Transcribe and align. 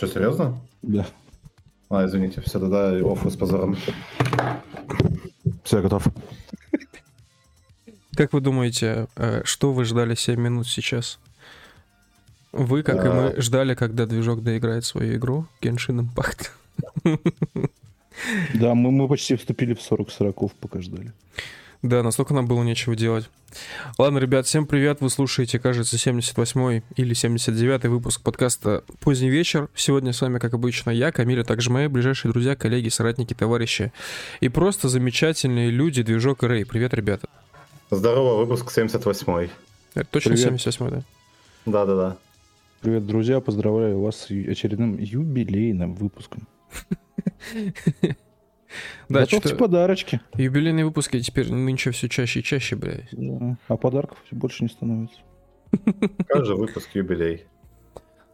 Что, 0.00 0.06
серьезно? 0.06 0.58
Да. 0.80 1.06
А, 1.90 2.06
извините, 2.06 2.40
все, 2.40 2.58
тогда 2.58 2.88
оффу 2.88 3.28
с 3.28 3.36
позором. 3.36 3.76
Все, 5.62 5.82
готов. 5.82 6.06
Как 8.14 8.32
вы 8.32 8.40
думаете, 8.40 9.08
э, 9.16 9.42
что 9.44 9.74
вы 9.74 9.84
ждали 9.84 10.14
7 10.14 10.40
минут 10.40 10.68
сейчас? 10.68 11.18
Вы, 12.50 12.82
как 12.82 13.04
и 13.04 13.08
мы, 13.10 13.34
ждали, 13.42 13.74
когда 13.74 14.06
движок 14.06 14.42
доиграет 14.42 14.86
свою 14.86 15.18
игру 15.18 15.46
Genshin 15.60 16.08
Impact. 16.08 17.18
Да, 18.54 18.74
мы, 18.74 18.90
мы 18.90 19.06
почти 19.06 19.36
вступили 19.36 19.74
в 19.74 19.82
40 19.82 20.10
сороков, 20.10 20.54
пока 20.54 20.80
ждали. 20.80 21.12
Да, 21.82 22.02
настолько 22.02 22.34
нам 22.34 22.46
было 22.46 22.62
нечего 22.62 22.94
делать. 22.94 23.30
Ладно, 23.96 24.18
ребят, 24.18 24.46
всем 24.46 24.66
привет. 24.66 25.00
Вы 25.00 25.08
слушаете, 25.08 25.58
кажется, 25.58 25.96
78-й 25.96 26.82
или 26.96 27.14
79-й 27.14 27.88
выпуск 27.88 28.20
подкаста 28.20 28.84
«Поздний 29.00 29.30
вечер». 29.30 29.70
Сегодня 29.74 30.12
с 30.12 30.20
вами, 30.20 30.38
как 30.38 30.52
обычно, 30.52 30.90
я, 30.90 31.10
Камиль, 31.10 31.40
а 31.40 31.44
также 31.44 31.70
мои 31.70 31.86
ближайшие 31.86 32.32
друзья, 32.32 32.54
коллеги, 32.54 32.90
соратники, 32.90 33.32
товарищи. 33.32 33.92
И 34.40 34.50
просто 34.50 34.90
замечательные 34.90 35.70
люди, 35.70 36.02
движок 36.02 36.42
и 36.42 36.46
Рэй. 36.46 36.66
Привет, 36.66 36.92
ребята. 36.92 37.26
Здорово, 37.90 38.44
выпуск 38.44 38.70
78-й. 38.76 39.50
Это 39.94 40.08
точно 40.10 40.32
Привет. 40.32 40.52
78-й, 40.52 40.90
да? 40.90 41.02
Да-да-да. 41.64 42.16
Привет, 42.82 43.06
друзья, 43.06 43.40
поздравляю 43.40 44.00
вас 44.00 44.16
с 44.16 44.30
очередным 44.30 44.98
юбилейным 44.98 45.94
выпуском. 45.94 46.46
Да, 49.08 49.20
Готовьте 49.20 49.48
что-то 49.48 49.56
подарочки. 49.56 50.20
юбилейные 50.34 50.84
выпуски 50.84 51.20
теперь 51.20 51.52
нынче 51.52 51.90
все 51.90 52.08
чаще 52.08 52.40
и 52.40 52.42
чаще, 52.42 52.76
блядь. 52.76 53.08
Да. 53.12 53.56
А 53.68 53.76
подарков 53.76 54.18
всё 54.26 54.36
больше 54.36 54.62
не 54.64 54.68
становится. 54.68 55.18
Каждый 56.28 56.56
выпуск 56.56 56.88
юбилей. 56.94 57.44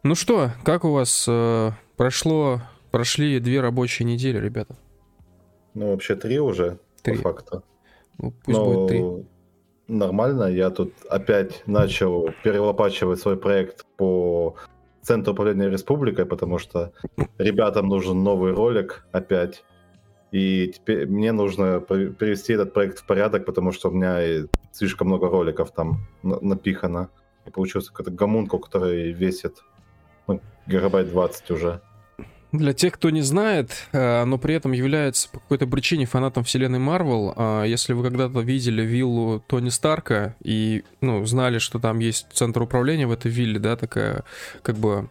Ну 0.02 0.14
что, 0.14 0.52
как 0.64 0.84
у 0.84 0.92
вас 0.92 1.26
э, 1.28 1.70
прошло, 1.96 2.60
прошли 2.90 3.40
две 3.40 3.60
рабочие 3.60 4.06
недели, 4.06 4.38
ребята? 4.38 4.76
Ну, 5.74 5.90
вообще 5.90 6.16
три 6.16 6.38
уже, 6.38 6.78
Три. 7.02 7.16
по 7.16 7.22
факту. 7.22 7.64
Ну, 8.18 8.32
пусть 8.44 8.58
Но 8.58 8.64
будет 8.64 8.88
три. 8.88 9.04
Нормально, 9.88 10.44
я 10.44 10.70
тут 10.70 10.92
опять 11.08 11.62
начал 11.66 12.30
перелопачивать 12.42 13.20
свой 13.20 13.36
проект 13.36 13.84
по 13.96 14.56
Центру 15.02 15.32
управления 15.34 15.68
республикой, 15.70 16.26
потому 16.26 16.58
что 16.58 16.92
ребятам 17.38 17.88
нужен 17.88 18.22
новый 18.22 18.52
ролик 18.52 19.06
опять. 19.12 19.64
И 20.32 20.72
теперь 20.74 21.06
мне 21.06 21.32
нужно 21.32 21.80
при- 21.80 22.08
привести 22.08 22.54
этот 22.54 22.72
проект 22.72 22.98
в 22.98 23.06
порядок, 23.06 23.44
потому 23.44 23.72
что 23.72 23.88
у 23.88 23.92
меня 23.92 24.46
слишком 24.72 25.08
много 25.08 25.28
роликов 25.28 25.70
там 25.70 26.06
на- 26.22 26.40
напихано. 26.40 27.10
И 27.46 27.50
получился 27.50 27.90
какой-то 27.92 28.10
гомункул, 28.10 28.58
который 28.58 29.12
весит 29.12 29.62
ну, 30.26 30.40
гигабайт 30.66 31.08
20 31.10 31.50
уже. 31.52 31.80
Для 32.52 32.72
тех, 32.72 32.94
кто 32.94 33.10
не 33.10 33.22
знает, 33.22 33.70
э, 33.92 34.24
но 34.24 34.38
при 34.38 34.54
этом 34.54 34.72
является 34.72 35.28
по 35.28 35.40
какой-то 35.40 35.66
причине 35.66 36.06
фанатом 36.06 36.44
вселенной 36.44 36.78
Марвел, 36.78 37.34
э, 37.36 37.64
если 37.66 37.92
вы 37.92 38.04
когда-то 38.04 38.40
видели 38.40 38.82
виллу 38.82 39.40
Тони 39.46 39.68
Старка 39.68 40.36
и 40.42 40.84
ну, 41.00 41.24
знали, 41.26 41.58
что 41.58 41.78
там 41.78 41.98
есть 41.98 42.26
центр 42.32 42.62
управления 42.62 43.06
в 43.06 43.12
этой 43.12 43.30
вилле, 43.30 43.58
да, 43.58 43.76
такая 43.76 44.24
как 44.62 44.76
бы 44.76 45.10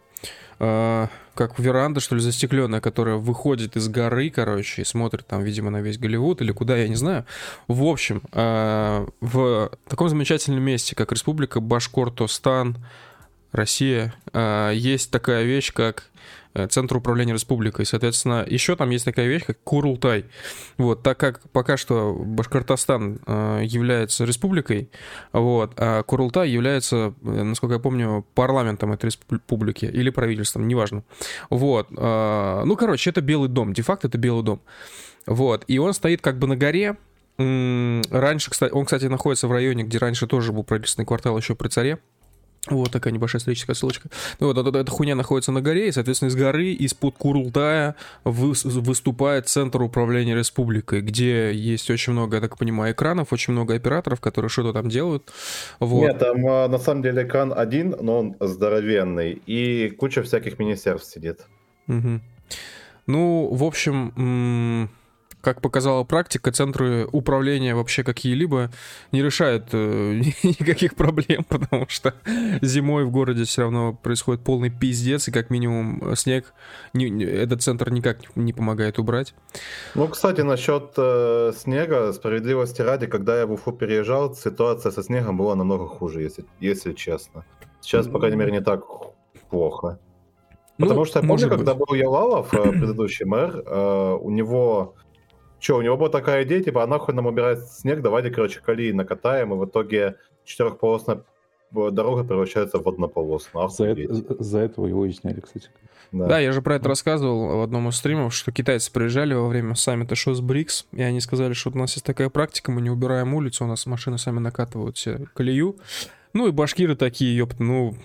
э, 0.60 1.08
как 1.36 1.60
веранда, 1.60 2.00
что 2.00 2.16
ли, 2.16 2.22
застекленная, 2.22 2.82
которая 2.82 3.18
выходит 3.18 3.76
из 3.76 3.88
горы, 3.90 4.30
короче, 4.30 4.82
и 4.82 4.86
смотрит 4.86 5.28
там, 5.28 5.44
видимо, 5.44 5.70
на 5.70 5.82
весь 5.82 5.98
Голливуд 5.98 6.42
или 6.42 6.52
куда, 6.52 6.78
я 6.78 6.88
не 6.88 6.96
знаю. 6.96 7.26
В 7.68 7.84
общем, 7.84 8.22
э, 8.32 9.06
в 9.22 9.72
таком 9.88 10.10
замечательном 10.10 10.64
месте, 10.64 10.96
как 10.96 11.12
Республика 11.12 11.60
Башкортостан, 11.60 12.78
Россия, 13.52 14.14
э, 14.34 14.72
есть 14.74 15.12
такая 15.12 15.44
вещь, 15.44 15.72
как 15.74 16.10
Центр 16.70 16.98
управления 16.98 17.34
республикой. 17.34 17.86
Соответственно, 17.86 18.46
еще 18.48 18.76
там 18.76 18.90
есть 18.90 19.06
такая 19.06 19.28
вещь, 19.28 19.44
как 19.46 19.62
Курултай. 19.64 20.26
Вот, 20.78 21.04
так 21.04 21.18
как 21.18 21.42
пока 21.52 21.78
что 21.78 22.14
Башкортостан 22.14 23.20
э, 23.26 23.62
является 23.64 24.26
республикой, 24.26 24.90
вот, 25.34 25.74
а 25.78 26.04
Курултай 26.04 26.50
является, 26.50 27.14
э, 27.22 27.44
насколько 27.44 27.76
я 27.76 27.80
помню, 27.80 28.26
парламентом 28.36 28.94
этой 28.94 29.08
республики 29.08 29.86
или 29.86 30.10
правительством, 30.10 30.68
неважно. 30.68 31.04
Вот. 31.50 31.88
э, 31.92 32.64
ну, 32.66 32.76
короче, 32.76 33.10
это 33.10 33.22
Белый 33.22 33.50
дом. 33.50 33.74
Де-факто 33.74 34.08
это 34.08 34.18
Белый 34.18 34.44
дом. 34.44 34.62
Вот. 35.26 35.64
И 35.68 35.78
он 35.78 35.94
стоит 35.94 36.22
как 36.22 36.40
бы 36.40 36.48
на 36.48 36.56
горе. 36.56 36.98
Раньше, 37.38 38.50
кстати, 38.50 38.72
он, 38.72 38.86
кстати, 38.86 39.06
находится 39.06 39.50
в 39.50 39.52
районе, 39.52 39.84
где 39.84 39.98
раньше 39.98 40.26
тоже 40.26 40.54
был 40.54 40.64
правительственный 40.64 41.06
квартал 41.06 41.38
еще 41.38 41.54
при 41.54 41.68
царе. 41.68 42.00
Вот 42.68 42.92
такая 42.92 43.14
небольшая 43.14 43.40
историческая 43.40 43.76
ссылочка. 43.76 44.10
Ну 44.40 44.48
вот, 44.48 44.58
эта, 44.58 44.78
эта 44.78 44.92
хуйня 44.92 45.16
находится 45.16 45.52
на 45.52 45.62
горе, 45.62 45.88
и, 45.88 45.92
соответственно, 45.92 46.30
из 46.30 46.36
горы, 46.36 46.72
из-под 46.72 47.16
Курултая 47.18 47.96
выс- 48.24 48.68
выступает 48.68 49.48
Центр 49.48 49.82
управления 49.82 50.36
республикой, 50.36 51.02
где 51.02 51.54
есть 51.54 51.90
очень 51.90 52.14
много, 52.14 52.38
я 52.38 52.42
так 52.42 52.58
понимаю, 52.58 52.94
экранов, 52.94 53.32
очень 53.34 53.54
много 53.54 53.76
операторов, 53.76 54.20
которые 54.20 54.50
что-то 54.50 54.74
там 54.74 54.90
делают. 54.90 55.32
Вот. 55.80 56.02
Нет, 56.02 56.20
там 56.20 56.46
а, 56.48 56.68
на 56.68 56.80
самом 56.80 57.04
деле 57.04 57.24
экран 57.24 57.54
один, 57.56 57.96
но 58.02 58.20
он 58.20 58.36
здоровенный. 58.40 59.42
И 59.46 59.90
куча 59.90 60.24
всяких 60.24 60.60
министерств 60.60 61.14
сидит. 61.14 61.42
Мгм. 61.88 62.22
Ну, 63.08 63.50
в 63.52 63.64
общем, 63.64 64.14
м, 64.18 64.90
как 65.46 65.62
показала 65.62 66.04
практика, 66.04 66.52
центры 66.52 67.06
управления 67.12 67.76
вообще 67.76 68.04
какие-либо 68.04 68.72
не 69.12 69.22
решают 69.22 69.68
э, 69.74 70.14
никаких 70.44 70.96
проблем, 70.96 71.44
потому 71.48 71.86
что 71.88 72.16
зимой 72.62 73.06
в 73.06 73.12
городе 73.12 73.44
все 73.44 73.62
равно 73.62 73.94
происходит 73.94 74.44
полный 74.44 74.72
пиздец, 74.72 75.28
и 75.28 75.32
как 75.32 75.52
минимум 75.52 76.02
э, 76.04 76.16
снег 76.16 76.54
не- 76.94 77.12
не- 77.12 77.26
этот 77.26 77.62
центр 77.62 77.92
никак 77.92 78.36
не 78.36 78.54
помогает 78.54 78.98
убрать. 79.00 79.36
Ну, 79.94 80.08
кстати, 80.08 80.42
насчет 80.42 80.94
э, 80.98 81.52
снега, 81.56 82.12
справедливости 82.14 82.82
ради, 82.82 83.06
когда 83.06 83.38
я 83.40 83.46
в 83.46 83.52
Уфу 83.52 83.72
переезжал, 83.72 84.34
ситуация 84.34 84.92
со 84.92 85.04
снегом 85.04 85.38
была 85.38 85.56
намного 85.56 85.86
хуже, 85.88 86.24
если, 86.24 86.44
если 86.60 86.94
честно. 86.94 87.46
Сейчас, 87.82 88.08
по 88.08 88.18
крайней 88.20 88.38
мере, 88.38 88.52
не 88.52 88.62
так 88.62 88.82
плохо. 89.52 90.00
Потому 90.78 91.02
Ну, 91.02 91.06
что 91.06 91.20
я 91.22 91.28
помню, 91.28 91.50
когда 91.50 91.74
быть. 91.76 91.88
был 91.88 91.96
Ялалов, 91.96 92.54
э, 92.54 92.72
предыдущий 92.72 93.26
мэр, 93.26 93.64
э, 93.66 94.18
у 94.22 94.30
него... 94.32 94.96
Че, 95.66 95.78
у 95.78 95.82
него 95.82 95.98
была 95.98 96.10
такая 96.10 96.44
идея, 96.44 96.62
типа, 96.62 96.84
а 96.84 96.88
нахуй 96.88 97.16
нам 97.16 97.26
убирать 97.26 97.68
снег, 97.72 98.04
давайте, 98.04 98.30
короче, 98.30 98.60
колеи 98.64 98.92
накатаем, 98.92 99.52
и 99.52 99.58
в 99.58 99.66
итоге 99.66 100.14
четырехполосная 100.44 101.24
э, 101.76 101.90
дорога 101.92 102.24
превращается 102.24 102.78
в 102.78 102.88
однополосную. 102.88 103.68
За, 103.70 103.88
это- 103.88 104.44
за 104.44 104.60
этого 104.60 104.86
его 104.86 105.08
и 105.08 105.12
сняли, 105.12 105.40
кстати. 105.40 105.70
Да, 106.12 106.38
я 106.38 106.52
же 106.52 106.62
про 106.62 106.76
это 106.76 106.88
рассказывал 106.88 107.58
в 107.58 107.62
одном 107.64 107.90
из 107.90 107.96
стримов, 107.96 108.32
что 108.36 108.52
китайцы 108.52 108.92
приезжали 108.94 109.34
во 109.34 109.48
время 109.48 109.74
саммита 109.74 110.14
ШОС 110.14 110.42
БРИКС, 110.42 110.86
и 110.92 111.02
они 111.02 111.20
сказали, 111.20 111.54
что 111.54 111.72
у 111.72 111.78
нас 111.80 111.94
есть 111.96 112.06
такая 112.06 112.30
практика, 112.30 112.72
мы 112.72 112.80
не 112.80 112.92
убираем 112.92 113.34
улицу, 113.34 113.66
у 113.66 113.68
нас 113.68 113.88
машины 113.88 114.20
сами 114.20 114.38
накатывают 114.38 114.98
все 114.98 115.18
колею. 115.34 115.78
Ну 116.34 116.46
и 116.48 116.52
башкиры 116.52 116.96
такие, 116.96 117.36
ёпт, 117.36 117.60
ну, 117.60 117.96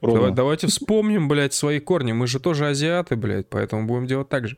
Ровно. 0.00 0.20
давай- 0.20 0.34
давайте 0.36 0.66
вспомним, 0.68 1.26
блядь, 1.26 1.52
свои 1.52 1.80
корни. 1.80 2.12
Мы 2.12 2.28
же 2.28 2.38
тоже 2.38 2.68
азиаты, 2.68 3.16
блядь, 3.16 3.48
поэтому 3.48 3.88
будем 3.88 4.06
делать 4.06 4.28
так 4.28 4.46
же. 4.46 4.56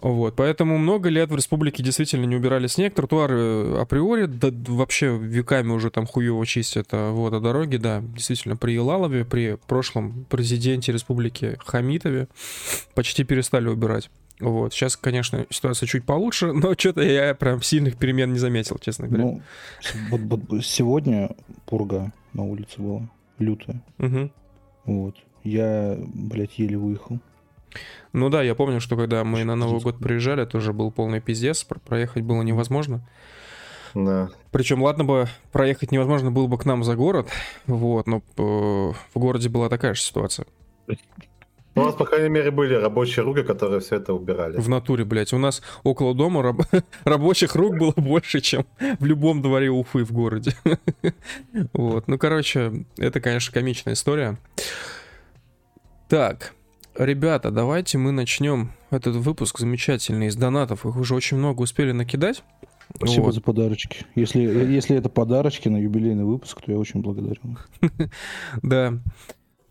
Вот, 0.00 0.36
поэтому 0.36 0.78
много 0.78 1.08
лет 1.08 1.30
в 1.30 1.34
республике 1.34 1.82
действительно 1.82 2.24
не 2.24 2.36
убирали 2.36 2.68
снег, 2.68 2.94
тротуары 2.94 3.36
э, 3.38 3.80
априори 3.80 4.26
да, 4.26 4.48
вообще 4.68 5.16
веками 5.18 5.72
уже 5.72 5.90
там 5.90 6.06
хуево 6.06 6.46
чистят, 6.46 6.86
а 6.92 7.10
вот, 7.12 7.32
а 7.34 7.40
дороги, 7.40 7.78
да, 7.78 8.00
действительно, 8.00 8.56
при 8.56 8.76
Илалове, 8.76 9.24
при 9.24 9.56
прошлом 9.66 10.24
президенте 10.28 10.92
республики 10.92 11.56
Хамитове 11.66 12.28
почти 12.94 13.24
перестали 13.24 13.66
убирать. 13.68 14.08
Вот, 14.38 14.72
сейчас, 14.72 14.96
конечно, 14.96 15.46
ситуация 15.50 15.88
чуть 15.88 16.04
получше, 16.04 16.52
но 16.52 16.74
что-то 16.78 17.02
я 17.02 17.34
прям 17.34 17.60
сильных 17.60 17.96
перемен 17.96 18.32
не 18.32 18.38
заметил, 18.38 18.78
честно 18.80 19.08
говоря. 19.08 19.24
Ну, 19.24 19.42
вот- 20.10 20.20
вот 20.48 20.64
сегодня 20.64 21.30
пурга 21.66 22.12
на 22.34 22.44
улице 22.44 22.80
была, 22.80 23.08
лютая. 23.40 23.82
Мгм. 23.98 24.30
Вот. 24.84 25.16
Я, 25.42 25.98
блядь, 26.14 26.56
еле 26.58 26.76
выехал. 26.78 27.18
Ну 28.12 28.28
да, 28.30 28.42
я 28.42 28.54
помню, 28.54 28.80
что 28.80 28.96
когда 28.96 29.22
мы 29.24 29.44
на 29.44 29.54
Новый 29.54 29.80
год 29.80 29.98
приезжали, 29.98 30.44
тоже 30.44 30.72
был 30.72 30.90
полный 30.90 31.20
пиздец, 31.20 31.64
про- 31.64 31.78
проехать 31.78 32.22
было 32.22 32.42
невозможно. 32.42 33.00
Да. 33.94 34.30
Причем, 34.50 34.82
ладно 34.82 35.04
бы 35.04 35.28
проехать 35.52 35.92
невозможно 35.92 36.30
было 36.30 36.46
бы 36.46 36.58
к 36.58 36.64
нам 36.64 36.84
за 36.84 36.94
город, 36.94 37.28
вот, 37.66 38.06
но 38.06 38.18
э, 38.36 38.42
в 38.42 38.94
городе 39.14 39.48
была 39.48 39.68
такая 39.68 39.94
же 39.94 40.00
ситуация. 40.02 40.46
У 41.74 41.80
нас, 41.82 41.94
по 41.94 42.04
крайней 42.06 42.28
мере, 42.28 42.50
были 42.50 42.74
рабочие 42.74 43.24
руки, 43.24 43.42
которые 43.44 43.78
все 43.80 43.96
это 43.96 44.12
убирали. 44.12 44.56
В 44.58 44.68
натуре, 44.68 45.04
блядь, 45.04 45.32
у 45.32 45.38
нас 45.38 45.62
около 45.84 46.12
дома 46.12 46.42
раб- 46.42 46.66
рабочих 47.04 47.54
рук 47.54 47.78
было 47.78 47.92
больше, 47.96 48.40
чем 48.40 48.66
в 48.98 49.04
любом 49.04 49.42
дворе 49.42 49.70
Уфы 49.70 50.04
в 50.04 50.12
городе. 50.12 50.54
Вот, 51.72 52.08
ну, 52.08 52.18
короче, 52.18 52.84
это, 52.96 53.20
конечно, 53.20 53.52
комичная 53.52 53.94
история. 53.94 54.38
Так, 56.08 56.54
ребята, 56.98 57.50
давайте 57.50 57.98
мы 57.98 58.12
начнем 58.12 58.72
этот 58.90 59.16
выпуск 59.16 59.58
замечательный 59.58 60.26
из 60.26 60.36
донатов. 60.36 60.84
Их 60.86 60.96
уже 60.96 61.14
очень 61.14 61.36
много 61.36 61.62
успели 61.62 61.92
накидать. 61.92 62.42
Спасибо 62.94 63.24
Вот. 63.24 63.34
за 63.34 63.40
подарочки. 63.40 64.06
Если, 64.14 64.40
если 64.40 64.96
это 64.96 65.08
подарочки 65.08 65.68
на 65.68 65.76
юбилейный 65.76 66.24
выпуск, 66.24 66.60
то 66.62 66.72
я 66.72 66.78
очень 66.78 67.00
благодарен. 67.00 67.58
Да. 68.62 68.98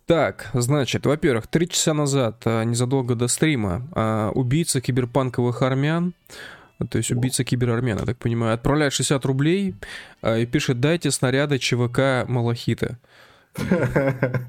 Так, 0.05 0.51
значит, 0.53 1.05
во-первых, 1.05 1.47
три 1.47 1.67
часа 1.67 1.93
назад, 1.93 2.41
а, 2.45 2.63
незадолго 2.63 3.13
до 3.13 3.27
стрима, 3.27 3.89
а, 3.91 4.31
убийца 4.33 4.79
киберпанковых 4.79 5.61
армян, 5.61 6.13
то 6.89 6.97
есть 6.97 7.11
убийца 7.11 7.43
киберармян, 7.43 7.99
я 7.99 8.05
так 8.05 8.17
понимаю, 8.17 8.53
отправляет 8.53 8.93
60 8.93 9.25
рублей 9.25 9.75
а, 10.21 10.37
и 10.37 10.45
пишет 10.45 10.79
«дайте 10.79 11.11
снаряды 11.11 11.59
ЧВК 11.59 12.25
Малахита». 12.27 12.99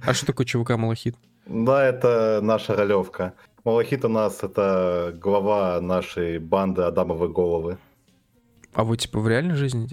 А 0.05 0.15
что 0.15 0.27
такое 0.27 0.47
ЧВК 0.47 0.77
Малахит? 0.77 1.17
Да, 1.49 1.85
это 1.85 2.41
наша 2.43 2.77
ролевка. 2.77 3.33
Малахит 3.65 4.05
у 4.05 4.09
нас 4.09 4.43
это 4.43 5.15
глава 5.21 5.81
нашей 5.81 6.39
банды 6.39 6.83
Адамовой 6.83 7.31
головы. 7.31 7.79
А 8.75 8.85
вы 8.85 8.99
типа 8.99 9.19
в 9.19 9.27
реальной 9.27 9.55
жизни? 9.55 9.89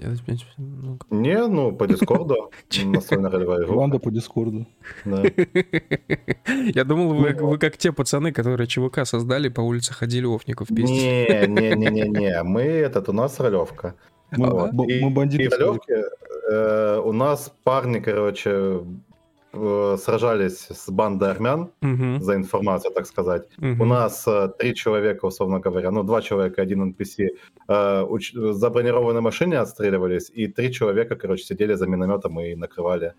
Не, 1.10 1.46
ну 1.48 1.72
по 1.74 1.86
Дискорду. 1.86 2.50
Настольная 2.84 3.30
ролевая 3.30 3.64
игра. 3.64 3.74
Банда 3.74 3.98
по 3.98 4.10
Дискорду. 4.10 4.66
Я 5.06 6.84
думал, 6.84 7.14
вы, 7.14 7.32
вы 7.32 7.58
как 7.58 7.78
те 7.78 7.90
пацаны, 7.90 8.32
которые 8.32 8.66
ЧВК 8.66 9.06
создали, 9.06 9.48
по 9.48 9.62
улице 9.62 9.94
ходили 9.94 10.26
офников 10.26 10.68
пиздить. 10.68 10.90
Не, 10.90 11.46
не, 11.46 11.74
не, 11.74 11.90
не, 11.90 12.08
не. 12.08 12.42
Мы 12.42 12.62
этот, 12.62 13.08
у 13.08 13.12
нас 13.12 13.40
ролевка. 13.40 13.94
Мы, 14.30 14.50
вот. 14.50 14.72
мы, 14.72 15.10
бандиты. 15.10 15.44
И 15.44 15.48
ролевки, 15.48 15.94
э, 16.50 17.00
у 17.02 17.12
нас 17.12 17.52
парни, 17.64 18.00
короче, 18.00 18.82
Э, 19.58 19.96
сражались 19.98 20.68
с 20.70 20.90
бандой 20.90 21.30
армян 21.30 21.70
угу. 21.82 22.20
за 22.20 22.34
информацию, 22.34 22.92
так 22.92 23.06
сказать. 23.06 23.48
Угу. 23.58 23.82
У 23.82 23.86
нас 23.86 24.26
э, 24.28 24.48
три 24.58 24.74
человека, 24.74 25.26
условно 25.26 25.60
говоря, 25.60 25.90
ну, 25.90 26.02
два 26.02 26.20
человека, 26.20 26.62
один 26.62 26.92
NPC, 26.92 27.28
э, 27.68 28.02
уч- 28.02 28.52
за 28.52 28.70
бронированной 28.70 29.20
машине 29.20 29.58
отстреливались, 29.58 30.30
и 30.30 30.46
три 30.48 30.72
человека, 30.72 31.16
короче, 31.16 31.44
сидели 31.44 31.74
за 31.74 31.86
минометом 31.86 32.38
и 32.40 32.54
накрывали 32.54 33.14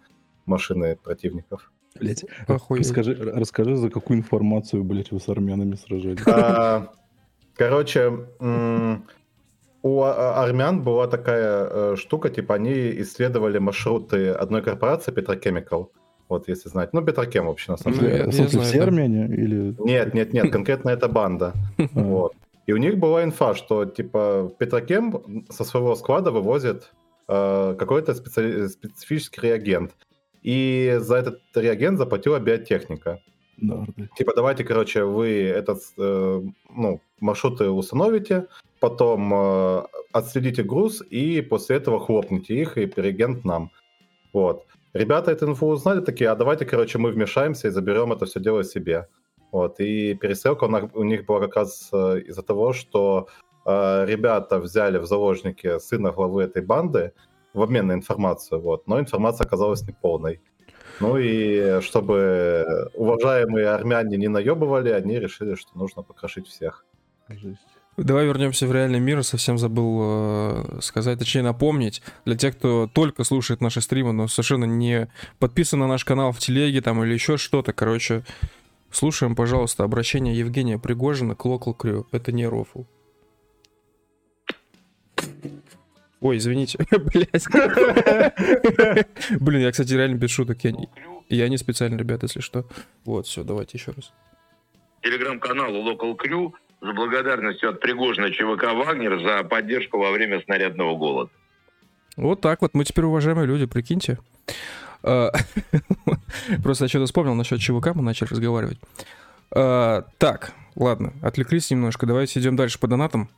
машины 0.45 0.95
противников. 1.03 1.71
Блять, 1.99 2.25
расскажи, 2.47 3.15
расскажи, 3.15 3.75
за 3.75 3.89
какую 3.89 4.19
информацию, 4.19 4.83
блять, 4.83 5.11
вы 5.11 5.19
с 5.19 5.29
армянами 5.29 5.75
сражались? 5.75 6.27
А, 6.27 6.91
короче, 7.55 8.11
у 9.81 10.03
армян 10.03 10.83
была 10.83 11.07
такая 11.07 11.95
штука, 11.95 12.29
типа 12.29 12.55
они 12.55 13.01
исследовали 13.01 13.57
маршруты 13.57 14.29
одной 14.29 14.61
корпорации, 14.61 15.11
Petrochemical, 15.11 15.87
вот 16.29 16.47
если 16.47 16.69
знать. 16.69 16.93
Ну, 16.93 17.01
Петрокем 17.01 17.47
вообще, 17.47 17.71
на 17.71 17.77
самом 17.77 17.99
деле. 17.99 18.25
Ну, 18.25 18.31
я, 18.31 18.43
я 18.43 18.59
все 18.61 18.81
армяне? 18.81 19.25
Или... 19.25 19.75
Нет, 19.79 20.13
нет, 20.13 20.33
нет, 20.33 20.51
конкретно 20.51 20.89
эта 20.89 21.07
банда. 21.07 21.53
Вот. 21.93 22.33
И 22.65 22.73
у 22.73 22.77
них 22.77 22.97
была 22.97 23.23
инфа, 23.23 23.55
что, 23.55 23.85
типа, 23.85 24.51
Петрокем 24.59 25.45
со 25.49 25.63
своего 25.63 25.95
склада 25.95 26.31
вывозит 26.31 26.91
э, 27.29 27.75
какой-то 27.79 28.13
специ... 28.13 28.67
специфический 28.67 29.41
реагент. 29.41 29.95
И 30.43 30.97
за 30.99 31.15
этот 31.15 31.39
реагент 31.55 31.97
заплатила 31.97 32.39
биотехника. 32.39 33.21
Да, 33.57 33.85
да. 33.95 34.07
Типа, 34.17 34.33
давайте, 34.35 34.63
короче, 34.63 35.03
вы 35.03 35.43
этот, 35.43 35.79
э, 35.97 36.41
ну, 36.75 37.01
маршруты 37.19 37.69
установите, 37.69 38.47
потом 38.79 39.33
э, 39.33 39.83
отследите 40.11 40.63
груз, 40.63 41.01
и 41.09 41.41
после 41.41 41.77
этого 41.77 41.99
хлопните 41.99 42.53
их, 42.55 42.77
и 42.77 42.91
реагент 42.95 43.45
нам. 43.45 43.71
Вот. 44.33 44.65
Ребята 44.97 45.31
эту 45.31 45.45
инфу 45.45 45.67
узнали, 45.67 46.01
такие, 46.01 46.29
а 46.29 46.35
давайте, 46.35 46.65
короче, 46.65 46.97
мы 46.97 47.11
вмешаемся 47.11 47.67
и 47.67 47.71
заберем 47.71 48.11
это 48.13 48.25
все 48.25 48.39
дело 48.39 48.63
себе. 48.63 49.07
Вот, 49.51 49.79
и 49.79 50.13
перестрелка 50.15 50.65
у 50.65 51.03
них 51.03 51.25
была 51.25 51.39
как 51.39 51.55
раз 51.55 51.89
э, 51.93 52.21
из-за 52.27 52.41
того, 52.41 52.73
что 52.73 53.27
э, 53.65 54.05
ребята 54.05 54.59
взяли 54.59 54.97
в 54.97 55.05
заложники 55.05 55.79
сына 55.79 56.11
главы 56.11 56.43
этой 56.43 56.61
банды 56.61 57.13
в 57.53 57.61
обмен 57.61 57.87
на 57.87 57.93
информацию, 57.93 58.59
вот, 58.59 58.87
но 58.87 58.99
информация 58.99 59.45
оказалась 59.45 59.87
неполной. 59.87 60.41
Ну 60.99 61.17
и 61.17 61.79
чтобы 61.81 62.89
уважаемые 62.95 63.67
армяне 63.67 64.17
не 64.17 64.27
наебывали, 64.27 64.89
они 64.89 65.19
решили, 65.19 65.55
что 65.55 65.77
нужно 65.77 66.03
покрошить 66.03 66.47
всех. 66.47 66.85
Жесть. 67.29 67.76
Давай 67.97 68.27
вернемся 68.27 68.67
в 68.67 68.71
реальный 68.71 68.99
мир. 68.99 69.23
Совсем 69.23 69.57
забыл 69.57 69.99
э, 70.01 70.79
сказать, 70.81 71.17
точнее 71.17 71.41
напомнить, 71.41 72.03
для 72.25 72.37
тех, 72.37 72.55
кто 72.55 72.87
только 72.87 73.23
слушает 73.23 73.59
наши 73.59 73.81
стримы, 73.81 74.13
но 74.13 74.27
совершенно 74.27 74.65
не 74.65 75.07
подписан 75.39 75.79
на 75.79 75.87
наш 75.87 76.05
канал 76.05 76.31
в 76.31 76.37
телеге 76.37 76.81
там 76.81 77.03
или 77.03 77.13
еще 77.13 77.37
что-то. 77.37 77.73
Короче, 77.73 78.23
слушаем, 78.91 79.35
пожалуйста, 79.35 79.83
обращение 79.83 80.37
Евгения 80.37 80.77
Пригожина 80.77 81.33
к 81.33 81.43
Local 81.45 81.75
Crew. 81.75 82.05
Это 82.11 82.31
не 82.31 82.45
рофл. 82.45 82.83
Ой, 86.19 86.37
извините, 86.37 86.77
блять. 86.91 87.47
Блин, 89.39 89.61
я, 89.61 89.71
кстати, 89.71 89.93
реально 89.93 90.17
без 90.17 90.29
шуток. 90.29 90.63
Я, 90.63 90.73
я 91.29 91.49
не 91.49 91.57
специально, 91.57 91.97
ребят, 91.97 92.21
если 92.21 92.41
что. 92.41 92.67
Вот, 93.05 93.25
все, 93.25 93.43
давайте 93.43 93.77
еще 93.79 93.91
раз. 93.91 94.13
Телеграм-каналу 95.01 95.91
Local 95.91 96.15
Crew 96.15 96.53
с 96.81 96.93
благодарностью 96.93 97.69
от 97.69 97.79
Пригожина 97.79 98.31
ЧВК 98.31 98.73
«Вагнер» 98.73 99.19
за 99.21 99.43
поддержку 99.43 99.97
во 99.97 100.11
время 100.11 100.41
снарядного 100.41 100.95
голода. 100.95 101.31
Вот 102.15 102.41
так 102.41 102.61
вот. 102.61 102.73
Мы 102.73 102.83
теперь 102.83 103.05
уважаемые 103.05 103.47
люди, 103.47 103.65
прикиньте. 103.65 104.17
А, 105.03 105.31
просто 106.63 106.85
я 106.85 106.89
что-то 106.89 107.05
вспомнил 107.05 107.35
насчет 107.35 107.59
ЧВК, 107.59 107.95
мы 107.95 108.01
начали 108.01 108.29
разговаривать. 108.29 108.79
А, 109.51 110.03
так, 110.17 110.53
ладно, 110.75 111.13
отвлеклись 111.21 111.69
немножко. 111.71 112.05
Давайте 112.05 112.39
идем 112.39 112.55
дальше 112.55 112.79
по 112.79 112.87
донатам. 112.87 113.29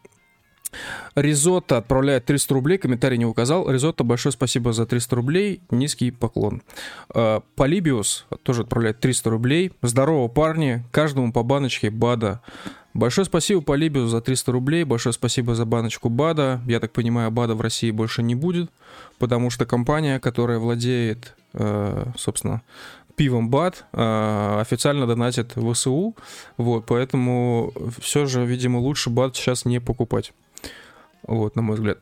Ризотто 1.16 1.77
отправляет 1.77 2.25
300 2.25 2.54
рублей, 2.54 2.77
комментарий 2.77 3.18
не 3.18 3.25
указал. 3.25 3.69
Ризотто, 3.69 4.04
большое 4.04 4.33
спасибо 4.33 4.74
за 4.74 4.86
300 4.86 5.16
рублей, 5.16 5.62
низкий 5.71 6.12
поклон. 6.12 6.62
А, 7.10 7.42
Полибиус 7.56 8.25
тоже 8.44 8.63
отправляет 8.63 9.00
300 9.00 9.30
рублей. 9.30 9.71
Здорово, 9.81 10.27
парни, 10.27 10.83
каждому 10.92 11.33
по 11.33 11.44
баночке 11.44 11.89
БАДа. 11.89 12.42
Большое 12.94 13.25
спасибо 13.25 13.62
Полибиус 13.62 14.10
за 14.10 14.19
300 14.21 14.51
рублей, 14.51 14.83
большое 14.83 15.13
спасибо 15.13 15.56
за 15.56 15.66
баночку 15.66 16.10
БАДа. 16.10 16.62
Я 16.66 16.80
так 16.80 16.92
понимаю, 16.92 17.31
БАДа 17.31 17.56
в 17.56 17.62
России 17.62 17.92
больше 17.92 18.24
не 18.24 18.36
будет, 18.36 18.71
потому 19.19 19.50
что 19.50 19.66
компания, 19.66 20.19
которая 20.19 20.57
владеет, 20.57 21.36
э, 21.54 22.06
собственно, 22.18 22.62
пивом 23.16 23.50
БАД, 23.50 23.86
э, 23.92 24.60
официально 24.62 25.06
донатит 25.06 25.54
ВСУ, 25.54 26.16
вот, 26.57 26.86
поэтому 26.88 27.74
все 28.00 28.25
же, 28.25 28.45
видимо, 28.45 28.77
лучше 28.77 29.10
БАД 29.10 29.36
сейчас 29.36 29.66
не 29.66 29.80
покупать. 29.80 30.33
Вот, 31.24 31.56
на 31.56 31.62
мой 31.62 31.75
взгляд. 31.75 32.00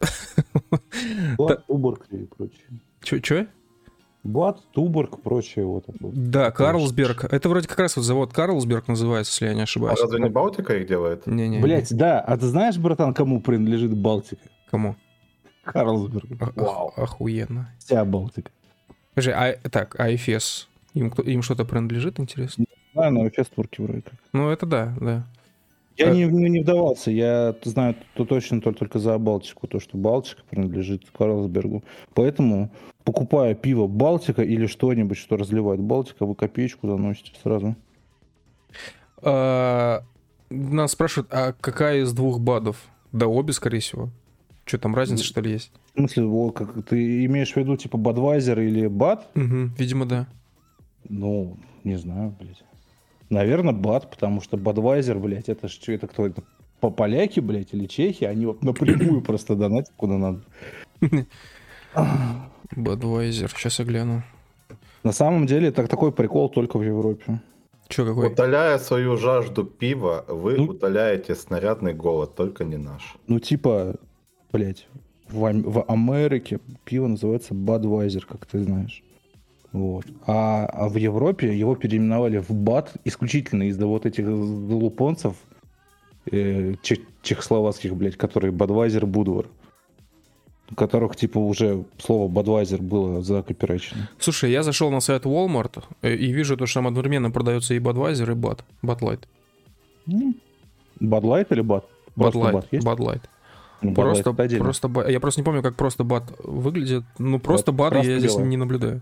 Блад, 1.38 1.64
Уборг 1.68 2.06
и 2.12 2.26
прочее. 2.26 2.82
Че, 3.02 3.20
че? 3.20 3.48
Блад, 4.28 4.60
Туборг, 4.74 5.22
прочее 5.22 5.66
вот. 5.66 5.86
Да, 6.02 6.52
Карлсберг. 6.52 7.24
Это 7.32 7.48
вроде 7.48 7.68
как 7.68 7.80
раз 7.80 7.96
вот 7.96 8.04
завод 8.04 8.34
Карлсберг 8.34 8.90
называется, 8.90 9.32
если 9.32 9.46
я 9.48 9.54
не 9.54 9.62
ошибаюсь. 9.62 9.98
А 10.00 10.04
разве 10.04 10.20
не 10.20 10.30
Балтика 10.30 10.76
их 10.76 10.86
делает? 10.86 11.26
Не-не. 11.28 11.60
Блять, 11.60 11.96
да. 11.96 12.20
А 12.20 12.38
ты 12.38 12.48
знаешь, 12.48 12.78
братан, 12.78 13.14
кому 13.14 13.40
принадлежит 13.40 13.96
Балтика? 13.96 14.42
Кому? 14.70 14.98
Карлсберг. 15.64 16.26
А, 16.42 16.52
Вау. 16.56 16.94
Охуенно. 16.98 17.74
Вся 17.80 18.04
Балтика. 18.04 18.52
Скажи, 19.14 19.32
а, 19.32 19.54
так, 19.70 19.98
а 19.98 20.14
Эфес? 20.14 20.68
Им, 20.94 21.08
им 21.08 21.42
что-то 21.42 21.64
принадлежит, 21.64 22.20
интересно? 22.20 22.66
Не 22.68 22.92
знаю, 22.94 23.14
но 23.14 23.28
Эфес 23.30 23.48
турки 23.48 23.80
вроде 23.80 24.02
как. 24.02 24.16
Ну, 24.34 24.50
это 24.50 24.66
да, 24.66 24.94
да. 25.00 25.26
Я 25.98 26.12
не, 26.12 26.26
не 26.26 26.60
вдавался, 26.60 27.12
я 27.12 27.56
знаю 27.64 27.96
то 28.14 28.26
точно 28.26 28.62
только, 28.62 28.80
только 28.80 29.00
за 29.00 29.18
Балтику, 29.18 29.68
то, 29.68 29.80
что 29.80 29.98
Балтика 29.98 30.44
принадлежит 30.50 31.10
Карлсбергу. 31.18 31.84
Поэтому, 32.14 32.72
покупая 33.04 33.56
пиво 33.56 33.88
Балтика 33.88 34.44
или 34.44 34.68
что-нибудь, 34.68 35.18
что 35.18 35.38
разливает 35.38 35.82
Балтика, 35.82 36.26
вы 36.26 36.36
копеечку 36.36 36.88
заносите 36.88 37.34
сразу. 37.42 37.76
А, 39.22 40.04
нас 40.50 40.92
спрашивают, 40.92 41.30
а 41.32 41.54
какая 41.60 42.02
из 42.02 42.14
двух 42.14 42.40
БАДов? 42.40 42.84
Да 43.12 43.28
обе, 43.28 43.54
скорее 43.54 43.80
всего. 43.80 44.10
Что 44.66 44.78
там, 44.78 44.96
разница, 44.96 45.24
что 45.24 45.42
ли, 45.42 45.52
есть? 45.52 45.72
В 45.96 46.00
смысле, 46.00 46.52
как, 46.54 46.86
ты 46.86 47.26
имеешь 47.26 47.54
в 47.54 47.58
виду, 47.58 47.78
типа, 47.78 47.98
Бадвайзер 47.98 48.60
или 48.60 48.88
БАД? 48.88 49.28
Угу, 49.36 49.72
видимо, 49.78 50.06
да. 50.06 50.28
Ну, 51.10 51.58
не 51.84 51.96
знаю, 51.96 52.36
блядь. 52.38 52.64
Наверное, 53.30 53.74
Бад, 53.74 54.10
потому 54.10 54.42
что 54.42 54.58
Бадвайзер, 54.58 55.20
блядь, 55.20 55.50
это 55.50 55.68
что 55.68 55.92
это 55.92 56.08
кто 56.08 56.28
это? 56.28 56.44
По 56.80 56.92
поляки, 56.92 57.40
блядь, 57.40 57.74
или 57.74 57.88
чехи, 57.88 58.24
они 58.24 58.46
вот 58.46 58.64
напрямую 58.64 59.22
просто 59.22 59.56
донатят 59.56 59.92
куда 59.98 60.18
надо. 60.18 60.42
Бадвайзер, 62.76 63.50
сейчас 63.50 63.80
я 63.80 63.86
гляну. 63.86 64.24
На 65.04 65.12
самом 65.12 65.46
деле, 65.46 65.70
это 65.70 65.88
такой 65.88 66.12
прикол 66.12 66.50
только 66.50 66.78
в 66.78 66.84
Европе. 66.84 67.42
Че 67.88 68.06
какой? 68.06 68.28
Утоляя 68.28 68.78
свою 68.78 69.18
жажду 69.18 69.64
пива, 69.64 70.26
вы 70.28 70.58
ну, 70.58 70.66
утоляете 70.66 71.36
снарядный 71.36 71.94
голод, 71.94 72.36
только 72.36 72.66
не 72.66 72.78
наш. 72.78 73.16
Ну, 73.28 73.40
типа, 73.40 73.96
блядь, 74.52 74.88
в, 75.30 75.40
в 75.40 75.84
Америке 75.88 76.60
пиво 76.84 77.08
называется 77.08 77.54
Бадвайзер, 77.54 78.26
как 78.26 78.46
ты 78.46 78.64
знаешь. 78.64 79.04
Вот. 79.74 80.06
А, 80.26 80.66
а 80.66 80.88
в 80.90 80.96
Европе 80.98 81.56
его 81.58 81.76
переименовали 81.76 82.38
в 82.40 82.52
БАТ 82.52 82.94
исключительно 83.06 83.64
из-за 83.64 83.86
вот 83.86 84.06
этих 84.06 84.26
лупонцев 84.28 85.36
э, 86.32 86.74
чех- 86.82 87.06
чехословацких, 87.22 87.96
блядь, 87.96 88.16
которые 88.16 88.52
Бадвайзер, 88.52 89.06
Будвар. 89.06 89.48
которых, 90.76 91.16
типа, 91.16 91.38
уже 91.40 91.86
слово 91.98 92.30
Budweiser 92.32 92.82
было 92.82 93.22
закопирачено. 93.22 94.10
Слушай, 94.20 94.52
я 94.52 94.64
зашел 94.64 94.90
на 94.92 95.00
сайт 95.02 95.26
Walmart 95.26 95.84
э, 96.02 96.14
и 96.16 96.32
вижу, 96.32 96.58
то, 96.58 96.66
что 96.66 96.80
там 96.80 96.88
одновременно 96.88 97.32
продается 97.32 97.74
и 97.74 97.80
Budweiser, 97.80 98.32
и 98.32 98.36
Bud. 98.36 98.60
Bud 98.84 99.00
Light. 99.00 99.20
Bud 100.08 101.22
Light 101.22 101.48
или 101.50 101.64
Bud? 101.64 101.84
Bud 102.16 102.34
Light. 102.34 102.70
Bud 102.72 102.98
Light. 102.98 103.22
Ну, 103.82 103.94
Просто, 103.94 104.34
просто 104.34 104.90
Я 105.08 105.20
просто 105.20 105.42
не 105.42 105.46
помню, 105.46 105.62
как 105.62 105.76
просто 105.76 106.04
Bud 106.04 106.24
выглядит. 106.44 107.04
Ну, 107.20 107.40
просто 107.40 107.72
Bud 107.72 107.94
я 107.96 108.04
здесь 108.04 108.22
красно-белое. 108.24 108.50
не 108.50 108.58
наблюдаю. 108.58 109.02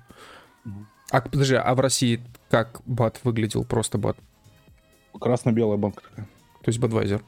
А, 1.11 1.21
подожди, 1.21 1.55
а 1.55 1.73
в 1.75 1.79
России 1.79 2.21
как 2.49 2.81
Bud 2.87 3.17
выглядел? 3.23 3.63
Просто 3.63 3.97
Bud? 3.97 4.17
Красно-белая 5.19 5.77
банка 5.77 6.03
такая. 6.09 6.25
То 6.61 6.69
есть 6.69 6.79
Budweiser. 6.79 7.21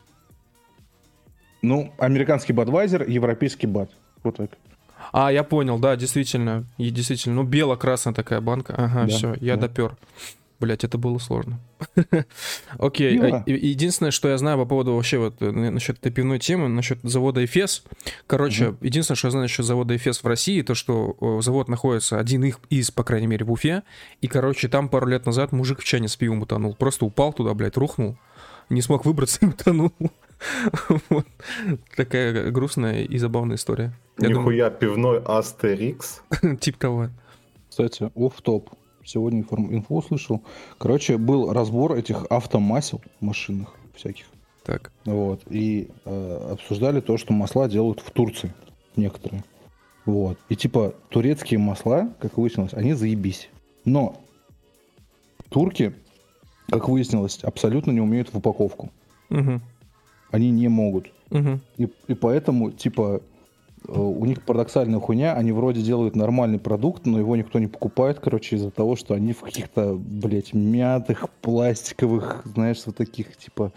Ну, 1.61 1.93
американский 1.97 2.53
Budweiser, 2.53 3.09
европейский 3.09 3.67
Bud. 3.67 3.89
Вот 4.23 4.37
так. 4.37 4.51
А, 5.11 5.31
я 5.31 5.43
понял, 5.43 5.79
да, 5.79 5.95
действительно. 5.95 6.65
И 6.77 6.89
действительно, 6.89 7.35
ну, 7.35 7.43
бело-красная 7.43 8.13
такая 8.13 8.41
банка. 8.41 8.73
Ага, 8.77 9.01
Да, 9.03 9.07
все, 9.07 9.35
я 9.39 9.55
да. 9.55 9.67
допер. 9.67 9.95
Блять, 10.59 10.83
это 10.83 10.97
было 10.97 11.19
сложно. 11.19 11.59
Окей, 12.79 13.11
Пиво. 13.13 13.43
э, 13.45 13.51
и- 13.51 13.67
единственное, 13.67 14.11
что 14.11 14.27
я 14.27 14.37
знаю 14.39 14.57
по 14.57 14.65
поводу 14.65 14.95
вообще 14.95 15.19
вот 15.19 15.35
э, 15.41 15.51
насчет 15.51 15.99
этой 15.99 16.11
пивной 16.11 16.39
темы, 16.39 16.67
насчет 16.67 16.99
завода 17.03 17.45
Эфес. 17.45 17.83
Короче, 18.25 18.75
единственное, 18.81 19.17
что 19.17 19.27
я 19.27 19.31
знаю 19.31 19.43
насчет 19.43 19.65
завода 19.65 19.95
Эфес 19.95 20.23
в 20.23 20.27
России, 20.27 20.63
то, 20.63 20.73
что 20.73 21.15
э, 21.21 21.41
завод 21.43 21.67
находится 21.69 22.19
один 22.19 22.43
их 22.43 22.59
из, 22.71 22.89
по 22.89 23.03
крайней 23.03 23.27
мере, 23.27 23.45
в 23.45 23.51
Уфе. 23.51 23.83
И, 24.21 24.27
короче, 24.27 24.67
там 24.67 24.89
пару 24.89 25.05
лет 25.07 25.27
назад 25.27 25.51
мужик 25.51 25.79
в 25.79 25.83
чане 25.83 26.07
с 26.07 26.15
пивом 26.15 26.41
утонул. 26.41 26.73
Просто 26.75 27.05
упал 27.05 27.33
туда, 27.33 27.53
блядь, 27.53 27.77
рухнул. 27.77 28.17
Не 28.69 28.81
смог 28.81 29.05
выбраться 29.05 29.39
и 29.41 29.45
утонул. 29.49 29.91
Вот. 31.09 31.25
Такая 31.95 32.51
грустная 32.51 33.01
и 33.03 33.17
забавная 33.17 33.55
история. 33.55 33.91
Я 34.19 34.27
думаю, 34.29 34.41
Нихуя 34.41 34.69
пивной 34.69 35.19
Астерикс. 35.25 36.21
Тип 36.59 36.77
того. 36.77 37.09
Кстати, 37.69 38.11
оф 38.15 38.39
топ 38.43 38.69
Сегодня 39.07 39.39
инфу 39.39 39.95
услышал. 39.95 40.43
Короче, 40.77 41.17
был 41.17 41.53
разбор 41.53 41.95
этих 41.95 42.25
автомасел 42.29 43.01
машинных 43.21 43.73
всяких. 43.95 44.25
Так. 44.65 44.91
Вот. 45.05 45.43
И 45.49 45.87
э, 46.03 46.49
обсуждали 46.51 46.99
то, 46.99 47.15
что 47.15 47.31
масла 47.31 47.69
делают 47.69 48.01
в 48.01 48.11
Турции. 48.11 48.53
Некоторые. 48.97 49.45
Вот. 50.05 50.37
И 50.49 50.57
типа 50.57 50.93
турецкие 51.07 51.57
масла, 51.57 52.13
как 52.19 52.37
выяснилось, 52.37 52.73
они 52.73 52.91
заебись. 52.91 53.49
Но 53.85 54.19
турки, 55.47 55.95
как 56.69 56.89
выяснилось, 56.89 57.39
абсолютно 57.45 57.91
не 57.91 58.01
умеют 58.01 58.33
в 58.33 58.37
упаковку. 58.37 58.91
Мгм. 59.29 59.61
Они 60.31 60.51
не 60.51 60.67
могут. 60.67 61.13
Мгм. 61.29 61.61
И, 61.77 61.87
и 62.09 62.13
поэтому, 62.13 62.71
типа, 62.71 63.21
у 63.87 64.25
них 64.25 64.41
парадоксальная 64.43 64.99
хуйня, 64.99 65.33
они 65.33 65.51
вроде 65.51 65.81
делают 65.81 66.15
нормальный 66.15 66.59
продукт, 66.59 67.05
но 67.05 67.19
его 67.19 67.35
никто 67.35 67.59
не 67.59 67.67
покупает, 67.67 68.19
короче, 68.19 68.55
из-за 68.57 68.71
того, 68.71 68.95
что 68.95 69.13
они 69.13 69.33
в 69.33 69.41
каких-то, 69.41 69.95
блядь, 69.95 70.53
мятых, 70.53 71.29
пластиковых, 71.41 72.41
знаешь, 72.45 72.81
вот 72.85 72.97
таких, 72.97 73.37
типа, 73.37 73.71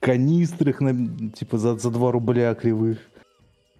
канистрах, 0.00 0.80
на- 0.80 1.30
типа, 1.30 1.58
за, 1.58 1.76
за 1.76 1.90
2 1.90 2.12
рубля 2.12 2.54
кривых 2.54 2.98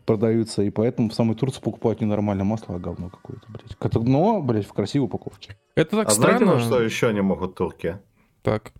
продаются, 0.06 0.62
и 0.62 0.70
поэтому 0.70 1.08
в 1.08 1.14
самой 1.14 1.34
Турции 1.36 1.60
покупают 1.60 2.00
не 2.00 2.06
нормальное 2.06 2.44
масло, 2.44 2.76
а 2.76 2.78
говно 2.78 3.08
какое-то, 3.10 3.46
блядь. 3.48 4.06
Но, 4.06 4.42
блядь, 4.42 4.66
в 4.66 4.72
красивой 4.72 5.06
упаковке. 5.06 5.56
Это 5.76 5.96
так 5.96 6.08
А 6.08 6.12
знаете, 6.12 6.36
странно. 6.44 6.54
на 6.56 6.60
что 6.60 6.80
еще 6.80 7.12
не 7.12 7.22
могут 7.22 7.54
турки? 7.54 7.98
Так, 8.42 8.72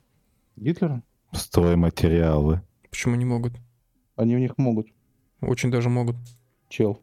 Гитлера? 0.56 1.02
Стройматериалы. 1.32 2.60
почему 2.90 3.14
не 3.16 3.24
могут? 3.24 3.52
Они 4.16 4.36
в 4.36 4.38
них 4.38 4.56
могут. 4.58 4.86
Очень 5.40 5.70
даже 5.70 5.88
могут. 5.88 6.16
Чел. 6.74 6.98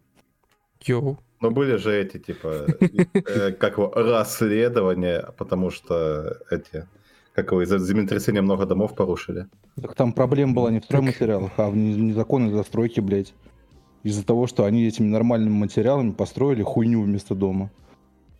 Йоу. 0.86 1.18
Но 1.40 1.50
были 1.50 1.78
же 1.78 1.96
эти, 1.96 2.18
типа, 2.20 2.66
э, 3.14 3.52
как 3.54 3.78
его, 3.78 3.90
расследования, 3.96 5.30
потому 5.38 5.70
что 5.70 6.38
эти, 6.50 6.88
как 7.34 7.52
его, 7.52 7.62
из-за 7.64 7.80
землетрясения 7.80 8.42
много 8.42 8.66
домов 8.66 8.96
порушили. 8.96 9.48
Так 9.82 9.96
там 9.96 10.12
проблема 10.12 10.54
была 10.54 10.72
не 10.72 10.82
в 10.82 10.84
стройматериалах, 10.84 11.52
а 11.56 11.70
в 11.70 11.78
не- 11.78 11.96
незаконной 11.96 12.52
застройке, 12.52 13.00
блядь. 13.00 13.34
Из-за 14.04 14.26
того, 14.26 14.46
что 14.46 14.66
они 14.66 14.86
этими 14.86 15.08
нормальными 15.08 15.54
материалами 15.54 16.12
построили 16.12 16.64
хуйню 16.64 17.02
вместо 17.04 17.34
дома. 17.34 17.72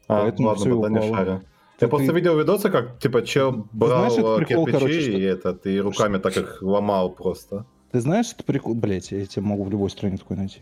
А, 0.10 0.24
Поэтому 0.24 0.50
ладно, 0.50 0.64
тогда 0.66 0.90
не 0.90 0.98
упало. 0.98 1.16
шарю. 1.16 1.40
Ты- 1.80 1.86
Я 1.86 1.88
просто 1.88 2.12
видел 2.12 2.38
видосы, 2.38 2.70
как, 2.70 3.00
типа, 3.00 3.22
чел 3.22 3.68
брал 3.72 4.12
знаешь, 4.12 4.42
э, 4.42 4.46
прикол, 4.46 4.66
кирпичи 4.66 4.80
короче, 4.80 5.02
что- 5.02 5.12
и 5.12 5.22
этот, 5.22 5.66
и 5.66 5.80
руками 5.80 6.18
так 6.18 6.36
их 6.36 6.62
ломал 6.62 7.10
просто. 7.12 7.66
Ты 7.92 8.00
знаешь, 8.00 8.32
это 8.34 8.44
прикол... 8.44 8.74
Блять, 8.74 9.12
я 9.12 9.26
тебе 9.26 9.44
могу 9.46 9.64
в 9.64 9.70
любой 9.70 9.90
стране 9.90 10.18
такой 10.18 10.38
найти. 10.38 10.62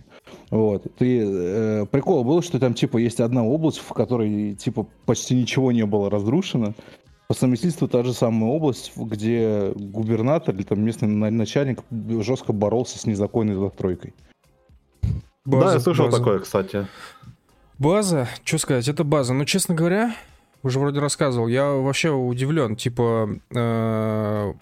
Вот. 0.50 0.86
Ты... 0.98 1.22
э, 1.24 1.86
прикол 1.86 2.24
был, 2.24 2.42
что 2.42 2.60
там, 2.60 2.74
типа, 2.74 2.98
есть 2.98 3.20
одна 3.20 3.46
область, 3.46 3.78
в 3.78 3.94
которой, 3.94 4.56
типа, 4.56 4.88
почти 5.06 5.36
ничего 5.36 5.72
не 5.72 5.86
было 5.86 6.10
разрушено. 6.10 6.74
По 7.28 7.36
совместительству 7.36 7.88
та 7.88 8.04
же 8.04 8.14
самая 8.14 8.50
область, 8.50 8.92
где 8.96 9.72
губернатор 9.76 10.56
или 10.56 10.64
там 10.64 10.82
местный 10.82 11.08
на- 11.08 11.30
начальник 11.30 11.84
жестко 11.92 12.54
боролся 12.54 12.98
с 12.98 13.06
незаконной 13.06 13.54
застройкой. 13.54 14.16
да, 15.46 15.74
я 15.74 15.80
слышал 15.80 16.06
база. 16.06 16.18
такое, 16.18 16.40
кстати. 16.40 16.88
База, 17.78 18.28
что 18.44 18.58
сказать, 18.58 18.88
это 18.88 19.04
база. 19.04 19.34
Но, 19.36 19.46
честно 19.46 19.76
говоря, 19.76 20.16
уже 20.64 20.80
вроде 20.80 21.00
рассказывал, 21.00 21.48
я 21.48 21.70
вообще 21.70 22.10
удивлен. 22.10 22.76
Типа, 22.76 23.30
э, 23.56 24.54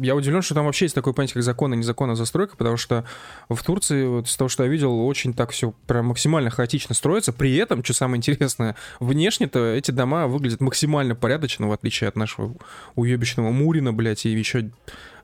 я 0.00 0.14
удивлен, 0.14 0.42
что 0.42 0.54
там 0.54 0.66
вообще 0.66 0.84
есть 0.84 0.94
такое 0.94 1.12
понятие, 1.12 1.34
как 1.34 1.42
закон 1.42 1.74
и 1.74 1.76
незаконная 1.76 2.14
застройка, 2.14 2.56
потому 2.56 2.76
что 2.76 3.04
в 3.48 3.62
Турции, 3.62 4.06
вот 4.06 4.26
из 4.26 4.36
того, 4.36 4.48
что 4.48 4.64
я 4.64 4.68
видел, 4.68 5.06
очень 5.06 5.34
так 5.34 5.50
все 5.50 5.72
прям 5.86 6.06
максимально 6.06 6.50
хаотично 6.50 6.94
строится. 6.94 7.32
При 7.32 7.56
этом, 7.56 7.82
что 7.82 7.94
самое 7.94 8.18
интересное, 8.18 8.76
внешне-то 9.00 9.74
эти 9.74 9.90
дома 9.90 10.26
выглядят 10.28 10.60
максимально 10.60 11.14
порядочно, 11.14 11.68
в 11.68 11.72
отличие 11.72 12.08
от 12.08 12.16
нашего 12.16 12.54
уебищного 12.94 13.50
Мурина, 13.50 13.92
блядь, 13.92 14.26
и 14.26 14.30
еще 14.30 14.70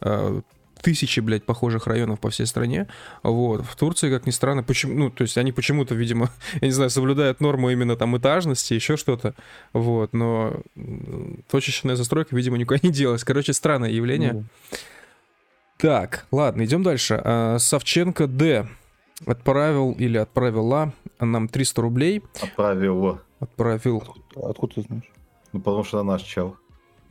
э, 0.01 0.41
тысячи, 0.83 1.21
блядь, 1.21 1.45
похожих 1.45 1.87
районов 1.87 2.21
по 2.21 2.29
всей 2.31 2.47
стране. 2.47 2.89
Вот. 3.23 3.65
В 3.65 3.77
Турции, 3.77 4.11
как 4.11 4.27
ни 4.27 4.31
странно, 4.31 4.63
почему, 4.63 4.95
ну, 4.95 5.11
то 5.11 5.23
есть 5.23 5.39
они 5.39 5.53
почему-то, 5.53 5.95
видимо, 5.95 6.31
я 6.61 6.67
не 6.67 6.73
знаю, 6.73 6.91
соблюдают 6.91 7.41
норму 7.41 7.71
именно 7.71 7.97
там 7.97 8.17
этажности, 8.17 8.75
еще 8.75 8.97
что-то. 8.97 9.35
Вот. 9.73 10.13
Но 10.13 10.61
точечная 11.51 11.97
застройка, 11.97 12.37
видимо, 12.37 12.59
никуда 12.59 12.81
не 12.83 12.91
делась. 12.91 13.25
Короче, 13.25 13.53
странное 13.53 13.91
явление. 13.91 14.33
Ну, 14.33 14.45
Так, 15.79 16.27
ладно, 16.31 16.65
идем 16.65 16.83
дальше. 16.83 17.21
А, 17.25 17.59
Савченко 17.59 18.27
Д. 18.27 18.69
Отправил 19.25 19.93
или 19.93 20.19
отправила 20.19 20.93
нам 21.21 21.49
300 21.49 21.83
рублей. 21.83 22.23
Отправил. 22.41 23.21
Отправил. 23.39 24.03
Откуда 24.35 24.75
ты 24.75 24.83
знаешь? 24.83 25.11
Ну, 25.53 25.61
потому 25.61 25.85
что 25.85 26.03
наш 26.03 26.23
чел. 26.23 26.57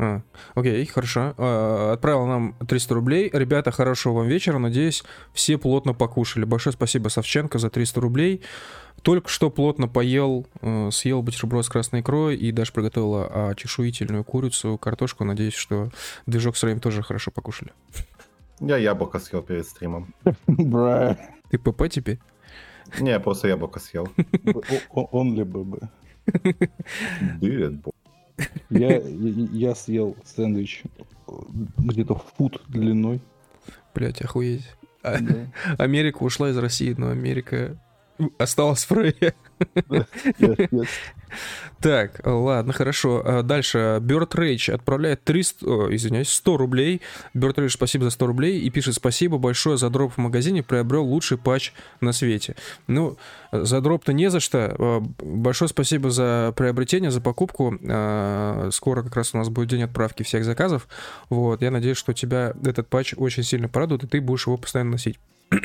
А, 0.01 0.24
окей, 0.55 0.84
хорошо. 0.88 1.36
А, 1.38 1.93
Отправил 1.93 2.25
нам 2.25 2.55
300 2.67 2.96
рублей. 2.96 3.29
Ребята, 3.31 3.70
хорошего 3.72 4.13
вам 4.13 4.27
вечера. 4.27 4.58
Надеюсь, 4.58 5.03
все 5.31 5.60
плотно 5.60 5.93
покушали. 5.93 6.43
Большое 6.43 6.74
спасибо, 6.74 7.10
Савченко, 7.10 7.60
за 7.60 7.70
300 7.70 8.01
рублей. 8.01 8.41
Только 9.03 9.29
что 9.29 9.51
плотно 9.51 9.88
поел, 9.88 10.48
э, 10.62 10.89
съел 10.91 11.22
бутерброд 11.22 11.65
с 11.65 11.70
красной 11.70 12.01
икрой 12.01 12.36
и 12.36 12.51
даже 12.51 12.72
приготовила 12.72 13.29
а, 13.31 13.55
чешуительную 13.55 14.24
курицу, 14.24 14.77
картошку. 14.77 15.24
Надеюсь, 15.24 15.53
что 15.53 15.89
движок 16.25 16.58
с 16.58 16.63
Рэем 16.63 16.79
тоже 16.79 17.03
хорошо 17.03 17.29
покушали. 17.31 17.72
Я 18.60 18.77
яблоко 18.77 19.20
съел 19.20 19.43
перед 19.43 19.67
стримом. 19.67 20.13
Бра. 20.48 21.17
Ты 21.50 21.60
ПП 21.60 21.89
теперь? 21.89 22.20
Не, 23.00 23.12
я 23.12 23.20
просто 23.20 23.48
яблоко 23.48 23.79
съел. 23.79 24.08
Он 24.91 25.36
ли 25.36 25.43
ББ. 25.43 25.84
Дырят, 27.39 27.81
Я, 28.69 29.01
я, 29.01 29.75
съел 29.75 30.15
сэндвич 30.24 30.83
э, 31.27 31.31
где-то 31.77 32.15
в 32.15 32.25
фут 32.38 32.62
длиной. 32.67 33.21
Блять, 33.93 34.21
охуеть. 34.21 34.65
А, 35.03 35.19
Да. 35.19 35.48
Америка 35.77 36.24
ушла 36.24 36.50
из 36.50 36.57
России, 36.57 36.93
но 36.98 37.10
Америка 37.10 37.77
осталась 38.38 38.83
в 38.83 38.91
yes. 38.91 39.33
Так, 41.81 42.21
ладно, 42.23 42.73
хорошо. 42.73 43.21
А, 43.25 43.43
Дальше. 43.43 43.77
Bird 44.01 44.29
Rage 44.31 44.71
отправляет 44.71 45.23
300, 45.23 45.65
о, 45.65 45.95
извиняюсь, 45.95 46.29
100 46.29 46.57
рублей. 46.57 47.01
Bird 47.35 47.55
Rage, 47.55 47.69
спасибо 47.69 48.03
за 48.05 48.11
100 48.11 48.27
рублей. 48.27 48.59
И 48.59 48.69
пишет, 48.69 48.95
спасибо 48.95 49.38
большое 49.38 49.77
за 49.77 49.89
дроп 49.89 50.13
в 50.13 50.17
магазине, 50.17 50.63
приобрел 50.63 51.03
лучший 51.03 51.38
патч 51.38 51.73
на 52.00 52.13
свете. 52.13 52.55
Ну, 52.88 53.17
за 53.51 53.81
дроп-то 53.81 54.13
не 54.13 54.29
за 54.29 54.39
что. 54.39 54.75
А, 54.77 55.00
Большое 55.19 55.69
спасибо 55.69 56.11
за 56.11 56.53
приобретение, 56.55 57.11
за 57.11 57.21
покупку. 57.21 57.77
А, 57.89 58.69
Скоро 58.71 59.01
как 59.03 59.15
раз 59.15 59.33
у 59.33 59.38
нас 59.38 59.50
будет 59.50 59.69
день 59.69 59.83
отправки 59.83 60.23
всех 60.23 60.45
заказов. 60.45 60.88
Вот, 61.29 61.61
я 61.61 61.71
надеюсь, 61.71 61.97
что 61.97 62.13
тебя 62.13 62.53
этот 62.63 62.88
патч 62.88 63.13
очень 63.17 63.43
сильно 63.43 63.67
порадует, 63.67 64.03
и 64.03 64.07
ты 64.07 64.21
будешь 64.21 64.45
его 64.45 64.57
постоянно 64.57 64.91
носить. 64.91 65.19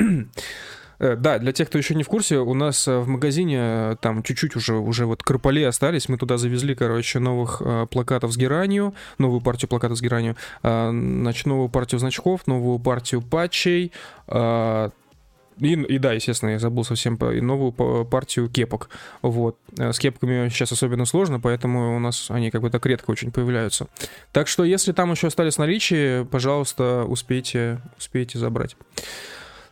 Э, 0.99 1.15
Да, 1.15 1.39
для 1.39 1.51
тех, 1.51 1.67
кто 1.69 1.77
еще 1.77 1.95
не 1.95 2.03
в 2.03 2.07
курсе, 2.07 2.37
у 2.37 2.53
нас 2.53 2.87
э, 2.87 2.97
в 2.97 3.07
магазине 3.07 3.57
э, 3.59 3.95
там 4.01 4.23
чуть-чуть 4.23 4.55
уже, 4.55 4.75
уже 4.75 5.05
вот 5.05 5.23
крыполи 5.23 5.63
остались. 5.63 6.09
Мы 6.09 6.17
туда 6.17 6.37
завезли, 6.37 6.75
короче, 6.75 7.19
новых 7.19 7.61
плакатов 7.89 8.33
с 8.33 8.37
геранью, 8.37 8.93
новую 9.17 9.41
партию 9.41 9.69
плакатов 9.69 9.97
с 9.97 10.01
геранью, 10.01 10.35
значит, 10.61 11.45
новую 11.45 11.69
партию 11.69 11.99
значков, 11.99 12.47
новую 12.47 12.79
партию 12.79 13.21
патчей, 13.21 13.91
и, 15.59 15.73
и 15.73 15.97
да, 15.97 16.13
естественно, 16.13 16.51
я 16.51 16.59
забыл 16.59 16.83
совсем 16.83 17.17
по, 17.17 17.33
и 17.33 17.41
новую 17.41 17.71
партию 17.71 18.47
кепок. 18.49 18.89
Вот. 19.21 19.57
С 19.75 19.97
кепками 19.99 20.49
сейчас 20.49 20.71
особенно 20.71 21.05
сложно, 21.05 21.39
поэтому 21.39 21.95
у 21.95 21.99
нас 21.99 22.29
они 22.29 22.51
как 22.51 22.61
бы 22.61 22.69
так 22.69 22.85
редко 22.85 23.11
очень 23.11 23.31
появляются. 23.31 23.87
Так 24.31 24.47
что, 24.47 24.63
если 24.63 24.91
там 24.91 25.11
еще 25.11 25.27
остались 25.27 25.55
в 25.55 25.59
наличии, 25.59 26.23
пожалуйста, 26.25 27.05
успейте, 27.07 27.79
успейте 27.97 28.37
забрать. 28.37 28.75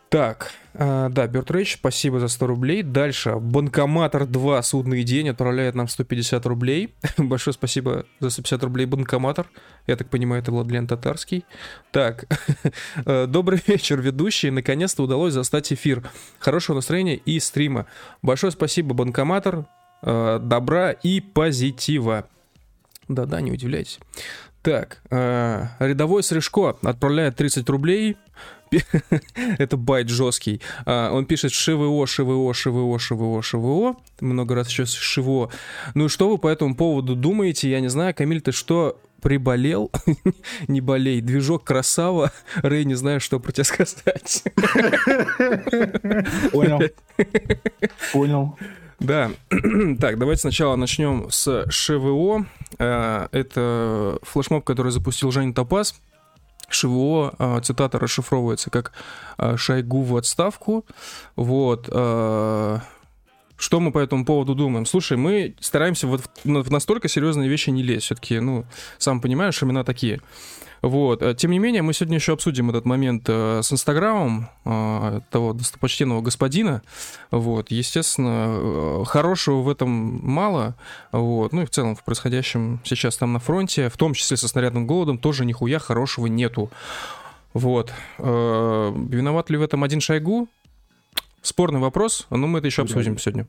Так, 0.08 0.52
э, 0.74 1.08
да, 1.10 1.26
Берт 1.26 1.50
Рейдж, 1.50 1.74
спасибо 1.74 2.20
за 2.20 2.28
100 2.28 2.46
рублей. 2.46 2.82
Дальше, 2.82 3.36
Банкоматор 3.36 4.24
2, 4.24 4.62
судный 4.62 5.02
день, 5.02 5.28
отправляет 5.28 5.74
нам 5.74 5.88
150 5.88 6.46
рублей. 6.46 6.94
Большое 7.18 7.54
спасибо 7.54 8.06
за 8.20 8.30
150 8.30 8.62
рублей, 8.62 8.86
Банкоматор. 8.86 9.48
Я 9.88 9.96
так 9.96 10.08
понимаю, 10.08 10.42
это 10.42 10.52
Владлен 10.52 10.86
Татарский. 10.86 11.44
Так, 11.90 12.26
э, 13.04 13.26
добрый 13.26 13.60
вечер, 13.66 14.00
ведущий. 14.00 14.50
Наконец-то 14.50 15.02
удалось 15.02 15.32
застать 15.32 15.72
эфир. 15.72 16.08
Хорошего 16.38 16.76
настроения 16.76 17.16
и 17.16 17.40
стрима. 17.40 17.86
Большое 18.22 18.52
спасибо, 18.52 18.94
Банкоматор. 18.94 19.66
Э, 20.02 20.38
добра 20.40 20.92
и 20.92 21.20
позитива. 21.20 22.28
Да-да, 23.08 23.40
не 23.40 23.50
удивляйтесь. 23.50 23.98
Так, 24.62 25.00
э, 25.10 25.64
рядовой 25.78 26.22
Срежко 26.22 26.76
отправляет 26.82 27.36
30 27.36 27.68
рублей. 27.70 28.16
Это 29.58 29.76
байт 29.76 30.08
жесткий. 30.08 30.60
А, 30.84 31.12
он 31.12 31.26
пишет 31.26 31.52
ШВО, 31.52 32.06
ШВО, 32.06 32.54
ШВО, 32.54 32.98
ШВО, 32.98 33.42
ШВО. 33.42 33.96
Много 34.20 34.54
раз 34.54 34.68
еще 34.68 34.86
ШВО. 34.86 35.50
Ну 35.94 36.06
и 36.06 36.08
что 36.08 36.28
вы 36.28 36.38
по 36.38 36.48
этому 36.48 36.74
поводу 36.74 37.14
думаете? 37.14 37.70
Я 37.70 37.80
не 37.80 37.88
знаю. 37.88 38.14
Камиль, 38.14 38.40
ты 38.40 38.52
что, 38.52 39.00
приболел? 39.20 39.90
не 40.68 40.80
болей. 40.80 41.20
Движок 41.20 41.64
красава. 41.64 42.32
Рэй, 42.56 42.84
не 42.84 42.94
знаю, 42.94 43.20
что 43.20 43.40
про 43.40 43.52
тебя 43.52 43.64
сказать. 43.64 44.44
Понял. 46.52 46.80
Понял. 48.12 48.58
Да. 48.98 49.30
так, 50.00 50.18
давайте 50.18 50.40
сначала 50.40 50.76
начнем 50.76 51.30
с 51.30 51.66
ШВО. 51.70 52.46
А, 52.78 53.28
это 53.32 54.18
флешмоб, 54.22 54.64
который 54.64 54.92
запустил 54.92 55.30
Женя 55.30 55.52
Топаз. 55.52 56.00
ШВО, 56.68 57.34
а, 57.38 57.60
цитата 57.60 57.98
расшифровывается 57.98 58.70
как 58.70 58.92
а, 59.38 59.56
«Шойгу 59.56 60.02
в 60.02 60.16
отставку». 60.16 60.84
Вот. 61.36 61.88
А, 61.92 62.80
что 63.56 63.80
мы 63.80 63.90
по 63.90 63.98
этому 63.98 64.24
поводу 64.24 64.54
думаем? 64.54 64.84
Слушай, 64.84 65.16
мы 65.16 65.54
стараемся 65.60 66.06
вот 66.06 66.22
в 66.44 66.70
настолько 66.70 67.08
серьезные 67.08 67.48
вещи 67.48 67.70
не 67.70 67.82
лезть. 67.82 68.06
Все-таки, 68.06 68.38
ну, 68.38 68.66
сам 68.98 69.20
понимаешь, 69.20 69.62
имена 69.62 69.82
такие. 69.82 70.20
Вот. 70.86 71.20
Э, 71.20 71.34
тем 71.34 71.50
не 71.50 71.58
менее, 71.58 71.82
мы 71.82 71.92
сегодня 71.92 72.16
еще 72.16 72.32
обсудим 72.32 72.70
этот 72.70 72.84
момент 72.84 73.24
э, 73.26 73.60
с 73.62 73.72
Инстаграмом 73.72 74.48
э, 74.64 75.20
того 75.30 75.52
достопочтенного 75.52 76.20
господина. 76.20 76.82
Вот. 77.32 77.70
Естественно, 77.70 79.04
хорошего 79.04 79.62
в 79.62 79.68
этом 79.68 79.88
мало. 79.90 80.76
Вот. 81.10 81.52
Ну 81.52 81.62
и 81.62 81.66
в 81.66 81.70
целом 81.70 81.96
в 81.96 82.04
происходящем 82.04 82.80
сейчас 82.84 83.16
там 83.16 83.32
на 83.32 83.40
фронте, 83.40 83.88
в 83.88 83.96
том 83.96 84.14
числе 84.14 84.36
со 84.36 84.46
снарядным 84.46 84.86
голодом, 84.86 85.18
тоже 85.18 85.44
нихуя 85.44 85.80
хорошего 85.80 86.26
нету. 86.26 86.70
Вот. 87.52 87.92
Виноват 88.18 89.50
ли 89.50 89.56
в 89.56 89.62
этом 89.62 89.82
один 89.82 90.00
Шойгу? 90.00 90.48
Спорный 91.42 91.80
вопрос, 91.80 92.26
но 92.30 92.46
мы 92.46 92.58
это 92.58 92.66
еще 92.66 92.82
обсудим 92.82 93.18
сегодня. 93.18 93.46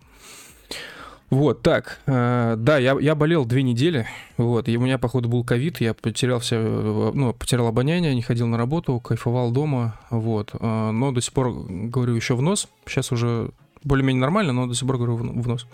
Вот, 1.30 1.62
так, 1.62 2.00
э, 2.06 2.56
да, 2.58 2.78
я, 2.78 2.98
я 3.02 3.14
болел 3.14 3.44
две 3.44 3.62
недели, 3.62 4.08
вот, 4.38 4.70
и 4.70 4.78
у 4.78 4.82
меня, 4.82 4.98
походу, 4.98 5.28
был 5.28 5.44
ковид, 5.44 5.82
я 5.82 5.94
потерял 5.94 6.40
все, 6.40 6.58
ну, 6.58 7.34
потерял 7.34 7.68
обоняние, 7.68 8.16
не 8.16 8.22
ходил 8.22 8.48
на 8.48 8.58
работу, 8.58 8.98
кайфовал 9.02 9.52
дома, 9.52 10.00
вот, 10.10 10.52
э, 10.54 10.92
но 10.92 11.12
до 11.12 11.20
сих 11.20 11.34
пор 11.34 11.52
говорю 11.68 12.16
еще 12.16 12.36
в 12.36 12.42
нос, 12.42 12.70
сейчас 12.86 13.12
уже 13.12 13.52
более-менее 13.84 14.22
нормально, 14.22 14.54
но 14.54 14.68
до 14.68 14.74
сих 14.74 14.88
пор 14.88 14.98
говорю 14.98 15.18
в, 15.18 15.22
в 15.22 15.48
нос. 15.50 15.68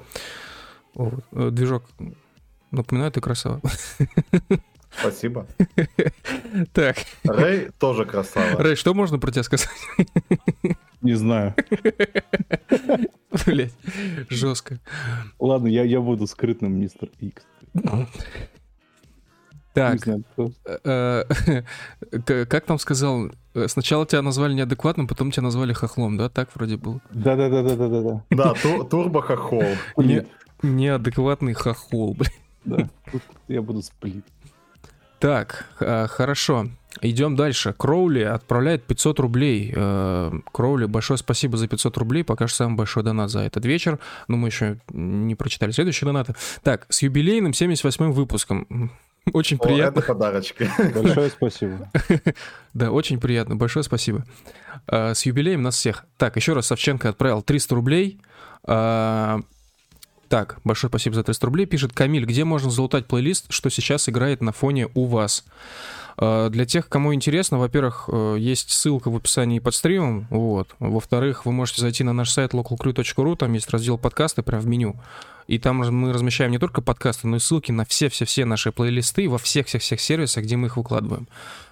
Вот, 0.96 1.24
э, 1.34 1.50
движок, 1.52 1.84
напоминаю, 2.72 3.12
ты 3.12 3.22
красава. 3.22 3.62
Спасибо. 5.00 5.46
Так. 6.72 6.98
Рэй 7.24 7.70
тоже 7.80 8.06
красава. 8.06 8.62
Рэй, 8.62 8.76
что 8.76 8.94
можно 8.94 9.20
про 9.20 9.32
тебя 9.32 9.44
сказать? 9.44 9.70
Не 11.04 11.14
знаю. 11.16 11.54
Блять, 13.46 13.74
жестко. 14.30 14.80
Ладно, 15.38 15.68
я, 15.68 15.84
я 15.84 16.00
буду 16.00 16.28
скрытным, 16.28 16.80
мистер 16.80 17.10
Икс. 17.20 17.44
Так, 19.74 20.08
э, 20.08 21.24
э, 22.26 22.46
как 22.46 22.66
там 22.66 22.78
сказал, 22.78 23.32
сначала 23.66 24.06
тебя 24.06 24.22
назвали 24.22 24.54
неадекватным, 24.54 25.08
потом 25.08 25.32
тебя 25.32 25.44
назвали 25.44 25.74
хохлом, 25.74 26.16
да? 26.16 26.30
Так 26.30 26.50
вроде 26.56 26.78
был. 26.78 27.02
Да-да-да-да-да-да. 27.10 28.24
Да, 28.30 28.54
турбо-хохол. 28.54 29.66
Неадекватный 30.62 31.54
хохол, 31.54 32.14
блин. 32.14 32.32
Да, 32.66 32.90
я 33.48 33.62
буду 33.62 33.82
сплит. 33.82 34.26
Так, 35.20 35.66
э, 35.80 36.08
хорошо. 36.08 36.68
Идем 37.02 37.36
дальше. 37.36 37.74
Кроули 37.74 38.22
отправляет 38.22 38.84
500 38.84 39.20
рублей. 39.20 39.74
Э, 39.76 40.32
Кроули, 40.52 40.86
большое 40.86 41.18
спасибо 41.18 41.58
за 41.58 41.68
500 41.68 41.98
рублей. 41.98 42.24
Пока 42.24 42.48
что 42.48 42.58
самый 42.58 42.76
большой 42.76 43.04
донат 43.04 43.30
за 43.30 43.42
этот 43.42 43.66
вечер. 43.66 44.00
Но 44.28 44.38
мы 44.38 44.50
еще 44.50 44.78
не 44.90 45.36
прочитали 45.36 45.72
следующие 45.72 46.06
донаты. 46.06 46.36
Так, 46.62 46.86
с 46.90 47.02
юбилейным 47.02 47.52
78-м 47.52 48.12
выпуском. 48.12 48.92
Очень 49.34 49.58
О, 49.58 49.64
приятно. 49.64 50.00
Это 50.00 50.08
подарочки. 50.08 50.70
Большое 50.94 51.30
спасибо. 51.30 51.90
Да, 52.74 52.92
очень 52.92 53.20
приятно. 53.20 53.56
Большое 53.56 53.84
спасибо. 53.84 54.26
Э, 54.88 55.14
с 55.14 55.26
юбилеем 55.26 55.62
нас 55.62 55.76
всех. 55.76 56.06
Так, 56.18 56.36
еще 56.36 56.54
раз 56.54 56.68
Савченко 56.68 57.10
отправил 57.10 57.42
300 57.42 57.76
рублей. 57.76 58.20
Так, 60.34 60.58
большое 60.64 60.90
спасибо 60.90 61.14
за 61.14 61.22
300 61.22 61.46
рублей. 61.46 61.68
Пишет 61.68 61.94
Камиль, 61.94 62.26
где 62.26 62.44
можно 62.44 62.72
залутать 62.72 63.06
плейлист, 63.06 63.52
что 63.52 63.70
сейчас 63.70 64.10
играет 64.10 64.42
на 64.42 64.52
фоне 64.52 64.90
у 64.96 65.06
вас? 65.06 65.46
Э, 66.18 66.50
для 66.50 66.66
тех, 66.66 66.90
кому 66.90 67.14
интересно, 67.14 67.60
во-первых, 67.60 68.10
э, 68.12 68.38
есть 68.40 68.72
ссылка 68.72 69.12
в 69.12 69.16
описании 69.16 69.60
под 69.60 69.76
стримом, 69.76 70.26
вот. 70.32 70.70
Во-вторых, 70.80 71.46
вы 71.46 71.52
можете 71.52 71.82
зайти 71.82 72.04
на 72.04 72.14
наш 72.14 72.32
сайт 72.32 72.56
localcrew.ru, 72.56 73.36
там 73.36 73.54
есть 73.54 73.70
раздел 73.70 74.00
подкасты 74.00 74.42
прямо 74.42 74.64
в 74.64 74.66
меню. 74.66 74.96
И 75.46 75.60
там 75.60 75.78
мы 75.78 76.12
размещаем 76.12 76.50
не 76.50 76.58
только 76.58 76.82
подкасты, 76.82 77.28
но 77.28 77.36
и 77.36 77.40
ссылки 77.40 77.72
на 77.72 77.86
все-все-все 77.86 78.46
наши 78.46 78.72
плейлисты 78.72 79.30
во 79.30 79.38
всех-всех-всех 79.38 80.02
сервисах, 80.02 80.46
где 80.46 80.56
мы 80.56 80.66
их 80.66 80.78
выкладываем. 80.78 81.28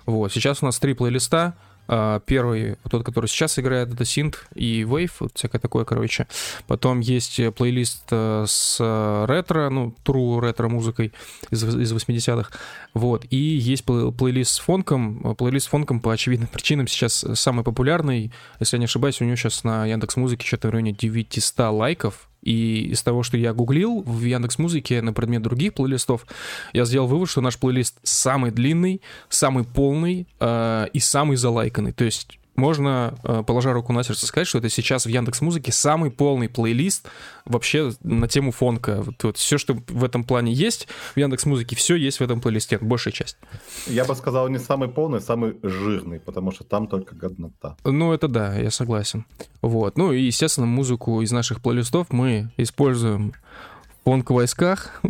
Вот. 0.05 0.31
Сейчас 0.33 0.61
у 0.61 0.67
нас 0.67 0.77
три 0.77 0.93
плейлиста. 0.93 1.55
А, 1.87 2.19
первый, 2.21 2.77
тот, 2.89 3.03
который 3.03 3.27
сейчас 3.27 3.59
играет, 3.59 3.93
это 3.93 4.03
Synth 4.03 4.35
и 4.55 4.83
Wave, 4.83 5.11
вот 5.19 5.31
всякое 5.35 5.59
такое, 5.59 5.83
короче. 5.83 6.27
Потом 6.67 6.99
есть 7.01 7.39
э, 7.39 7.51
плейлист 7.51 8.05
э, 8.11 8.45
с 8.47 8.77
э, 8.79 9.25
ретро, 9.27 9.69
ну, 9.69 9.93
true 10.05 10.39
ретро-музыкой 10.39 11.11
из, 11.49 11.63
из 11.63 11.93
80-х. 11.93 12.49
Вот. 12.93 13.25
И 13.29 13.35
есть 13.35 13.83
плейлист 13.83 14.51
с 14.51 14.59
фонком. 14.59 15.35
Плейлист 15.35 15.65
с 15.65 15.69
фонком 15.69 15.99
по 15.99 16.13
очевидным 16.13 16.47
причинам 16.51 16.87
сейчас 16.87 17.25
самый 17.33 17.63
популярный. 17.63 18.31
Если 18.59 18.77
я 18.77 18.79
не 18.79 18.85
ошибаюсь, 18.85 19.21
у 19.21 19.25
него 19.25 19.35
сейчас 19.35 19.63
на 19.63 19.85
Яндекс 19.85 20.15
Музыке 20.15 20.47
что-то 20.47 20.69
в 20.69 20.71
районе 20.71 20.93
900 20.93 21.71
лайков. 21.71 22.29
И 22.41 22.89
из 22.91 23.03
того, 23.03 23.23
что 23.23 23.37
я 23.37 23.53
гуглил 23.53 24.01
в 24.01 24.23
Яндекс 24.23 24.57
Музыке 24.57 25.01
на 25.01 25.13
предмет 25.13 25.41
других 25.43 25.73
плейлистов, 25.73 26.25
я 26.73 26.85
сделал 26.85 27.07
вывод, 27.07 27.29
что 27.29 27.41
наш 27.41 27.57
плейлист 27.57 27.99
самый 28.03 28.51
длинный, 28.51 29.01
самый 29.29 29.63
полный 29.63 30.27
э, 30.39 30.87
и 30.93 30.99
самый 30.99 31.37
залайканный. 31.37 31.93
То 31.93 32.03
есть 32.03 32.39
можно, 32.55 33.15
э, 33.23 33.43
положа 33.45 33.73
руку 33.73 33.93
на 33.93 34.03
сердце, 34.03 34.25
сказать, 34.25 34.47
что 34.47 34.57
это 34.57 34.69
сейчас 34.69 35.05
в 35.05 35.09
Яндекс 35.09 35.41
Музыке 35.41 35.71
самый 35.71 36.11
полный 36.11 36.49
плейлист 36.49 37.07
вообще 37.45 37.91
на 38.03 38.27
тему 38.27 38.51
фонка. 38.51 39.01
Вот, 39.01 39.23
вот 39.23 39.37
все, 39.37 39.57
что 39.57 39.77
в 39.87 40.03
этом 40.03 40.23
плане 40.23 40.53
есть 40.53 40.87
в 41.15 41.17
Яндекс 41.17 41.45
Музыке, 41.45 41.75
все 41.75 41.95
есть 41.95 42.19
в 42.19 42.23
этом 42.23 42.41
плейлисте, 42.41 42.77
большая 42.77 43.13
часть. 43.13 43.37
Я 43.87 44.05
бы 44.05 44.15
сказал, 44.15 44.49
не 44.49 44.59
самый 44.59 44.89
полный, 44.89 45.19
а 45.19 45.21
самый 45.21 45.57
жирный, 45.63 46.19
потому 46.19 46.51
что 46.51 46.63
там 46.63 46.87
только 46.87 47.15
годнота. 47.15 47.77
Ну, 47.83 48.11
это 48.11 48.27
да, 48.27 48.55
я 48.57 48.69
согласен. 48.69 49.25
Вот. 49.61 49.97
Ну 49.97 50.11
и, 50.11 50.21
естественно, 50.21 50.67
музыку 50.67 51.21
из 51.21 51.31
наших 51.31 51.61
плейлистов 51.61 52.07
мы 52.09 52.51
используем 52.57 53.33
в 54.01 54.05
фонк-войсках. 54.05 55.01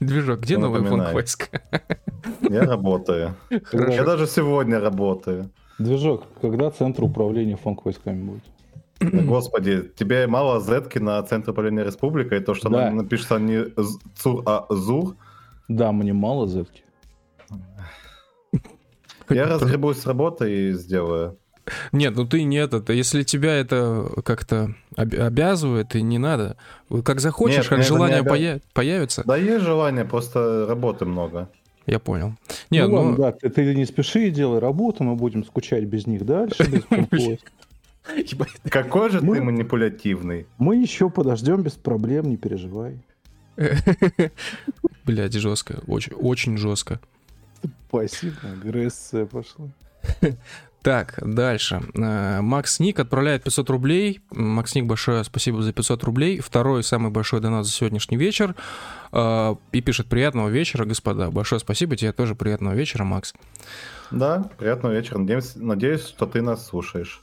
Движок, 0.00 0.40
где 0.40 0.58
новый 0.58 0.84
фонк-войска? 0.84 1.48
Я 2.40 2.62
работаю. 2.62 3.36
Я 3.50 4.04
даже 4.04 4.26
сегодня 4.26 4.80
работаю. 4.80 5.50
Движок, 5.78 6.24
когда 6.40 6.70
центр 6.70 7.04
управления 7.04 7.56
фонк-войсками 7.56 8.22
будет? 8.22 8.44
Да, 9.00 9.22
господи, 9.22 9.90
тебе 9.96 10.26
мало 10.26 10.60
зетки 10.60 10.98
на 10.98 11.22
центр 11.22 11.50
управления 11.50 11.84
республикой, 11.84 12.40
то, 12.40 12.54
что 12.54 12.68
да. 12.68 12.90
напишется 12.90 13.38
не 13.38 13.66
ЦУР, 14.16 14.42
а 14.46 14.66
ЗУР? 14.70 15.16
Да, 15.68 15.92
мне 15.92 16.12
мало 16.12 16.48
зетки. 16.48 16.84
Я 19.28 19.46
разгребусь 19.46 19.98
с 19.98 20.06
работы 20.06 20.68
и 20.68 20.72
сделаю. 20.72 21.38
Нет, 21.92 22.14
ну 22.14 22.26
ты 22.26 22.42
не 22.44 22.56
этот. 22.56 22.90
Если 22.90 23.22
тебя 23.22 23.54
это 23.54 24.06
как-то 24.22 24.74
обязывает, 24.96 25.94
и 25.94 26.02
не 26.02 26.18
надо. 26.18 26.56
Как 27.04 27.20
захочешь, 27.20 27.56
Нет, 27.56 27.68
как 27.68 27.82
желание 27.82 28.18
обя... 28.18 28.30
поя... 28.30 28.60
появится. 28.74 29.22
Да 29.24 29.36
есть 29.36 29.64
желание, 29.64 30.04
просто 30.04 30.66
работы 30.68 31.06
много. 31.06 31.48
Я 31.86 31.98
понял. 31.98 32.34
Нет, 32.70 32.88
ну, 32.88 32.94
ну... 32.94 33.02
Ладно, 33.02 33.16
да, 33.16 33.32
ты, 33.32 33.50
ты 33.50 33.74
не 33.74 33.84
спеши, 33.84 34.30
делай 34.30 34.58
работу, 34.58 35.04
мы 35.04 35.16
будем 35.16 35.44
скучать 35.44 35.84
без 35.84 36.06
них 36.06 36.24
дальше, 36.24 36.82
Какой 38.68 39.10
же 39.10 39.20
ты 39.20 39.40
манипулятивный. 39.40 40.46
Мы 40.58 40.76
еще 40.76 41.08
подождем 41.08 41.62
без 41.62 41.72
проблем, 41.72 42.28
не 42.28 42.36
переживай. 42.36 42.98
Блядь, 45.04 45.32
жестко. 45.32 45.82
Очень, 45.86 46.12
очень 46.14 46.58
жестко. 46.58 47.00
Спасибо, 47.88 48.36
агрессия 48.52 49.26
пошла. 49.26 49.68
Так, 50.84 51.18
дальше. 51.22 51.80
Э, 51.94 52.42
Макс 52.42 52.78
Ник 52.78 53.00
отправляет 53.00 53.42
500 53.42 53.70
рублей. 53.70 54.20
Макс 54.30 54.74
Ник, 54.74 54.84
большое 54.84 55.24
спасибо 55.24 55.62
за 55.62 55.72
500 55.72 56.04
рублей. 56.04 56.40
Второй 56.40 56.84
самый 56.84 57.10
большой 57.10 57.40
донат 57.40 57.64
за 57.64 57.72
сегодняшний 57.72 58.18
вечер. 58.18 58.54
Э, 59.10 59.54
и 59.72 59.80
пишет 59.80 60.08
«Приятного 60.08 60.50
вечера, 60.50 60.84
господа». 60.84 61.30
Большое 61.30 61.58
спасибо, 61.58 61.96
тебе 61.96 62.12
тоже 62.12 62.34
приятного 62.34 62.74
вечера, 62.74 63.04
Макс. 63.04 63.32
Да, 64.10 64.50
приятного 64.58 64.92
вечера. 64.92 65.16
Надеюсь, 65.16 65.52
надеюсь 65.56 66.06
что 66.06 66.26
ты 66.26 66.42
нас 66.42 66.66
слушаешь. 66.66 67.22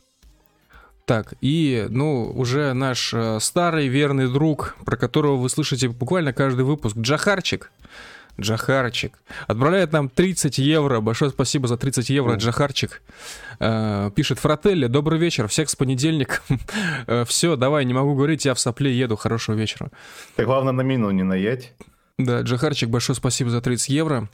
Так, 1.05 1.35
и, 1.41 1.85
ну, 1.87 2.31
уже 2.35 2.73
наш 2.73 3.13
э, 3.13 3.39
старый 3.39 3.89
верный 3.89 4.27
друг, 4.27 4.75
про 4.85 4.97
которого 4.97 5.35
вы 5.35 5.49
слышите 5.49 5.87
буквально 5.87 6.33
каждый 6.33 6.65
выпуск, 6.65 6.97
Джахарчик. 6.97 7.71
Джахарчик. 8.39 9.17
Отправляет 9.47 9.91
нам 9.91 10.09
30 10.09 10.57
евро. 10.57 11.01
Большое 11.01 11.31
спасибо 11.31 11.67
за 11.67 11.77
30 11.77 12.09
евро, 12.09 12.35
Джахарчик. 12.35 13.01
Э, 13.59 14.09
пишет 14.15 14.39
Фрателли, 14.39 14.87
добрый 14.87 15.19
вечер, 15.19 15.47
всех 15.47 15.69
с 15.69 15.75
понедельником. 15.75 16.59
э, 17.07 17.25
все, 17.25 17.55
давай, 17.55 17.85
не 17.85 17.93
могу 17.93 18.15
говорить, 18.15 18.45
я 18.45 18.53
в 18.53 18.59
сопле 18.59 18.97
еду, 18.97 19.15
хорошего 19.15 19.55
вечера. 19.55 19.91
Ты 20.35 20.45
главное 20.45 20.73
на 20.73 20.81
мину 20.81 21.11
не 21.11 21.23
наедь. 21.23 21.73
Да, 22.17 22.41
Джахарчик, 22.41 22.89
большое 22.89 23.15
спасибо 23.15 23.49
за 23.49 23.61
30 23.61 23.89
евро. 23.89 24.29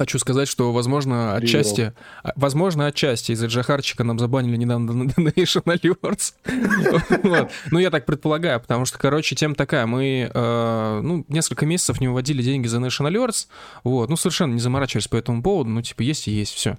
Хочу 0.00 0.18
сказать, 0.18 0.48
что, 0.48 0.72
возможно, 0.72 1.34
отчасти, 1.34 1.92
а, 2.22 2.32
возможно, 2.34 2.86
отчасти 2.86 3.32
из-за 3.32 3.48
Джахарчика 3.48 4.02
нам 4.02 4.18
забанили 4.18 4.56
недавно 4.56 4.92
Donation 5.02 5.62
Alerts. 5.64 6.32
Ну, 7.70 7.78
я 7.78 7.90
так 7.90 8.06
предполагаю, 8.06 8.60
потому 8.60 8.86
что, 8.86 8.98
короче, 8.98 9.36
тема 9.36 9.54
такая. 9.54 9.84
Мы, 9.84 10.30
э, 10.32 11.00
ну, 11.02 11.26
несколько 11.28 11.66
месяцев 11.66 12.00
не 12.00 12.08
выводили 12.08 12.42
деньги 12.42 12.66
за 12.66 12.78
Donation 12.78 13.12
Alerts, 13.12 13.48
вот, 13.84 14.08
ну, 14.08 14.16
совершенно 14.16 14.54
не 14.54 14.60
заморачивались 14.60 15.06
по 15.06 15.16
этому 15.16 15.42
поводу, 15.42 15.68
ну, 15.68 15.82
типа, 15.82 16.00
есть 16.00 16.28
и 16.28 16.30
есть, 16.30 16.54
все. 16.54 16.78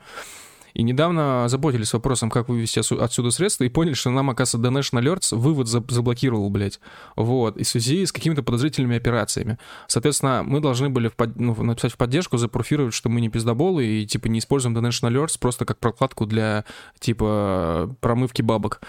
И 0.74 0.84
недавно 0.84 1.48
заботились 1.48 1.94
вопросом, 1.94 2.30
как 2.30 2.50
вывести 2.50 2.80
отсюда 2.80 3.32
средства, 3.32 3.64
и 3.64 3.70
поняли, 3.70 3.94
что 3.94 4.10
нам, 4.10 4.30
оказывается, 4.30 4.70
Donation 4.70 5.02
Alerts 5.02 5.36
вывод 5.36 5.68
заблокировал, 5.68 6.50
блядь. 6.50 6.80
Вот. 7.16 7.58
И 7.58 7.64
в 7.64 7.68
связи 7.68 8.06
с 8.06 8.12
какими-то 8.12 8.44
подозрительными 8.44 8.98
операциями. 8.98 9.58
Соответственно, 9.88 10.44
мы 10.46 10.60
должны 10.60 10.90
были 10.90 11.08
в 11.08 11.16
под... 11.16 11.38
ну, 11.38 11.56
написать 11.64 11.94
в 11.94 11.98
поддержку, 11.98 12.38
запруфировать, 12.38 12.94
что 12.94 13.10
мы 13.10 13.22
не 13.22 13.30
пиздоболы 13.30 13.86
и, 13.86 14.06
типа, 14.06 14.28
не 14.28 14.40
используем 14.40 14.78
Donation 14.78 15.12
Alerts 15.12 15.38
просто 15.40 15.66
как 15.66 15.80
прокладку 15.80 16.26
для, 16.26 16.66
типа, 17.00 17.96
промывки 18.00 18.42
бабок. 18.42 18.82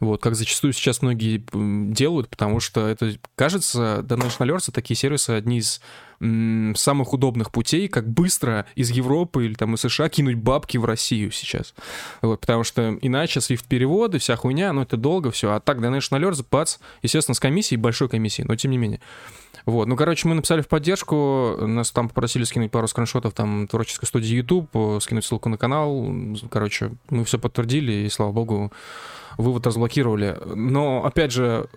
Вот, 0.00 0.20
как 0.20 0.34
зачастую 0.34 0.72
сейчас 0.72 1.02
многие 1.02 1.42
делают, 1.92 2.28
потому 2.28 2.60
что 2.60 2.86
это, 2.86 3.16
кажется, 3.34 4.04
Donation 4.06 4.40
Alerts— 4.40 4.70
такие 4.72 4.96
сервисы 4.96 5.30
одни 5.30 5.58
из 5.58 5.80
самых 6.18 7.12
удобных 7.12 7.52
путей, 7.52 7.88
как 7.88 8.08
быстро 8.08 8.66
из 8.74 8.90
Европы 8.90 9.44
или 9.44 9.54
там 9.54 9.74
из 9.74 9.80
США 9.80 10.08
кинуть 10.08 10.36
бабки 10.36 10.78
в 10.78 10.84
Россию 10.84 11.30
сейчас. 11.30 11.74
Вот, 12.22 12.40
потому 12.40 12.64
что 12.64 12.96
иначе 13.02 13.40
свифт-переводы, 13.40 14.18
вся 14.18 14.36
хуйня, 14.36 14.72
ну 14.72 14.82
это 14.82 14.96
долго 14.96 15.30
все. 15.30 15.52
А 15.52 15.60
так, 15.60 15.78
Donation 15.78 16.18
Alert, 16.18 16.44
бац, 16.50 16.78
естественно, 17.02 17.34
с 17.34 17.40
комиссией, 17.40 17.78
большой 17.78 18.08
комиссией, 18.08 18.48
но 18.48 18.56
тем 18.56 18.70
не 18.70 18.78
менее. 18.78 19.00
Вот, 19.66 19.88
ну, 19.88 19.96
короче, 19.96 20.28
мы 20.28 20.36
написали 20.36 20.60
в 20.60 20.68
поддержку, 20.68 21.56
нас 21.60 21.90
там 21.90 22.08
попросили 22.08 22.44
скинуть 22.44 22.70
пару 22.70 22.86
скриншотов 22.86 23.34
там 23.34 23.66
творческой 23.66 24.06
студии 24.06 24.36
YouTube, 24.36 25.02
скинуть 25.02 25.24
ссылку 25.24 25.48
на 25.48 25.58
канал, 25.58 26.06
короче, 26.50 26.92
мы 27.10 27.24
все 27.24 27.38
подтвердили, 27.38 27.92
и, 27.92 28.08
слава 28.08 28.30
богу, 28.30 28.72
вывод 29.38 29.66
разблокировали. 29.66 30.38
Но, 30.54 31.04
опять 31.04 31.32
же, 31.32 31.68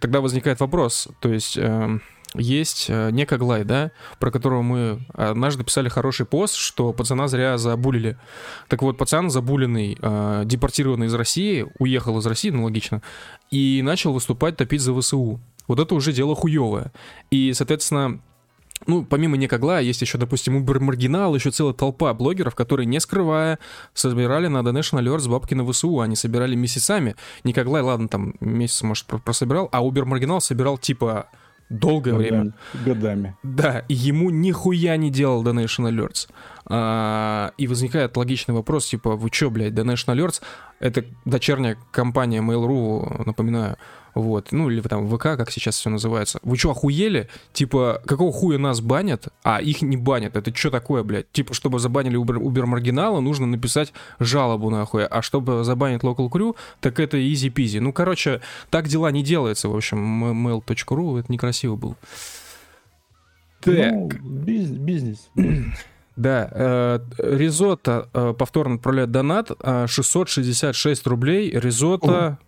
тогда 0.00 0.20
возникает 0.20 0.60
вопрос, 0.60 1.08
то 1.20 1.32
есть... 1.32 1.56
Э, 1.56 1.98
есть 2.36 2.86
э, 2.88 3.10
Некоглай, 3.12 3.62
да, 3.62 3.92
про 4.18 4.32
которого 4.32 4.62
мы 4.62 5.06
однажды 5.12 5.62
писали 5.62 5.88
хороший 5.88 6.26
пост, 6.26 6.56
что 6.56 6.92
пацана 6.92 7.28
зря 7.28 7.58
забулили. 7.58 8.18
Так 8.66 8.82
вот, 8.82 8.98
пацан 8.98 9.30
забуленный, 9.30 9.96
э, 10.00 10.42
депортированный 10.44 11.06
из 11.06 11.14
России, 11.14 11.64
уехал 11.78 12.18
из 12.18 12.26
России, 12.26 12.50
ну 12.50 12.64
логично, 12.64 13.02
и 13.52 13.82
начал 13.84 14.12
выступать, 14.12 14.56
топить 14.56 14.80
за 14.80 15.00
ВСУ. 15.00 15.40
Вот 15.66 15.78
это 15.80 15.94
уже 15.94 16.12
дело 16.12 16.34
хуевое. 16.34 16.92
И, 17.30 17.52
соответственно, 17.52 18.20
ну, 18.86 19.04
помимо 19.04 19.36
Некогла, 19.36 19.80
есть 19.80 20.02
еще, 20.02 20.18
допустим, 20.18 20.62
Uber 20.62 20.78
Маргинал, 20.80 21.34
еще 21.34 21.50
целая 21.50 21.74
толпа 21.74 22.12
блогеров, 22.12 22.54
которые, 22.54 22.86
не 22.86 23.00
скрывая, 23.00 23.58
собирали 23.94 24.48
на 24.48 24.58
Donation 24.58 25.00
Alerts 25.00 25.28
бабки 25.28 25.54
на 25.54 25.70
ВСУ. 25.70 26.00
Они 26.00 26.16
собирали 26.16 26.54
месяцами. 26.54 27.16
Некоглай, 27.44 27.82
ладно, 27.82 28.08
там 28.08 28.34
месяц, 28.40 28.82
может, 28.82 29.06
прособирал, 29.06 29.68
а 29.72 29.82
Uber 29.82 30.04
Маргинал 30.04 30.40
собирал, 30.40 30.76
типа, 30.76 31.28
долгое 31.70 32.12
годами, 32.12 32.28
время. 32.28 32.54
Годами. 32.84 33.36
Да, 33.42 33.84
и 33.88 33.94
ему 33.94 34.30
нихуя 34.30 34.96
не 34.96 35.10
делал 35.10 35.42
Donation 35.42 35.88
Alerts. 35.90 36.28
А, 36.66 37.52
и 37.56 37.66
возникает 37.66 38.16
логичный 38.16 38.54
вопрос, 38.54 38.86
типа, 38.86 39.16
вы 39.16 39.30
чё, 39.30 39.50
блядь, 39.50 39.72
Donation 39.72 40.14
Alerts? 40.14 40.42
Это 40.78 41.04
дочерняя 41.24 41.78
компания 41.90 42.40
Mail.ru, 42.42 43.24
напоминаю, 43.24 43.76
вот, 44.14 44.52
ну 44.52 44.70
или 44.70 44.80
там 44.80 45.08
ВК, 45.08 45.22
как 45.22 45.50
сейчас 45.50 45.76
все 45.76 45.90
называется. 45.90 46.38
Вы 46.42 46.56
что, 46.56 46.70
охуели? 46.70 47.28
Типа, 47.52 48.00
какого 48.06 48.32
хуя 48.32 48.58
нас 48.58 48.80
банят, 48.80 49.28
а 49.42 49.60
их 49.60 49.82
не 49.82 49.96
банят? 49.96 50.36
Это 50.36 50.54
что 50.54 50.70
такое, 50.70 51.02
блядь? 51.02 51.30
Типа, 51.32 51.52
чтобы 51.52 51.78
забанили 51.80 52.18
Uber 52.18 52.66
маргинала, 52.66 53.20
нужно 53.20 53.46
написать 53.46 53.92
жалобу 54.20 54.70
нахуй, 54.70 55.04
а 55.04 55.22
чтобы 55.22 55.64
забанить 55.64 56.02
Local 56.02 56.28
Crew, 56.30 56.54
так 56.80 57.00
это 57.00 57.16
easy-peasy. 57.16 57.80
Ну, 57.80 57.92
короче, 57.92 58.40
так 58.70 58.86
дела 58.88 59.10
не 59.10 59.22
делаются, 59.24 59.68
в 59.68 59.76
общем, 59.76 60.46
mail.ru, 60.46 61.18
это 61.18 61.32
некрасиво 61.32 61.76
было. 61.76 61.96
Так. 63.60 63.92
Ну, 63.92 64.08
бизнес. 64.32 65.28
Да, 66.16 66.48
э, 66.52 67.00
Ризотто 67.18 68.08
э, 68.14 68.34
повторно 68.38 68.76
отправляет 68.76 69.10
донат, 69.10 69.50
666 69.60 71.08
рублей. 71.08 71.50
Ризотто 71.50 72.38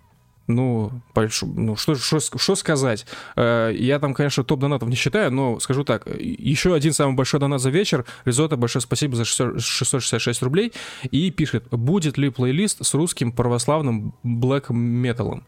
ну, 0.46 0.92
больш... 1.14 1.42
ну 1.42 1.76
что, 1.76 1.94
что, 1.96 2.20
что 2.20 2.54
сказать? 2.54 3.06
Э, 3.36 3.70
я 3.74 3.98
там, 3.98 4.14
конечно, 4.14 4.44
топ 4.44 4.60
донатов 4.60 4.88
не 4.88 4.96
считаю, 4.96 5.32
но 5.32 5.58
скажу 5.60 5.84
так, 5.84 6.06
еще 6.06 6.74
один 6.74 6.92
самый 6.92 7.14
большой 7.14 7.40
донат 7.40 7.60
за 7.60 7.70
вечер. 7.70 8.04
Ризота, 8.24 8.56
большое 8.56 8.82
спасибо 8.82 9.16
за 9.16 9.24
666 9.24 10.42
рублей. 10.42 10.72
И 11.10 11.30
пишет, 11.30 11.68
будет 11.70 12.18
ли 12.18 12.30
плейлист 12.30 12.84
с 12.84 12.94
русским 12.94 13.32
православным 13.32 14.14
блэк 14.22 14.72
металом? 14.72 15.44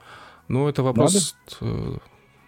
Ну, 0.48 0.68
это 0.68 0.82
вопрос 0.82 1.36
Надо? 1.60 1.72
Э, 1.72 1.98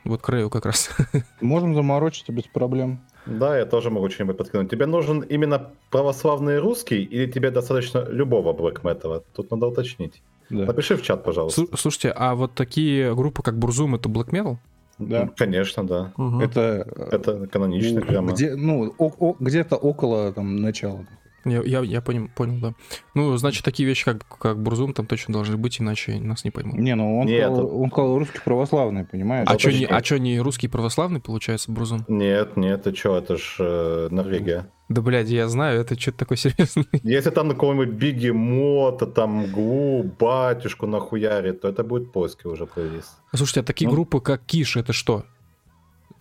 вот 0.05 0.23
к 0.23 0.29
Рэю 0.29 0.51
как 0.51 0.67
раз. 0.67 0.91
Можем 1.41 1.75
заморочиться 1.75 2.33
без 2.33 2.45
проблем. 2.45 3.01
Да, 3.27 3.57
я 3.59 3.67
тоже 3.67 3.91
могу 3.91 4.09
что-нибудь 4.09 4.39
подкинуть. 4.39 4.71
Тебе 4.71 4.87
нужен 4.87 5.21
именно 5.21 5.71
православный 5.91 6.59
русский 6.59 7.03
или 7.03 7.31
тебе 7.31 7.51
достаточно 7.51 8.05
любого 8.09 8.53
блэк 8.53 8.81
металла? 8.83 9.23
Тут 9.35 9.51
надо 9.51 9.67
уточнить. 9.67 10.23
Да. 10.51 10.67
Напиши 10.67 10.97
в 10.97 11.03
чат, 11.03 11.25
пожалуйста. 11.25 11.65
Слушайте, 11.77 12.13
а 12.15 12.35
вот 12.35 12.55
такие 12.55 13.15
группы, 13.15 13.43
как 13.43 13.59
Бурзум, 13.59 13.95
это 13.95 14.09
Black 14.09 14.31
Metal? 14.31 14.57
Да. 14.99 15.31
Конечно, 15.37 15.87
да. 15.87 16.13
Угу. 16.19 16.41
Это, 16.41 16.87
это 17.11 17.47
канонично 17.47 18.03
прямо. 18.03 18.33
Где, 18.33 18.55
ну, 18.55 18.95
о, 18.99 19.11
о, 19.19 19.37
где-то 19.39 19.77
около 19.77 20.33
там, 20.33 20.57
начала. 20.57 21.07
Я, 21.45 21.63
я, 21.63 21.81
я 21.81 22.01
понял, 22.01 22.29
понял, 22.35 22.61
да. 22.61 22.75
Ну, 23.15 23.37
значит, 23.37 23.65
такие 23.65 23.87
вещи, 23.87 24.05
как, 24.05 24.27
как 24.39 24.63
Бурзум, 24.63 24.93
там 24.93 25.07
точно 25.07 25.33
должны 25.35 25.57
быть, 25.57 25.81
иначе 25.81 26.21
нас 26.21 26.45
не 26.45 26.51
поймут. 26.51 26.79
Не, 26.79 26.95
ну 26.95 27.21
он, 27.21 27.27
Нет, 27.27 27.47
сказал, 27.47 27.81
он 27.81 27.91
сказал 27.91 28.19
русский 28.19 28.41
православный, 28.45 29.05
понимаешь? 29.05 29.47
А 29.49 29.59
что, 29.59 29.73
не, 29.73 29.85
а 29.85 30.05
что, 30.05 30.19
не 30.19 30.41
русский 30.41 30.69
православный, 30.69 31.21
получается, 31.21 31.73
Бурзум? 31.73 32.05
Нет, 32.09 32.57
нет, 32.57 32.83
ты 32.83 32.95
что, 32.95 33.17
это 33.17 33.37
ж 33.37 33.57
э, 33.59 34.09
Норвегия. 34.11 34.71
Да, 34.91 35.03
блядь, 35.03 35.29
я 35.29 35.49
знаю, 35.49 35.81
это 35.81 35.99
что-то 35.99 36.19
такое 36.19 36.37
серьезное. 36.37 36.87
Если 37.05 37.31
там 37.31 37.47
на 37.47 37.55
какого-нибудь 37.55 37.91
Бигемота, 37.91 39.07
там 39.07 39.47
Глу, 39.47 40.03
Батюшку 40.03 40.87
нахуярит, 40.87 41.61
то 41.61 41.69
это 41.69 41.85
будет 41.85 42.13
польский 42.13 42.51
уже 42.51 42.67
плейлист. 42.67 43.13
Слушайте, 43.33 43.61
а 43.61 43.63
такие 43.63 43.89
ну? 43.89 43.95
группы, 43.95 44.21
как 44.21 44.45
Киш, 44.45 44.77
это 44.77 44.93
что? 44.93 45.25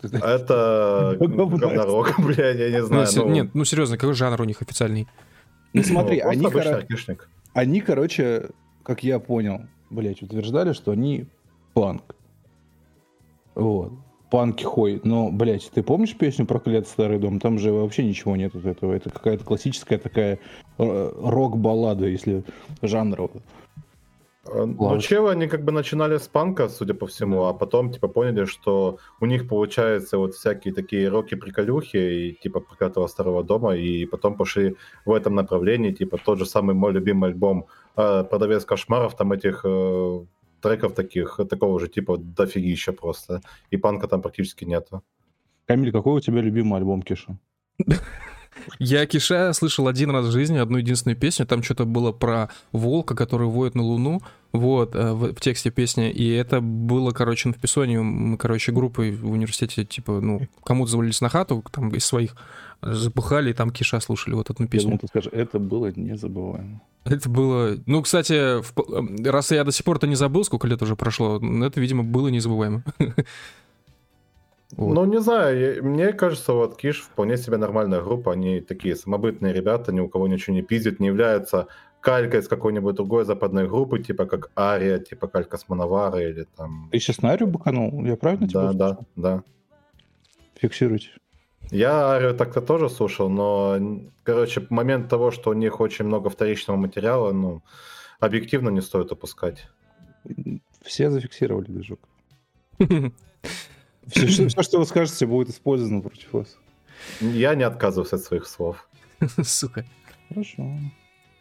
Это 0.01 1.17
говнорок, 1.19 2.15
блядь, 2.19 2.57
я 2.57 2.69
не 2.69 2.83
знаю. 2.83 3.07
Ну, 3.15 3.29
нет, 3.29 3.49
ну 3.53 3.65
серьезно, 3.65 3.97
какой 3.97 4.13
жанр 4.13 4.41
у 4.41 4.45
них 4.45 4.61
официальный? 4.61 5.07
Ну 5.73 5.83
смотри, 5.83 6.19
они, 6.19 6.45
они, 7.53 7.81
короче, 7.81 8.49
как 8.83 9.03
я 9.03 9.19
понял, 9.19 9.61
блядь, 9.89 10.21
утверждали, 10.21 10.73
что 10.73 10.91
они 10.91 11.27
панк. 11.73 12.15
Вот. 13.55 13.93
Панки 14.31 14.63
хой. 14.63 15.01
Но, 15.03 15.31
блядь, 15.31 15.69
ты 15.71 15.81
помнишь 15.81 16.15
песню 16.15 16.45
«Проклят 16.45 16.87
старый 16.87 17.17
дом»? 17.17 17.39
Там 17.39 17.57
же 17.57 17.71
вообще 17.71 18.03
ничего 18.03 18.35
нет 18.35 18.55
от 18.55 18.65
этого. 18.65 18.93
Это 18.93 19.09
какая-то 19.09 19.43
классическая 19.43 19.97
такая 19.97 20.39
э, 20.77 21.11
рок-баллада, 21.23 22.05
если 22.05 22.43
жанр. 22.83 23.31
Э, 24.51 24.65
ну, 24.65 24.99
челы, 24.99 25.31
они 25.31 25.47
как 25.47 25.63
бы 25.63 25.71
начинали 25.71 26.17
с 26.17 26.27
панка, 26.27 26.69
судя 26.69 26.93
по 26.93 27.05
всему, 27.05 27.45
а 27.45 27.53
потом, 27.53 27.91
типа, 27.91 28.07
поняли, 28.07 28.45
что 28.45 28.97
у 29.21 29.25
них 29.25 29.47
получается 29.47 30.17
вот 30.17 30.33
всякие 30.35 30.73
такие 30.73 31.09
роки-приколюхи, 31.09 31.97
и, 31.97 32.37
типа, 32.43 32.59
проклятого 32.59 33.07
старого 33.07 33.43
дома, 33.43 33.75
и 33.75 34.05
потом 34.05 34.35
пошли 34.35 34.75
в 35.05 35.13
этом 35.13 35.35
направлении, 35.35 35.91
типа, 35.91 36.17
тот 36.17 36.39
же 36.39 36.45
самый 36.45 36.75
мой 36.75 36.93
любимый 36.93 37.29
альбом 37.29 37.65
э, 37.95 38.23
«Продавец 38.23 38.65
кошмаров», 38.65 39.15
там 39.15 39.31
этих 39.31 39.61
э, 39.63 40.25
треков 40.61 40.93
таких, 40.93 41.39
такого 41.49 41.79
же 41.79 41.87
типа 41.87 42.17
дофигища 42.17 42.93
просто. 42.93 43.41
И 43.71 43.77
панка 43.77 44.07
там 44.07 44.21
практически 44.21 44.65
нету. 44.65 45.01
Камиль, 45.67 45.91
какой 45.91 46.17
у 46.17 46.19
тебя 46.19 46.41
любимый 46.41 46.77
альбом 46.77 47.01
Киша? 47.01 47.37
Я 48.79 49.05
Киша 49.05 49.53
слышал 49.53 49.87
один 49.87 50.11
раз 50.11 50.25
в 50.25 50.31
жизни 50.31 50.57
одну 50.57 50.77
единственную 50.77 51.17
песню. 51.17 51.45
Там 51.45 51.63
что-то 51.63 51.85
было 51.85 52.11
про 52.11 52.49
волка, 52.71 53.15
который 53.15 53.47
воет 53.47 53.75
на 53.75 53.83
луну. 53.83 54.21
Вот, 54.51 54.95
э, 54.95 55.13
в, 55.13 55.33
в 55.33 55.39
тексте 55.39 55.69
песни. 55.69 56.09
И 56.09 56.29
это 56.31 56.59
было, 56.59 57.11
короче, 57.11 57.49
на 57.49 57.53
вписании. 57.53 57.97
Мы, 57.97 58.37
короче, 58.37 58.71
группой 58.71 59.11
в 59.11 59.31
университете, 59.31 59.85
типа, 59.85 60.19
ну, 60.21 60.41
кому-то 60.63 60.91
завалились 60.91 61.21
на 61.21 61.29
хату, 61.29 61.63
там, 61.71 61.89
из 61.89 62.05
своих 62.05 62.35
запухали, 62.81 63.51
и 63.51 63.53
там 63.53 63.69
Киша 63.71 63.99
слушали 63.99 64.35
вот 64.35 64.49
эту 64.49 64.67
песню. 64.67 64.79
Я 64.79 64.97
думал, 64.97 64.99
ты 64.99 65.07
скажешь, 65.07 65.31
это 65.33 65.59
было 65.59 65.91
незабываемо. 65.95 66.81
Это 67.05 67.29
было... 67.29 67.77
Ну, 67.85 68.01
кстати, 68.01 68.61
в... 68.61 68.73
Э, 68.77 69.29
раз 69.29 69.51
я 69.51 69.63
до 69.63 69.71
сих 69.71 69.85
пор 69.85 69.97
это 69.97 70.07
не 70.07 70.15
забыл, 70.15 70.43
сколько 70.43 70.67
лет 70.67 70.81
уже 70.81 70.95
прошло, 70.95 71.37
это, 71.37 71.79
видимо, 71.79 72.03
было 72.03 72.29
незабываемо. 72.29 72.83
Вот. 74.77 74.93
Ну, 74.93 75.05
не 75.05 75.19
знаю, 75.19 75.83
мне 75.83 76.13
кажется, 76.13 76.53
вот 76.53 76.77
Киш 76.77 77.01
вполне 77.01 77.37
себе 77.37 77.57
нормальная 77.57 78.01
группа, 78.01 78.33
они 78.33 78.61
такие 78.61 78.95
самобытные 78.95 79.51
ребята, 79.51 79.91
ни 79.91 79.99
у 79.99 80.07
кого 80.07 80.27
ничего 80.27 80.55
не 80.55 80.61
пиздят, 80.61 80.99
не 80.99 81.07
являются 81.07 81.67
калькой 82.01 82.41
с 82.41 82.47
какой-нибудь 82.47 82.95
другой 82.95 83.25
западной 83.25 83.67
группы, 83.67 83.99
типа 83.99 84.25
как 84.25 84.51
Ария, 84.57 84.99
типа 84.99 85.27
калька 85.27 85.57
с 85.57 85.67
Мановара 85.69 86.19
или 86.19 86.45
там... 86.55 86.89
Ты 86.91 86.99
сейчас 86.99 87.21
на 87.21 87.31
Арию 87.31 87.47
баканул? 87.47 88.05
Я 88.05 88.15
правильно 88.15 88.47
тебя 88.47 88.71
Да, 88.71 88.73
да, 88.73 88.99
да. 89.15 89.43
Фиксируйте. 90.55 91.09
Я 91.71 92.11
Арию 92.11 92.35
так-то 92.35 92.61
тоже 92.61 92.89
слушал, 92.89 93.29
но, 93.29 93.77
короче, 94.23 94.65
момент 94.69 95.09
того, 95.09 95.31
что 95.31 95.51
у 95.51 95.53
них 95.53 95.79
очень 95.79 96.05
много 96.05 96.29
вторичного 96.29 96.77
материала, 96.77 97.31
ну, 97.31 97.61
объективно 98.19 98.69
не 98.69 98.81
стоит 98.81 99.11
опускать. 99.11 99.67
Все 100.81 101.11
зафиксировали 101.11 101.65
движок. 101.65 101.99
Все, 104.07 104.25
все, 104.25 104.47
все, 104.47 104.63
что 104.63 104.79
вы 104.79 104.85
скажете, 104.85 105.27
будет 105.27 105.49
использовано 105.49 106.01
против 106.01 106.33
вас. 106.33 106.57
Я 107.21 107.53
не 107.53 107.63
отказываюсь 107.63 108.13
от 108.13 108.21
своих 108.21 108.47
слов. 108.47 108.89
Сука. 109.43 109.85
Хорошо. 110.29 110.63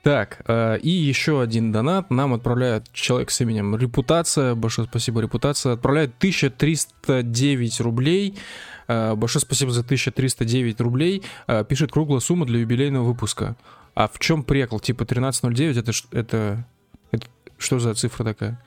Так, 0.09 0.41
э, 0.47 0.79
и 0.79 0.89
еще 0.89 1.43
один 1.43 1.71
донат. 1.71 2.09
Нам 2.09 2.33
отправляет 2.33 2.91
человек 2.95 3.31
с 3.31 3.43
именем 3.43 3.77
Репутация. 3.77 4.55
Большое 4.55 4.89
спасибо, 4.89 5.21
Репутация. 5.21 5.75
Отправляет 5.75 6.17
1309 6.17 7.81
рублей. 7.81 8.39
Э, 8.87 9.15
большое 9.15 9.43
спасибо 9.43 9.71
за 9.71 9.83
1309 9.83 10.81
рублей. 10.81 11.25
Э, 11.47 11.63
пишет 11.63 11.93
круглая 11.93 12.21
сумма 12.21 12.47
для 12.47 12.61
юбилейного 12.61 13.05
выпуска. 13.05 13.55
А 13.95 14.09
в 14.09 14.19
чем 14.19 14.45
прикол? 14.45 14.81
Типа 14.81 15.05
1309 15.05 15.77
это, 15.77 15.93
это, 16.13 16.65
это 17.13 17.27
что 17.59 17.79
за 17.79 17.93
цифра 17.93 18.25
такая? 18.25 18.65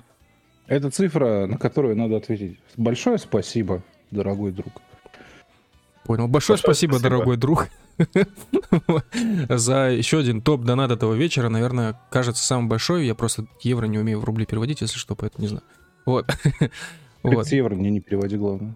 Это 0.67 0.91
цифра, 0.91 1.47
на 1.47 1.57
которую 1.57 1.95
надо 1.95 2.17
ответить. 2.17 2.59
Большое 2.77 3.17
спасибо, 3.17 3.81
дорогой 4.11 4.51
друг. 4.51 4.73
Понял. 6.03 6.27
Большое, 6.27 6.53
Большое 6.53 6.57
спасибо, 6.59 6.91
спасибо, 6.91 7.09
дорогой 7.09 7.37
друг. 7.37 7.69
За 9.49 9.89
еще 9.89 10.19
один 10.19 10.41
топ 10.41 10.63
донат 10.63 10.91
этого 10.91 11.13
вечера, 11.13 11.49
наверное, 11.49 11.99
кажется 12.09 12.43
самый 12.43 12.67
большой. 12.67 13.05
Я 13.05 13.15
просто 13.15 13.45
евро 13.61 13.85
не 13.85 13.99
умею 13.99 14.19
в 14.19 14.25
рубли 14.25 14.45
переводить, 14.45 14.81
если 14.81 14.97
что, 14.97 15.15
поэтому 15.15 15.41
не 15.43 15.47
знаю. 15.47 15.63
Вот. 16.05 16.25
вот. 17.23 17.47
евро 17.47 17.75
мне 17.75 17.89
не 17.89 18.01
переводи, 18.01 18.37
главное. 18.37 18.75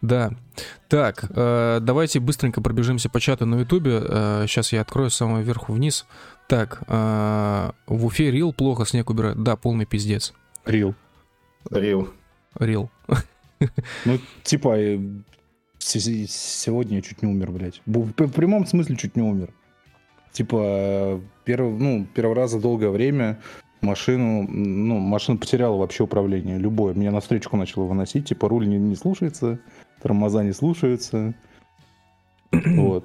Да. 0.00 0.30
Так, 0.88 1.24
э, 1.30 1.78
давайте 1.82 2.20
быстренько 2.20 2.60
пробежимся 2.60 3.08
по 3.08 3.20
чату 3.20 3.46
на 3.46 3.60
Ютубе. 3.60 4.00
Э, 4.02 4.44
сейчас 4.46 4.72
я 4.72 4.80
открою 4.80 5.10
с 5.10 5.16
самого 5.16 5.40
верху 5.40 5.72
вниз. 5.72 6.06
Так, 6.46 6.82
э, 6.86 7.70
в 7.86 8.04
Уфе 8.06 8.30
Рил 8.30 8.52
плохо 8.52 8.86
снег 8.86 9.10
убирает. 9.10 9.42
Да, 9.42 9.56
полный 9.56 9.86
пиздец. 9.86 10.32
Рил. 10.64 10.94
Рил. 11.70 12.08
Рил. 12.58 12.90
Ну, 14.04 14.18
типа, 14.44 14.78
э, 14.78 15.00
сегодня 15.88 16.96
я 16.96 17.02
чуть 17.02 17.22
не 17.22 17.28
умер, 17.28 17.50
блядь. 17.52 17.80
В 17.86 18.12
прямом 18.12 18.66
смысле 18.66 18.96
чуть 18.96 19.16
не 19.16 19.22
умер. 19.22 19.52
Типа, 20.32 21.20
первый, 21.44 21.72
ну, 21.72 22.06
первый 22.14 22.34
раз 22.34 22.52
за 22.52 22.60
долгое 22.60 22.90
время 22.90 23.40
машину, 23.80 24.46
ну, 24.48 24.98
машина 24.98 25.38
потеряла 25.38 25.76
вообще 25.76 26.04
управление, 26.04 26.58
любое. 26.58 26.94
Меня 26.94 27.10
на 27.10 27.20
встречку 27.20 27.56
начало 27.56 27.84
выносить, 27.84 28.28
типа, 28.28 28.48
руль 28.48 28.68
не, 28.68 28.76
не 28.76 28.96
слушается, 28.96 29.58
тормоза 30.02 30.42
не 30.44 30.52
слушаются. 30.52 31.34
Вот. 32.50 33.04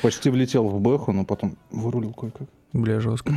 Почти 0.00 0.30
влетел 0.30 0.66
в 0.68 0.80
бэху, 0.80 1.12
но 1.12 1.26
потом 1.26 1.58
вырулил 1.70 2.14
кое-как. 2.14 2.48
Бля, 2.72 2.98
жестко. 2.98 3.34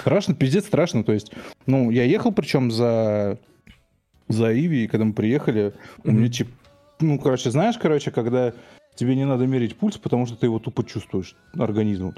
Страшно, 0.00 0.34
пиздец 0.34 0.66
страшно. 0.66 1.04
То 1.04 1.12
есть, 1.12 1.32
ну, 1.66 1.90
я 1.90 2.02
ехал 2.02 2.32
причем 2.32 2.72
за, 2.72 3.38
за 4.26 4.52
Иви, 4.52 4.84
и 4.84 4.88
когда 4.88 5.04
мы 5.04 5.12
приехали, 5.12 5.66
mm-hmm. 5.66 6.00
у 6.04 6.10
меня 6.10 6.28
типа, 6.28 6.50
ну, 7.00 7.18
короче, 7.18 7.50
знаешь, 7.50 7.78
короче, 7.78 8.10
когда 8.10 8.52
тебе 8.94 9.14
не 9.14 9.24
надо 9.24 9.46
мерить 9.46 9.76
пульс, 9.76 9.98
потому 9.98 10.26
что 10.26 10.36
ты 10.36 10.46
его 10.46 10.58
тупо 10.58 10.84
чувствуешь 10.84 11.36
организмом. 11.58 12.14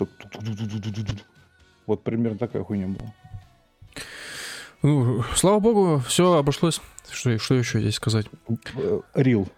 Вот 1.86 2.02
примерно 2.02 2.38
такая 2.38 2.62
хуйня 2.64 2.86
была. 2.86 3.14
Ну, 4.82 5.22
слава 5.34 5.58
богу, 5.58 6.02
все 6.06 6.34
обошлось. 6.34 6.80
Что, 7.10 7.36
что 7.38 7.54
еще 7.54 7.80
здесь 7.80 7.96
сказать? 7.96 8.26
Рил. 9.14 9.48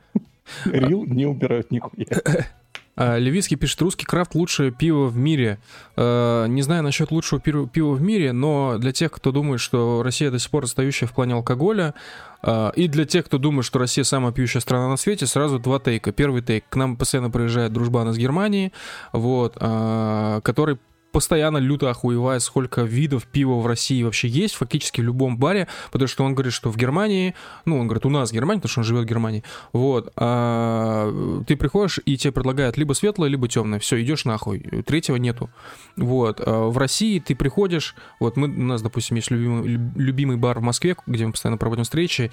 Рил 0.65 1.05
не 1.05 1.27
убирают 1.27 1.71
нихуя. 1.71 2.07
А, 3.01 3.17
Левицкий 3.17 3.57
пишет, 3.57 3.81
русский 3.81 4.05
крафт 4.05 4.35
лучшее 4.35 4.71
пиво 4.73 5.07
в 5.07 5.17
мире. 5.17 5.59
А, 5.97 6.45
не 6.45 6.61
знаю 6.61 6.83
насчет 6.83 7.11
лучшего 7.11 7.41
пива 7.41 7.93
в 7.93 8.03
мире, 8.03 8.33
но 8.33 8.77
для 8.77 8.93
тех, 8.93 9.11
кто 9.11 9.33
думает, 9.33 9.61
что 9.61 10.03
Россия 10.03 10.31
до 10.31 10.39
сих 10.39 10.51
пор 10.51 10.65
отстающая 10.65 11.09
в 11.09 11.15
плане 11.15 11.33
алкоголя, 11.33 11.95
а, 12.43 12.71
и 12.77 12.89
для 12.89 13.07
тех, 13.07 13.25
кто 13.25 13.39
думает, 13.39 13.65
что 13.65 13.79
Россия 13.79 14.05
самая 14.05 14.33
пьющая 14.33 14.61
страна 14.61 14.89
на 14.89 14.99
свете, 14.99 15.27
сразу 15.27 15.59
два 15.59 15.79
тейка. 15.79 16.13
Первый 16.13 16.43
тейк. 16.43 16.65
К 16.69 16.77
нам 16.77 16.99
постоянно 16.99 17.31
приезжает 17.31 17.73
дружбан 17.73 18.11
из 18.11 18.19
Германии, 18.19 18.71
вот, 19.13 19.55
который 19.55 20.77
постоянно 21.13 21.59
люто 21.59 21.91
охуевает, 21.91 22.43
сколько 22.43 22.83
видов 22.83 23.27
пива 23.27 23.55
в 23.55 23.67
России 23.67 24.03
вообще 24.03 24.29
есть, 24.29 24.55
фактически 24.55 25.01
в 25.01 25.05
любом 25.05 25.39
баре, 25.39 25.69
потому 25.91 26.09
что 26.09 26.25
он 26.25 26.35
говорит, 26.35 26.53
что 26.53 26.71
в 26.71 26.77
Германии, 26.77 27.35
ну, 27.65 27.79
он 27.79 27.87
говорит, 27.87 28.07
у 28.07 28.11
нас 28.11 28.31
в 28.31 28.33
Германии, 28.33 28.61
потому 28.61 28.71
что 28.71 28.81
он 28.81 28.85
живет 28.85 29.05
в 29.05 29.09
Германии, 29.09 29.45
вот, 29.73 30.13
а 30.17 31.43
ты 31.47 31.57
приходишь, 31.57 32.01
и 32.05 32.17
тебе 32.17 32.33
предлагают 32.33 32.77
либо 32.77 32.93
светлое, 32.93 33.29
либо 33.29 33.49
темное, 33.49 33.79
все, 33.79 34.01
идешь 34.01 34.25
нахуй, 34.25 34.61
третьего 34.87 35.17
нету, 35.17 35.51
вот, 35.97 36.41
а 36.45 36.69
в 36.69 36.79
России 36.79 37.19
ты 37.19 37.35
приходишь, 37.35 37.95
вот 38.19 38.37
мы, 38.37 38.49
у 38.49 38.63
нас, 38.63 38.83
допустим, 38.83 39.17
есть 39.17 39.31
любимый, 39.31 39.81
любимый 39.97 40.37
бар 40.37 40.61
в 40.61 40.63
Москве, 40.63 40.97
где 41.07 41.27
мы 41.27 41.33
постоянно 41.33 41.59
проводим 41.59 41.85
встречи, 41.85 42.31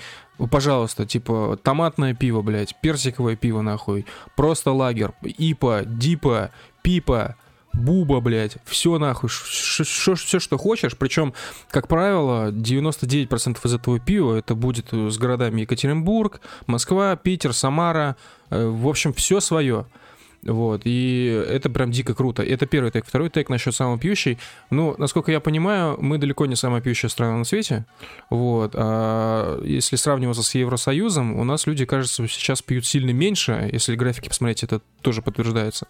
пожалуйста, 0.52 1.06
типа, 1.06 1.60
томатное 1.62 2.14
пиво, 2.14 2.42
блядь, 2.42 2.76
персиковое 2.82 3.36
пиво, 3.36 3.62
нахуй, 3.62 4.06
просто 4.36 4.72
лагер, 4.72 5.14
ипа, 5.24 5.82
дипа, 5.86 6.52
пипа, 6.82 7.36
буба, 7.78 8.20
блядь, 8.20 8.58
все 8.66 8.98
нахуй, 8.98 9.30
все, 9.30 9.86
что 10.16 10.58
хочешь. 10.58 10.98
Причем, 10.98 11.34
как 11.70 11.88
правило, 11.88 12.52
99% 12.52 13.58
из 13.64 13.74
этого 13.74 14.00
пива 14.00 14.36
это 14.36 14.56
будет 14.56 14.92
с 14.92 15.18
городами 15.18 15.62
Екатеринбург, 15.62 16.42
Москва, 16.66 17.16
Питер, 17.16 17.54
Самара. 17.54 18.16
Э, 18.50 18.68
в 18.68 18.88
общем, 18.88 19.14
все 19.14 19.40
свое. 19.40 19.86
Вот, 20.44 20.82
и 20.86 21.46
это 21.50 21.70
прям 21.70 21.92
дико 21.92 22.14
круто. 22.14 22.42
Это 22.44 22.66
первый 22.66 22.92
тег. 22.92 23.06
Второй 23.06 23.30
тег 23.30 23.50
насчет 23.50 23.76
самого 23.76 24.00
пьющей. 24.00 24.38
Ну, 24.70 24.96
насколько 24.98 25.32
я 25.32 25.40
понимаю, 25.40 25.98
мы 26.00 26.18
далеко 26.18 26.46
не 26.46 26.56
самая 26.56 26.82
пьющая 26.82 27.10
страна 27.10 27.38
на 27.38 27.44
свете. 27.44 27.86
Вот. 28.30 28.72
А 28.76 29.62
если 29.64 29.96
сравниваться 29.96 30.44
с 30.44 30.56
Евросоюзом, 30.56 31.38
у 31.38 31.44
нас 31.44 31.68
люди, 31.68 31.86
кажется, 31.86 32.26
сейчас 32.28 32.62
пьют 32.62 32.86
сильно 32.86 33.12
меньше. 33.12 33.70
Если 33.72 33.96
графики 33.96 34.30
посмотреть, 34.30 34.64
это 34.64 34.82
тоже 35.02 35.22
подтверждается. 35.22 35.88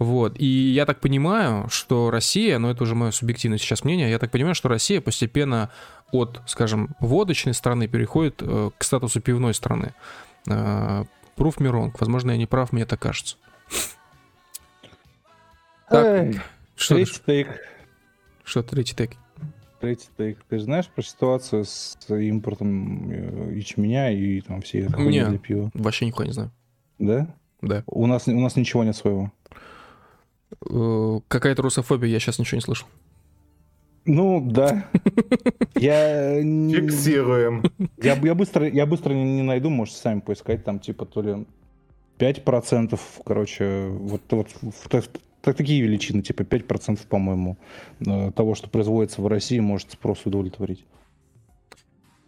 Вот. 0.00 0.40
И 0.40 0.46
я 0.46 0.86
так 0.86 0.98
понимаю, 0.98 1.68
что 1.68 2.10
Россия, 2.10 2.58
но 2.58 2.70
это 2.70 2.84
уже 2.84 2.94
мое 2.94 3.10
субъективное 3.10 3.58
сейчас 3.58 3.84
мнение, 3.84 4.08
я 4.08 4.18
так 4.18 4.30
понимаю, 4.30 4.54
что 4.54 4.70
Россия 4.70 5.02
постепенно 5.02 5.70
от, 6.10 6.40
скажем, 6.46 6.96
водочной 7.00 7.52
страны 7.52 7.86
переходит 7.86 8.40
э, 8.40 8.70
к 8.78 8.82
статусу 8.82 9.20
пивной 9.20 9.52
страны. 9.52 9.92
Пруф 10.46 11.60
э, 11.60 11.62
Миронг. 11.62 12.00
Возможно, 12.00 12.30
я 12.30 12.38
не 12.38 12.46
прав, 12.46 12.72
мне 12.72 12.86
так 12.86 12.98
кажется. 12.98 13.36
Так, 15.90 16.34
что 16.76 16.94
третий 16.94 17.20
тейк. 17.26 17.48
Что 18.42 18.62
третий 18.62 18.96
тейк? 18.96 19.10
Третий 19.80 20.08
тейк. 20.16 20.38
Ты 20.48 20.58
же 20.60 20.64
знаешь 20.64 20.88
про 20.88 21.02
ситуацию 21.02 21.66
с 21.66 21.98
импортом 22.08 23.10
э, 23.10 23.52
ячменя 23.54 24.10
и 24.12 24.40
там 24.40 24.62
все 24.62 24.88
хуйни 24.88 25.20
для 25.20 25.38
пива? 25.38 25.70
вообще 25.74 26.06
нихуя 26.06 26.26
не 26.26 26.32
знаю. 26.32 26.50
Да? 26.98 27.34
Да. 27.60 27.84
У 27.86 28.06
нас, 28.06 28.26
у 28.28 28.40
нас 28.40 28.56
ничего 28.56 28.82
нет 28.82 28.96
своего. 28.96 29.30
Э, 30.68 31.20
какая-то 31.28 31.62
русофобия, 31.62 32.08
я 32.08 32.20
сейчас 32.20 32.38
ничего 32.38 32.56
не 32.56 32.62
слышал. 32.62 32.88
Ну, 34.04 34.40
да. 34.40 34.88
Я... 35.76 36.40
Фиксируем. 36.42 37.64
Я, 38.02 38.14
я 38.16 38.34
быстро, 38.34 38.68
я 38.68 38.86
быстро 38.86 39.12
не, 39.12 39.24
не 39.36 39.42
найду, 39.42 39.70
можете 39.70 39.98
сами 39.98 40.20
поискать, 40.20 40.64
там 40.64 40.78
типа 40.80 41.04
то 41.06 41.22
ли 41.22 41.46
5%, 42.18 42.98
короче, 43.24 43.88
вот, 43.88 44.22
вот 44.30 44.48
так, 44.88 45.04
так, 45.42 45.56
такие 45.56 45.82
величины, 45.82 46.22
типа 46.22 46.42
5%, 46.42 47.06
по-моему, 47.08 47.56
э, 48.06 48.32
того, 48.32 48.54
что 48.54 48.68
производится 48.68 49.22
в 49.22 49.26
России, 49.26 49.58
может 49.58 49.92
спрос 49.92 50.24
удовлетворить. 50.24 50.84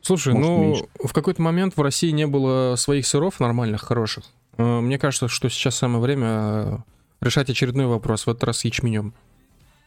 Слушай, 0.02 0.34
Может, 0.34 0.48
ну, 0.48 0.62
меньше. 0.62 0.84
в 1.02 1.12
какой-то 1.12 1.40
момент 1.42 1.76
в 1.76 1.80
России 1.80 2.10
не 2.10 2.26
было 2.26 2.74
своих 2.76 3.06
сыров 3.06 3.38
нормальных, 3.38 3.82
хороших. 3.82 4.24
Э, 4.56 4.80
Мне 4.80 4.98
кажется, 4.98 5.28
что 5.28 5.48
сейчас 5.48 5.76
самое 5.76 6.00
время 6.00 6.84
решать 7.22 7.48
очередной 7.50 7.86
вопрос, 7.86 8.26
в 8.26 8.30
этот 8.30 8.44
раз 8.44 8.58
с 8.58 8.64
ячменем. 8.64 9.14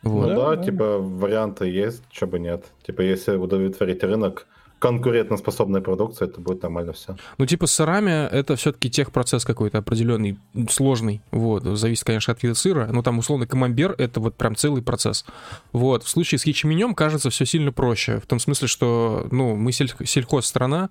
Вот. 0.02 0.30
Ну 0.30 0.36
Да, 0.36 0.56
да, 0.56 0.64
типа 0.64 0.98
варианты 1.00 1.66
есть, 1.68 2.04
что 2.12 2.28
бы 2.28 2.40
нет. 2.40 2.66
Типа 2.86 3.02
если 3.02 3.36
удовлетворить 3.36 4.04
рынок 4.04 4.48
конкурентоспособной 4.80 5.82
продукции, 5.82 6.26
это 6.26 6.40
будет 6.40 6.62
нормально 6.62 6.94
все. 6.94 7.16
Ну, 7.38 7.46
типа, 7.46 7.66
с 7.66 7.72
сырами 7.72 8.28
это 8.28 8.56
все-таки 8.56 8.90
техпроцесс 8.92 9.44
какой-то 9.46 9.80
определенный, 9.80 10.38
сложный. 10.70 11.22
Вот. 11.32 11.64
Зависит, 11.64 12.04
конечно, 12.04 12.34
от 12.34 12.44
вида 12.44 12.56
сыра. 12.56 12.88
Но 12.92 13.02
там, 13.02 13.18
условно, 13.18 13.48
камамбер— 13.48 13.96
это 13.98 14.20
вот 14.20 14.36
прям 14.36 14.56
целый 14.56 14.84
процесс. 14.84 15.26
Вот. 15.72 16.04
В 16.04 16.10
случае 16.10 16.38
с 16.40 16.46
ячменем 16.46 16.94
кажется 16.94 17.30
все 17.30 17.46
сильно 17.46 17.72
проще. 17.72 18.20
В 18.20 18.28
том 18.28 18.40
смысле, 18.40 18.68
что, 18.68 19.28
ну, 19.32 19.56
мы 19.56 19.72
сельх- 19.72 20.06
сельхозстрана. 20.06 20.90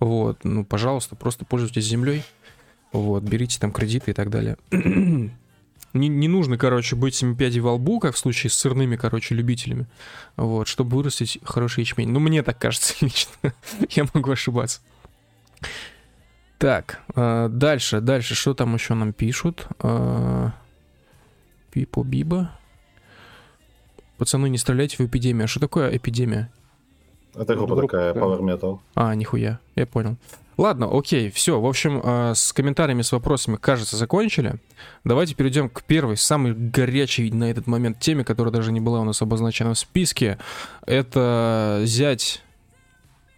Вот. 0.00 0.38
Ну, 0.42 0.64
пожалуйста, 0.64 1.14
просто 1.14 1.44
пользуйтесь 1.44 1.84
землей. 1.84 2.24
Вот. 2.92 3.22
Берите 3.22 3.60
там 3.60 3.70
кредиты 3.70 4.10
и 4.10 4.14
так 4.14 4.30
далее. 4.30 4.56
Не, 5.98 6.08
не 6.08 6.28
нужно, 6.28 6.58
короче, 6.58 6.96
быть 6.96 7.14
семи 7.14 7.34
пядей 7.34 7.60
во 7.60 7.74
лбу, 7.74 8.00
как 8.00 8.14
в 8.14 8.18
случае 8.18 8.50
с 8.50 8.54
сырными, 8.54 8.96
короче, 8.96 9.34
любителями, 9.34 9.86
вот, 10.36 10.68
чтобы 10.68 10.96
вырастить 10.96 11.38
хороший 11.44 11.80
ячмень. 11.80 12.10
Ну, 12.10 12.20
мне 12.20 12.42
так 12.42 12.58
кажется 12.58 12.94
лично. 13.00 13.52
Я 13.90 14.06
могу 14.14 14.30
ошибаться. 14.30 14.80
Так, 16.58 17.00
э, 17.14 17.48
дальше, 17.50 18.00
дальше, 18.00 18.34
что 18.34 18.54
там 18.54 18.74
еще 18.74 18.94
нам 18.94 19.12
пишут? 19.12 19.68
Э, 19.82 20.50
Пипо 21.70 22.02
Биба. 22.02 22.52
Пацаны, 24.16 24.48
не 24.48 24.56
стреляйте 24.56 24.96
в 24.96 25.06
эпидемию. 25.06 25.44
А 25.44 25.48
что 25.48 25.60
такое 25.60 25.94
эпидемия? 25.94 26.50
Это 27.34 27.54
группа 27.54 27.74
Группа 27.74 27.82
такая, 27.82 28.14
такая. 28.14 28.30
Power 28.30 28.40
Metal. 28.40 28.78
А, 28.94 29.14
нихуя, 29.14 29.60
я 29.74 29.86
понял. 29.86 30.16
Ладно, 30.56 30.88
окей, 30.90 31.30
все. 31.30 31.60
В 31.60 31.66
общем, 31.66 32.00
э, 32.02 32.32
с 32.34 32.52
комментариями, 32.52 33.02
с 33.02 33.12
вопросами, 33.12 33.56
кажется, 33.56 33.96
закончили. 33.96 34.54
Давайте 35.04 35.34
перейдем 35.34 35.68
к 35.68 35.82
первой, 35.82 36.16
самой 36.16 36.54
горячей 36.54 37.30
на 37.30 37.50
этот 37.50 37.66
момент 37.66 37.98
теме, 38.00 38.24
которая 38.24 38.52
даже 38.52 38.72
не 38.72 38.80
была 38.80 39.00
у 39.00 39.04
нас 39.04 39.20
обозначена 39.20 39.74
в 39.74 39.78
списке. 39.78 40.38
Это 40.86 41.82
зять, 41.84 42.42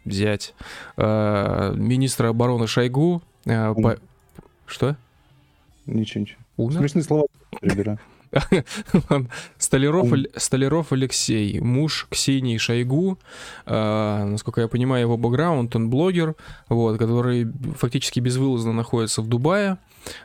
зять 0.04 0.54
э, 0.96 1.72
министра 1.74 2.28
обороны 2.28 2.66
Шойгу. 2.68 3.20
э, 3.46 3.74
по- 3.74 3.98
Что? 4.66 4.96
Ничего, 5.86 6.20
ничего. 6.20 6.38
Умер? 6.56 6.78
Смешные 6.78 7.02
слова. 7.02 7.26
Столяров, 9.58 10.08
Столяров 10.36 10.92
Алексей, 10.92 11.60
муж 11.60 12.06
Ксении 12.10 12.58
Шойгу. 12.58 13.18
Э, 13.66 14.24
насколько 14.24 14.60
я 14.60 14.68
понимаю, 14.68 15.02
его 15.02 15.16
бэкграунд, 15.16 15.74
он 15.76 15.90
блогер, 15.90 16.34
вот, 16.68 16.98
который 16.98 17.46
фактически 17.76 18.20
безвылазно 18.20 18.72
находится 18.72 19.22
в 19.22 19.28
Дубае. 19.28 19.78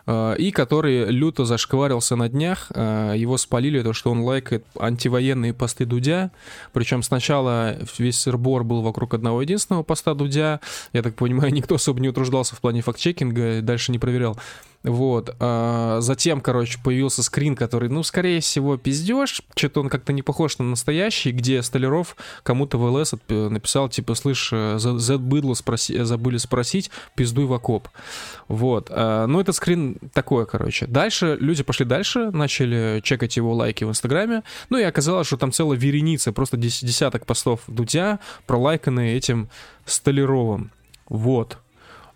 э, 0.05 0.35
И 0.37 0.51
который 0.51 1.05
люто 1.11 1.45
зашкварился 1.45 2.15
на 2.15 2.29
днях. 2.29 2.71
Э, 2.73 3.13
Его 3.15 3.37
спалили, 3.37 3.81
то, 3.81 3.93
что 3.93 4.11
он 4.11 4.21
лайкает 4.21 4.65
антивоенные 4.79 5.53
посты 5.53 5.85
Дудя. 5.85 6.31
Причем 6.73 7.03
сначала 7.03 7.75
весь 7.97 8.17
сырбор 8.19 8.63
был 8.63 8.81
вокруг 8.81 9.13
одного 9.13 9.41
единственного 9.41 9.83
поста 9.83 10.13
Дудя. 10.13 10.59
Я 10.93 11.01
так 11.01 11.15
понимаю, 11.15 11.51
никто 11.53 11.75
особо 11.75 11.99
не 11.99 12.09
утруждался 12.09 12.55
в 12.55 12.61
плане 12.61 12.81
факт-чекинга, 12.81 13.61
дальше 13.61 13.91
не 13.91 13.99
проверял. 13.99 14.37
Вот. 14.83 15.33
а, 15.39 15.99
затем, 16.01 16.41
короче, 16.41 16.77
появился 16.83 17.23
скрин, 17.23 17.55
который, 17.55 17.87
ну, 17.89 18.03
скорее 18.03 18.41
всего, 18.41 18.75
пиздеж. 18.77 19.41
Что-то 19.55 19.79
он 19.79 19.89
как-то 19.89 20.11
не 20.11 20.21
похож 20.21 20.57
на 20.57 20.65
настоящий, 20.65 21.31
где 21.31 21.61
Столяров 21.63 22.17
кому-то 22.43 22.77
в 22.77 22.83
ЛС 22.83 23.13
написал, 23.29 23.87
типа, 23.87 24.13
слышь, 24.15 24.49
э, 24.51 24.77
за- 24.79 24.99
Z-быдло 24.99 25.53
спроси- 25.53 26.03
забыли 26.03 26.37
спросить, 26.37 26.91
пиздуй 27.15 27.45
в 27.45 27.53
окоп. 27.53 27.87
Вот. 28.49 28.87
а, 28.91 29.25
ну, 29.27 29.39
этот 29.39 29.55
скрин 29.55 29.97
такое, 30.13 30.45
короче. 30.45 30.85
Дальше 30.85 31.37
люди 31.39 31.63
пошли 31.63 31.85
дальше, 31.85 32.31
начали 32.31 32.99
чекать 33.03 33.37
его 33.37 33.53
лайки 33.53 33.85
в 33.85 33.89
Инстаграме. 33.89 34.43
Ну, 34.69 34.77
и 34.77 34.83
оказалось, 34.83 35.27
что 35.27 35.37
там 35.37 35.51
целая 35.53 35.77
вереница, 35.79 36.33
просто 36.33 36.57
дес- 36.57 36.83
десяток 36.85 37.25
постов 37.25 37.61
Дудя, 37.67 38.19
пролайканные 38.47 39.15
этим 39.15 39.47
Столяровым. 39.85 40.71
Вот. 41.07 41.57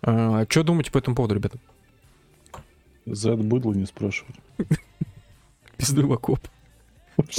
что 0.02 0.62
думаете 0.62 0.90
по 0.90 0.98
этому 0.98 1.16
поводу, 1.16 1.34
ребята? 1.34 1.58
За 3.14 3.32
это 3.32 3.42
быдло 3.42 3.72
не 3.72 3.86
спрашивают. 3.86 4.36
Пиздуй 5.76 6.04
в 6.04 6.12
окоп. 6.12 6.40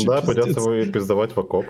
Да, 0.06 0.22
придется 0.22 0.60
вы 0.60 0.86
пиздовать 0.88 1.36
в 1.36 1.40
окоп. 1.40 1.66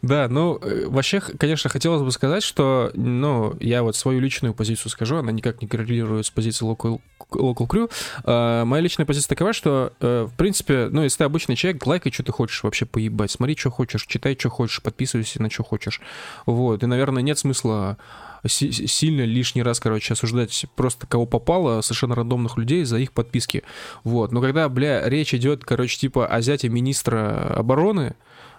Да, 0.00 0.28
ну, 0.28 0.58
э, 0.62 0.86
вообще, 0.86 1.20
конечно, 1.20 1.68
хотелось 1.68 2.02
бы 2.02 2.12
сказать, 2.12 2.44
что, 2.44 2.92
ну, 2.94 3.56
я 3.58 3.82
вот 3.82 3.96
свою 3.96 4.20
личную 4.20 4.54
позицию 4.54 4.90
скажу, 4.92 5.16
она 5.16 5.32
никак 5.32 5.60
не 5.60 5.66
коррелирует 5.66 6.26
с 6.26 6.30
позицией 6.30 6.70
Local, 6.70 7.00
local 7.32 7.66
Crew. 7.66 7.90
А, 8.22 8.64
моя 8.64 8.80
личная 8.80 9.06
позиция 9.06 9.30
такова, 9.30 9.52
что, 9.52 9.92
э, 10.00 10.28
в 10.30 10.36
принципе, 10.36 10.88
ну, 10.90 11.02
если 11.02 11.18
ты 11.18 11.24
обычный 11.24 11.56
человек, 11.56 11.84
лайкай, 11.84 12.12
что 12.12 12.22
ты 12.22 12.30
хочешь 12.30 12.62
вообще 12.62 12.86
поебать, 12.86 13.32
смотри, 13.32 13.56
что 13.56 13.70
хочешь, 13.70 14.06
читай, 14.06 14.36
что 14.38 14.50
хочешь, 14.50 14.82
подписывайся 14.82 15.42
на 15.42 15.50
что 15.50 15.64
хочешь. 15.64 16.00
Вот, 16.46 16.82
и, 16.84 16.86
наверное, 16.86 17.22
нет 17.22 17.38
смысла 17.38 17.98
сильно 18.46 19.22
лишний 19.22 19.62
раз, 19.62 19.80
короче, 19.80 20.14
осуждать 20.14 20.66
просто 20.76 21.06
кого 21.06 21.26
попало, 21.26 21.80
совершенно 21.80 22.14
рандомных 22.14 22.56
людей 22.56 22.84
за 22.84 22.98
их 22.98 23.12
подписки. 23.12 23.62
Вот, 24.04 24.32
но 24.32 24.40
когда, 24.40 24.68
бля, 24.68 25.08
речь 25.08 25.34
идет, 25.34 25.64
короче, 25.64 25.98
типа 25.98 26.26
о 26.26 26.40
зяте 26.40 26.68
министра 26.68 27.54
обороны, 27.54 28.14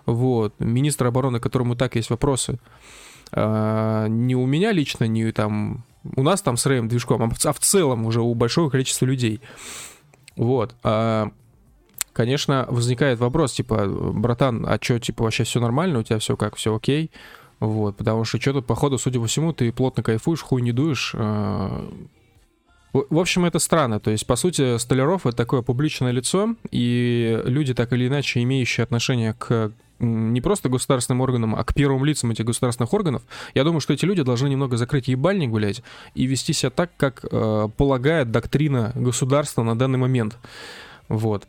вот, 0.05 0.53
министр 0.59 1.07
обороны, 1.07 1.39
которому 1.39 1.75
так 1.75 1.95
есть 1.95 2.09
вопросы, 2.09 2.59
а, 3.31 4.07
не 4.07 4.35
у 4.35 4.45
меня 4.45 4.71
лично, 4.71 5.05
не 5.05 5.31
там, 5.31 5.83
у 6.15 6.23
нас 6.23 6.41
там 6.41 6.57
с 6.57 6.65
Рэем 6.65 6.87
движком, 6.87 7.21
а 7.23 7.29
а 7.43 7.53
в 7.53 7.59
целом 7.59 8.05
уже 8.05 8.21
у 8.21 8.33
большого 8.33 8.69
количества 8.69 9.05
людей. 9.05 9.41
Вот. 10.35 10.75
а, 10.83 11.31
Конечно, 12.19 12.65
возникает 12.69 13.19
вопрос, 13.19 13.53
типа, 13.53 13.85
братан, 13.87 14.65
а 14.67 14.77
что, 14.81 14.99
типа, 14.99 15.23
вообще 15.23 15.45
все 15.45 15.61
нормально, 15.61 15.99
у 15.99 16.03
тебя 16.03 16.19
все 16.19 16.35
как, 16.35 16.57
все 16.57 16.75
окей? 16.75 17.11
Вот, 17.59 17.97
потому 17.97 18.23
что 18.23 18.39
что 18.39 18.53
тут, 18.53 18.65
походу, 18.65 18.97
судя 18.97 19.19
по 19.19 19.27
всему, 19.27 19.53
ты 19.53 19.71
плотно 19.71 20.01
кайфуешь, 20.01 20.41
хуй 20.41 20.61
не 20.61 20.71
дуешь. 20.71 21.13
а, 21.15 21.89
В 22.93 23.19
общем, 23.19 23.45
это 23.45 23.59
странно. 23.59 23.99
То 23.99 24.11
есть, 24.11 24.25
по 24.25 24.35
сути, 24.35 24.77
Столяров— 24.77 25.25
это 25.27 25.35
такое 25.35 25.61
публичное 25.61 26.11
лицо, 26.11 26.55
и 26.71 27.41
люди, 27.45 27.73
так 27.73 27.91
или 27.93 28.07
иначе, 28.07 28.41
имеющие 28.41 28.83
отношение 28.83 29.33
к 29.33 29.73
не 29.99 30.39
просто 30.39 30.69
государственным 30.69 31.19
органам, 31.21 31.55
а 31.55 31.63
к 31.65 31.73
первым 31.73 32.05
лицам 32.05 32.31
этих 32.31 32.45
государственных 32.45 32.93
органов, 32.93 33.21
я 33.53 33.65
думаю, 33.65 33.81
что 33.81 33.93
эти 33.93 34.05
люди 34.05 34.23
должны 34.23 34.47
немного 34.47 34.77
закрыть 34.77 35.09
ебальник, 35.09 35.51
блядь, 35.51 35.83
и 36.15 36.25
вести 36.25 36.53
себя 36.53 36.69
так, 36.69 36.91
как 36.95 37.25
э, 37.29 37.67
полагает 37.75 38.31
доктрина 38.31 38.93
государства 38.95 39.61
на 39.63 39.77
данный 39.77 39.99
момент. 39.99 40.37
Вот. 41.09 41.47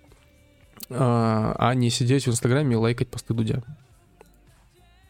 А, 0.88 1.54
а 1.58 1.74
не 1.74 1.90
сидеть 1.90 2.26
в 2.26 2.30
Инстаграме 2.30 2.72
и 2.72 2.76
лайкать 2.76 3.08
посты 3.08 3.34
Дудя. 3.34 3.62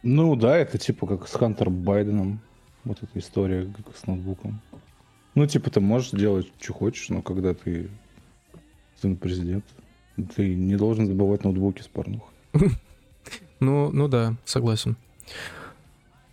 Ну 0.03 0.35
да, 0.35 0.57
это 0.57 0.77
типа 0.77 1.07
как 1.07 1.27
с 1.27 1.33
Хантер 1.33 1.69
Байденом. 1.69 2.39
Вот 2.83 2.97
эта 3.01 3.19
история 3.19 3.71
как 3.85 3.95
с 3.95 4.07
ноутбуком. 4.07 4.59
Ну, 5.35 5.45
типа, 5.45 5.69
ты 5.69 5.79
можешь 5.79 6.11
делать, 6.11 6.51
что 6.59 6.73
хочешь, 6.73 7.09
но 7.09 7.21
когда 7.21 7.53
ты 7.53 7.89
сын 9.01 9.15
президент, 9.15 9.63
ты 10.35 10.55
не 10.55 10.75
должен 10.75 11.07
забывать 11.07 11.43
ноутбуки 11.43 11.81
с 11.81 11.87
порнухой. 11.87 12.33
Ну, 13.59 13.91
ну 13.91 14.07
да, 14.07 14.37
согласен. 14.43 14.97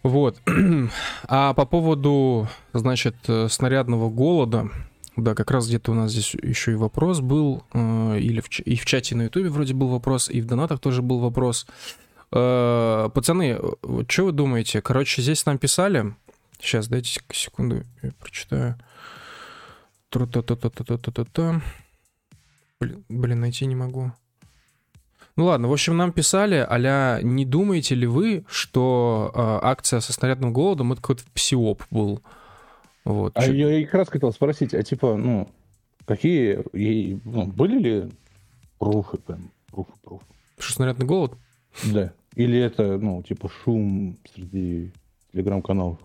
Вот. 0.02 0.40
А 1.28 1.52
по 1.52 1.66
поводу, 1.66 2.48
значит, 2.72 3.16
э, 3.26 3.48
снарядного 3.50 4.09
голода, 4.09 4.70
да, 5.14 5.35
как 5.35 5.50
раз 5.50 5.68
где-то 5.68 5.92
у 5.92 5.94
нас 5.94 6.11
здесь 6.11 6.35
еще 6.35 6.72
и 6.72 6.76
вопрос 6.76 7.20
был, 7.20 7.64
э, 7.74 8.18
или 8.18 8.40
в, 8.40 8.48
и 8.61 8.76
в 8.76 8.87
чате 8.87 9.14
на 9.14 9.24
Ютубе 9.24 9.50
вроде 9.50 9.74
был 9.74 9.88
вопрос, 9.88 10.31
и 10.31 10.40
в 10.40 10.46
донатах 10.46 10.81
тоже 10.81 11.02
был 11.02 11.18
вопрос. 11.18 11.66
Э, 12.32 13.08
Пацаны, 13.14 13.58
что 14.08 14.24
вы 14.26 14.32
думаете? 14.32 14.80
Короче, 14.82 15.22
здесь 15.22 15.46
нам 15.46 15.58
писали, 15.58 16.14
сейчас, 16.60 16.88
дайте 16.88 17.10
сек- 17.10 17.34
секунду, 17.34 17.82
я 18.02 18.10
прочитаю. 18.20 18.78
Тру-та-та-та-та-та-та-та. 20.10 21.60
Блин, 22.80 23.05
блин, 23.09 23.40
найти 23.40 23.66
не 23.66 23.74
могу. 23.76 24.12
Ну 25.36 25.44
ладно, 25.44 25.68
в 25.68 25.72
общем, 25.72 25.96
нам 25.96 26.12
писали, 26.12 26.57
аля, 26.68 27.20
не 27.22 27.44
думаете 27.44 27.94
ли 27.94 28.07
вы, 28.07 28.44
что 28.48 29.30
э, 29.34 29.66
акция 29.66 30.00
со 30.00 30.12
снарядным 30.12 30.53
голодом 30.53 30.92
это 30.92 31.00
какой-то 31.00 31.22
псиоп 31.32 31.82
был? 31.90 32.22
Вот. 33.05 33.32
А 33.36 33.42
чё- 33.44 33.53
я 33.53 33.84
как 33.84 33.94
раз 33.94 34.09
хотел 34.09 34.32
спросить, 34.32 34.74
а 34.74 34.82
типа, 34.82 35.16
ну, 35.16 35.48
какие, 36.07 36.64
ну, 37.24 37.46
были 37.46 37.78
ли 37.78 38.11
пруфы 38.78 39.18
прям, 39.18 39.50
пруфы, 39.70 39.92
пруфы? 40.03 40.24
Что 40.59 40.72
снарядный 40.72 41.07
голод? 41.07 41.34
Да. 41.84 42.12
Или 42.34 42.58
это, 42.58 42.98
ну, 42.98 43.22
типа 43.22 43.48
шум 43.48 44.16
среди 44.34 44.92
телеграм-каналов? 45.32 45.98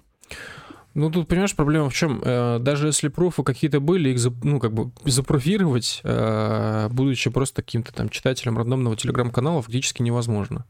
Ну, 0.94 1.10
тут, 1.10 1.28
понимаешь, 1.28 1.56
проблема 1.56 1.90
в 1.90 1.94
чем? 1.94 2.22
Э, 2.24 2.60
даже 2.60 2.88
если 2.88 3.08
пруфы 3.08 3.44
какие-то 3.44 3.80
были, 3.80 4.10
их, 4.10 4.20
ну, 4.44 4.60
как 4.60 4.74
бы 4.74 4.92
запруфировать, 5.06 6.02
э, 6.04 6.90
будучи 6.92 7.32
просто 7.32 7.64
каким-то 7.64 7.94
там 7.94 8.10
читателем 8.10 8.58
рандомного 8.58 8.96
телеграм-канала, 8.96 9.62
фактически 9.64 10.04
невозможно. 10.04 10.66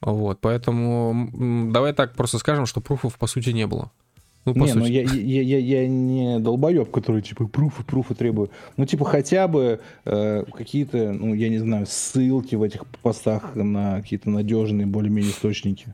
Вот, 0.00 0.38
поэтому 0.40 1.30
давай 1.72 1.92
так 1.92 2.14
просто 2.14 2.38
скажем, 2.38 2.66
что 2.66 2.80
пруфов 2.80 3.16
по 3.16 3.26
сути 3.26 3.50
не 3.50 3.66
было. 3.66 3.90
Ну, 4.46 4.52
не, 4.54 4.68
сути. 4.68 4.78
ну 4.78 4.84
я, 4.86 5.02
я, 5.02 5.42
я, 5.42 5.58
я 5.58 5.88
не 5.88 6.38
долбоеб, 6.38 6.90
который 6.90 7.22
типа 7.22 7.46
пруфы, 7.46 7.82
пруфы 7.82 8.14
требую. 8.14 8.50
Ну, 8.76 8.84
типа, 8.84 9.04
хотя 9.06 9.48
бы 9.48 9.80
э, 10.04 10.44
какие-то, 10.52 11.12
ну, 11.12 11.32
я 11.34 11.48
не 11.48 11.58
знаю, 11.58 11.86
ссылки 11.86 12.54
в 12.54 12.62
этих 12.62 12.86
постах 13.02 13.54
на 13.54 14.00
какие-то 14.02 14.28
надежные 14.28 14.86
более-менее 14.86 15.30
источники. 15.32 15.86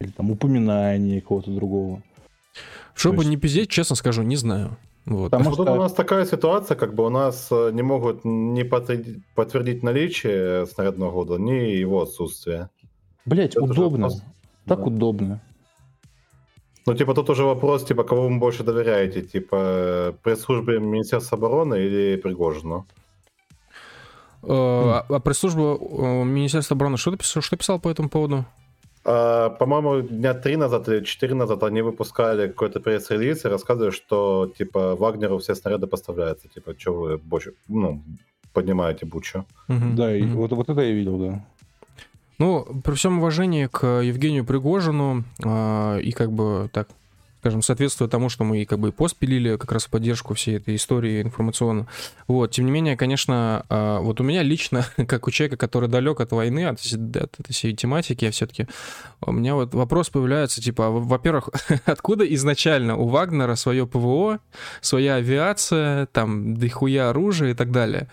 Или 0.00 0.10
там 0.10 0.30
упоминания 0.30 1.20
кого-то 1.20 1.50
другого. 1.50 2.02
Чтобы 2.94 3.16
то 3.16 3.22
есть- 3.22 3.30
не 3.30 3.36
пиздеть, 3.36 3.68
честно 3.68 3.96
скажу, 3.96 4.22
не 4.22 4.36
знаю. 4.36 4.76
Вот. 5.04 5.30
Потому 5.30 5.54
тут 5.54 5.66
что- 5.66 5.72
у 5.74 5.76
нас 5.78 5.92
такая 5.92 6.24
ситуация, 6.24 6.76
как 6.76 6.94
бы 6.94 7.04
у 7.04 7.10
нас 7.10 7.48
э, 7.50 7.70
не 7.72 7.82
могут 7.82 8.24
не 8.24 8.64
подтвердить, 8.64 9.82
наличие 9.82 10.66
снарядного 10.66 11.10
года, 11.10 11.36
ни 11.36 11.50
его 11.78 12.02
отсутствие. 12.02 12.70
Блять, 13.26 13.52
Это 13.56 13.64
удобно. 13.64 14.08
вопрос. 14.08 14.22
Так 14.66 14.78
Да. 14.78 14.84
удобно. 14.84 15.40
Ну, 16.86 16.94
типа, 16.94 17.14
тут 17.14 17.30
уже 17.30 17.44
вопрос, 17.44 17.84
типа, 17.84 18.04
кого 18.04 18.28
вы 18.28 18.38
больше 18.38 18.64
доверяете, 18.64 19.22
типа, 19.22 19.56
э, 19.56 20.12
пресс-службе 20.22 20.80
Министерства 20.80 21.38
обороны 21.38 21.74
или 21.74 22.16
Пригожину? 22.16 22.86
Э, 24.42 24.46
А, 24.48 25.04
а 25.08 25.20
пресс-служба 25.20 25.78
э, 25.80 26.24
Министерства 26.24 26.74
обороны 26.76 26.96
что, 26.96 27.16
писал, 27.16 27.42
что 27.42 27.56
писал 27.56 27.78
по 27.80 27.90
этому 27.90 28.08
поводу? 28.08 28.44
А, 29.04 29.50
по-моему, 29.50 30.00
дня 30.00 30.34
три 30.34 30.56
назад 30.56 30.88
или 30.88 31.04
четыре 31.04 31.34
назад 31.34 31.62
они 31.62 31.82
выпускали 31.82 32.48
какой-то 32.48 32.80
пресс-релиз 32.80 33.44
и 33.44 33.48
рассказывали, 33.48 33.90
что, 33.90 34.50
типа, 34.58 34.96
Вагнеру 34.96 35.38
все 35.38 35.54
снаряды 35.54 35.86
поставляются. 35.86 36.48
Типа, 36.48 36.74
что 36.78 36.92
вы 36.92 37.18
больше, 37.18 37.52
ну, 37.68 38.02
поднимаете 38.52 39.06
бучу. 39.06 39.44
Да, 39.68 40.14
и 40.14 40.22
вот, 40.22 40.52
вот 40.52 40.68
это 40.68 40.80
я 40.80 40.92
видел, 40.92 41.18
да. 41.18 41.44
Ну, 42.40 42.66
при 42.82 42.94
всем 42.94 43.18
уважении 43.18 43.66
к 43.66 43.86
Евгению 44.00 44.46
Пригожину 44.46 45.24
а, 45.44 45.98
и 45.98 46.10
как 46.10 46.32
бы 46.32 46.70
так, 46.72 46.88
скажем, 47.40 47.60
соответствуя 47.60 48.08
тому, 48.08 48.30
что 48.30 48.44
мы 48.44 48.64
как 48.64 48.78
бы 48.78 48.88
и 48.88 48.92
пост 48.92 49.14
пилили 49.14 49.56
как 49.56 49.70
раз 49.72 49.84
в 49.84 49.90
поддержку 49.90 50.32
всей 50.32 50.56
этой 50.56 50.76
истории 50.76 51.20
информационно. 51.20 51.86
Вот, 52.28 52.50
тем 52.52 52.64
не 52.64 52.70
менее, 52.70 52.96
конечно, 52.96 53.66
а, 53.68 54.00
вот 54.00 54.22
у 54.22 54.24
меня 54.24 54.42
лично, 54.42 54.86
как 55.06 55.28
у 55.28 55.30
человека, 55.30 55.58
который 55.58 55.90
далек 55.90 56.18
от 56.22 56.32
войны, 56.32 56.64
от, 56.64 56.78
от 56.80 57.40
этой 57.40 57.52
всей 57.52 57.76
тематики, 57.76 58.24
я 58.24 58.30
все-таки, 58.30 58.66
у 59.20 59.32
меня 59.32 59.54
вот 59.54 59.74
вопрос 59.74 60.08
появляется, 60.08 60.62
типа, 60.62 60.86
а, 60.86 60.90
во-первых, 60.90 61.50
откуда 61.84 62.24
изначально 62.24 62.96
у 62.96 63.06
Вагнера 63.08 63.54
свое 63.54 63.86
ПВО, 63.86 64.38
своя 64.80 65.16
авиация, 65.16 66.06
там, 66.06 66.56
дохуя 66.56 67.10
оружия 67.10 67.50
и 67.50 67.54
так 67.54 67.70
далее? 67.70 68.08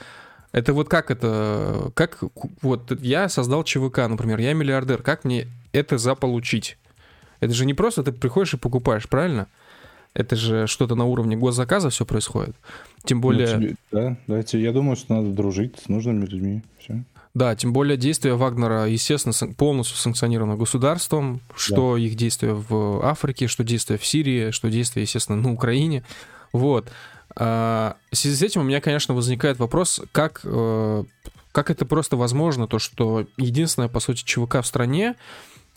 Это 0.51 0.73
вот 0.73 0.89
как 0.89 1.11
это, 1.11 1.91
как 1.93 2.19
вот 2.61 2.99
я 3.01 3.29
создал 3.29 3.63
ЧВК, 3.63 3.97
например, 4.07 4.39
я 4.39 4.53
миллиардер, 4.53 5.03
как 5.03 5.23
мне 5.23 5.47
это 5.73 5.97
заполучить? 5.97 6.77
Это 7.39 7.53
же 7.53 7.65
не 7.65 7.73
просто 7.73 8.03
ты 8.03 8.11
приходишь 8.11 8.53
и 8.53 8.57
покупаешь, 8.57 9.07
правильно? 9.07 9.47
Это 10.13 10.35
же 10.35 10.65
что-то 10.65 10.95
на 10.95 11.05
уровне 11.05 11.35
госзаказа 11.35 11.89
все 11.91 12.05
происходит. 12.05 12.55
Тем 13.03 13.21
более, 13.21 13.55
Ну, 13.55 13.61
тебе- 13.61 13.75
да, 13.91 14.17
да, 14.25 14.41
тебе- 14.43 14.63
я 14.63 14.71
думаю, 14.71 14.95
что 14.95 15.13
надо 15.15 15.29
дружить 15.29 15.75
с 15.83 15.89
нужными 15.89 16.25
людьми. 16.25 16.63
Все. 16.79 17.03
да, 17.35 17.55
тем 17.55 17.71
более 17.71 17.97
действия 17.97 18.33
Вагнера, 18.33 18.87
естественно, 18.87 19.31
сан- 19.33 19.53
полностью 19.53 19.95
санкционированы 19.97 20.55
государством, 20.55 21.39
что 21.55 21.95
их 21.95 22.15
действия 22.15 22.53
в 22.53 23.05
Африке, 23.05 23.45
что 23.45 23.63
действия 23.63 23.99
в 23.99 24.05
Сирии, 24.05 24.49
что 24.49 24.71
действия, 24.71 25.03
естественно, 25.03 25.39
на 25.39 25.51
Украине. 25.51 26.03
Вот. 26.51 26.89
А, 27.39 27.95
В 28.11 28.15
связи 28.15 28.35
с 28.35 28.41
этим 28.41 28.61
у 28.61 28.63
меня, 28.63 28.81
конечно, 28.81 29.13
возникает 29.13 29.59
вопрос, 29.59 30.01
как, 30.11 30.41
э, 30.43 31.03
как 31.51 31.69
это 31.69 31.85
просто 31.85 32.17
возможно, 32.17 32.67
то, 32.67 32.79
что 32.79 33.27
единственное, 33.37 33.89
по 33.89 33.99
сути, 33.99 34.23
ЧВК 34.23 34.55
в 34.61 34.65
стране, 34.65 35.15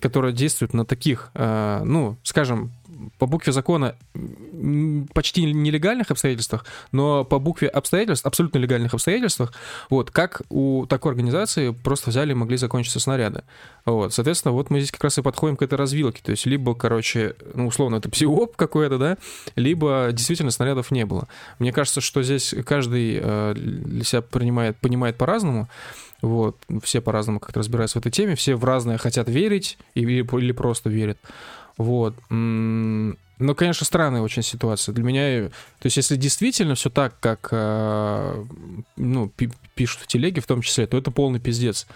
которая 0.00 0.32
действует 0.32 0.74
на 0.74 0.84
таких, 0.84 1.30
э, 1.34 1.82
ну, 1.84 2.16
скажем, 2.22 2.72
по 3.18 3.26
букве 3.26 3.52
закона 3.52 3.96
почти 5.14 5.44
нелегальных 5.44 6.10
обстоятельствах, 6.10 6.64
но 6.92 7.24
по 7.24 7.38
букве 7.38 7.68
обстоятельств, 7.68 8.26
абсолютно 8.26 8.58
легальных 8.58 8.94
обстоятельствах, 8.94 9.52
вот, 9.88 10.10
как 10.10 10.42
у 10.50 10.86
такой 10.86 11.12
организации 11.12 11.70
просто 11.70 12.10
взяли 12.10 12.32
и 12.32 12.34
могли 12.34 12.56
закончиться 12.56 13.00
снаряды. 13.00 13.42
Вот, 13.86 14.12
соответственно, 14.12 14.52
вот 14.52 14.70
мы 14.70 14.80
здесь 14.80 14.92
как 14.92 15.04
раз 15.04 15.18
и 15.18 15.22
подходим 15.22 15.56
к 15.56 15.62
этой 15.62 15.74
развилке, 15.74 16.20
то 16.22 16.30
есть 16.30 16.46
либо, 16.46 16.74
короче, 16.74 17.34
ну, 17.54 17.66
условно, 17.66 17.96
это 17.96 18.10
псиоп 18.10 18.56
какой-то, 18.56 18.98
да, 18.98 19.16
либо 19.56 20.10
действительно 20.12 20.50
снарядов 20.50 20.90
не 20.90 21.06
было. 21.06 21.28
Мне 21.58 21.72
кажется, 21.72 22.00
что 22.00 22.22
здесь 22.22 22.54
каждый 22.66 23.18
э, 23.22 23.54
для 23.54 24.04
себя 24.04 24.22
принимает, 24.22 24.76
понимает 24.78 25.16
по-разному, 25.16 25.68
вот, 26.22 26.56
все 26.82 27.00
по-разному 27.00 27.40
как-то 27.40 27.60
разбираются 27.60 27.98
в 27.98 28.00
этой 28.00 28.12
теме, 28.12 28.34
все 28.34 28.54
в 28.54 28.64
разное 28.64 28.98
хотят 28.98 29.28
верить 29.28 29.78
или, 29.94 30.24
или 30.38 30.52
просто 30.52 30.90
верят. 30.90 31.18
Вот. 31.76 32.14
Но, 32.28 33.54
конечно, 33.54 33.86
странная 33.86 34.20
очень 34.20 34.42
ситуация. 34.42 34.94
Для 34.94 35.02
меня, 35.02 35.48
то 35.48 35.86
есть, 35.86 35.96
если 35.96 36.16
действительно 36.16 36.74
все 36.74 36.90
так, 36.90 37.18
как 37.20 37.48
э, 37.52 38.44
ну, 38.98 39.28
пи- 39.30 39.50
пишут 39.74 40.02
в 40.02 40.06
телеге 40.06 40.42
в 40.42 40.46
том 40.46 40.60
числе, 40.60 40.86
то 40.86 40.98
это 40.98 41.10
полный 41.10 41.40
пиздец. 41.40 41.86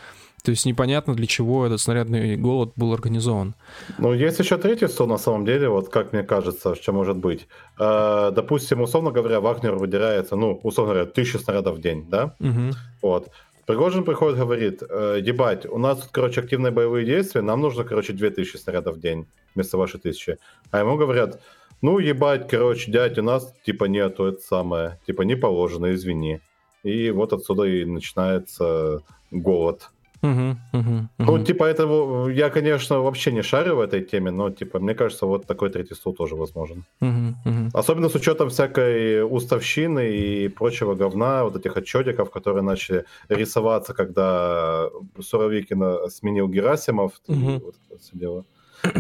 То 0.43 0.51
есть 0.51 0.66
непонятно, 0.66 1.14
для 1.14 1.27
чего 1.27 1.66
этот 1.66 1.81
снарядный 1.81 2.37
голод 2.37 2.72
был 2.77 2.93
организован. 2.95 3.55
Ну, 3.99 4.14
есть 4.14 4.39
еще 4.39 4.57
третий 4.59 4.89
стол, 4.89 5.07
на 5.07 5.18
самом 5.18 5.45
деле, 5.45 5.68
вот 5.68 5.91
как 5.91 6.12
мне 6.14 6.22
кажется, 6.22 6.75
что 6.75 6.93
может 6.93 7.16
быть. 7.18 7.47
Э, 7.79 8.31
допустим, 8.35 8.81
условно 8.81 9.11
говоря, 9.11 9.41
Вагнер 9.41 9.75
выделяется, 9.75 10.37
ну, 10.37 10.61
условно 10.62 10.95
говоря, 10.95 11.11
тысячу 11.11 11.39
снарядов 11.39 11.77
в 11.77 11.81
день, 11.83 12.07
да? 12.09 12.35
Мгм. 12.39 12.72
Вот. 13.03 13.31
Пригожин 13.67 14.05
приходит, 14.05 14.39
говорит, 14.39 14.83
э, 14.83 15.19
ебать, 15.23 15.65
у 15.67 15.79
нас 15.79 16.01
тут, 16.01 16.11
короче, 16.11 16.41
активные 16.41 16.71
боевые 16.71 17.07
действия, 17.07 17.41
нам 17.41 17.61
нужно, 17.61 17.85
короче, 17.85 18.12
2000 18.12 18.57
снарядов 18.57 18.97
в 18.97 19.01
день 19.01 19.27
вместо 19.55 19.79
вашей 19.79 19.99
тысячи. 20.01 20.39
А 20.71 20.81
ему 20.81 20.97
говорят, 20.97 21.41
ну, 21.81 21.99
ебать, 21.99 22.49
короче, 22.49 22.91
дядь, 22.91 23.19
у 23.19 23.23
нас, 23.23 23.55
типа, 23.65 23.85
нету 23.85 24.25
это 24.25 24.41
самое, 24.41 25.01
типа, 25.07 25.23
не 25.23 25.35
положено, 25.35 25.95
извини. 25.95 26.41
И 26.83 27.11
вот 27.11 27.33
отсюда 27.33 27.65
и 27.65 27.85
начинается 27.87 29.01
голод. 29.31 29.91
Мгм, 30.25 31.09
Ну, 31.18 31.45
типа, 31.45 31.64
это 31.64 32.31
я, 32.31 32.49
конечно, 32.51 33.01
вообще 33.01 33.33
не 33.33 33.43
шарю 33.43 33.77
в 33.77 33.81
этой 33.81 34.03
теме, 34.03 34.31
но, 34.31 34.51
типа, 34.51 34.79
мне 34.79 34.95
кажется, 34.95 35.27
вот 35.27 35.47
такой 35.47 35.70
третий 35.70 35.95
стул 35.95 36.14
тоже 36.14 36.35
возможен. 36.35 36.85
Мгм. 37.01 37.70
Особенно 37.75 38.09
с 38.09 38.14
учетом 38.14 38.49
всякой 38.49 39.22
уставщины 39.22 40.16
и 40.16 40.49
прочего 40.49 40.95
говна, 40.95 41.45
вот 41.45 41.57
этих 41.57 41.77
отчетиков, 41.77 42.31
которые 42.31 42.62
начали 42.62 43.05
рисоваться, 43.29 43.93
когда 43.93 44.89
Суровикина 45.20 46.09
сменил 46.09 46.49
Герасимов. 46.49 47.12
Мгм. 47.29 47.61
вот 47.64 47.75
это 47.91 48.18
дело. 48.18 48.45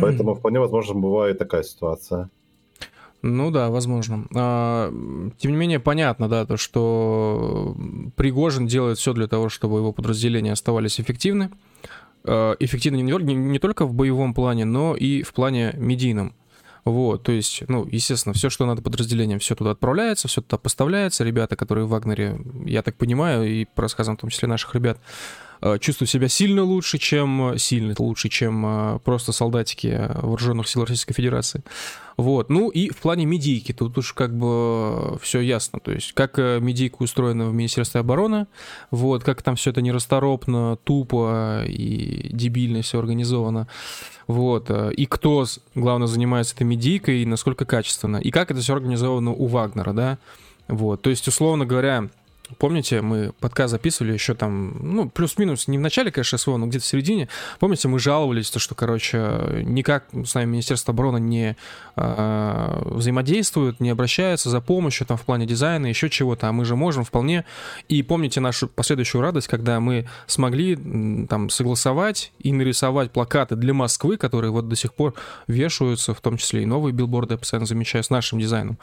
Поэтому 0.00 0.34
вполне 0.34 0.60
возможно 0.60 0.94
бывает 0.94 1.38
такая 1.38 1.62
ситуация. 1.62 2.28
Ну 3.26 3.50
да, 3.50 3.70
возможно. 3.70 4.26
А, 4.34 4.92
Тем 5.38 5.52
не 5.52 5.56
менее, 5.56 5.80
понятно, 5.80 6.28
да, 6.28 6.44
то, 6.44 6.58
что 6.58 7.74
Пригожин 8.16 8.66
делает 8.66 8.98
все 8.98 9.14
для 9.14 9.26
того, 9.28 9.48
чтобы 9.48 9.78
его 9.78 9.92
подразделения 9.92 10.52
оставались 10.52 11.00
эффективны. 11.00 11.50
А, 12.24 12.54
Эффективны 12.60 12.96
не, 12.96 13.02
не- 13.24 13.34
не 13.34 13.58
только 13.58 13.86
в 13.86 13.94
боевом 13.94 14.34
плане, 14.34 14.66
но 14.66 14.94
и 14.94 15.22
в 15.22 15.32
плане 15.32 15.72
медийном. 15.78 16.34
Вот, 16.84 17.22
то 17.22 17.32
есть, 17.32 17.62
ну, 17.66 17.88
естественно, 17.90 18.34
все, 18.34 18.50
что 18.50 18.66
надо 18.66 18.82
подразделениям, 18.82 19.38
все 19.38 19.54
туда 19.54 19.70
отправляется, 19.70 20.28
все 20.28 20.42
туда 20.42 20.58
поставляется. 20.58 21.24
Ребята, 21.24 21.56
которые 21.56 21.86
в 21.86 21.88
Вагнере, 21.88 22.38
я 22.66 22.82
так 22.82 22.96
понимаю, 22.96 23.50
и 23.50 23.64
по 23.64 23.80
рассказам 23.80 24.18
в 24.18 24.20
том 24.20 24.28
числе 24.28 24.48
наших 24.48 24.74
ребят, 24.74 24.98
э, 25.60 25.78
чувствуют 25.78 26.10
себя 26.10 26.28
сильно 26.28 26.62
лучше, 26.62 26.98
чем 26.98 27.58
сильно 27.58 27.94
лучше, 27.98 28.28
чем 28.28 28.64
э, 28.66 28.98
просто 29.00 29.32
солдатики 29.32 29.88
э, 29.88 30.20
вооруженных 30.20 30.68
сил 30.68 30.82
Российской 30.82 31.14
Федерации. 31.14 31.62
Вот. 32.16 32.48
Ну 32.48 32.68
и 32.68 32.90
в 32.90 32.98
плане 32.98 33.26
медийки 33.26 33.72
тут 33.72 33.98
уж 33.98 34.12
как 34.12 34.36
бы 34.36 35.18
все 35.20 35.40
ясно. 35.40 35.80
То 35.80 35.92
есть 35.92 36.12
как 36.12 36.38
э, 36.38 36.60
медийка 36.60 36.96
устроена 37.02 37.46
в 37.46 37.54
Министерстве 37.54 38.00
обороны, 38.00 38.46
вот, 38.90 39.24
как 39.24 39.42
там 39.42 39.56
все 39.56 39.70
это 39.70 39.82
нерасторопно, 39.82 40.76
тупо 40.84 41.64
и 41.66 42.28
дебильно 42.32 42.82
все 42.82 42.98
организовано. 42.98 43.66
Вот. 44.26 44.70
э, 44.70 44.92
И 44.94 45.06
кто, 45.06 45.44
главное, 45.74 46.06
занимается 46.06 46.54
этой 46.54 46.64
медийкой, 46.64 47.22
и 47.22 47.26
насколько 47.26 47.64
качественно. 47.64 48.16
И 48.16 48.30
как 48.30 48.50
это 48.50 48.60
все 48.60 48.74
организовано 48.74 49.32
у 49.32 49.46
Вагнера, 49.46 49.92
да? 49.92 50.18
Вот. 50.68 51.02
То 51.02 51.10
есть, 51.10 51.28
условно 51.28 51.66
говоря, 51.66 52.08
Помните, 52.58 53.00
мы 53.00 53.32
подкаст 53.40 53.70
записывали 53.70 54.12
еще 54.12 54.34
там, 54.34 54.76
ну, 54.80 55.08
плюс-минус, 55.08 55.66
не 55.66 55.78
в 55.78 55.80
начале, 55.80 56.10
конечно, 56.10 56.36
СВО, 56.36 56.58
но 56.58 56.66
где-то 56.66 56.84
в 56.84 56.86
середине. 56.86 57.28
Помните, 57.58 57.88
мы 57.88 57.98
жаловались, 57.98 58.50
то, 58.50 58.58
что, 58.58 58.74
короче, 58.74 59.62
никак 59.64 60.04
с 60.12 60.34
нами 60.34 60.50
Министерство 60.50 60.92
обороны 60.92 61.18
не 61.18 61.56
а, 61.96 62.82
взаимодействует, 62.84 63.80
не 63.80 63.88
обращается 63.88 64.50
за 64.50 64.60
помощью 64.60 65.06
там 65.06 65.16
в 65.16 65.22
плане 65.22 65.46
дизайна, 65.46 65.86
еще 65.86 66.10
чего-то, 66.10 66.48
а 66.48 66.52
мы 66.52 66.66
же 66.66 66.76
можем 66.76 67.04
вполне. 67.04 67.46
И 67.88 68.02
помните 68.02 68.40
нашу 68.40 68.68
последующую 68.68 69.22
радость, 69.22 69.48
когда 69.48 69.80
мы 69.80 70.06
смогли 70.26 70.76
там 71.26 71.48
согласовать 71.48 72.32
и 72.40 72.52
нарисовать 72.52 73.10
плакаты 73.10 73.56
для 73.56 73.72
Москвы, 73.72 74.18
которые 74.18 74.50
вот 74.50 74.68
до 74.68 74.76
сих 74.76 74.92
пор 74.92 75.14
вешаются, 75.46 76.12
в 76.12 76.20
том 76.20 76.36
числе 76.36 76.62
и 76.62 76.66
новые 76.66 76.92
билборды, 76.92 77.34
я 77.34 77.38
постоянно 77.38 77.66
замечаю, 77.66 78.04
с 78.04 78.10
нашим 78.10 78.38
дизайном. 78.38 78.78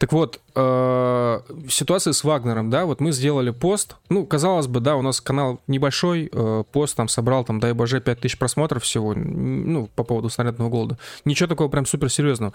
Так 0.00 0.14
вот, 0.14 0.40
э, 0.54 1.40
ситуация 1.68 2.14
с 2.14 2.24
Вагнером, 2.24 2.70
да, 2.70 2.86
вот 2.86 3.02
мы 3.02 3.12
сделали 3.12 3.50
пост, 3.50 3.96
ну, 4.08 4.24
казалось 4.24 4.66
бы, 4.66 4.80
да, 4.80 4.96
у 4.96 5.02
нас 5.02 5.20
канал 5.20 5.60
небольшой, 5.66 6.30
э, 6.32 6.64
пост 6.72 6.96
там 6.96 7.06
собрал, 7.06 7.44
там, 7.44 7.60
дай 7.60 7.74
боже, 7.74 8.00
5000 8.00 8.38
просмотров 8.38 8.82
всего, 8.82 9.12
ну, 9.14 9.90
по 9.94 10.02
поводу 10.02 10.30
снарядного 10.30 10.70
голода. 10.70 10.98
Ничего 11.26 11.50
такого 11.50 11.68
прям 11.68 11.84
суперсерьезного. 11.84 12.54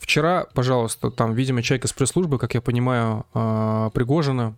вчера, 0.00 0.46
пожалуйста, 0.52 1.12
там, 1.12 1.34
видимо, 1.34 1.62
человек 1.62 1.84
из 1.84 1.92
пресс-службы, 1.92 2.38
как 2.38 2.54
я 2.54 2.60
понимаю, 2.60 3.24
э, 3.34 3.90
Пригожина, 3.94 4.56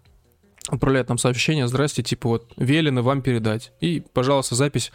отправляет 0.68 1.10
нам 1.10 1.18
сообщение, 1.18 1.68
здрасте, 1.68 2.02
типа 2.02 2.28
вот, 2.30 2.50
велено 2.56 3.02
вам 3.02 3.20
передать. 3.20 3.72
И, 3.80 4.02
пожалуйста, 4.14 4.54
запись 4.54 4.90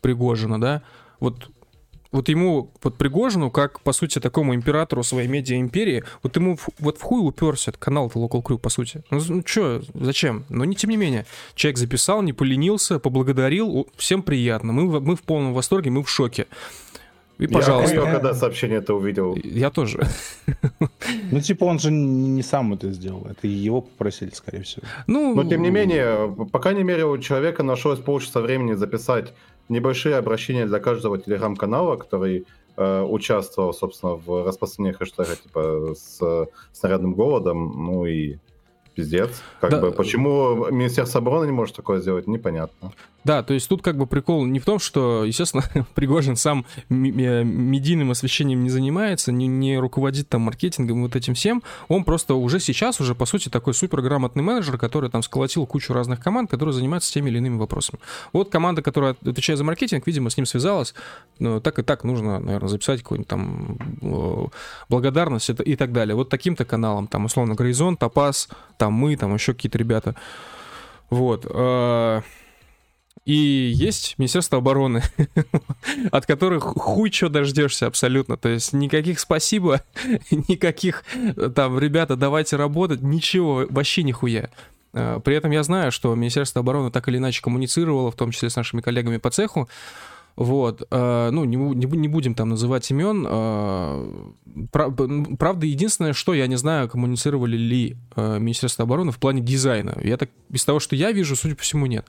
Пригожина, 0.00 0.58
да. 0.58 0.80
Вот 1.20 1.50
вот 2.10 2.28
ему, 2.28 2.70
вот 2.82 2.96
Пригожину, 2.96 3.50
как, 3.50 3.80
по 3.80 3.92
сути, 3.92 4.18
такому 4.18 4.54
императору 4.54 5.02
своей 5.02 5.28
медиа-империи, 5.28 6.04
вот 6.22 6.36
ему 6.36 6.56
в, 6.56 6.68
вот 6.78 6.98
в 6.98 7.02
хуй 7.02 7.26
уперся 7.26 7.70
этот 7.70 7.82
канал-то 7.82 8.18
Local 8.18 8.42
Crew, 8.42 8.58
по 8.58 8.70
сути. 8.70 9.02
Ну, 9.10 9.20
ну 9.28 9.42
что, 9.44 9.82
зачем? 9.94 10.44
Но 10.48 10.64
не 10.64 10.74
тем 10.74 10.90
не 10.90 10.96
менее. 10.96 11.26
Человек 11.54 11.78
записал, 11.78 12.22
не 12.22 12.32
поленился, 12.32 12.98
поблагодарил, 12.98 13.86
всем 13.96 14.22
приятно. 14.22 14.72
Мы, 14.72 15.00
мы 15.00 15.16
в 15.16 15.22
полном 15.22 15.52
восторге, 15.52 15.90
мы 15.90 16.02
в 16.02 16.08
шоке. 16.08 16.46
И, 17.38 17.46
пожалуйста. 17.46 17.94
Я 17.94 18.02
когда 18.02 18.34
сообщение 18.34 18.78
это 18.78 18.94
увидел. 18.94 19.36
Я 19.36 19.70
тоже. 19.70 20.06
Ну, 21.30 21.40
типа, 21.40 21.64
он 21.64 21.78
же 21.78 21.90
не 21.90 22.42
сам 22.42 22.74
это 22.74 22.92
сделал. 22.92 23.26
Это 23.30 23.46
его 23.46 23.80
попросили, 23.82 24.30
скорее 24.30 24.62
всего. 24.62 24.82
Ну, 25.06 25.34
Но, 25.34 25.44
тем 25.44 25.62
не 25.62 25.70
менее, 25.70 26.34
по 26.52 26.58
крайней 26.58 26.84
мере, 26.84 27.04
у 27.04 27.18
человека 27.18 27.62
нашлось 27.62 27.98
полчаса 27.98 28.40
времени 28.40 28.74
записать 28.74 29.32
небольшие 29.68 30.16
обращения 30.16 30.66
для 30.66 30.78
каждого 30.80 31.18
телеграм-канала, 31.18 31.96
который 31.96 32.46
э, 32.76 33.02
участвовал, 33.02 33.72
собственно, 33.72 34.14
в 34.14 34.46
распространении 34.46 34.96
хэштега 34.96 35.36
типа 35.36 35.94
с 35.94 36.48
снарядным 36.72 37.14
голодом, 37.14 37.84
ну 37.84 38.06
и 38.06 38.38
пиздец. 38.94 39.42
Как 39.60 39.70
да. 39.70 39.80
бы, 39.80 39.92
почему 39.92 40.66
Министерство 40.70 41.20
обороны 41.20 41.46
не 41.46 41.52
может 41.52 41.76
такое 41.76 42.00
сделать, 42.00 42.26
непонятно. 42.26 42.92
Да, 43.24 43.42
то 43.42 43.52
есть 43.52 43.68
тут 43.68 43.82
как 43.82 43.96
бы 43.96 44.06
прикол 44.06 44.46
не 44.46 44.60
в 44.60 44.64
том, 44.64 44.78
что, 44.78 45.24
естественно, 45.24 45.64
Пригожин 45.94 46.36
сам 46.36 46.64
медийным 46.88 48.12
освещением 48.12 48.62
не 48.62 48.70
занимается, 48.70 49.32
не, 49.32 49.46
не 49.46 49.78
руководит 49.78 50.28
там 50.28 50.42
маркетингом 50.42 51.02
вот 51.02 51.16
этим 51.16 51.34
всем. 51.34 51.62
Он 51.88 52.04
просто 52.04 52.34
уже 52.34 52.60
сейчас, 52.60 53.00
уже 53.00 53.14
по 53.14 53.26
сути 53.26 53.48
такой 53.48 53.74
суперграмотный 53.74 54.42
менеджер, 54.42 54.78
который 54.78 55.10
там 55.10 55.22
сколотил 55.22 55.66
кучу 55.66 55.92
разных 55.92 56.20
команд, 56.20 56.50
которые 56.50 56.72
занимаются 56.72 57.12
теми 57.12 57.28
или 57.28 57.38
иными 57.38 57.58
вопросами. 57.58 58.00
Вот 58.32 58.50
команда, 58.50 58.82
которая 58.82 59.16
отвечает 59.20 59.58
за 59.58 59.64
маркетинг, 59.64 60.06
видимо, 60.06 60.30
с 60.30 60.36
ним 60.36 60.46
связалась. 60.46 60.94
Ну, 61.38 61.60
так 61.60 61.78
и 61.80 61.82
так 61.82 62.04
нужно, 62.04 62.38
наверное, 62.38 62.68
записать 62.68 63.02
какую-нибудь 63.02 63.28
там 63.28 63.78
благодарность 64.88 65.50
и 65.50 65.76
так 65.76 65.92
далее. 65.92 66.14
Вот 66.14 66.28
таким-то 66.28 66.64
каналом, 66.64 67.08
там, 67.08 67.24
условно, 67.24 67.54
Горизонт, 67.54 67.98
Топаз, 67.98 68.48
там 68.76 68.92
мы, 68.92 69.16
там 69.16 69.34
еще 69.34 69.54
какие-то 69.54 69.76
ребята. 69.76 70.14
Вот. 71.10 71.46
И 73.24 73.72
есть 73.74 74.14
Министерство 74.18 74.58
обороны, 74.58 75.02
от 76.10 76.26
которых 76.26 76.64
хуй 76.64 77.12
что 77.12 77.28
дождешься 77.28 77.86
абсолютно. 77.86 78.36
То 78.36 78.48
есть 78.48 78.72
никаких 78.72 79.20
спасибо, 79.20 79.82
никаких 80.30 81.04
там, 81.54 81.78
ребята, 81.78 82.16
давайте 82.16 82.56
работать, 82.56 83.02
ничего, 83.02 83.66
вообще 83.68 84.02
нихуя. 84.02 84.50
А, 84.92 85.20
при 85.20 85.36
этом 85.36 85.50
я 85.50 85.62
знаю, 85.62 85.92
что 85.92 86.14
Министерство 86.14 86.60
обороны 86.60 86.90
так 86.90 87.08
или 87.08 87.18
иначе 87.18 87.42
коммуницировало, 87.42 88.10
в 88.10 88.16
том 88.16 88.30
числе 88.30 88.50
с 88.50 88.56
нашими 88.56 88.80
коллегами 88.80 89.18
по 89.18 89.30
цеху. 89.30 89.68
Вот, 90.36 90.86
а, 90.90 91.30
ну, 91.30 91.44
не, 91.44 91.56
не 91.56 92.08
будем 92.08 92.34
там 92.34 92.50
называть 92.50 92.90
имен. 92.90 93.24
Правда, 94.70 95.66
единственное, 95.66 96.12
что 96.12 96.32
я 96.32 96.46
не 96.46 96.56
знаю, 96.56 96.88
коммуницировали 96.88 97.56
ли 97.56 97.96
Министерство 98.16 98.84
обороны 98.84 99.10
в 99.10 99.18
плане 99.18 99.42
дизайна. 99.42 99.98
Я 100.02 100.16
так, 100.16 100.30
из 100.50 100.64
того, 100.64 100.78
что 100.78 100.94
я 100.94 101.10
вижу, 101.12 101.34
судя 101.36 101.56
по 101.56 101.62
всему, 101.62 101.86
нет. 101.86 102.06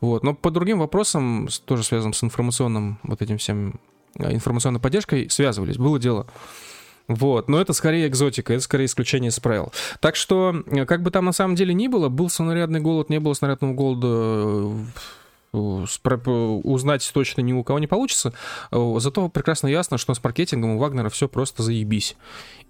Вот. 0.00 0.22
Но 0.22 0.34
по 0.34 0.50
другим 0.50 0.78
вопросам, 0.78 1.48
тоже 1.64 1.84
связанным 1.84 2.14
с 2.14 2.24
информационным 2.24 2.98
вот 3.02 3.22
этим 3.22 3.38
всем, 3.38 3.80
э, 4.16 4.32
информационной 4.32 4.80
поддержкой, 4.80 5.28
связывались. 5.30 5.76
Было 5.76 5.98
дело. 5.98 6.26
Вот, 7.08 7.48
но 7.48 7.60
это 7.60 7.72
скорее 7.72 8.06
экзотика, 8.06 8.52
это 8.52 8.62
скорее 8.62 8.84
исключение 8.84 9.30
из 9.30 9.40
правил. 9.40 9.72
Так 9.98 10.14
что, 10.14 10.62
э, 10.66 10.86
как 10.86 11.02
бы 11.02 11.10
там 11.10 11.24
на 11.24 11.32
самом 11.32 11.56
деле 11.56 11.74
ни 11.74 11.88
было, 11.88 12.08
был 12.08 12.30
снарядный 12.30 12.80
голод, 12.80 13.10
не 13.10 13.18
было 13.18 13.34
снарядного 13.34 13.72
голода, 13.72 14.06
э, 14.06 14.76
узнать 15.52 17.10
точно 17.12 17.40
ни 17.40 17.52
у 17.52 17.64
кого 17.64 17.80
не 17.80 17.88
получится. 17.88 18.32
Зато 18.70 19.28
прекрасно 19.28 19.66
ясно, 19.66 19.98
что 19.98 20.14
с 20.14 20.22
маркетингом 20.22 20.76
у 20.76 20.78
Вагнера 20.78 21.08
все 21.08 21.26
просто 21.26 21.64
заебись. 21.64 22.16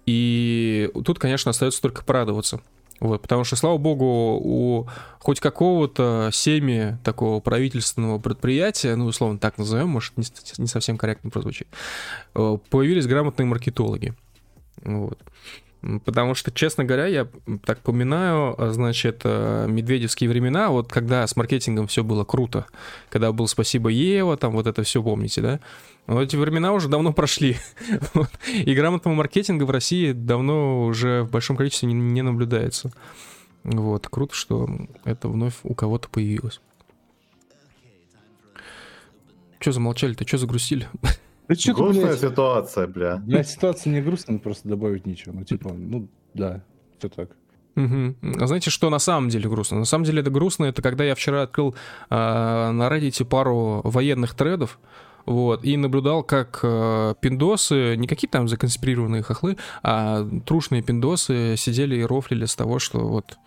И 0.07 0.89
тут, 1.05 1.19
конечно, 1.19 1.51
остается 1.51 1.79
только 1.79 2.03
порадоваться. 2.03 2.59
Вот, 3.01 3.23
потому 3.23 3.43
что, 3.43 3.55
слава 3.55 3.79
богу, 3.79 4.39
у 4.39 4.87
хоть 5.17 5.39
какого-то 5.39 6.29
семьи 6.31 6.99
такого 7.03 7.39
правительственного 7.39 8.19
предприятия, 8.19 8.95
ну, 8.95 9.05
условно 9.05 9.39
так 9.39 9.57
назовем, 9.57 9.89
может, 9.89 10.15
не, 10.17 10.25
не 10.59 10.67
совсем 10.67 10.99
корректно 10.99 11.31
прозвучит, 11.31 11.67
э, 12.35 12.57
появились 12.69 13.07
грамотные 13.07 13.47
маркетологи. 13.47 14.13
Вот. 14.83 15.17
Потому 16.05 16.35
что, 16.35 16.51
честно 16.51 16.83
говоря, 16.83 17.07
я 17.07 17.27
так 17.65 17.79
поминаю, 17.79 18.55
значит, 18.71 19.21
э, 19.23 19.65
медведевские 19.67 20.29
времена, 20.29 20.69
вот 20.69 20.89
когда 20.89 21.25
с 21.25 21.35
маркетингом 21.35 21.87
все 21.87 22.03
было 22.03 22.23
круто, 22.23 22.67
когда 23.09 23.31
был 23.31 23.47
«Спасибо, 23.47 23.89
Ева», 23.89 24.37
там 24.37 24.53
вот 24.53 24.67
это 24.67 24.83
все 24.83 25.01
помните, 25.01 25.41
да? 25.41 25.59
Но 26.05 26.21
эти 26.21 26.35
времена 26.35 26.73
уже 26.73 26.87
давно 26.87 27.13
прошли. 27.13 27.57
И 28.53 28.75
грамотного 28.75 29.15
маркетинга 29.15 29.63
в 29.63 29.71
России 29.71 30.11
давно 30.11 30.85
уже 30.85 31.23
в 31.23 31.31
большом 31.31 31.57
количестве 31.57 31.91
не, 31.91 32.21
наблюдается. 32.21 32.91
Вот, 33.63 34.07
круто, 34.07 34.35
что 34.35 34.69
это 35.03 35.29
вновь 35.29 35.55
у 35.63 35.73
кого-то 35.73 36.09
появилось. 36.09 36.61
Че 39.59 39.71
замолчали-то, 39.71 40.27
что 40.27 40.37
загрустили? 40.37 40.87
Да 41.51 41.55
что 41.55 41.73
Грустная 41.73 42.05
блядь, 42.05 42.19
ситуация, 42.21 42.87
бля. 42.87 43.17
Бля, 43.17 43.43
ситуация 43.43 43.91
не 43.91 43.99
грустная, 43.99 44.39
просто 44.39 44.69
добавить 44.69 45.05
ничего. 45.05 45.33
Ну, 45.33 45.43
типа, 45.43 45.73
ну, 45.73 46.07
да, 46.33 46.63
все 46.97 47.09
так. 47.09 47.31
Угу. 47.75 48.39
А 48.39 48.47
знаете, 48.47 48.69
что 48.69 48.89
на 48.89 48.99
самом 48.99 49.27
деле 49.27 49.49
грустно? 49.49 49.79
На 49.79 49.85
самом 49.85 50.05
деле 50.05 50.21
это 50.21 50.29
грустно, 50.29 50.63
это 50.63 50.81
когда 50.81 51.03
я 51.03 51.13
вчера 51.13 51.41
открыл 51.41 51.75
э, 52.09 52.15
на 52.15 52.87
Reddit 52.87 53.25
пару 53.25 53.81
военных 53.83 54.33
тредов, 54.33 54.79
вот, 55.25 55.63
и 55.63 55.77
наблюдал, 55.77 56.23
как 56.23 56.59
э, 56.63 57.15
пиндосы, 57.21 57.95
не 57.95 58.07
какие 58.07 58.29
там 58.29 58.47
законспирированные 58.47 59.21
хохлы, 59.21 59.57
а 59.83 60.27
трушные 60.45 60.81
пиндосы 60.81 61.55
сидели 61.57 61.97
и 61.97 62.03
рофлили 62.03 62.45
с 62.45 62.55
того, 62.55 62.79
что 62.79 62.99
вот, 62.99 63.37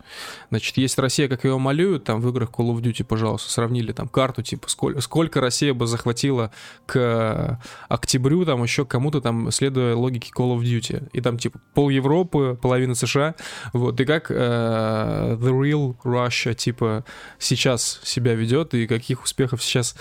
значит, 0.49 0.77
есть 0.77 0.97
Россия, 0.99 1.27
как 1.27 1.43
ее 1.43 1.57
малюют, 1.57 2.03
там 2.03 2.21
в 2.21 2.29
играх 2.29 2.49
Call 2.51 2.73
of 2.73 2.81
Duty, 2.81 3.03
пожалуйста, 3.03 3.51
сравнили 3.51 3.91
там 3.91 4.07
карту, 4.07 4.41
типа, 4.41 4.69
сколько, 4.69 5.01
сколько 5.01 5.41
Россия 5.41 5.73
бы 5.73 5.87
захватила 5.87 6.51
к 6.85 7.59
октябрю, 7.89 8.45
там 8.45 8.63
еще 8.63 8.85
кому-то 8.85 9.21
там, 9.21 9.51
следуя 9.51 9.95
логике 9.95 10.31
Call 10.35 10.57
of 10.57 10.61
Duty, 10.61 11.09
и 11.13 11.21
там, 11.21 11.37
типа, 11.37 11.59
пол 11.73 11.89
Европы, 11.89 12.57
половина 12.61 12.95
США, 12.95 13.35
вот, 13.73 13.99
и 13.99 14.05
как 14.05 14.31
э, 14.31 14.33
The 14.33 15.37
Real 15.39 15.95
Russia, 16.03 16.53
типа, 16.53 17.05
сейчас 17.39 17.99
себя 18.03 18.35
ведет, 18.35 18.73
и 18.73 18.87
каких 18.87 19.23
успехов 19.23 19.63
сейчас 19.63 19.95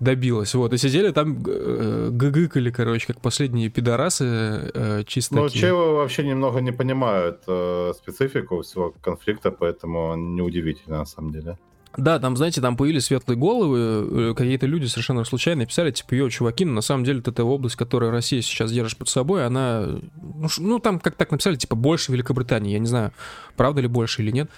добилась, 0.00 0.54
вот, 0.54 0.72
и 0.72 0.78
сидели 0.78 1.10
там 1.10 1.19
там 1.24 1.44
э, 1.46 2.08
гыгыкали, 2.10 2.70
короче, 2.70 3.06
как 3.06 3.20
последние 3.20 3.68
пидорасы 3.68 4.24
э, 4.74 5.04
чисто 5.06 5.34
Ну, 5.34 5.48
чего 5.48 5.96
вообще 5.96 6.24
немного 6.24 6.60
не 6.60 6.72
понимают 6.72 7.42
э, 7.46 7.92
специфику 7.96 8.62
всего 8.62 8.94
конфликта, 9.02 9.50
поэтому 9.50 10.16
неудивительно 10.16 10.98
на 10.98 11.04
самом 11.04 11.32
деле. 11.32 11.58
Да, 11.96 12.18
там, 12.18 12.36
знаете, 12.36 12.60
там 12.60 12.76
появились 12.76 13.06
светлые 13.06 13.36
головы, 13.36 14.34
какие-то 14.34 14.66
люди 14.66 14.86
совершенно 14.86 15.24
случайно 15.24 15.66
писали, 15.66 15.90
типа, 15.90 16.14
йо, 16.14 16.30
чуваки, 16.30 16.64
ну, 16.64 16.72
на 16.72 16.82
самом 16.82 17.04
деле, 17.04 17.20
эта 17.20 17.44
область, 17.44 17.76
которую 17.76 18.12
Россия 18.12 18.42
сейчас 18.42 18.70
держит 18.70 18.96
под 18.96 19.08
собой, 19.08 19.44
она, 19.44 19.86
ну, 20.22 20.48
ну 20.58 20.78
там 20.78 21.00
как 21.00 21.16
так 21.16 21.32
написали, 21.32 21.56
типа, 21.56 21.74
больше 21.74 22.12
Великобритании, 22.12 22.72
я 22.72 22.78
не 22.78 22.86
знаю, 22.86 23.12
правда 23.56 23.80
ли 23.80 23.88
больше 23.88 24.22
или 24.22 24.30
нет. 24.30 24.48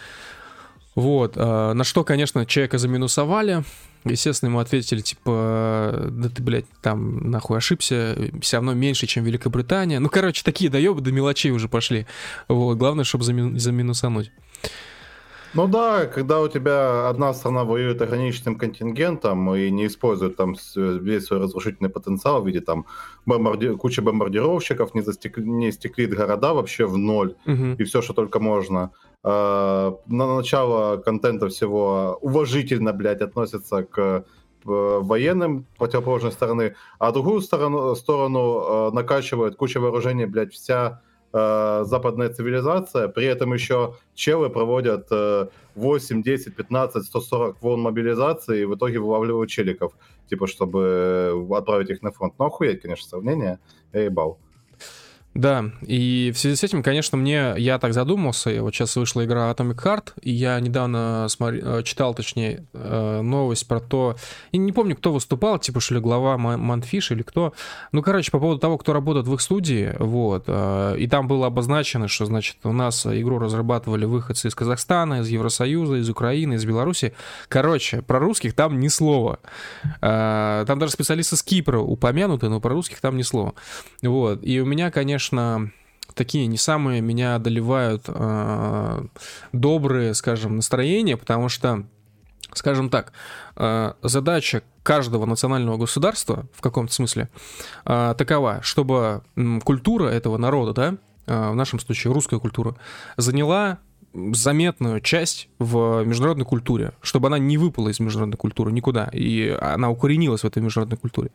Вот, 0.95 1.37
на 1.37 1.85
что, 1.85 2.05
конечно, 2.05 2.45
человека 2.45 2.77
заминусовали, 2.77 3.65
Естественно, 4.05 4.51
ему 4.51 4.59
ответили, 4.59 5.01
типа, 5.01 6.09
да 6.11 6.29
ты, 6.29 6.43
блядь, 6.43 6.67
там 6.81 7.31
нахуй 7.31 7.59
ошибся, 7.59 8.17
все 8.41 8.57
равно 8.57 8.75
меньше, 8.75 9.07
чем 9.07 9.25
Великобритания. 9.25 10.01
Ну, 10.01 10.09
короче, 10.09 10.43
такие 10.45 10.71
доебы 10.71 11.01
до 11.01 11.13
мелочей 11.13 11.53
уже 11.53 11.69
пошли. 11.69 12.07
Вот, 12.49 12.79
главное, 12.79 13.05
чтобы 13.05 13.25
замин- 13.25 13.59
заминусануть. 13.59 14.33
Ну 15.55 15.69
да, 15.69 16.07
когда 16.07 16.41
у 16.41 16.49
тебя 16.49 17.09
одна 17.11 17.35
страна 17.35 17.65
воюет 17.65 18.01
ограниченным 18.01 18.57
контингентом 18.57 19.55
и 19.55 19.71
не 19.71 19.87
использует 19.87 20.37
там 20.37 20.57
весь 20.75 21.27
свой 21.27 21.41
разрушительный 21.41 21.91
потенциал 21.91 22.43
в 22.43 22.47
виде 22.47 22.61
там 22.61 22.87
бомбарди... 23.27 23.69
кучи 23.77 24.01
бомбардировщиков, 24.01 24.95
не, 24.95 25.03
застек... 25.03 25.37
не 25.37 25.71
стеклит 25.71 26.15
города 26.15 26.55
вообще 26.55 26.87
в 26.87 26.97
ноль 26.97 27.35
угу. 27.45 27.75
и 27.79 27.85
все, 27.85 28.01
что 28.01 28.15
только 28.15 28.41
можно, 28.41 28.93
на 29.25 29.97
начало 30.09 30.97
контента 30.97 31.49
всего 31.49 32.19
уважительно, 32.21 32.93
блядь, 32.93 33.21
относятся 33.21 33.85
к 33.85 33.99
э, 33.99 34.23
военным 34.65 35.67
противоположной 35.79 36.33
стороны, 36.33 36.75
а 36.99 37.13
другую 37.13 37.41
сторону, 37.41 37.95
сторону 37.95 38.89
э, 38.89 38.91
накачивают 38.93 39.57
куча 39.57 39.79
вооружений, 39.79 40.27
блядь, 40.27 40.53
вся 40.53 41.03
э, 41.33 41.85
западная 41.85 42.31
цивилизация, 42.31 43.09
при 43.09 43.27
этом 43.27 43.53
еще 43.55 43.95
челы 44.15 44.51
проводят 44.51 45.07
э, 45.11 45.49
8, 45.75 46.23
10, 46.23 46.57
15, 46.57 47.05
140 47.05 47.63
волн 47.63 47.81
мобилизации 47.81 48.63
и 48.63 48.65
в 48.65 48.75
итоге 48.75 48.99
вылавливают 48.99 49.51
челиков, 49.51 49.93
типа, 50.29 50.47
чтобы 50.47 51.47
отправить 51.53 51.91
их 51.91 52.03
на 52.03 52.11
фронт. 52.11 52.35
Ну, 52.39 52.47
охуеть, 52.47 52.83
конечно, 52.83 53.09
сравнение, 53.09 53.59
я 53.93 54.03
ебал. 54.03 54.39
Да, 55.35 55.65
и 55.81 56.31
в 56.35 56.39
связи 56.39 56.57
с 56.57 56.63
этим, 56.63 56.83
конечно, 56.83 57.17
мне, 57.17 57.55
я 57.57 57.79
так 57.79 57.95
задумался, 57.95 58.63
вот 58.63 58.75
сейчас 58.75 58.97
вышла 58.97 59.25
игра 59.25 59.51
Atomic 59.51 59.83
Heart, 59.83 60.13
и 60.21 60.31
я 60.31 60.61
недавно 60.61 61.27
смотри, 61.31 61.61
э, 61.63 61.83
читал, 61.85 62.13
точнее, 62.13 62.67
э, 62.75 63.21
новость 63.23 63.67
про 63.67 63.81
то, 63.81 64.17
и 64.51 64.59
не 64.59 64.73
помню, 64.73 64.95
кто 64.95 65.11
выступал, 65.11 65.59
типа, 65.59 65.81
что 65.81 65.95
ли, 65.95 66.01
глава 66.01 66.37
Манфиш 66.37 67.13
или 67.13 67.23
кто, 67.23 67.55
ну, 67.93 68.03
короче, 68.03 68.31
по 68.31 68.39
поводу 68.39 68.61
того, 68.61 68.77
кто 68.77 68.93
работает 68.93 69.27
в 69.27 69.33
их 69.33 69.41
студии, 69.41 69.95
вот, 69.99 70.45
э, 70.49 70.97
и 70.99 71.07
там 71.07 71.29
было 71.29 71.47
обозначено, 71.47 72.09
что, 72.09 72.27
значит, 72.27 72.59
у 72.65 72.73
нас 72.73 73.07
игру 73.07 73.39
разрабатывали 73.39 74.05
выходцы 74.05 74.49
из 74.49 74.55
Казахстана, 74.55 75.21
из 75.21 75.29
Евросоюза, 75.29 75.97
из 75.97 76.11
Украины, 76.11 76.55
из 76.55 76.67
Беларуси, 76.67 77.15
короче, 77.49 78.03
про 78.03 78.19
русских 78.19 78.53
там 78.53 78.79
ни 78.81 78.89
слова, 78.89 79.39
там 80.03 80.79
даже 80.79 80.93
специалисты 80.93 81.37
с 81.37 81.43
Кипра 81.43 81.79
упомянуты, 81.79 82.51
но 82.51 82.61
про 82.61 82.75
русских 82.75 83.01
там 83.01 83.17
ни 83.17 83.23
слова, 83.23 83.55
вот, 84.03 84.41
и 84.43 84.61
у 84.61 84.67
меня, 84.67 84.91
конечно, 84.91 85.22
конечно, 85.23 85.71
такие 86.15 86.47
не 86.47 86.59
самые 86.59 87.01
меня 87.01 87.37
одолевают 87.37 88.05
э, 88.09 89.05
добрые, 89.53 90.15
скажем, 90.15 90.57
настроения, 90.57 91.17
потому 91.17 91.49
что, 91.49 91.85
скажем 92.53 92.91
так, 92.91 93.13
э, 93.57 93.93
задача 94.03 94.65
каждого 94.83 95.25
национального 95.27 95.77
государства 95.77 96.47
в 96.55 96.61
каком-то 96.61 96.93
смысле 96.93 97.29
э, 97.85 98.15
такова, 98.19 98.59
чтобы 98.63 99.23
э, 99.37 99.61
культура 99.65 100.09
этого 100.09 100.39
народа, 100.39 100.73
да, 100.73 100.95
э, 101.27 101.51
в 101.51 101.55
нашем 101.55 101.79
случае 101.79 102.13
русская 102.13 102.41
культура, 102.41 102.75
заняла 103.17 103.79
заметную 104.15 105.01
часть 105.01 105.49
в 105.59 106.05
международной 106.05 106.45
культуре, 106.45 106.93
чтобы 107.01 107.29
она 107.29 107.39
не 107.39 107.57
выпала 107.57 107.89
из 107.89 108.01
международной 108.01 108.37
культуры 108.37 108.73
никуда, 108.73 109.09
и 109.13 109.57
она 109.61 109.91
укоренилась 109.91 110.43
в 110.43 110.47
этой 110.47 110.63
международной 110.63 110.99
культуре. 110.99 111.31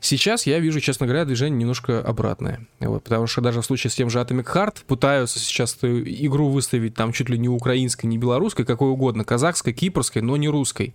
Сейчас 0.00 0.46
я 0.46 0.58
вижу, 0.58 0.80
честно 0.80 1.06
говоря, 1.06 1.24
движение 1.24 1.58
немножко 1.58 2.00
обратное, 2.00 2.66
вот, 2.80 3.04
потому 3.04 3.26
что 3.26 3.40
даже 3.40 3.60
в 3.60 3.66
случае 3.66 3.90
с 3.90 3.94
тем 3.94 4.08
же 4.10 4.18
Atomic 4.18 4.46
Heart 4.46 4.76
пытаются 4.86 5.38
сейчас 5.38 5.76
эту 5.76 6.02
игру 6.02 6.48
выставить 6.48 6.94
там 6.94 7.12
чуть 7.12 7.28
ли 7.28 7.38
не 7.38 7.48
украинской, 7.48 8.06
не 8.06 8.18
белорусской, 8.18 8.64
какой 8.64 8.90
угодно, 8.90 9.24
казахской, 9.24 9.72
кипрской, 9.72 10.22
но 10.22 10.36
не 10.36 10.48
русской. 10.48 10.94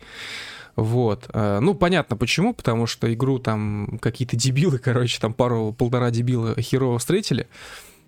Вот. 0.75 1.29
А, 1.33 1.59
ну, 1.59 1.73
понятно 1.73 2.15
почему, 2.15 2.53
потому 2.53 2.87
что 2.87 3.13
игру 3.13 3.39
там 3.39 3.99
какие-то 4.01 4.35
дебилы, 4.35 4.77
короче, 4.83 5.19
там 5.19 5.33
пару-полтора 5.33 6.11
дебила 6.11 6.59
херово 6.59 6.99
встретили. 6.99 7.47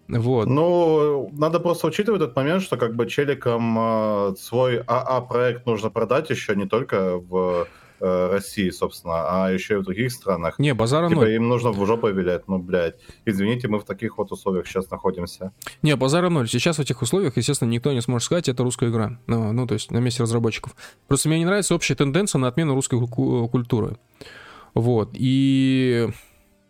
Вот. 0.08 0.47
Ну, 0.47 1.30
надо 1.34 1.60
просто 1.60 1.88
учитывать 1.88 2.22
этот 2.22 2.36
момент, 2.36 2.62
что 2.62 2.78
как 2.78 2.95
бы 2.95 3.08
челикам 3.08 3.78
э, 3.80 4.36
свой 4.38 4.80
АА-проект 4.86 5.66
нужно 5.66 5.89
продать 5.89 6.30
еще 6.30 6.56
не 6.56 6.66
только 6.66 7.18
в 7.18 7.68
э, 8.01 8.30
России, 8.32 8.70
собственно, 8.70 9.45
а 9.45 9.51
еще 9.51 9.76
и 9.76 9.78
в 9.78 9.84
других 9.84 10.12
странах. 10.12 10.60
Не, 10.60 10.74
базара 10.74 11.08
типа, 11.08 11.22
ноль. 11.22 11.32
им 11.32 11.47
нужно 11.47 11.72
в 11.72 11.86
жопу 11.86 12.10
вилять, 12.10 12.47
ну, 12.47 12.60
блядь. 12.60 12.95
Извините, 13.26 13.70
мы 13.70 13.80
в 13.80 13.86
таких 13.86 14.18
вот 14.18 14.32
условиях 14.32 14.68
сейчас 14.68 14.91
находимся. 14.91 15.54
Не, 15.82 15.95
базара 15.95 16.30
ноль. 16.30 16.49
Сейчас 16.49 16.78
в 16.78 16.82
этих 16.82 17.01
условиях, 17.01 17.38
естественно, 17.38 17.70
никто 17.70 17.93
не 17.93 18.01
сможет 18.01 18.26
сказать, 18.26 18.49
это 18.49 18.64
русская 18.64 18.89
игра. 18.89 19.20
Ну, 19.28 19.54
ну 19.54 19.66
то 19.68 19.74
есть 19.74 19.89
на 19.89 19.99
месте 19.99 20.22
разработчиков. 20.24 20.76
Просто 21.08 21.30
мне 21.30 21.39
не 21.39 21.45
нравится 21.45 21.76
общая 21.76 21.95
тенденция 21.95 22.39
на 22.39 22.49
отмену 22.49 22.76
русской 22.76 22.99
культуры. 23.08 23.97
Вот. 24.74 25.12
И 25.14 26.10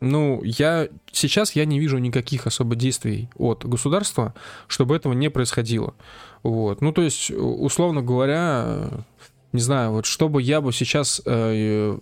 ну, 0.03 0.43
я 0.43 0.89
сейчас 1.11 1.55
я 1.55 1.63
не 1.65 1.79
вижу 1.79 1.97
никаких 1.97 2.45
особо 2.45 2.75
действий 2.75 3.29
от 3.37 3.65
государства, 3.65 4.33
чтобы 4.67 4.95
этого 4.97 5.13
не 5.13 5.29
происходило. 5.29 5.93
Вот. 6.43 6.81
Ну, 6.81 6.91
то 6.91 7.01
есть, 7.01 7.31
условно 7.31 8.01
говоря, 8.01 8.89
не 9.53 9.61
знаю, 9.61 9.91
вот 9.91 10.05
чтобы 10.05 10.41
я 10.41 10.59
бы 10.59 10.73
сейчас 10.73 11.21
э, 11.25 11.97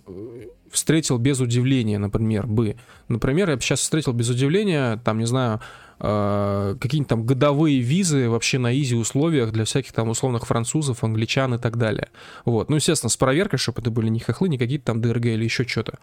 встретил 0.68 1.18
без 1.18 1.38
удивления, 1.38 1.98
например, 1.98 2.46
бы. 2.46 2.76
Например, 3.06 3.50
я 3.50 3.56
бы 3.56 3.62
сейчас 3.62 3.80
встретил 3.80 4.12
без 4.12 4.28
удивления, 4.28 5.00
там, 5.04 5.18
не 5.18 5.26
знаю, 5.26 5.60
какие-нибудь 6.02 7.08
там 7.08 7.24
годовые 7.24 7.78
визы 7.78 8.28
вообще 8.28 8.58
на 8.58 8.76
изи 8.76 8.96
условиях 8.96 9.52
для 9.52 9.64
всяких 9.64 9.92
там 9.92 10.08
условных 10.08 10.46
французов, 10.46 11.04
англичан 11.04 11.54
и 11.54 11.58
так 11.58 11.76
далее. 11.76 12.08
Вот. 12.44 12.70
Ну, 12.70 12.76
естественно, 12.76 13.08
с 13.08 13.16
проверкой, 13.16 13.60
чтобы 13.60 13.82
это 13.82 13.90
были 13.92 14.08
не 14.08 14.18
хохлы, 14.18 14.48
не 14.48 14.58
какие-то 14.58 14.86
там 14.86 15.00
ДРГ 15.00 15.26
или 15.26 15.44
еще 15.44 15.64
что-то. 15.64 16.00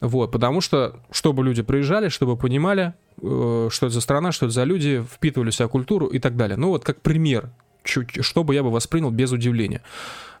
Вот, 0.00 0.32
потому 0.32 0.60
что, 0.60 1.00
чтобы 1.12 1.44
люди 1.44 1.62
приезжали, 1.62 2.08
чтобы 2.08 2.36
понимали, 2.36 2.94
э, 3.22 3.68
что 3.70 3.86
это 3.86 3.94
за 3.94 4.00
страна, 4.00 4.32
что 4.32 4.46
это 4.46 4.52
за 4.52 4.64
люди, 4.64 5.04
впитывали 5.14 5.50
в 5.50 5.54
себя 5.54 5.68
культуру 5.68 6.06
и 6.08 6.18
так 6.18 6.36
далее. 6.36 6.56
Ну, 6.56 6.68
вот 6.68 6.84
как 6.84 7.00
пример, 7.00 7.50
чуть, 7.86 8.24
что 8.24 8.44
бы 8.44 8.54
я 8.54 8.62
бы 8.62 8.70
воспринял 8.70 9.10
без 9.10 9.32
удивления. 9.32 9.82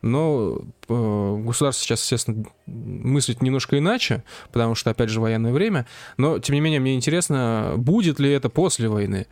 Но 0.02 0.60
э, 0.88 1.42
государство 1.44 1.84
сейчас, 1.84 2.02
естественно, 2.02 2.44
мыслит 2.66 3.42
немножко 3.42 3.78
иначе, 3.78 4.22
потому 4.52 4.74
что, 4.74 4.90
опять 4.90 5.08
же, 5.08 5.20
военное 5.20 5.52
время. 5.52 5.86
Но, 6.18 6.38
тем 6.38 6.54
не 6.54 6.60
менее, 6.60 6.80
мне 6.80 6.94
интересно, 6.94 7.74
будет 7.76 8.20
ли 8.20 8.30
это 8.30 8.48
после 8.48 8.88
войны. 8.88 9.26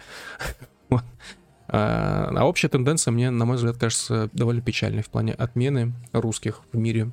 А, 1.66 2.30
а 2.36 2.44
общая 2.44 2.68
тенденция 2.68 3.10
мне, 3.10 3.30
на 3.30 3.46
мой 3.46 3.56
взгляд, 3.56 3.78
кажется 3.78 4.28
довольно 4.34 4.60
печальной 4.60 5.02
в 5.02 5.08
плане 5.08 5.32
отмены 5.32 5.94
русских 6.12 6.60
в 6.72 6.76
мире. 6.76 7.10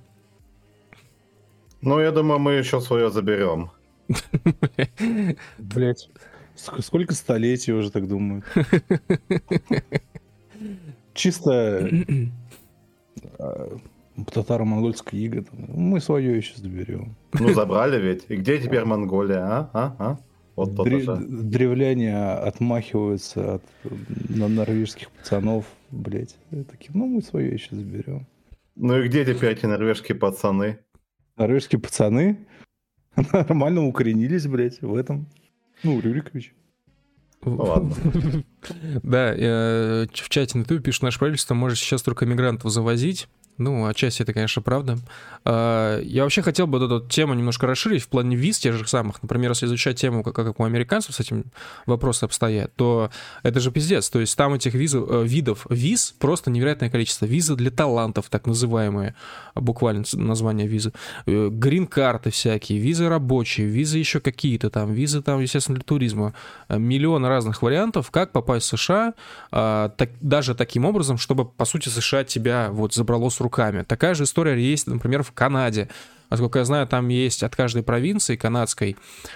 Ну, 1.82 2.00
я 2.00 2.12
думаю, 2.12 2.38
мы 2.38 2.52
еще 2.52 2.82
свое 2.82 3.10
заберем. 3.10 3.72
Блять. 5.58 6.10
Сколько 6.56 7.16
столетий 7.16 7.72
уже 7.72 7.92
так 7.92 8.08
думают? 8.08 8.46
Чисто 11.22 11.88
а, 13.38 13.78
татаро-монгольская 14.34 15.20
ига. 15.20 15.46
Мы 15.52 16.02
свое 16.02 16.36
еще 16.36 16.58
заберем. 16.58 17.16
Ну, 17.34 17.54
забрали 17.54 18.02
ведь. 18.02 18.26
И 18.28 18.38
где 18.38 18.58
теперь 18.58 18.86
Монголия, 18.86 19.46
а? 19.46 19.70
а? 19.72 19.96
а? 20.00 20.18
Вот 20.56 20.70
Дре- 20.72 21.20
древляне 21.20 22.18
отмахиваются 22.18 23.56
от 23.56 23.64
на 24.30 24.48
норвежских 24.48 25.12
пацанов, 25.12 25.66
блять. 25.92 26.36
Такие, 26.50 26.90
ну, 26.96 27.06
мы 27.06 27.22
свое 27.22 27.54
еще 27.54 27.76
заберем. 27.76 28.26
Ну 28.76 28.98
и 28.98 29.08
где 29.08 29.24
теперь 29.24 29.52
эти 29.52 29.68
норвежские 29.68 30.18
пацаны? 30.18 30.80
Норвежские 31.38 31.80
пацаны 31.80 32.48
нормально 33.32 33.86
укоренились, 33.86 34.48
блядь, 34.48 34.82
в 34.82 34.96
этом. 34.96 35.28
Ну, 35.84 36.00
Рюрикович. 36.00 36.56
Ну, 37.46 37.58
ладно. 37.58 37.94
Да, 39.04 39.34
э, 39.36 40.08
в 40.14 40.30
чате 40.30 40.58
на 40.58 40.62
YouTube 40.62 40.84
пишут, 40.84 41.04
наше 41.04 41.20
правительство 41.20 41.54
может 41.54 41.78
сейчас 41.78 42.02
только 42.02 42.26
мигрантов 42.26 42.72
завозить. 42.72 43.28
Ну, 43.62 43.86
отчасти 43.86 44.24
это, 44.24 44.34
конечно, 44.34 44.62
правда. 44.62 44.98
А, 45.46 46.00
я 46.02 46.24
вообще 46.24 46.42
хотел 46.42 46.66
бы 46.68 46.84
эту 46.84 47.06
тему 47.08 47.36
немножко 47.36 47.68
расширить 47.68 48.02
в 48.02 48.08
плане 48.08 48.36
виз 48.36 48.58
тех 48.58 48.76
же 48.76 48.88
самых. 48.88 49.22
Например, 49.22 49.52
если 49.52 49.68
изучать 49.68 50.00
тему, 50.00 50.24
как, 50.24 50.60
у 50.60 50.64
американцев 50.64 51.16
с 51.16 51.20
этим 51.20 51.46
вопросы 51.86 52.24
обстоят, 52.24 52.74
то 52.76 53.12
это 53.44 53.60
же 53.60 53.72
пиздец. 53.72 54.10
То 54.10 54.20
есть 54.20 54.36
там 54.36 54.56
этих 54.56 54.74
виз, 54.74 54.96
э, 54.96 55.24
видов 55.26 55.68
виз 55.70 56.16
просто 56.18 56.50
невероятное 56.50 56.90
количество. 56.90 57.26
Визы 57.26 57.56
для 57.56 57.70
талантов, 57.70 58.30
так 58.30 58.48
называемые, 58.48 59.14
буквально 59.54 60.06
название 60.14 60.68
визы. 60.68 60.92
Э, 61.28 61.50
грин-карты 61.52 62.32
всякие, 62.32 62.80
визы 62.80 63.10
рабочие, 63.10 63.68
визы 63.68 64.00
еще 64.00 64.20
какие-то 64.20 64.72
там, 64.72 64.92
визы 64.92 65.22
там, 65.22 65.40
естественно, 65.40 65.76
для 65.76 65.84
туризма. 65.84 66.34
Миллион 66.68 67.26
разных 67.26 67.62
вариантов, 67.62 68.10
как 68.10 68.32
попасть 68.32 68.51
в 68.60 68.66
США, 68.66 69.14
а, 69.52 69.90
так, 69.90 70.10
даже 70.20 70.56
таким 70.56 70.86
образом, 70.86 71.18
чтобы, 71.18 71.46
по 71.46 71.66
сути, 71.66 71.90
США 71.90 72.24
тебя 72.24 72.70
вот 72.72 72.94
забрало 72.94 73.30
с 73.30 73.40
рук 73.40 73.52
руками. 73.52 73.84
Такая 73.84 74.14
же 74.14 74.24
история 74.24 74.58
есть, 74.58 74.88
например, 74.88 75.24
в 75.24 75.34
Канаде. 75.34 75.90
Насколько 76.30 76.60
я 76.60 76.66
знаю, 76.66 76.88
там 76.88 77.10
есть 77.10 77.44
от 77.44 77.54
каждой 77.54 77.84
провинции 77.84 78.38
канадской 78.38 78.96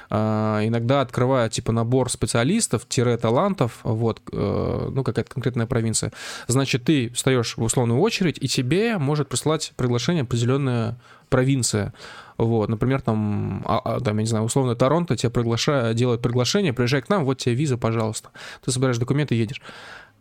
э, 0.10 0.16
иногда 0.64 1.02
открывают 1.02 1.52
типа 1.52 1.74
набор 1.74 2.10
специалистов-талантов, 2.10 3.80
вот, 3.84 4.22
э, 4.32 4.90
ну, 4.94 5.04
какая-то 5.04 5.34
конкретная 5.34 5.66
провинция. 5.66 6.14
Значит, 6.48 6.86
ты 6.86 7.10
встаешь 7.10 7.58
в 7.58 7.64
условную 7.64 8.00
очередь, 8.00 8.38
и 8.42 8.48
тебе 8.48 8.98
может 8.98 9.28
прислать 9.28 9.74
приглашение 9.76 10.22
определенная 10.22 10.98
провинция. 11.30 11.94
Вот, 12.38 12.70
например, 12.70 13.02
там, 13.02 13.64
а, 13.66 13.80
а, 13.80 14.00
там, 14.00 14.18
я 14.18 14.24
не 14.24 14.28
знаю, 14.28 14.46
условно 14.46 14.76
Торонто 14.76 15.16
тебя 15.16 15.30
приглашает, 15.30 15.96
делает 15.96 16.22
приглашение, 16.22 16.74
приезжай 16.74 17.02
к 17.02 17.10
нам, 17.10 17.24
вот 17.26 17.38
тебе 17.38 17.56
виза, 17.56 17.78
пожалуйста. 17.78 18.30
Ты 18.64 18.72
собираешь 18.72 18.98
документы, 18.98 19.36
едешь. 19.36 19.62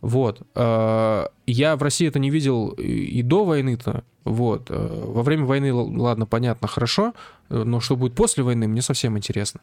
Вот. 0.01 0.41
Э, 0.53 1.25
я 1.47 1.75
в 1.75 1.83
России 1.83 2.07
это 2.07 2.19
не 2.19 2.29
видел 2.29 2.69
и 2.69 3.21
до 3.21 3.43
войны-то. 3.43 4.03
Вот. 4.23 4.67
Э, 4.69 5.03
во 5.03 5.23
время 5.23 5.45
войны, 5.45 5.73
ладно, 5.73 6.25
понятно, 6.25 6.67
хорошо, 6.67 7.13
э, 7.49 7.63
но 7.63 7.79
что 7.79 7.95
будет 7.95 8.13
после 8.13 8.43
войны, 8.43 8.67
мне 8.67 8.81
совсем 8.81 9.17
интересно. 9.17 9.61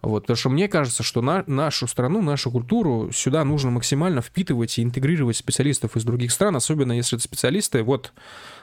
Вот, 0.00 0.24
потому 0.24 0.36
что 0.36 0.50
мне 0.50 0.68
кажется, 0.68 1.02
что 1.02 1.22
на, 1.22 1.42
нашу 1.46 1.88
страну, 1.88 2.22
нашу 2.22 2.52
культуру 2.52 3.10
сюда 3.12 3.44
нужно 3.44 3.70
максимально 3.70 4.20
впитывать 4.20 4.78
и 4.78 4.82
интегрировать 4.82 5.36
специалистов 5.36 5.96
из 5.96 6.04
других 6.04 6.30
стран, 6.30 6.54
особенно 6.54 6.92
если 6.92 7.16
это 7.16 7.24
специалисты, 7.24 7.82
вот, 7.82 8.12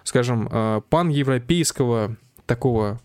скажем, 0.05 0.47
пан-европейского 0.89 2.15
такого 2.45 2.99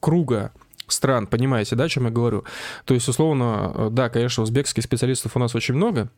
круга 0.00 0.52
стран, 0.86 1.26
понимаете, 1.26 1.76
да, 1.76 1.84
о 1.84 1.88
чем 1.88 2.04
я 2.04 2.10
говорю? 2.10 2.44
То 2.84 2.94
есть, 2.94 3.08
условно, 3.08 3.88
да, 3.90 4.08
конечно, 4.08 4.42
узбекских 4.42 4.82
специалистов 4.82 5.36
у 5.36 5.38
нас 5.38 5.54
очень 5.54 5.74
много, 5.74 6.10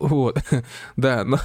Вот, 0.00 0.38
да, 0.96 1.24
но, 1.24 1.38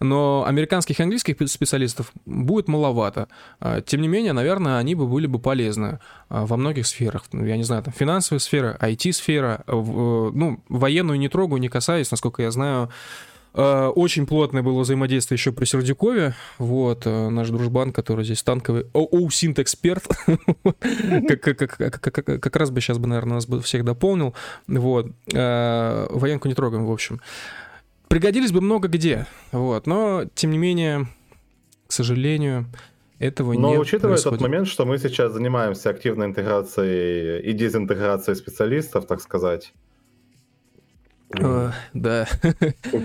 но 0.00 0.44
американских 0.46 0.98
и 0.98 1.02
английских 1.02 1.36
специалистов 1.48 2.12
будет 2.26 2.68
маловато. 2.68 3.28
А, 3.60 3.80
тем 3.80 4.00
не 4.00 4.08
менее, 4.08 4.32
наверное, 4.32 4.78
они 4.78 4.94
бы 4.94 5.06
были 5.06 5.26
бы 5.26 5.38
полезны 5.38 6.00
а, 6.28 6.46
во 6.46 6.56
многих 6.56 6.86
сферах. 6.86 7.24
Ну, 7.32 7.44
я 7.44 7.56
не 7.56 7.62
знаю, 7.62 7.82
там 7.82 7.92
финансовая 7.92 8.40
сфера, 8.40 8.76
IT-сфера, 8.80 9.64
ну, 9.66 10.60
военную 10.68 11.18
не 11.18 11.28
трогаю, 11.28 11.60
не 11.60 11.68
касаюсь, 11.68 12.10
насколько 12.10 12.42
я 12.42 12.50
знаю, 12.50 12.90
очень 13.54 14.26
плотное 14.26 14.62
было 14.62 14.80
взаимодействие 14.80 15.36
еще 15.36 15.52
при 15.52 15.64
Сердюкове. 15.64 16.34
Вот, 16.58 17.06
наш 17.06 17.48
дружбан, 17.48 17.92
который 17.92 18.24
здесь 18.24 18.42
танковый... 18.42 18.86
оусинт 18.92 19.58
эксперт. 19.58 20.04
Как 22.40 22.56
раз 22.56 22.70
бы 22.70 22.80
сейчас 22.80 22.98
бы, 22.98 23.08
наверное, 23.08 23.34
нас 23.34 23.46
бы 23.46 23.60
всех 23.62 23.84
дополнил. 23.84 24.34
Вот. 24.66 25.12
Военку 25.32 26.48
не 26.48 26.54
трогаем, 26.54 26.86
в 26.86 26.92
общем 26.92 27.20
пригодились 28.08 28.52
бы 28.52 28.60
много 28.60 28.88
где, 28.88 29.26
вот, 29.52 29.86
но, 29.86 30.24
тем 30.34 30.50
не 30.50 30.58
менее, 30.58 31.06
к 31.86 31.92
сожалению, 31.92 32.66
этого 33.18 33.52
но 33.52 33.70
не 33.70 33.74
Но 33.74 33.80
учитывая 33.80 34.14
происходит. 34.14 34.38
тот 34.38 34.48
момент, 34.48 34.68
что 34.68 34.84
мы 34.84 34.98
сейчас 34.98 35.32
занимаемся 35.32 35.90
активной 35.90 36.26
интеграцией 36.26 37.40
и 37.42 37.52
дезинтеграцией 37.52 38.36
специалистов, 38.36 39.06
так 39.06 39.20
сказать. 39.20 39.72
Да. 41.30 42.26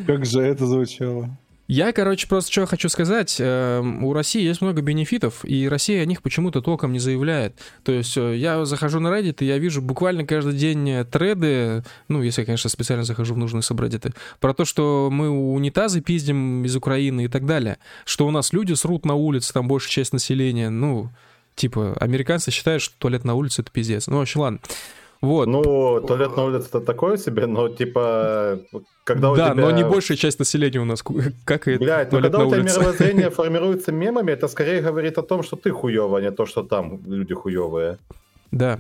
Как 0.08 0.26
же 0.26 0.42
это 0.42 0.66
звучало? 0.66 1.30
Я, 1.68 1.94
короче, 1.94 2.28
просто 2.28 2.52
что 2.52 2.66
хочу 2.66 2.90
сказать. 2.90 3.38
Эм, 3.40 4.04
у 4.04 4.12
России 4.12 4.44
есть 4.44 4.60
много 4.62 4.82
бенефитов, 4.82 5.46
и 5.46 5.70
Россия 5.70 6.02
о 6.02 6.06
них 6.06 6.22
почему-то 6.22 6.62
толком 6.62 6.92
не 6.92 7.00
заявляет. 7.00 7.56
То 7.84 7.94
есть 7.94 8.18
э, 8.18 8.36
я 8.36 8.66
захожу 8.66 9.00
на 9.00 9.08
Reddit, 9.08 9.38
и 9.40 9.46
я 9.46 9.58
вижу 9.58 9.82
буквально 9.82 10.26
каждый 10.26 10.56
день 10.56 11.06
треды, 11.06 11.84
ну, 12.10 12.22
если 12.22 12.42
я, 12.42 12.46
конечно, 12.46 12.70
специально 12.70 13.06
захожу 13.06 13.34
в 13.34 13.38
нужные 13.38 13.62
сабреддиты, 13.62 14.12
про 14.42 14.54
то, 14.54 14.66
что 14.66 15.08
мы 15.10 15.30
унитазы 15.30 16.02
пиздим 16.02 16.66
из 16.66 16.76
Украины 16.76 17.26
и 17.26 17.28
так 17.30 17.46
далее. 17.46 17.78
Что 18.04 18.28
у 18.28 18.32
нас 18.32 18.52
люди 18.52 18.74
срут 18.74 19.06
на 19.06 19.16
улице, 19.16 19.54
там 19.54 19.70
большая 19.70 19.92
часть 19.92 20.12
населения. 20.12 20.70
Ну, 20.70 21.12
типа, 21.56 21.96
американцы 22.00 22.52
считают, 22.52 22.84
что 22.84 22.94
туалет 23.00 23.24
на 23.24 23.36
улице— 23.36 23.62
это 23.64 23.72
пиздец. 23.72 24.08
Ну, 24.08 24.18
в 24.18 24.22
общем, 24.22 24.42
ладно. 24.42 24.60
Вот. 25.24 25.48
Ну, 25.48 26.02
туалет 26.06 26.36
на 26.36 26.44
улице 26.44 26.68
это 26.68 26.82
такое 26.82 27.16
себе, 27.16 27.46
но 27.46 27.70
типа, 27.70 28.60
когда 29.06 29.32
у 29.32 29.36
да, 29.38 29.52
тебя... 29.52 29.62
но 29.62 29.72
не 29.72 29.86
большая 29.86 30.18
часть 30.18 30.38
населения 30.38 30.80
у 30.80 30.86
нас 30.86 31.02
как 31.46 31.70
и 31.70 31.78
Блядь, 31.78 32.12
ну 32.12 32.22
когда 32.22 32.40
у 32.40 32.52
тебя 32.52 32.62
мировоззрение 32.62 33.30
формируется 33.30 33.94
мемами, 33.94 34.34
это 34.34 34.50
скорее 34.50 34.82
говорит 34.82 35.18
о 35.18 35.22
том, 35.22 35.42
что 35.44 35.56
ты 35.56 35.72
хуёвый, 35.72 36.22
а 36.22 36.26
не 36.26 36.32
то, 36.32 36.46
что 36.46 36.62
там 36.62 37.00
люди 37.06 37.34
хуёвые. 37.34 38.00
Да. 38.54 38.80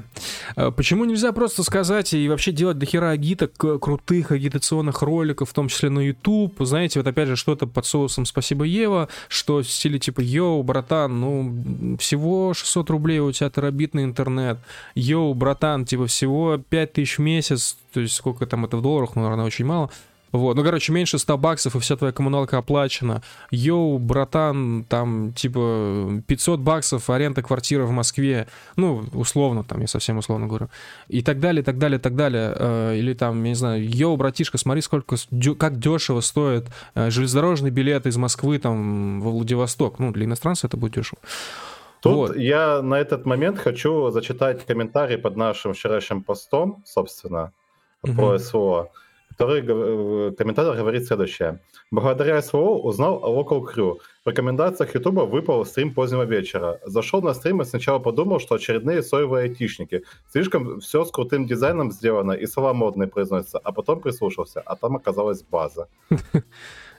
А 0.55 0.69
почему 0.69 1.03
нельзя 1.03 1.31
просто 1.31 1.63
сказать 1.63 2.13
и 2.13 2.29
вообще 2.29 2.51
делать 2.51 2.77
дохера 2.77 3.09
агиток, 3.09 3.57
крутых 3.57 4.31
агитационных 4.31 5.01
роликов, 5.01 5.49
в 5.49 5.53
том 5.53 5.67
числе 5.67 5.89
на 5.89 5.99
YouTube, 5.99 6.53
знаете, 6.59 6.99
вот 6.99 7.07
опять 7.07 7.27
же 7.27 7.35
что-то 7.35 7.65
под 7.65 7.83
соусом 7.87 8.27
«Спасибо, 8.27 8.65
Ева», 8.65 9.09
что 9.29 9.63
в 9.63 9.67
стиле 9.67 9.97
типа 9.97 10.21
«Йоу, 10.21 10.61
братан, 10.61 11.19
ну, 11.19 11.97
всего 11.97 12.53
600 12.53 12.91
рублей 12.91 13.17
у 13.17 13.31
тебя 13.31 13.49
терабитный 13.49 14.03
интернет», 14.03 14.59
«Йоу, 14.93 15.33
братан, 15.33 15.85
типа 15.85 16.05
всего 16.05 16.59
5000 16.69 17.17
в 17.17 17.21
месяц», 17.21 17.77
то 17.93 17.99
есть 17.99 18.13
сколько 18.13 18.45
там 18.45 18.65
это 18.65 18.77
в 18.77 18.83
долларах, 18.83 19.15
ну, 19.15 19.23
наверное, 19.23 19.45
очень 19.45 19.65
мало, 19.65 19.89
вот, 20.33 20.57
ну, 20.57 20.63
короче, 20.63 20.91
меньше 20.91 21.19
100 21.19 21.37
баксов, 21.37 21.75
и 21.75 21.79
вся 21.79 21.95
твоя 21.95 22.11
коммуналка 22.11 22.57
оплачена. 22.57 23.21
Йоу, 23.51 23.99
братан, 23.99 24.83
там, 24.89 25.31
типа, 25.33 26.23
500 26.25 26.59
баксов 26.59 27.09
аренда 27.11 27.43
квартиры 27.43 27.85
в 27.85 27.91
Москве. 27.91 28.47
Ну, 28.75 29.05
условно, 29.13 29.63
там, 29.63 29.81
я 29.81 29.87
совсем 29.87 30.17
условно 30.17 30.47
говорю. 30.47 30.69
И 31.07 31.21
так 31.21 31.39
далее, 31.39 31.63
так 31.63 31.77
далее, 31.77 31.99
так 31.99 32.15
далее. 32.15 32.51
Э, 32.57 32.95
или 32.97 33.13
там, 33.13 33.43
я 33.43 33.49
не 33.49 33.55
знаю, 33.55 33.87
йоу, 33.87 34.17
братишка, 34.17 34.57
смотри, 34.57 34.81
сколько, 34.81 35.17
как 35.59 35.77
дешево 35.77 36.21
стоит 36.21 36.65
э, 36.95 37.11
железнодорожный 37.11 37.69
билет 37.69 38.07
из 38.07 38.17
Москвы, 38.17 38.57
там, 38.57 39.21
во 39.21 39.29
Владивосток. 39.29 39.99
Ну, 39.99 40.11
для 40.11 40.25
иностранцев 40.25 40.65
это 40.65 40.77
будет 40.77 40.95
дешево. 40.95 41.19
Тут 42.01 42.13
вот. 42.15 42.35
я 42.35 42.81
на 42.81 42.95
этот 42.95 43.27
момент 43.27 43.59
хочу 43.59 44.09
зачитать 44.09 44.65
комментарий 44.65 45.19
под 45.19 45.37
нашим 45.37 45.73
вчерашним 45.73 46.23
постом, 46.23 46.83
собственно, 46.85 47.53
угу. 48.01 48.13
про 48.15 48.39
СВО. 48.39 48.89
Второй 49.33 49.61
э, 49.61 50.31
комментатор 50.37 50.75
говорит 50.75 51.07
следующее. 51.07 51.59
Благодаря 51.91 52.41
СВО 52.41 52.79
узнал 52.79 53.19
о 53.23 53.41
Local 53.41 53.63
Crew. 53.63 53.97
В 54.25 54.29
рекомендациях 54.29 54.95
Ютуба 54.95 55.21
выпал 55.21 55.65
стрим 55.65 55.93
позднего 55.93 56.23
вечера. 56.23 56.79
Зашел 56.85 57.21
на 57.21 57.33
стрим 57.33 57.61
и 57.61 57.65
сначала 57.65 57.99
подумал, 57.99 58.39
что 58.39 58.55
очередные 58.55 59.01
соевые 59.01 59.45
айтишники. 59.45 60.03
Слишком 60.31 60.79
все 60.79 61.03
с 61.03 61.11
крутым 61.11 61.47
дизайном 61.47 61.91
сделано 61.91 62.33
и 62.33 62.45
слова 62.45 62.73
модные 62.73 63.07
произносятся. 63.07 63.59
А 63.63 63.71
потом 63.71 64.01
прислушался, 64.01 64.61
а 64.61 64.75
там 64.75 64.95
оказалась 64.95 65.41
база. 65.43 65.87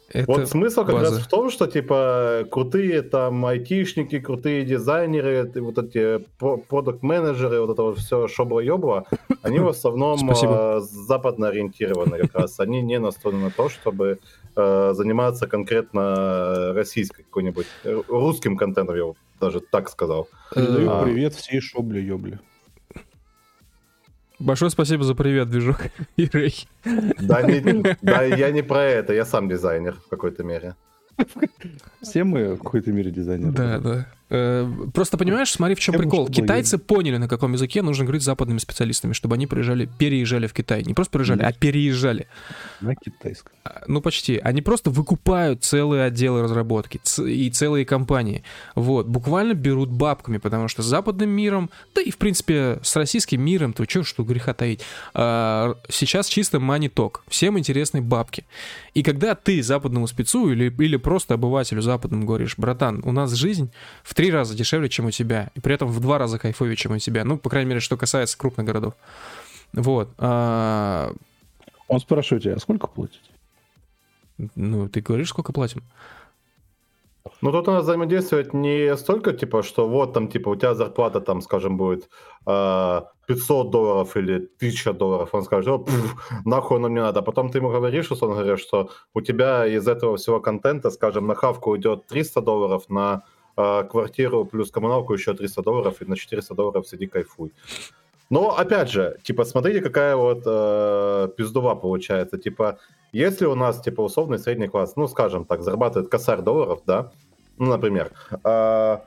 Это 0.08 0.30
вот 0.30 0.48
смысл 0.48 0.84
как 0.84 0.94
база. 0.94 1.10
раз 1.10 1.18
в 1.24 1.28
том, 1.28 1.50
что 1.50 1.66
типа 1.66 2.46
крутые 2.50 3.02
там 3.02 3.44
айтишники, 3.46 4.20
крутые 4.20 4.64
дизайнеры, 4.64 5.50
вот 5.56 5.78
эти 5.78 6.24
продукт-менеджеры, 6.38 7.60
вот 7.60 7.70
это 7.70 7.82
вот 7.82 7.98
все 7.98 8.28
шобло-ёбло, 8.28 9.06
они 9.42 9.58
в 9.60 9.68
основном 9.68 10.30
э, 10.30 10.80
западно 10.80 11.48
ориентированы 11.48 12.18
как 12.18 12.34
раз. 12.34 12.60
Они 12.60 12.82
не 12.82 12.98
настроены 12.98 13.44
на 13.44 13.50
то, 13.50 13.68
чтобы 13.68 14.18
э, 14.56 14.92
заниматься 14.94 15.46
конкретно 15.46 16.72
российской 16.74 17.22
какой-нибудь 17.22 17.66
э, 17.84 18.02
русским 18.08 18.56
контентом, 18.56 18.96
я 18.96 19.12
даже 19.40 19.60
так 19.60 19.88
сказал. 19.88 20.28
Передаю 20.54 20.90
а... 20.90 21.02
привет 21.02 21.34
всей 21.34 21.60
шобле-ёбле. 21.60 22.40
Большое 24.44 24.70
спасибо 24.70 25.04
за 25.04 25.14
привет, 25.14 25.48
движок 25.48 25.78
и 26.18 26.28
Рэй. 26.30 26.68
Да, 27.18 27.40
не, 27.40 27.96
да, 28.02 28.24
я 28.24 28.50
не 28.50 28.62
про 28.62 28.82
это, 28.82 29.14
я 29.14 29.24
сам 29.24 29.48
дизайнер 29.48 29.94
в 29.94 30.10
какой-то 30.10 30.44
мере. 30.44 30.76
Все 32.02 32.24
мы 32.24 32.54
в 32.54 32.58
какой-то 32.58 32.92
мере 32.92 33.10
дизайнеры. 33.10 33.52
Да, 33.52 33.78
да. 33.78 34.06
Э, 34.30 34.70
просто 34.94 35.18
понимаешь, 35.18 35.50
смотри, 35.50 35.74
в 35.74 35.80
чем 35.80 35.96
прикол. 35.96 36.28
Китайцы 36.28 36.78
поняли, 36.78 37.18
на 37.18 37.28
каком 37.28 37.52
языке 37.52 37.82
нужно 37.82 38.04
говорить 38.04 38.22
с 38.22 38.24
западными 38.24 38.58
специалистами, 38.58 39.12
чтобы 39.12 39.34
они 39.34 39.46
приезжали, 39.46 39.88
переезжали 39.98 40.46
в 40.46 40.54
Китай. 40.54 40.82
Не 40.84 40.94
просто 40.94 41.12
приезжали, 41.12 41.42
а 41.42 41.52
переезжали. 41.52 42.26
На 42.80 42.94
китайском. 42.94 43.52
А, 43.64 43.82
ну, 43.86 44.00
почти. 44.00 44.38
Они 44.38 44.62
просто 44.62 44.90
выкупают 44.90 45.62
целые 45.62 46.04
отделы 46.04 46.42
разработки 46.42 47.00
и 47.20 47.50
целые 47.50 47.84
компании. 47.84 48.44
Вот. 48.74 49.06
Буквально 49.06 49.54
берут 49.54 49.90
бабками, 49.90 50.38
потому 50.38 50.68
что 50.68 50.82
с 50.82 50.86
западным 50.86 51.30
миром, 51.30 51.70
да 51.94 52.00
и, 52.00 52.10
в 52.10 52.16
принципе, 52.16 52.78
с 52.82 52.96
российским 52.96 53.42
миром, 53.42 53.72
то 53.72 53.84
что, 53.88 54.04
что 54.04 54.24
греха 54.24 54.54
таить, 54.54 54.80
а, 55.12 55.76
сейчас 55.88 56.28
чисто 56.28 56.58
money-talk. 56.58 57.20
Всем 57.28 57.58
интересны 57.58 58.00
бабки. 58.00 58.46
И 58.94 59.02
когда 59.02 59.34
ты 59.34 59.62
западному 59.62 60.06
спецу 60.06 60.50
или, 60.50 60.74
или 60.82 60.96
просто 60.96 61.34
обывателю 61.34 61.82
западному 61.82 62.24
говоришь, 62.24 62.54
братан, 62.56 63.02
у 63.04 63.12
нас 63.12 63.32
жизнь 63.32 63.70
в 64.02 64.13
три 64.14 64.30
раза 64.30 64.54
дешевле, 64.54 64.88
чем 64.88 65.06
у 65.06 65.10
тебя, 65.10 65.50
и 65.54 65.60
при 65.60 65.74
этом 65.74 65.88
в 65.88 66.00
два 66.00 66.18
раза 66.18 66.38
кайфовее, 66.38 66.76
чем 66.76 66.92
у 66.92 66.98
тебя. 66.98 67.24
Ну, 67.24 67.36
по 67.36 67.50
крайней 67.50 67.68
мере, 67.68 67.80
что 67.80 67.96
касается 67.96 68.38
крупных 68.38 68.66
городов. 68.66 68.94
Вот. 69.72 70.08
А... 70.18 71.12
Он 71.88 72.00
спрашивает 72.00 72.44
тебя, 72.44 72.54
а 72.54 72.58
сколько 72.58 72.86
платите? 72.86 73.20
Ну, 74.54 74.88
ты 74.88 75.00
говоришь, 75.00 75.28
сколько 75.28 75.52
платим? 75.52 75.82
Ну, 77.40 77.52
тут 77.52 77.66
надо 77.66 77.80
взаимодействовать 77.80 78.54
не 78.54 78.96
столько, 78.96 79.32
типа, 79.32 79.62
что 79.62 79.88
вот 79.88 80.12
там, 80.12 80.28
типа, 80.28 80.50
у 80.50 80.56
тебя 80.56 80.74
зарплата, 80.74 81.20
там, 81.20 81.40
скажем, 81.40 81.76
будет 81.76 82.08
э, 82.46 83.00
500 83.26 83.70
долларов 83.70 84.16
или 84.16 84.34
1000 84.34 84.92
долларов. 84.92 85.30
Он 85.32 85.42
скажет, 85.42 85.68
о, 85.68 85.78
пф, 85.78 86.16
нахуй 86.44 86.78
нам 86.80 86.94
не 86.94 87.00
надо. 87.00 87.20
А 87.20 87.22
потом 87.22 87.50
ты 87.50 87.58
ему 87.58 87.70
говоришь, 87.70 88.12
он 88.12 88.30
говорит, 88.30 88.60
что 88.60 88.90
у 89.14 89.20
тебя 89.20 89.66
из 89.66 89.88
этого 89.88 90.16
всего 90.16 90.40
контента, 90.40 90.90
скажем, 90.90 91.26
на 91.26 91.34
хавку 91.34 91.76
идет 91.76 92.06
300 92.06 92.40
долларов, 92.42 92.88
на 92.88 93.22
квартиру 93.54 94.44
плюс 94.44 94.70
коммуналку 94.70 95.14
еще 95.14 95.34
300 95.34 95.62
долларов, 95.62 96.02
и 96.02 96.04
на 96.04 96.16
400 96.16 96.54
долларов 96.54 96.88
сиди 96.88 97.06
кайфуй. 97.06 97.52
Но, 98.30 98.56
опять 98.56 98.90
же, 98.90 99.18
типа, 99.22 99.44
смотрите, 99.44 99.80
какая 99.80 100.16
вот 100.16 100.42
э, 100.46 101.28
пиздува 101.36 101.74
получается. 101.74 102.38
Типа, 102.38 102.78
если 103.12 103.46
у 103.46 103.54
нас, 103.54 103.80
типа, 103.80 104.00
условный 104.00 104.38
средний 104.38 104.68
класс, 104.68 104.96
ну, 104.96 105.06
скажем 105.08 105.44
так, 105.44 105.62
зарабатывает 105.62 106.10
косарь 106.10 106.40
долларов, 106.40 106.80
да, 106.86 107.12
ну, 107.58 107.66
например, 107.66 108.10
э, 108.32 108.98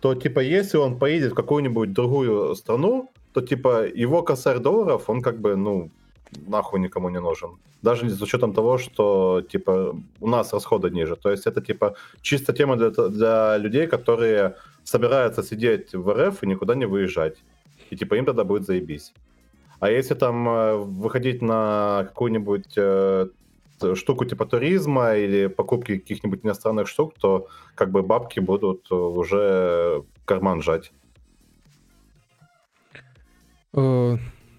то, 0.00 0.14
типа, 0.14 0.40
если 0.40 0.76
он 0.76 0.98
поедет 0.98 1.32
в 1.32 1.34
какую-нибудь 1.34 1.92
другую 1.92 2.54
страну, 2.54 3.10
то, 3.32 3.40
типа, 3.40 3.86
его 3.86 4.22
косарь 4.22 4.58
долларов, 4.58 5.08
он 5.08 5.22
как 5.22 5.40
бы, 5.40 5.56
ну, 5.56 5.90
нахуй 6.46 6.80
никому 6.80 7.10
не 7.10 7.20
нужен. 7.20 7.50
Даже 7.82 8.10
с 8.10 8.22
учетом 8.22 8.52
того, 8.52 8.78
что, 8.78 9.42
типа, 9.52 9.94
у 10.20 10.28
нас 10.28 10.52
расходы 10.52 10.90
ниже. 10.90 11.16
То 11.16 11.30
есть 11.30 11.46
это, 11.46 11.60
типа, 11.60 11.94
чисто 12.22 12.52
тема 12.52 12.76
для, 12.76 12.90
для 12.90 13.58
людей, 13.58 13.86
которые 13.86 14.54
собираются 14.84 15.42
сидеть 15.42 15.94
в 15.94 16.12
РФ 16.12 16.42
и 16.42 16.46
никуда 16.46 16.74
не 16.74 16.86
выезжать 16.86 17.36
и 17.90 17.96
типа 17.96 18.14
им 18.14 18.24
тогда 18.24 18.44
будет 18.44 18.66
заебись. 18.66 19.12
А 19.80 19.90
если 19.90 20.14
там 20.14 20.48
э, 20.48 20.76
выходить 20.76 21.42
на 21.42 22.04
какую-нибудь 22.08 22.72
э, 22.76 23.28
штуку 23.94 24.24
типа 24.24 24.46
туризма 24.46 25.16
или 25.16 25.48
покупки 25.48 25.98
каких-нибудь 25.98 26.44
иностранных 26.44 26.88
штук, 26.88 27.14
то 27.20 27.48
как 27.74 27.90
бы 27.90 28.02
бабки 28.02 28.40
будут 28.40 28.90
уже 28.90 30.02
карман 30.24 30.62
жать. 30.62 30.92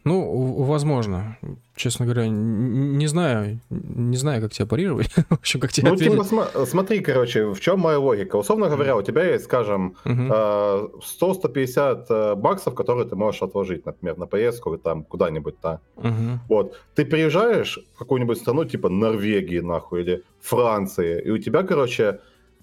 Э, 0.08 0.10
ну, 0.10 0.64
возможно. 0.64 1.38
честно 1.76 2.06
говоря, 2.06 2.28
не 2.28 3.08
знаю, 3.08 3.60
не 3.70 4.18
знаю, 4.18 4.42
как 4.42 4.52
тебя 4.52 4.66
парировать. 4.66 5.10
в 5.30 5.34
общем, 5.34 5.60
как 5.60 5.72
тебе 5.72 5.90
Ну, 5.90 5.96
типа, 5.96 6.22
ответить. 6.22 6.32
сма- 6.34 6.66
смотри, 6.66 7.00
короче, 7.02 7.46
в 7.46 7.60
чем 7.60 7.80
моя 7.80 8.00
логика. 8.00 8.36
Условно 8.38 8.70
говоря, 8.70 8.96
у 8.96 9.02
тебя 9.02 9.24
есть, 9.24 9.46
скажем, 9.46 9.96
э, 10.06 10.88
100-150 11.22 12.06
э, 12.10 12.36
баксов, 12.36 12.74
которые 12.76 13.08
ты 13.08 13.16
можешь 13.16 13.42
отложить, 13.42 13.86
например, 13.86 14.18
на 14.18 14.26
поездку 14.26 14.74
или 14.74 14.80
там 14.80 15.04
куда-нибудь, 15.04 15.56
да. 15.62 15.80
Мгм. 15.98 16.40
Вот, 16.50 16.80
ты 16.96 17.06
приезжаешь 17.06 17.80
в 17.96 18.00
какую-нибудь 18.00 18.38
страну, 18.38 18.66
типа 18.66 18.90
Норвегии, 18.90 19.60
нахуй, 19.60 20.02
или 20.02 20.24
Франции, 20.42 21.22
и 21.22 21.30
у 21.30 21.38
тебя, 21.38 21.64
короче, 21.64 22.20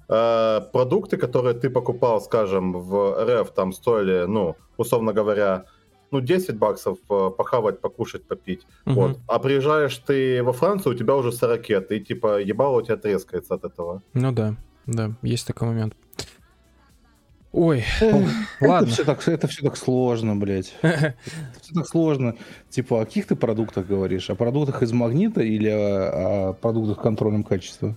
э, 0.09 0.61
продукты, 0.73 1.17
которые 1.17 1.55
ты 1.55 1.71
покупал, 1.71 2.21
скажем, 2.21 2.73
в 2.73 3.25
РФ, 3.25 3.51
там 3.53 3.73
стоили, 3.73 4.25
ну, 4.27 4.57
условно 4.77 5.13
говоря, 5.13 5.65
ну, 6.15 6.21
10 6.21 6.57
баксов 6.57 6.99
э, 7.11 7.31
похавать, 7.37 7.81
покушать, 7.81 8.25
попить. 8.25 8.67
Мгм. 8.85 8.95
Вот. 8.95 9.19
А 9.27 9.39
приезжаешь 9.39 9.97
ты 9.99 10.43
во 10.43 10.53
Францию, 10.53 10.95
у 10.95 10.99
тебя 10.99 11.17
уже 11.17 11.33
40 11.33 11.91
и 11.91 12.01
типа 12.01 12.41
ебало 12.41 12.79
у 12.79 12.83
тебя 12.83 12.97
трескается 12.97 13.55
от 13.55 13.65
этого. 13.65 14.03
Ну 14.13 14.33
да, 14.33 14.55
да, 14.87 15.11
есть 15.23 15.47
такой 15.47 15.69
момент. 15.69 15.95
Ой, 17.51 17.85
Эх, 18.01 18.27
ладно. 18.61 18.87
Это 18.87 18.95
все 18.95 19.05
так, 19.05 19.29
это 19.29 19.47
все 19.47 19.63
так 19.63 19.77
сложно, 19.77 20.35
блядь. 20.37 20.75
Все 20.83 21.75
так 21.75 21.87
сложно. 21.87 22.35
Типа, 22.69 23.01
о 23.01 23.05
каких 23.05 23.27
ты 23.29 23.37
продуктах 23.37 23.87
говоришь? 23.87 24.29
О 24.31 24.35
продуктах 24.35 24.83
из 24.83 24.93
магнита 24.93 25.41
или 25.41 25.69
о, 25.69 26.49
о 26.49 26.53
продуктах 26.53 27.01
контролем 27.01 27.45
качества? 27.45 27.95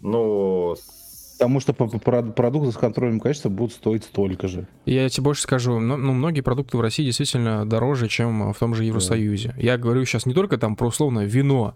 Ну, 0.00 0.76
с- 0.76 0.99
Потому 1.40 1.58
что 1.58 1.72
продукты 1.72 2.70
с 2.70 2.76
контролем 2.76 3.18
качества 3.18 3.48
будут 3.48 3.72
стоить 3.72 4.04
столько 4.04 4.46
же. 4.46 4.66
Я 4.84 5.08
тебе 5.08 5.24
больше 5.24 5.40
скажу, 5.40 5.80
ну, 5.80 5.96
многие 5.96 6.42
продукты 6.42 6.76
в 6.76 6.82
России 6.82 7.02
действительно 7.02 7.64
дороже, 7.64 8.08
чем 8.08 8.52
в 8.52 8.58
том 8.58 8.74
же 8.74 8.84
Евросоюзе. 8.84 9.54
Я 9.56 9.78
говорю 9.78 10.04
сейчас 10.04 10.26
не 10.26 10.34
только 10.34 10.58
там 10.58 10.76
про 10.76 10.88
условное 10.88 11.24
вино, 11.24 11.74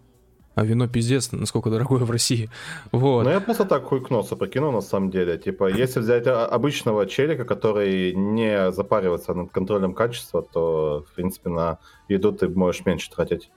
а 0.55 0.67
вино 0.67 0.87
пиздец, 0.87 1.33
насколько 1.33 1.71
дорогое 1.71 2.05
в 2.05 2.11
России. 2.11 2.51
Вот. 2.93 3.25
Ну, 3.25 3.31
я 3.31 3.41
просто 3.41 3.65
так 3.65 3.85
хуйкнулся, 3.85 4.37
прикинул 4.37 4.71
на 4.71 4.83
самом 4.83 5.11
деле. 5.11 5.39
Типа, 5.39 5.73
если 5.73 6.01
взять 6.01 6.27
обычного 6.27 7.07
челика, 7.07 7.47
который 7.47 8.15
не 8.15 8.71
запаривается 8.71 9.33
над 9.33 9.51
контролем 9.51 9.95
качества, 9.95 10.43
то, 10.43 11.07
в 11.11 11.15
принципе, 11.15 11.49
на 11.49 11.79
еду 12.09 12.33
ты 12.33 12.51
можешь 12.51 12.85
меньше 12.85 13.11
тратить. 13.11 13.51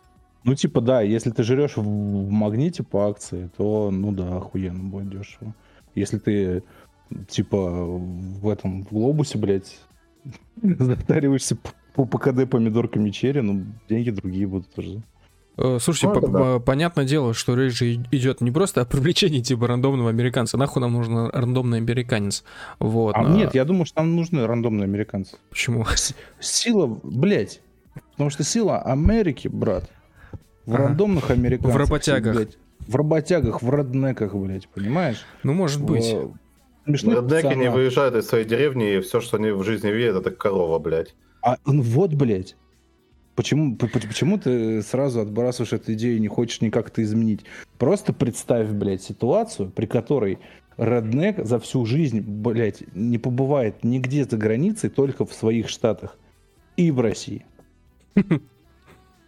Ну, 0.45 0.55
типа, 0.55 0.80
да, 0.80 1.01
если 1.01 1.32
ты 1.32 1.43
жрешь 1.43 1.76
в, 1.76 1.82
в 1.82 2.32
магните 2.32 2.82
по 2.84 3.10
акции, 3.10 3.49
то, 3.58 3.91
ну 3.91 4.14
да, 4.14 4.38
охуенно 4.38 4.84
будет 4.86 5.10
дешево. 5.10 5.53
Если 5.98 6.18
ты, 6.20 6.64
типа, 7.28 7.58
в 7.60 8.48
этом, 8.50 8.84
в 8.86 8.89
глобусе, 8.89 9.38
блядь, 9.38 9.78
затариваешься 10.62 11.58
по, 11.95 12.06
ПКД 12.06 12.50
помидорками 12.50 13.10
черри, 13.10 13.41
ну, 13.41 13.66
деньги 13.89 14.12
другие 14.12 14.48
будут 14.48 14.70
тоже. 14.74 15.02
Э, 15.58 15.80
Слушайте, 15.82 16.08
Ну, 16.08 16.12
это 16.14 16.22
по- 16.22 16.28
да. 16.28 16.39
по- 16.39 16.60
понятное 16.60 17.06
дело, 17.06 17.34
что 17.34 17.56
речь 17.56 17.74
же 17.74 17.93
идет 18.12 18.41
не 18.41 18.52
просто 18.52 18.82
о 18.82 18.86
привлечении 18.86 19.41
типа 19.41 19.66
рандомного 19.68 20.10
американца. 20.10 20.56
Нахуй 20.58 20.82
нам 20.82 20.93
нужен 20.93 21.30
рандомный 21.30 21.80
американец. 21.80 22.43
Вот. 22.78 23.16
А 23.16 23.22
а, 23.22 23.24
нет, 23.24 23.56
я 23.56 23.66
думаю, 23.66 23.86
что 23.86 24.02
нам 24.02 24.16
нужны 24.16 24.45
рандомные 24.45 24.84
американцы. 24.84 25.36
Почему? 25.50 25.84
С- 25.86 26.14
Сила, 26.39 27.00
блядь, 27.04 27.62
потому 28.12 28.30
что 28.30 28.43
сила 28.43 28.80
Америки, 28.84 29.48
брат, 29.48 29.89
в 30.68 30.76
Ага. 30.76 30.84
рандомных 30.89 31.32
американцах. 31.32 31.74
В 31.74 31.78
работягах. 31.78 32.36
блядь, 32.36 32.58
в 32.88 32.95
работягах, 32.95 33.61
в 33.61 33.69
роднеках, 33.69 34.33
блядь, 34.35 34.67
понимаешь? 34.69 35.25
Ну, 35.43 35.53
может 35.53 35.83
быть. 35.83 36.15
Смешных 36.85 37.17
Реднеки 37.17 37.55
не 37.55 37.69
выезжают 37.69 38.15
из 38.15 38.27
своей 38.27 38.45
деревни, 38.45 38.95
и 38.95 38.99
все, 39.01 39.19
что 39.19 39.38
они 39.38 39.51
в 39.51 39.61
жизни 39.63 39.89
видят, 39.89 40.15
это 40.15 40.31
корова, 40.31 40.79
блядь. 40.79 41.15
А 41.41 41.57
ну 41.65 41.81
вот, 41.81 42.13
блядь. 42.13 42.55
Почему, 43.35 43.75
почему 43.75 44.39
ты 44.39 44.81
сразу 44.81 45.19
отбрасываешь 45.19 45.73
эту 45.73 45.93
идею 45.93 46.15
и 46.15 46.19
не 46.19 46.27
хочешь 46.27 46.61
никак 46.61 46.88
это 46.88 47.03
изменить? 47.03 47.41
Просто 47.77 48.13
представь, 48.13 48.69
блядь, 48.69 49.03
ситуацию, 49.03 49.69
при 49.69 49.85
которой 49.85 50.39
Реднек 50.77 51.45
за 51.45 51.59
всю 51.59 51.85
жизнь, 51.85 52.21
блядь, 52.21 52.83
не 52.95 53.17
побывает 53.17 53.83
нигде 53.83 54.23
за 54.23 54.38
границей, 54.38 54.89
только 54.89 55.25
в 55.25 55.33
своих 55.33 55.69
штатах 55.69 56.17
и 56.77 56.89
в 56.89 56.99
России. 56.99 57.45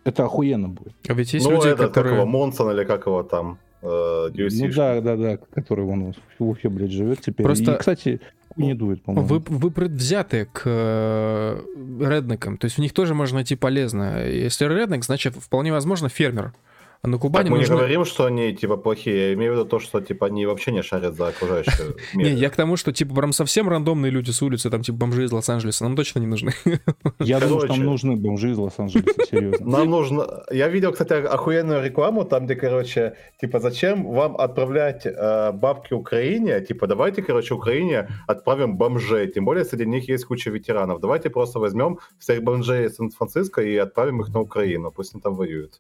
Это 0.10 0.26
охуенно 0.26 0.70
будет. 0.70 0.94
А 1.08 1.14
ведь 1.14 1.34
есть 1.34 1.46
ну, 1.46 1.52
люди, 1.52 1.68
это, 1.68 1.88
которые... 1.88 2.16
как 2.16 2.22
его, 2.22 2.26
Монсон 2.26 2.72
или 2.72 2.84
как 2.84 3.06
его 3.06 3.24
там, 3.24 3.60
э, 3.82 3.86
UFC. 3.86 4.68
Ну 4.68 4.74
да, 4.74 5.02
да, 5.02 5.16
да, 5.16 5.38
который 5.54 5.86
вон 5.86 6.14
в 6.40 6.44
Уфе, 6.44 6.70
блядь, 6.70 6.92
живет 6.92 7.22
теперь. 7.22 7.46
Просто- 7.46 7.74
И, 7.74 7.78
кстати, 7.78 8.22
не 8.56 8.74
дует, 8.74 9.04
по-моему. 9.04 9.28
Вы, 9.28 9.40
вы 9.46 9.72
предвзяты 9.72 10.48
к 10.52 10.64
э, 10.66 11.62
реднекам, 12.00 12.58
то 12.58 12.66
есть 12.66 12.78
в 12.78 12.82
них 12.82 12.94
тоже 12.94 13.14
можно 13.14 13.36
найти 13.36 13.56
полезное. 13.56 14.30
Если 14.30 14.66
реднек, 14.66 15.04
значит, 15.04 15.36
вполне 15.36 15.72
возможно, 15.72 16.10
фермер. 16.10 16.54
А 17.02 17.08
на 17.08 17.14
Так 17.14 17.22
Кубани 17.22 17.50
мы 17.50 17.58
нужно... 17.60 17.74
не 17.74 17.78
говорим, 17.78 18.06
что 18.06 18.26
они 18.26 18.54
типа 18.54 18.76
плохие. 18.76 19.30
Я 19.30 19.34
имею 19.34 19.54
в 19.54 19.56
виду 19.56 19.70
то, 19.70 19.80
что 19.80 20.02
типа 20.02 20.28
они 20.28 20.46
вообще 20.46 20.72
не 20.72 20.84
шарят 20.84 21.16
за 21.16 21.30
окружающий 21.30 21.72
Не, 22.14 22.32
я 22.32 22.50
к 22.50 22.56
тому, 22.56 22.78
что, 22.78 22.92
типа, 22.92 23.16
прям 23.16 23.32
совсем 23.32 23.70
рандомные 23.70 24.12
люди 24.12 24.32
с 24.32 24.42
улицы, 24.42 24.70
там, 24.70 24.82
типа, 24.82 24.98
бомжи 24.98 25.24
из 25.24 25.32
Лос-Анджелеса, 25.32 25.84
нам 25.84 25.96
точно 25.96 26.20
не 26.20 26.28
нужны. 26.28 26.52
Я 27.20 27.40
думаю, 27.40 27.62
что 27.62 27.76
нам 27.76 27.86
нужны 27.86 28.16
бомжи 28.16 28.52
из 28.52 28.58
Лос-Анджелеса, 28.58 29.26
серьезно. 29.30 29.66
Нам 29.66 29.90
нужно... 29.90 30.44
Я 30.52 30.68
видел, 30.68 30.92
кстати, 30.92 31.14
охуенную 31.14 31.84
рекламу, 31.84 32.26
там, 32.26 32.46
где, 32.46 32.56
короче, 32.56 33.16
типа, 33.40 33.60
зачем 33.60 34.06
вам 34.06 34.36
отправлять 34.36 35.06
э, 35.06 35.52
бабки 35.54 35.94
Украине? 35.94 36.60
Типа, 36.62 36.88
давайте, 36.88 37.22
короче, 37.22 37.54
Украине 37.54 38.10
отправим 38.28 38.78
бомжей. 38.78 39.28
Тем 39.32 39.46
более, 39.46 39.64
среди 39.64 39.86
них 39.86 40.10
есть 40.10 40.26
куча 40.26 40.50
ветеранов. 40.52 41.00
Давайте 41.00 41.30
просто 41.30 41.60
возьмем 41.60 42.00
всех 42.20 42.44
бомжей 42.44 42.88
из 42.88 42.96
Сан-Франциско 42.96 43.62
и 43.62 43.76
отправим 43.78 44.22
их 44.22 44.34
на 44.34 44.42
Украину. 44.42 44.92
Пусть 44.92 45.14
они 45.14 45.22
там 45.22 45.36
воюют. 45.36 45.80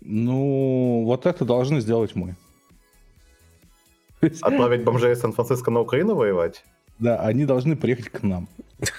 Ну, 0.00 1.02
вот 1.04 1.26
это 1.26 1.44
должны 1.44 1.80
сделать 1.80 2.14
мы. 2.14 2.36
Отправить 4.20 4.84
бомжей 4.84 5.12
из 5.12 5.20
Сан-Франциско 5.20 5.70
на 5.70 5.80
Украину 5.80 6.14
воевать? 6.14 6.64
Да, 6.98 7.18
они 7.20 7.46
должны 7.46 7.76
приехать 7.76 8.10
к 8.10 8.22
нам. 8.22 8.48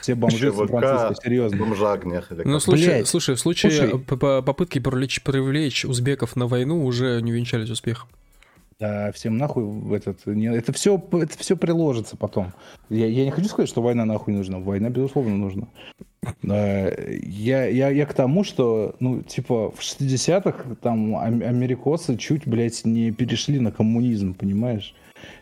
Все 0.01 0.15
бомжи 0.15 0.49
из. 0.49 0.55
Сан-Франциско, 0.55 1.23
серьезно. 1.23 1.57
Бомжагнях 1.57 2.31
или 2.31 2.43
Ну, 2.43 2.59
слушай, 2.59 3.05
слушай, 3.05 3.35
в 3.35 3.39
случае 3.39 3.71
Слушай. 3.71 3.99
попытки 3.99 4.79
привлечь, 4.79 5.21
привлечь 5.21 5.85
узбеков 5.85 6.35
на 6.35 6.47
войну 6.47 6.83
уже 6.83 7.21
не 7.21 7.31
венчались 7.31 7.69
успехом. 7.69 8.09
Да, 8.81 9.11
всем 9.11 9.37
нахуй 9.37 9.95
этот... 9.95 10.25
не- 10.25 10.47
это, 10.51 10.73
все, 10.73 10.99
это 11.11 11.37
все 11.37 11.55
приложится 11.55 12.17
потом. 12.17 12.51
Я, 12.89 13.05
я 13.05 13.25
не 13.25 13.29
хочу 13.29 13.47
сказать, 13.47 13.69
что 13.69 13.79
война 13.83 14.05
нахуй 14.05 14.33
нужна. 14.33 14.57
Война, 14.57 14.89
безусловно, 14.89 15.37
нужна. 15.37 15.67
Да, 16.41 16.89
Я, 16.89 17.65
я, 17.67 17.89
я 17.89 18.05
к 18.07 18.15
тому, 18.15 18.43
что, 18.43 18.95
ну, 18.99 19.21
типа, 19.21 19.69
в 19.69 19.79
60-х 19.81 20.75
там 20.81 21.15
ам- 21.15 21.43
америкосы 21.43 22.17
чуть, 22.17 22.47
блядь, 22.47 22.83
не 22.83 23.11
перешли 23.11 23.59
на 23.59 23.71
коммунизм, 23.71 24.33
понимаешь? 24.33 24.95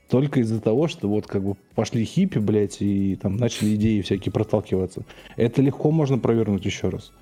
Только 0.10 0.42
из-за 0.42 0.60
того, 0.60 0.90
что 0.90 1.08
вот 1.08 1.26
как 1.26 1.42
бы 1.42 1.56
пошли 1.76 2.04
хиппи, 2.04 2.40
блядь, 2.40 2.82
и 2.82 3.16
там 3.16 3.38
начали 3.38 3.76
идеи 3.76 4.02
всякие 4.02 4.34
проталкиваться. 4.34 5.06
Это 5.38 5.62
легко 5.62 5.92
можно 5.92 6.18
провернуть 6.18 6.66
еще 6.66 6.90
раз. 6.90 7.14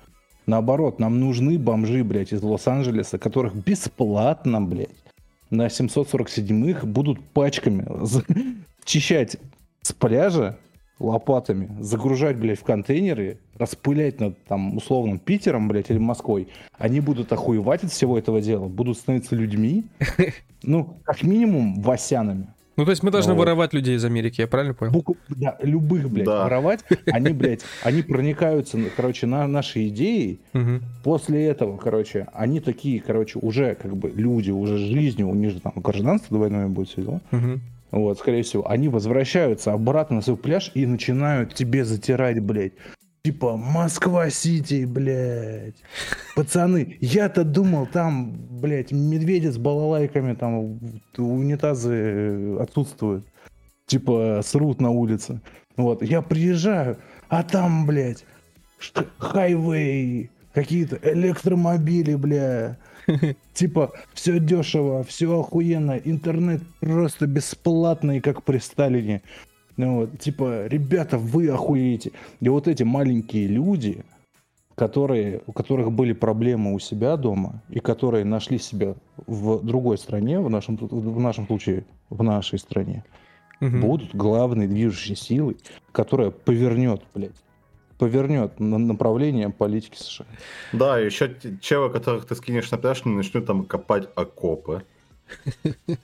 Наоборот, 0.46 0.98
нам 0.98 1.20
нужны 1.20 1.58
бомжи, 1.60 2.02
блядь, 2.02 2.32
из 2.32 2.42
Лос-Анджелеса, 2.42 3.18
которых 3.18 3.54
бесплатно, 3.54 4.60
блядь, 4.60 4.88
на 5.50 5.66
747-х 5.66 6.86
будут 6.86 7.24
пачками 7.30 7.86
чищать 8.84 9.36
с 9.82 9.92
пляжа 9.92 10.58
лопатами, 10.98 11.70
загружать, 11.80 12.36
блядь, 12.36 12.58
в 12.58 12.64
контейнеры, 12.64 13.38
распылять 13.56 14.20
над, 14.20 14.42
там, 14.44 14.76
условным 14.76 15.18
Питером, 15.18 15.68
блядь, 15.68 15.90
или 15.90 15.98
Москвой. 15.98 16.48
Они 16.76 17.00
будут 17.00 17.32
охуевать 17.32 17.84
от 17.84 17.92
всего 17.92 18.18
этого 18.18 18.40
дела, 18.40 18.66
будут 18.66 18.98
становиться 18.98 19.36
людьми, 19.36 19.84
ну, 20.62 20.96
как 21.04 21.22
минимум, 21.22 21.80
васянами. 21.80 22.48
Ну, 22.78 22.84
то 22.84 22.90
есть 22.92 23.02
мы 23.02 23.10
должны 23.10 23.32
Вот. 23.34 23.40
воровать 23.40 23.74
людей 23.74 23.96
из 23.96 24.04
Америки, 24.04 24.40
я 24.40 24.46
правильно 24.46 24.72
понял? 24.72 24.92
Буку- 24.92 25.16
да, 25.28 25.58
любых, 25.62 26.08
блядь, 26.08 26.26
Да. 26.26 26.44
воровать. 26.44 26.80
Они, 27.06 27.32
блядь, 27.32 27.62
они 27.82 28.02
проникаются, 28.02 28.78
ну, 28.78 28.86
короче, 28.96 29.26
на 29.26 29.46
наши 29.48 29.88
идеи. 29.88 30.38
После 31.02 31.44
этого, 31.46 31.76
короче, 31.76 32.28
они 32.32 32.60
такие, 32.60 33.00
короче, 33.00 33.40
уже 33.40 33.74
как 33.74 33.96
бы 33.96 34.10
люди, 34.14 34.52
уже 34.52 34.78
жизнью, 34.78 35.28
у 35.28 35.34
них 35.34 35.50
же 35.50 35.60
там 35.60 35.72
гражданство 35.74 36.36
двойное 36.38 36.68
будет 36.68 36.88
все 36.88 37.02
дела. 37.02 37.20
Мгм. 37.32 37.60
Вот, 37.90 38.18
скорее 38.18 38.42
всего, 38.44 38.70
они 38.70 38.88
возвращаются 38.88 39.72
обратно 39.72 40.16
на 40.16 40.22
свой 40.22 40.36
пляж 40.36 40.70
и 40.74 40.86
начинают 40.86 41.54
тебе 41.54 41.84
затирать, 41.84 42.38
блядь. 42.40 42.72
Типа, 43.28 43.58
Москва-Сити, 43.58 44.86
блядь. 44.86 45.76
Пацаны, 46.34 46.96
я-то 47.02 47.44
думал, 47.44 47.86
там, 47.86 48.32
блядь, 48.58 48.90
медведи 48.90 49.48
с 49.48 49.58
балалайками, 49.58 50.32
там 50.32 50.80
унитазы 51.18 51.92
э, 51.92 52.58
отсутствуют. 52.58 53.26
Типа, 53.84 54.40
срут 54.42 54.80
на 54.80 54.88
улице. 54.92 55.42
Вот, 55.76 56.02
я 56.02 56.22
приезжаю, 56.22 56.96
а 57.28 57.42
там, 57.42 57.86
блядь, 57.86 58.24
хайвей, 59.18 60.30
какие-то 60.54 60.98
электромобили, 61.02 62.14
бля. 62.14 62.78
Типа, 63.52 63.92
все 64.14 64.40
дешево, 64.40 65.04
все 65.04 65.38
охуенно, 65.38 66.00
интернет 66.02 66.62
просто 66.80 67.26
бесплатный, 67.26 68.22
как 68.22 68.42
при 68.42 68.56
Сталине. 68.56 69.20
Ну 69.78 70.00
вот, 70.00 70.18
типа, 70.18 70.66
ребята, 70.66 71.16
вы 71.16 71.48
охуеете. 71.48 72.10
И 72.40 72.48
вот 72.48 72.66
эти 72.66 72.82
маленькие 72.82 73.46
люди, 73.46 74.04
которые, 74.74 75.40
у 75.46 75.52
которых 75.52 75.92
были 75.92 76.12
проблемы 76.12 76.74
у 76.74 76.80
себя 76.80 77.16
дома 77.16 77.62
и 77.70 77.78
которые 77.78 78.24
нашли 78.24 78.58
себя 78.58 78.96
в 79.26 79.64
другой 79.64 79.96
стране, 79.96 80.40
в 80.40 80.50
нашем, 80.50 80.76
в 80.76 81.20
нашем 81.20 81.46
случае 81.46 81.84
в 82.10 82.22
нашей 82.22 82.58
стране, 82.58 83.04
Мгм. 83.60 83.80
будут 83.80 84.14
главной 84.14 84.66
движущей 84.66 85.14
силой, 85.16 85.56
которая 85.92 86.30
повернет, 86.30 87.02
блядь, 87.14 87.42
повернет 87.98 88.60
на 88.60 88.78
направление 88.78 89.50
политики 89.50 89.96
США. 89.96 90.26
Да, 90.72 90.98
еще 90.98 91.34
челы, 91.60 91.90
которых 91.90 92.26
ты 92.26 92.34
скинешь 92.34 92.70
на 92.70 92.78
пляж, 92.78 93.04
начнут 93.04 93.46
там 93.46 93.64
копать 93.64 94.08
окопы. 94.16 94.82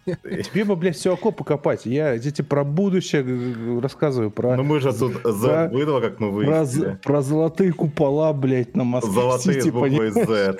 Тебе 0.07 0.65
бы, 0.65 0.77
блядь, 0.77 0.97
все 0.97 1.13
окопы 1.15 1.45
копать. 1.45 1.87
Я 1.87 2.19
тебе 2.19 2.45
про 2.45 2.65
будущее 2.65 3.81
рассказываю, 3.81 4.31
про, 4.31 4.57
Ну 4.57 4.63
мы 4.63 4.81
же 4.81 4.93
тут 4.93 5.21
за- 5.25 5.69
выдало, 5.73 6.01
как 6.01 6.21
мы 6.21 6.29
про, 6.29 6.37
выяснили. 6.37 6.99
про 7.03 7.23
золотые 7.23 7.73
купола, 7.73 8.33
блядь, 8.33 8.75
на 8.77 8.85
Москве. 8.85 9.13
Золотые 9.13 9.63
с 9.63 9.67
буквой 9.67 10.11
Z. 10.11 10.59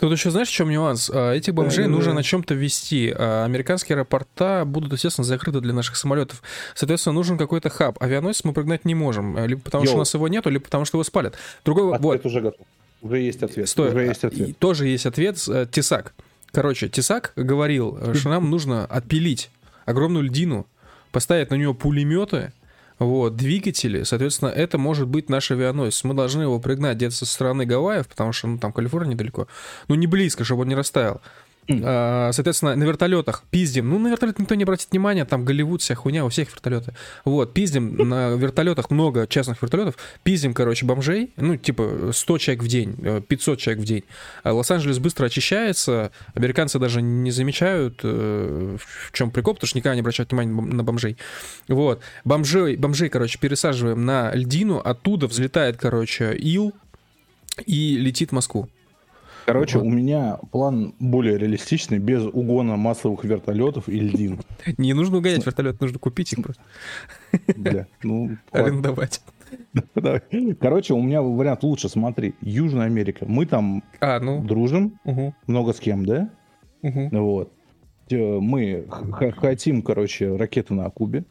Тут 0.00 0.10
еще 0.10 0.30
знаешь, 0.32 0.48
в 0.48 0.52
чем 0.52 0.68
нюанс? 0.68 1.08
А, 1.14 1.32
Этих 1.32 1.54
бомжей 1.54 1.84
Да-да-да. 1.84 1.96
нужно 1.96 2.14
на 2.14 2.22
чем-то 2.24 2.54
вести. 2.54 3.14
А 3.16 3.44
Американские 3.44 3.94
аэропорта 3.94 4.64
будут, 4.66 4.92
естественно, 4.92 5.24
закрыты 5.24 5.60
для 5.60 5.72
наших 5.72 5.94
самолетов. 5.96 6.42
Соответственно, 6.74 7.12
нужен 7.14 7.38
какой-то 7.38 7.68
хаб. 7.70 7.96
Авианосец 8.02 8.42
мы 8.42 8.52
прогнать 8.52 8.84
не 8.84 8.96
можем. 8.96 9.36
а, 9.36 9.46
Либо 9.46 9.60
потому, 9.60 9.84
что 9.84 9.92
у 9.92 9.94
Йоу. 9.94 10.00
нас 10.00 10.12
его 10.12 10.26
нету, 10.26 10.50
либо 10.50 10.64
потому, 10.64 10.84
что 10.86 10.96
его 10.98 11.04
спалят. 11.04 11.34
Другой 11.64 11.84
Ответ 11.94 12.02
вот. 12.02 12.26
уже 12.26 12.40
готов. 12.40 12.66
Уже 13.02 13.18
есть 13.20 13.42
ответ. 13.44 13.68
Стой, 13.68 13.90
Уже 13.90 14.06
есть 14.06 14.24
а, 14.24 14.26
ответ. 14.26 14.48
и 14.48 14.52
тоже 14.52 14.88
есть 14.88 15.06
ответ. 15.06 15.36
э, 15.48 15.66
Тесак. 15.70 16.14
Короче, 16.52 16.88
Тесак 16.88 17.32
говорил, 17.36 17.96
э, 18.00 18.14
что 18.14 18.30
нам 18.30 18.50
нужно 18.50 18.84
отпилить 18.86 19.50
огромную 19.84 20.24
льдину, 20.24 20.66
поставить 21.12 21.50
на 21.50 21.54
нее 21.54 21.74
пулеметы, 21.74 22.52
вот, 23.00 23.34
двигатели, 23.34 24.02
соответственно, 24.02 24.50
это 24.50 24.76
может 24.76 25.08
быть 25.08 25.30
наш 25.30 25.50
авианосец. 25.50 26.04
Мы 26.04 26.12
должны 26.12 26.42
его 26.42 26.60
пригнать 26.60 26.98
где-то 26.98 27.14
со 27.14 27.24
стороны 27.24 27.64
Гавайев, 27.64 28.06
потому 28.06 28.32
что, 28.32 28.46
ну, 28.46 28.58
там 28.58 28.74
Калифорния 28.74 29.14
недалеко. 29.14 29.48
Ну, 29.88 29.94
не 29.94 30.06
близко, 30.06 30.44
чтобы 30.44 30.62
он 30.62 30.68
не 30.68 30.74
растаял. 30.74 31.22
А, 31.84 32.30
Соответственно, 32.32 32.74
на 32.74 32.84
вертолетах 32.84 33.44
пиздим. 33.50 33.88
Ну, 33.88 33.98
на 33.98 34.08
вертолет 34.08 34.38
никто 34.38 34.54
не 34.54 34.64
обратит 34.64 34.90
внимания, 34.90 35.24
там 35.24 35.44
Голливуд, 35.44 35.82
вся 35.82 35.94
хуйня, 35.94 36.24
у 36.24 36.28
всех 36.28 36.50
вертолеты. 36.50 36.94
Вот, 37.24 37.52
пиздим 37.52 37.96
на 38.08 38.30
вертолетах, 38.30 38.90
много 38.90 39.26
частных 39.26 39.62
вертолетов, 39.62 39.96
пиздим, 40.22 40.54
короче, 40.54 40.86
бомжей, 40.86 41.32
ну, 41.36 41.56
типа 41.56 42.10
100 42.12 42.38
человек 42.38 42.64
в 42.64 42.68
день, 42.68 42.96
э, 43.02 43.20
500 43.26 43.58
человек 43.58 43.82
в 43.82 43.86
день. 43.86 44.04
А 44.42 44.52
Лос-Анджелес 44.52 44.98
быстро 44.98 45.26
очищается, 45.26 46.12
американцы 46.34 46.78
даже 46.78 47.02
не 47.02 47.30
замечают, 47.30 48.00
э, 48.02 48.76
в 48.78 49.12
чем 49.12 49.30
прикол, 49.30 49.54
потому 49.54 49.68
что 49.68 49.78
никогда 49.78 49.94
не 49.94 50.00
обращают 50.00 50.32
внимания 50.32 50.52
на 50.52 50.82
бомжей. 50.82 51.16
Вот, 51.68 52.00
бомжей, 52.24 52.76
бомжей, 52.76 53.08
короче, 53.08 53.38
пересаживаем 53.38 54.04
на 54.04 54.34
льдину, 54.34 54.78
оттуда 54.78 55.26
взлетает, 55.26 55.76
короче, 55.76 56.34
ил 56.36 56.72
и 57.66 57.96
летит 57.96 58.30
в 58.30 58.32
Москву. 58.32 58.68
Короче, 59.46 59.78
Вот. 59.78 59.86
у 59.86 59.90
меня 59.90 60.38
план 60.52 60.94
более 60.98 61.38
реалистичный, 61.38 61.98
без 61.98 62.24
угона 62.24 62.76
массовых 62.76 63.24
вертолетов 63.24 63.88
и 63.88 63.98
льдин. 64.00 64.40
Не 64.78 64.92
нужно 64.92 65.18
угонять 65.18 65.44
вертолет, 65.44 65.80
нужно 65.80 65.98
купить 65.98 66.32
их 66.32 66.42
просто, 66.42 66.62
Бля, 67.56 67.86
ну, 68.02 68.36
арендовать. 68.52 69.20
Короче, 70.60 70.94
у 70.94 71.02
меня 71.02 71.22
вариант 71.22 71.64
лучше, 71.64 71.88
смотри. 71.88 72.34
Южная 72.40 72.86
Америка. 72.86 73.24
Мы 73.26 73.46
там 73.46 73.82
А, 74.00 74.20
ну, 74.20 74.42
дружим, 74.44 74.98
угу, 75.04 75.34
много 75.46 75.72
с 75.72 75.80
кем, 75.80 76.06
да? 76.06 76.30
угу. 76.82 77.08
Вот. 77.12 77.52
Мы 78.10 78.86
хотим, 79.36 79.82
короче, 79.82 80.36
ракеты 80.36 80.74
на 80.74 80.88
Кубе. 80.90 81.24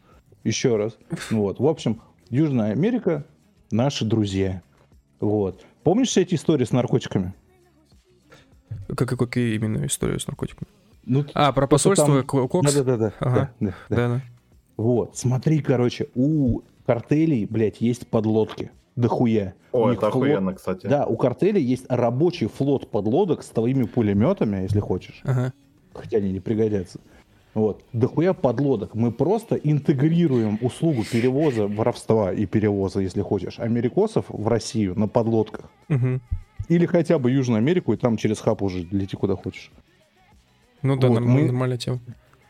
Еще 0.43 0.77
раз. 0.77 0.97
Вот. 1.29 1.59
В 1.59 1.65
общем, 1.67 2.01
Южная 2.29 2.71
Америка 2.71 3.25
наши 3.71 4.05
друзья. 4.05 4.61
Вот. 5.19 5.65
Помнишь 5.83 6.07
все 6.09 6.21
эти 6.21 6.35
истории 6.35 6.63
с 6.63 6.71
наркотиками? 6.71 7.33
Как, 8.95 9.09
какие 9.17 9.55
именно 9.55 9.85
истории 9.85 10.17
с 10.17 10.27
наркотиками? 10.27 10.67
Ну, 11.05 11.25
А, 11.33 11.51
про 11.51 11.67
посольство 11.67 12.07
там- 12.07 12.23
Ко- 12.23 12.47
Кокс? 12.47 12.73
Да-да-да. 12.73 13.13
Ага. 13.19 13.51
да, 13.59 13.67
да, 13.67 13.73
да. 13.89 13.95
Да, 13.95 14.07
да. 14.15 14.21
Вот, 14.77 15.17
смотри, 15.17 15.59
короче, 15.61 16.07
у 16.15 16.61
картелей, 16.85 17.45
блядь, 17.45 17.81
есть 17.81 18.07
подлодки. 18.07 18.71
Дохуя. 18.95 19.53
У 19.71 19.83
О, 19.83 19.89
них 19.89 19.99
это 19.99 20.07
флот- 20.11 20.15
охуенно, 20.27 20.53
кстати. 20.53 20.87
Да, 20.87 21.05
у 21.05 21.15
картелей 21.15 21.61
есть 21.63 21.85
рабочий 21.89 22.47
флот 22.47 22.89
подлодок 22.91 23.43
с 23.43 23.47
твоими 23.49 23.83
пулеметами, 23.83 24.63
если 24.63 24.79
хочешь. 24.79 25.21
Ага. 25.23 25.53
Хотя 25.93 26.17
они 26.17 26.31
не 26.31 26.39
пригодятся. 26.39 26.99
Вот. 27.53 27.83
Дохуя 27.93 28.33
подлодок. 28.33 28.93
Мы 28.95 29.11
просто 29.11 29.55
интегрируем 29.55 30.59
услугу 30.61 31.03
перевоза, 31.09 31.67
воровства 31.67 32.31
и 32.33 32.45
перевоза, 32.45 32.99
если 32.99 33.21
хочешь, 33.21 33.59
америкосов 33.59 34.25
в 34.29 34.47
Россию 34.47 34.97
на 34.99 35.07
подлодках. 35.07 35.65
Мгм. 35.87 36.21
Или 36.67 36.85
хотя 36.85 37.17
бы 37.17 37.31
Южную 37.31 37.57
Америку, 37.59 37.93
и 37.93 37.97
там 37.97 38.17
через 38.17 38.39
хаб 38.39 38.61
уже 38.61 38.79
лети 38.91 39.15
куда 39.15 39.35
хочешь. 39.35 39.71
Ну 40.81 40.95
да, 40.97 41.07
Вот, 41.07 41.19
норм- 41.19 41.29
мы- 41.31 41.45
нормальная 41.45 41.77
тема. 41.77 41.99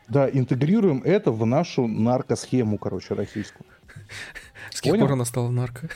Да, 0.08 0.28
интегрируем 0.28 1.02
это 1.04 1.30
в 1.30 1.46
нашу 1.46 1.86
наркосхему, 1.86 2.78
короче, 2.78 3.14
российскую. 3.14 3.64
С 4.70 4.80
каких 4.80 4.98
пор 5.00 5.12
она 5.12 5.24
стала 5.24 5.50
нарко? 5.50 5.88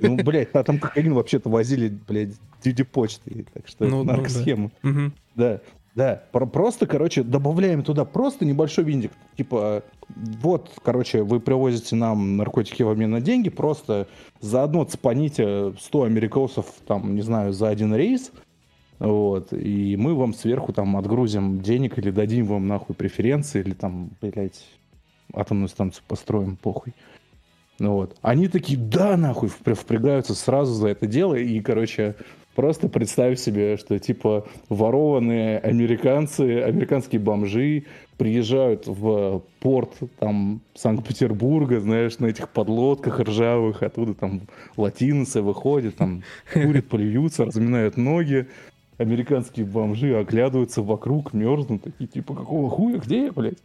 Ну, 0.00 0.16
блядь, 0.16 0.50
а 0.52 0.62
там 0.62 0.78
кокаин 0.78 1.12
вообще-то 1.14 1.48
возили, 1.48 1.88
блядь, 2.08 2.30
дюди 2.62 2.84
почты. 2.84 3.44
Так 3.52 3.66
что 3.68 3.84
Ну, 3.86 4.02
это 4.02 4.12
ну, 4.12 4.16
наркосхема. 4.16 4.70
Мгм. 4.82 5.12
Да, 5.34 5.60
да. 5.94 6.22
Про- 6.32 6.46
просто, 6.46 6.86
короче, 6.86 7.22
добавляем 7.22 7.82
туда 7.82 8.04
просто 8.04 8.44
небольшой 8.44 8.84
винтик. 8.84 9.12
Типа, 9.36 9.82
вот, 10.08 10.70
короче, 10.82 11.22
вы 11.22 11.40
привозите 11.40 11.96
нам 11.96 12.36
наркотики 12.36 12.82
в 12.82 12.88
обмен 12.88 13.10
на 13.10 13.20
деньги, 13.20 13.50
просто 13.50 14.06
заодно 14.40 14.84
цепаните 14.84 15.72
100 15.78 16.02
америкосов, 16.04 16.66
там, 16.86 17.14
не 17.14 17.22
знаю, 17.22 17.52
за 17.52 17.68
один 17.68 17.94
рейс, 17.94 18.32
вот, 18.98 19.52
и 19.52 19.96
мы 19.96 20.14
вам 20.14 20.34
сверху 20.34 20.72
там 20.72 20.96
отгрузим 20.96 21.60
денег 21.60 21.98
или 21.98 22.10
дадим 22.10 22.46
вам 22.46 22.68
нахуй 22.68 22.94
преференции, 22.94 23.60
или 23.60 23.72
там, 23.72 24.10
блядь, 24.20 24.64
атомную 25.32 25.68
станцию 25.68 26.04
построим, 26.06 26.56
похуй. 26.56 26.92
Ну 27.78 27.94
вот. 27.94 28.16
Они 28.20 28.46
такие, 28.48 28.78
да, 28.78 29.16
нахуй, 29.16 29.48
впря- 29.48 29.74
впрягаются 29.74 30.34
сразу 30.34 30.74
за 30.74 30.88
это 30.88 31.06
дело. 31.06 31.34
И, 31.34 31.60
короче, 31.60 32.14
просто 32.54 32.88
представь 32.88 33.38
себе, 33.38 33.76
что, 33.76 33.98
типа, 33.98 34.46
ворованные 34.68 35.58
американцы, 35.58 36.62
американские 36.62 37.20
бомжи 37.20 37.84
приезжают 38.16 38.86
в 38.86 39.42
порт, 39.60 39.92
там, 40.18 40.60
Санкт-Петербурга, 40.74 41.80
знаешь, 41.80 42.18
на 42.18 42.26
этих 42.26 42.48
подлодках 42.48 43.20
ржавых, 43.20 43.82
оттуда 43.82 44.14
там 44.14 44.42
латиносы 44.76 45.42
выходят, 45.42 45.96
там, 45.96 46.22
курят, 46.52 46.86
плюются, 46.86 47.46
разминают 47.46 47.96
ноги. 47.96 48.46
Американские 48.98 49.64
бомжи 49.64 50.14
оглядываются 50.14 50.82
вокруг, 50.82 51.32
мерзнут, 51.32 51.82
такие, 51.82 52.06
типа, 52.06 52.34
какого 52.34 52.68
хуя, 52.68 52.98
где 52.98 53.24
я, 53.24 53.32
блядь? 53.32 53.58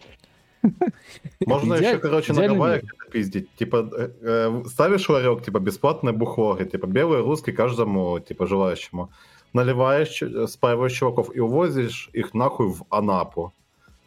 Можно 1.45 1.76
еще, 1.76 1.99
короче, 1.99 2.34
на 2.34 2.47
Гавайях 2.47 2.84
пиздить. 3.11 3.49
Типа, 3.55 3.89
э, 3.97 4.09
э, 4.22 4.63
ставишь 4.68 5.09
ларек, 5.09 5.43
типа, 5.43 5.59
бесплатное 5.59 6.13
бухло, 6.13 6.57
типа, 6.63 6.88
белый, 6.88 7.22
русский, 7.22 7.51
каждому, 7.51 8.20
типа, 8.20 8.45
желающему. 8.45 9.09
Наливаешь, 9.53 10.09
ч- 10.09 10.47
спаиваешь 10.47 10.93
чуваков 10.93 11.36
и 11.36 11.39
увозишь 11.39 12.09
их 12.13 12.34
нахуй 12.34 12.68
в 12.68 12.84
Анапу. 12.89 13.53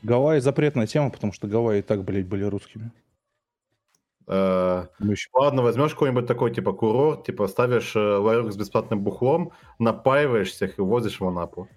Гавайи 0.03 0.41
запретная 0.41 0.87
тема, 0.87 1.11
потому 1.11 1.33
что 1.33 1.49
Гавайи 1.49 1.81
и 1.81 1.83
так, 1.83 2.05
блядь, 2.05 2.27
были 2.27 2.45
русскими. 2.45 2.91
Э, 4.27 4.87
Ладно, 5.33 5.63
возьмешь 5.63 5.93
какой-нибудь 5.93 6.27
такой, 6.27 6.55
типа, 6.55 6.73
курорт, 6.73 7.25
типа, 7.25 7.49
ставишь 7.49 7.97
э, 7.97 7.99
ларек 7.99 8.53
с 8.53 8.57
бесплатным 8.57 9.01
бухлом, 9.01 9.53
напаиваешь 9.79 10.51
всех 10.51 10.79
и 10.79 10.83
увозишь 10.83 11.21
в 11.21 11.27
Анапу. 11.27 11.69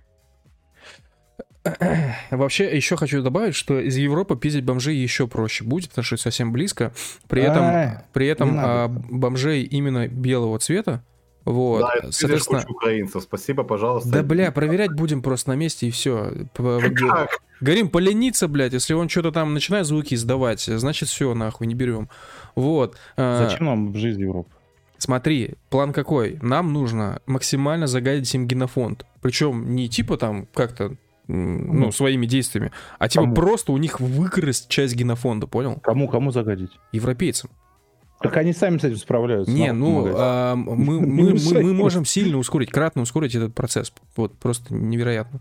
Вообще, 2.31 2.75
еще 2.75 2.97
хочу 2.97 3.21
добавить, 3.21 3.55
что 3.55 3.79
из 3.79 3.95
Европы 3.97 4.35
пиздить 4.35 4.63
бомжей 4.63 4.95
еще 4.95 5.27
проще 5.27 5.63
будет, 5.63 5.89
потому 5.89 6.03
что 6.03 6.17
совсем 6.17 6.51
близко. 6.51 6.91
При 7.27 7.43
этом, 7.43 8.01
при 8.13 8.27
этом 8.27 8.55
а, 8.57 8.87
бомжей 8.87 9.63
именно 9.63 10.07
белого 10.07 10.57
цвета, 10.59 11.03
вот, 11.43 11.81
да, 11.81 12.11
соответственно... 12.11 12.63
украинцев. 12.67 13.23
Спасибо, 13.23 13.63
пожалуйста. 13.63 14.09
Да, 14.09 14.23
бля, 14.23 14.51
проверять 14.51 14.91
будем 14.91 15.21
просто 15.21 15.49
на 15.49 15.55
месте 15.55 15.87
и 15.87 15.91
все. 15.91 16.31
Как? 16.53 17.39
Говорим, 17.61 17.89
полениться, 17.89 18.47
блядь, 18.47 18.73
если 18.73 18.93
он 18.93 19.09
что-то 19.09 19.31
там 19.31 19.53
начинает 19.53 19.85
звуки 19.85 20.13
издавать, 20.13 20.61
значит 20.61 21.09
все, 21.09 21.33
нахуй, 21.33 21.67
не 21.67 21.75
берем. 21.75 22.09
Вот. 22.55 22.97
а, 23.17 23.47
Зачем 23.47 23.65
нам 23.65 23.95
жизнь 23.95 24.21
Европы? 24.21 24.49
Смотри, 24.97 25.55
план 25.69 25.93
какой? 25.93 26.37
Нам 26.43 26.73
нужно 26.73 27.21
максимально 27.25 27.87
загадить 27.87 28.33
им 28.35 28.47
генофонд. 28.47 29.05
Причем 29.21 29.73
не 29.73 29.89
типа 29.89 30.17
там 30.17 30.47
как-то, 30.53 30.95
ну, 31.27 31.91
своими 31.91 32.25
действиями, 32.25 32.71
а 32.99 33.07
типа 33.07 33.23
Кому? 33.23 33.35
просто 33.35 33.71
у 33.71 33.77
них 33.77 33.99
выкрасть 33.99 34.67
часть 34.69 34.95
генофонда, 34.95 35.47
понял? 35.47 35.79
Кому, 35.81 36.07
кому 36.07 36.31
загадить? 36.31 36.71
Европейцам. 36.91 37.49
Так 38.21 38.37
они 38.37 38.53
сами 38.53 38.77
с 38.77 38.83
этим 38.83 38.97
справляются. 38.97 39.51
Не, 39.51 39.71
ну, 39.73 40.05
а, 40.15 40.55
мы, 40.55 40.99
мы, 41.01 41.33
мы, 41.33 41.63
мы 41.63 41.73
можем 41.73 42.05
сильно 42.05 42.37
ускорить, 42.37 42.71
кратно 42.71 43.01
ускорить 43.01 43.33
этот 43.35 43.55
процесс. 43.55 43.91
Вот, 44.15 44.37
просто 44.37 44.73
невероятно. 44.73 45.39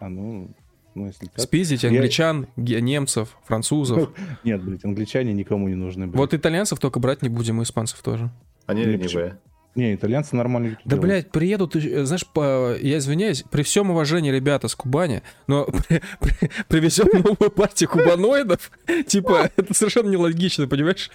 А, 0.00 0.08
ну, 0.08 0.50
ну, 0.94 1.06
если 1.06 1.26
так. 1.26 1.40
Спиздить 1.40 1.82
Я- 1.84 1.90
англичан, 1.90 2.46
ге- 2.56 2.80
немцев, 2.80 3.36
французов. 3.44 4.10
Нет, 4.44 4.62
блядь, 4.62 4.84
англичане 4.84 5.32
никому 5.32 5.68
не 5.68 5.74
нужны, 5.74 6.06
блядь. 6.06 6.16
Вот 6.16 6.34
итальянцев 6.34 6.78
только 6.80 6.98
брать 6.98 7.22
не 7.22 7.28
будем, 7.28 7.60
и 7.60 7.64
испанцев 7.64 8.00
тоже. 8.02 8.30
Они 8.66 8.80
Не, 8.84 8.92
ленивые. 8.92 9.38
Не, 9.78 9.94
итальянцы 9.94 10.34
нормально 10.34 10.70
Да, 10.84 10.96
делают. 10.96 11.02
блядь, 11.02 11.30
приедут, 11.30 11.76
э, 11.76 12.04
знаешь, 12.04 12.26
по, 12.26 12.74
я 12.80 12.98
извиняюсь, 12.98 13.44
при 13.48 13.62
всем 13.62 13.92
уважении 13.92 14.32
ребята 14.32 14.66
с 14.66 14.74
Кубани, 14.74 15.22
но 15.46 15.66
при, 15.88 16.02
при, 16.18 16.50
привезем 16.66 17.06
новую 17.12 17.52
партию 17.52 17.88
кубаноидов, 17.88 18.72
типа, 19.06 19.52
это 19.56 19.74
совершенно 19.74 20.08
нелогично, 20.08 20.66
понимаешь? 20.66 21.12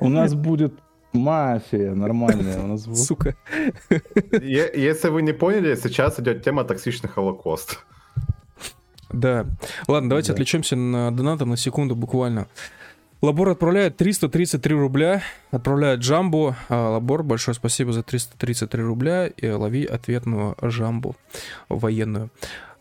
У 0.00 0.10
нас 0.10 0.34
будет 0.34 0.74
мафия 1.14 1.94
нормальная. 1.94 2.62
У 2.62 2.66
нас 2.66 2.86
будет... 2.86 2.98
Сука. 2.98 3.36
Если 4.42 5.08
вы 5.08 5.22
не 5.22 5.32
поняли, 5.32 5.74
сейчас 5.74 6.20
идет 6.20 6.44
тема 6.44 6.64
токсичный 6.64 7.08
холокост. 7.08 7.78
Да. 9.10 9.46
Ладно, 9.86 10.10
давайте 10.10 10.28
да. 10.28 10.32
отвлечемся 10.34 10.76
на 10.76 11.10
донатом 11.10 11.48
на 11.48 11.56
секунду 11.56 11.96
буквально. 11.96 12.48
Лабор 13.20 13.48
отправляет 13.48 13.96
333 13.96 14.76
рубля, 14.76 15.22
отправляет 15.50 16.00
Джамбу. 16.00 16.54
А, 16.68 16.90
Лабор, 16.90 17.24
большое 17.24 17.54
спасибо 17.54 17.92
за 17.92 18.04
333 18.04 18.82
рубля 18.82 19.26
и 19.26 19.48
лови 19.50 19.84
ответную 19.84 20.56
Джамбу 20.64 21.16
военную. 21.68 22.30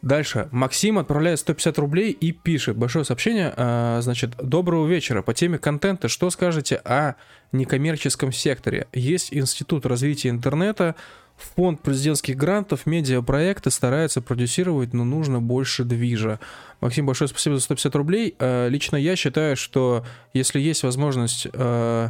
Дальше. 0.03 0.47
Максим 0.51 0.99
отправляет 0.99 1.39
150 1.39 1.79
рублей 1.79 2.11
и 2.11 2.31
пишет 2.31 2.77
большое 2.77 3.03
сообщение. 3.03 3.51
А, 3.57 3.99
значит, 4.01 4.35
доброго 4.37 4.87
вечера. 4.87 5.23
По 5.23 5.33
теме 5.33 5.57
контента, 5.57 6.07
что 6.07 6.29
скажете 6.29 6.75
о 6.85 7.15
некоммерческом 7.51 8.31
секторе? 8.31 8.85
Есть 8.93 9.33
институт 9.33 9.87
развития 9.87 10.29
интернета, 10.29 10.93
фонд 11.37 11.81
президентских 11.81 12.35
грантов, 12.35 12.85
медиапроекты 12.85 13.69
стараются 13.71 14.21
продюсировать, 14.21 14.93
но 14.93 15.03
нужно 15.03 15.39
больше 15.39 15.83
движа. 15.83 16.39
Максим, 16.81 17.05
большое 17.05 17.27
спасибо 17.27 17.55
за 17.55 17.61
150 17.61 17.95
рублей. 17.95 18.35
Э, 18.39 18.69
лично 18.69 18.95
я 18.95 19.15
считаю, 19.15 19.55
что 19.55 20.03
если 20.33 20.59
есть 20.59 20.83
возможность 20.83 21.47
э, 21.51 22.09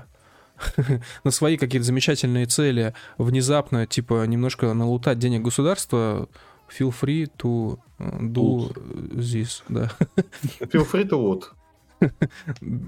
на 1.23 1.31
свои 1.31 1.57
какие-то 1.57 1.85
замечательные 1.85 2.45
цели 2.45 2.93
внезапно, 3.17 3.85
типа, 3.85 4.25
немножко 4.25 4.73
налутать 4.73 5.19
денег 5.19 5.41
государства, 5.41 6.29
feel 6.69 6.93
free 6.97 7.29
to 7.37 7.79
э, 7.99 8.19
do 8.21 8.73
this, 9.13 9.61
да. 9.67 9.91
Feel 10.61 10.89
free 10.89 11.07
to 11.07 11.19
what? 11.19 11.43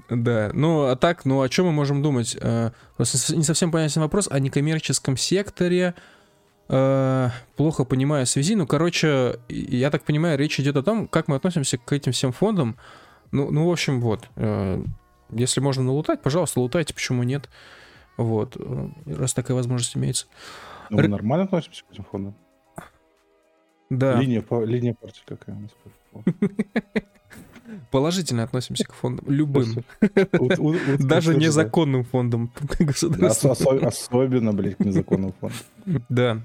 Да, 0.08 0.50
ну 0.54 0.84
а 0.84 0.94
так, 0.96 1.24
ну 1.24 1.42
о 1.42 1.48
чем 1.48 1.66
мы 1.66 1.72
можем 1.72 2.00
думать? 2.00 2.38
Просто 2.96 3.36
не 3.36 3.42
совсем 3.42 3.72
понятен 3.72 4.02
вопрос 4.02 4.28
о 4.30 4.38
некоммерческом 4.38 5.16
секторе, 5.16 5.94
Э, 6.72 7.30
плохо 7.56 7.84
понимаю 7.84 8.26
связи. 8.26 8.54
Ну, 8.54 8.66
короче, 8.66 9.40
я 9.48 9.90
так 9.90 10.04
понимаю, 10.04 10.38
речь 10.38 10.60
идет 10.60 10.76
о 10.76 10.82
том, 10.84 11.08
как 11.08 11.26
мы 11.26 11.34
относимся 11.34 11.78
к 11.78 11.92
этим 11.92 12.12
всем 12.12 12.30
фондам. 12.30 12.76
Ну, 13.32 13.50
ну 13.50 13.68
в 13.68 13.72
общем, 13.72 14.00
вот. 14.00 14.28
Э, 14.36 14.80
если 15.30 15.60
можно 15.60 15.82
налутать, 15.82 16.22
пожалуйста, 16.22 16.60
лутайте, 16.60 16.94
почему 16.94 17.24
нет. 17.24 17.48
Вот, 18.16 18.56
э, 18.56 18.88
раз 19.06 19.34
такая 19.34 19.56
возможность 19.56 19.96
имеется. 19.96 20.26
Ну, 20.90 20.98
мы 20.98 21.02
Р... 21.04 21.08
нормально 21.08 21.44
относимся 21.46 21.84
к 21.88 21.92
этим 21.92 22.04
фондам? 22.04 22.36
Да. 23.88 24.20
Линия, 24.20 24.44
линия 24.64 24.94
партии 24.94 25.22
какая 25.26 25.56
у 25.56 25.60
нас? 25.60 26.24
Положительно 27.90 28.42
относимся 28.44 28.84
к 28.84 28.92
фондам, 28.92 29.24
любым. 29.28 29.84
Даже 30.98 31.34
незаконным 31.34 32.04
фондам. 32.04 32.52
Особенно, 33.22 34.52
блядь, 34.52 34.76
к 34.76 34.80
незаконным 34.80 35.34
фондам. 35.40 35.58
Да. 36.08 36.40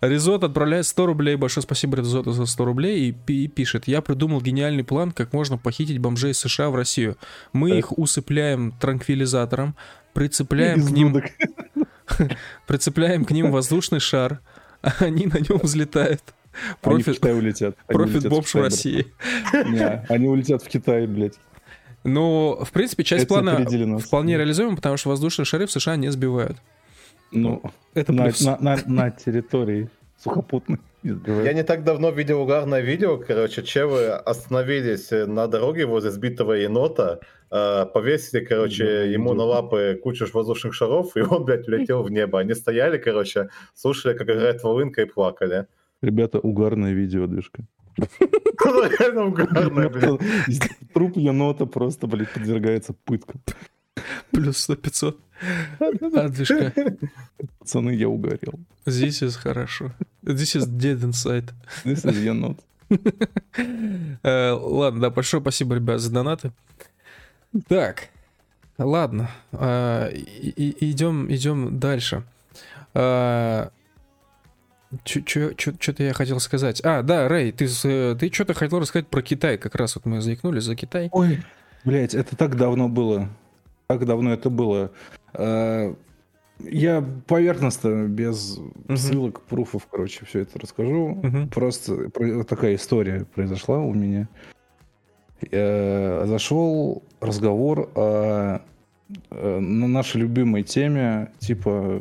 Резот 0.00 0.44
отправляет 0.44 0.86
100 0.86 1.06
рублей. 1.06 1.36
Большое 1.36 1.62
спасибо 1.62 1.96
Резоту 1.96 2.32
за 2.32 2.46
100 2.46 2.64
рублей. 2.64 3.16
И 3.26 3.48
пишет, 3.48 3.88
я 3.88 4.00
придумал 4.02 4.40
гениальный 4.40 4.84
план, 4.84 5.12
как 5.12 5.32
можно 5.32 5.58
похитить 5.58 5.98
бомжей 5.98 6.34
США 6.34 6.70
в 6.70 6.76
Россию. 6.76 7.16
Мы 7.52 7.78
их 7.78 7.96
усыпляем 7.98 8.72
транквилизатором, 8.72 9.76
прицепляем 10.12 10.84
к 10.84 10.90
ним... 10.90 11.22
Прицепляем 12.66 13.24
к 13.24 13.30
ним 13.30 13.50
воздушный 13.50 14.00
шар, 14.00 14.40
а 14.82 14.92
они 15.00 15.26
на 15.26 15.38
нем 15.38 15.58
взлетают. 15.62 16.22
Профит, 16.80 17.08
они 17.08 17.14
в 17.14 17.18
Китай 17.18 17.34
улетят. 17.34 17.76
Они 17.86 17.96
профит 17.96 18.28
бомж 18.28 18.54
в 18.54 18.60
России. 18.60 19.06
Не, 19.52 20.04
они 20.08 20.28
улетят 20.28 20.62
в 20.62 20.68
Китай, 20.68 21.06
блядь. 21.06 21.38
Ну, 22.04 22.58
в 22.64 22.72
принципе, 22.72 23.04
часть 23.04 23.24
Это 23.24 23.34
плана 23.34 23.98
вполне 23.98 24.36
реализуема, 24.36 24.76
потому 24.76 24.96
что 24.96 25.10
воздушные 25.10 25.46
шары 25.46 25.66
в 25.66 25.72
США 25.72 25.96
не 25.96 26.10
сбивают. 26.10 26.58
Ну, 27.30 27.62
это 27.94 28.12
на, 28.12 28.30
на, 28.40 28.58
на, 28.60 28.78
на 28.86 29.10
территории 29.10 29.88
сухопутной. 30.18 30.78
Я 31.02 31.52
не 31.52 31.64
так 31.64 31.82
давно 31.82 32.10
видел 32.10 32.42
угарное 32.42 32.80
видео, 32.80 33.18
короче, 33.18 33.62
чевы 33.62 34.06
остановились 34.10 35.10
на 35.10 35.48
дороге 35.48 35.84
возле 35.84 36.12
сбитого 36.12 36.52
енота, 36.52 37.18
э, 37.50 37.86
повесили, 37.92 38.44
короче, 38.44 38.84
да, 38.84 39.02
ему 39.02 39.34
на 39.34 39.42
лапы 39.42 39.98
кучу 40.00 40.26
воздушных 40.32 40.74
шаров, 40.74 41.16
и 41.16 41.20
он, 41.20 41.44
блядь, 41.44 41.66
улетел 41.66 42.04
в 42.04 42.10
небо. 42.10 42.38
Они 42.38 42.54
стояли, 42.54 42.98
короче, 42.98 43.48
слушали, 43.74 44.16
как 44.16 44.28
играет 44.28 44.62
волынка 44.62 45.02
и 45.02 45.06
плакали. 45.06 45.66
Ребята, 46.02 46.40
угарное 46.40 46.92
видео, 46.92 47.26
движка. 47.26 47.64
Труп 50.92 51.16
енота 51.16 51.66
просто, 51.66 52.06
блядь, 52.06 52.32
подвергается 52.32 52.94
пыткам. 53.04 53.40
Плюс 54.30 54.68
100-500. 54.68 55.16
А, 55.78 56.28
движка. 56.28 56.72
Пацаны, 57.58 57.90
я 57.90 58.08
угорел. 58.08 58.60
This 58.84 59.22
is 59.22 59.36
хорошо. 59.36 59.92
This 60.24 60.56
is 60.56 60.66
dead 60.66 61.00
inside. 61.00 61.52
This 61.84 62.04
is 62.04 62.18
енот. 62.18 62.58
Э, 64.22 64.50
ладно, 64.52 65.00
да, 65.00 65.10
большое 65.10 65.40
спасибо, 65.40 65.74
ребят, 65.76 66.00
за 66.00 66.12
донаты. 66.12 66.52
Так, 67.68 68.08
ладно, 68.78 69.30
э, 69.52 70.10
идем, 70.14 71.32
идем 71.32 71.78
дальше. 71.78 72.24
Э, 74.92 74.98
что-то 75.06 76.02
я 76.02 76.12
хотел 76.12 76.40
сказать. 76.40 76.80
А, 76.84 77.02
да, 77.02 77.28
Рэй, 77.28 77.52
ты, 77.52 77.66
ты 77.66 78.32
что-то 78.32 78.54
хотел 78.54 78.80
рассказать 78.80 79.08
про 79.08 79.22
Китай. 79.22 79.58
Как 79.58 79.74
раз 79.74 79.96
вот 79.96 80.04
мы 80.04 80.20
заикнулись 80.20 80.64
за 80.64 80.76
Китай. 80.76 81.08
Ой, 81.12 81.40
блядь, 81.84 82.14
это 82.14 82.36
так 82.36 82.56
давно 82.56 82.88
было. 82.88 83.28
Так 83.86 84.04
давно 84.06 84.32
это 84.32 84.50
было. 84.50 84.92
А, 85.34 85.94
я 86.60 87.04
поверхностно, 87.26 88.06
без 88.06 88.58
uh-huh. 88.58 88.96
ссылок, 88.96 89.40
пруфов, 89.42 89.88
короче, 89.90 90.24
все 90.26 90.40
это 90.40 90.58
расскажу. 90.58 91.20
Uh-huh. 91.22 91.48
Просто 91.48 92.44
такая 92.44 92.76
история 92.76 93.24
произошла 93.34 93.78
у 93.78 93.92
меня. 93.94 94.28
Я 95.50 96.22
зашел 96.26 97.02
разговор 97.20 97.90
о, 97.96 98.60
о 99.30 99.60
на 99.60 99.88
нашей 99.88 100.20
любимой 100.20 100.62
теме, 100.62 101.32
типа 101.40 101.72
Э, 101.92 102.00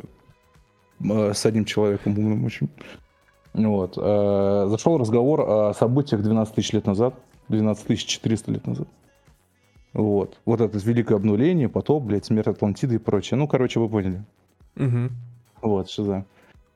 с 1.04 1.46
одним 1.46 1.66
человеком 1.66 2.18
умным 2.18 2.46
очень. 2.46 2.70
Вот. 3.54 3.98
Э, 3.98 4.68
зашел 4.70 4.98
разговор 4.98 5.42
о 5.42 5.74
событиях 5.74 6.22
12 6.22 6.56
тысяч 6.56 6.72
лет 6.74 6.86
назад, 6.86 7.16
12 7.50 7.86
400 8.06 8.52
лет 8.52 8.68
назад. 8.68 8.88
Вот. 9.94 10.40
Вот 10.46 10.62
это 10.62 10.78
великое 10.78 11.16
обнуление, 11.16 11.68
потоп, 11.68 12.04
блядь, 12.04 12.26
смерть 12.26 12.48
Атлантиды 12.48 12.96
и 12.96 13.00
прочее. 13.00 13.38
Ну, 13.38 13.48
короче, 13.48 13.80
вы 13.80 13.90
поняли. 13.90 14.24
Угу. 14.78 15.10
Вот, 15.62 15.90
что 15.90 16.04
за. 16.04 16.26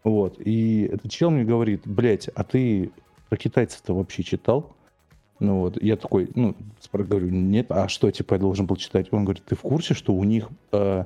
Вот. 0.04 0.36
И 0.40 0.90
этот 0.92 1.12
чел 1.12 1.32
мне 1.32 1.44
говорит, 1.46 1.82
блядь, 1.86 2.28
а 2.30 2.44
ты 2.44 2.92
про 3.30 3.38
китайцев-то 3.38 3.96
вообще 3.96 4.24
читал? 4.24 4.76
Ну 5.40 5.60
вот, 5.60 5.82
я 5.84 5.98
такой, 5.98 6.30
ну, 6.34 6.56
говорю, 6.94 7.30
нет, 7.30 7.70
а 7.70 7.90
что, 7.90 8.10
типа, 8.10 8.36
я 8.36 8.40
должен 8.40 8.68
был 8.68 8.78
читать? 8.78 9.08
Он 9.12 9.26
говорит, 9.26 9.44
ты 9.44 9.56
в 9.56 9.62
курсе, 9.62 9.94
что 9.94 10.14
у 10.14 10.24
них 10.24 10.48
э, 10.72 11.04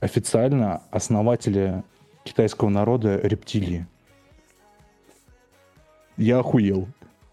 официально 0.00 0.82
основатели 0.90 1.82
китайского 2.24 2.68
народа 2.68 3.18
рептилии. 3.22 3.86
Я 6.16 6.40
охуел. 6.40 6.88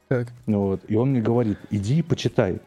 Так. 0.07 0.29
Вот. 0.45 0.81
И 0.87 0.95
он 0.95 1.11
мне 1.11 1.21
говорит, 1.21 1.57
иди 1.71 1.99
и 1.99 2.01
почитай. 2.01 2.59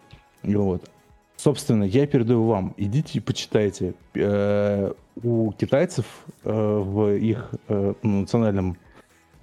Вот. 0.42 0.88
Собственно, 1.36 1.84
я 1.84 2.06
передаю 2.06 2.44
вам, 2.44 2.74
идите 2.76 3.18
и 3.18 3.20
почитайте. 3.20 3.94
Э, 4.14 4.92
у 5.22 5.52
китайцев 5.52 6.04
э, 6.44 6.50
в 6.52 7.16
их 7.16 7.50
э, 7.68 7.94
национальном 8.02 8.76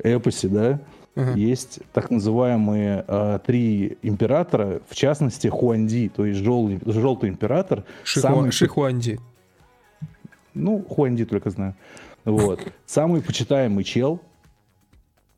эпосе, 0.03 0.47
да, 0.47 0.79
uh-huh. 1.15 1.37
есть 1.37 1.79
так 1.93 2.11
называемые 2.11 3.03
э, 3.07 3.39
три 3.45 3.97
императора, 4.03 4.81
в 4.87 4.95
частности 4.95 5.47
Хуанди, 5.47 6.11
то 6.15 6.25
есть 6.25 6.39
желтый, 6.39 6.79
желтый 6.85 7.29
император. 7.29 7.83
Шихуа... 8.03 8.29
Самый... 8.29 8.51
Шихуанди. 8.51 9.19
Ну, 10.53 10.83
Хуанди 10.83 11.25
только 11.25 11.49
знаю. 11.49 11.75
Вот. 12.27 12.73
Самый 12.85 13.21
почитаемый 13.21 13.85
чел. 13.85 14.21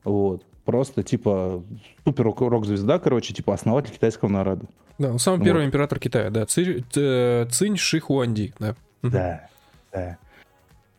Вот. 0.02 0.44
Просто, 0.64 1.02
типа, 1.02 1.62
супер 2.04 2.24
рок-звезда, 2.24 2.98
короче, 2.98 3.32
типа, 3.32 3.54
основатель 3.54 3.92
китайского 3.92 4.28
народа. 4.28 4.66
Да, 4.98 5.12
он 5.12 5.18
самый 5.18 5.38
вот. 5.38 5.44
первый 5.44 5.64
император 5.64 5.98
Китая, 5.98 6.30
да. 6.30 6.44
Ци, 6.46 6.84
Цинь 7.50 7.76
Ши 7.76 8.00
Хуанди, 8.00 8.52
да. 8.58 8.74
Да, 9.02 9.48
да. 9.92 10.18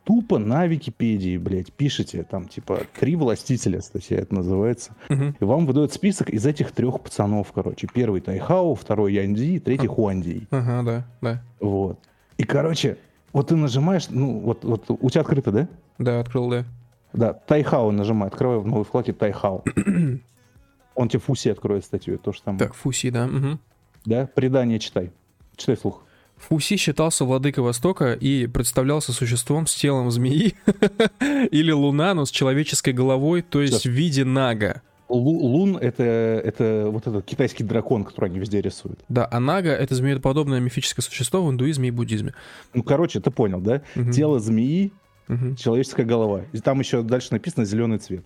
Тупо 0.04 0.40
на 0.40 0.66
Википедии, 0.66 1.38
блядь, 1.38 1.72
пишете, 1.72 2.24
там, 2.24 2.48
типа, 2.48 2.82
три 3.00 3.16
властителя, 3.16 3.82
статья 3.82 4.18
это 4.18 4.34
называется. 4.34 4.96
Угу. 5.10 5.36
И 5.40 5.44
вам 5.44 5.68
выдают 5.68 5.94
список 5.94 6.32
из 6.32 6.46
этих 6.46 6.72
трех 6.72 7.02
пацанов, 7.02 7.52
короче. 7.54 7.88
Первый 7.94 8.22
Тайхао, 8.22 8.74
второй 8.76 9.14
Янди, 9.14 9.60
третий 9.60 9.88
а. 9.88 9.90
Хуанди. 9.90 10.48
Ага, 10.50 10.84
да, 10.84 11.06
да. 11.22 11.44
Вот. 11.60 12.00
И, 12.38 12.44
короче, 12.44 12.98
вот 13.34 13.48
ты 13.48 13.56
нажимаешь, 13.56 14.08
ну, 14.10 14.40
вот, 14.40 14.64
вот 14.64 14.86
у 14.88 15.10
тебя 15.10 15.22
открыто, 15.22 15.52
да? 15.52 15.68
Да, 15.98 16.20
открыл, 16.20 16.50
да. 16.50 16.66
Да, 17.14 17.34
Тайхао 17.34 17.92
нажимай, 17.92 18.30
открывай 18.30 18.60
в 18.60 18.66
новой 18.68 18.86
вкладке 18.86 19.14
Тайхао. 19.14 19.64
Он 20.96 21.10
тебе 21.10 21.20
Фуси 21.20 21.50
откроет 21.50 21.86
статью, 21.86 22.18
то 22.18 22.34
что 22.34 22.46
там. 22.46 22.58
Так, 22.58 22.74
Фуси, 22.74 23.10
да. 23.10 23.28
мгм. 23.28 23.60
Да, 24.06 24.28
предание 24.28 24.80
читай. 24.80 25.12
Читай 25.56 25.76
вслух. 25.76 26.04
Фуси 26.38 26.76
считался 26.76 27.24
владыкой 27.24 27.64
Востока 27.64 28.14
и 28.14 28.48
представлялся 28.48 29.14
существом 29.14 29.68
с 29.68 29.76
телом 29.76 30.10
змеи 30.10 30.56
или 31.52 31.72
луна, 31.72 32.14
но 32.16 32.26
с 32.26 32.32
человеческой 32.32 32.94
головой, 32.94 33.44
то 33.44 33.62
есть 33.62 33.76
Всё. 33.80 33.90
в 33.90 33.94
виде 33.94 34.26
нага. 34.26 34.82
Лу- 35.12 35.40
Лун 35.42 35.78
это, 35.78 36.04
это 36.04 36.88
вот 36.90 37.08
этот 37.08 37.26
китайский 37.26 37.64
дракон, 37.64 38.04
который 38.04 38.30
они 38.30 38.40
везде 38.40 38.62
рисуют. 38.62 39.00
Да, 39.10 39.28
а 39.32 39.40
нага— 39.40 39.70
это 39.72 39.94
змееподобное 39.96 40.60
мифическое 40.60 41.04
существо 41.04 41.46
в 41.46 41.52
индуизме 41.52 41.90
и 41.90 41.92
буддизме. 41.92 42.34
Ну, 42.74 42.84
короче, 42.84 43.20
ты 43.20 43.30
понял, 43.32 43.60
да? 43.62 43.82
Мгм. 43.96 44.12
Тело 44.12 44.40
змеи, 44.40 44.92
Мгм. 45.28 45.56
человеческая 45.56 46.06
голова. 46.06 46.42
И 46.54 46.60
там 46.60 46.80
еще 46.80 47.02
дальше 47.04 47.30
написано 47.32 47.66
зеленый 47.66 47.98
цвет. 48.00 48.26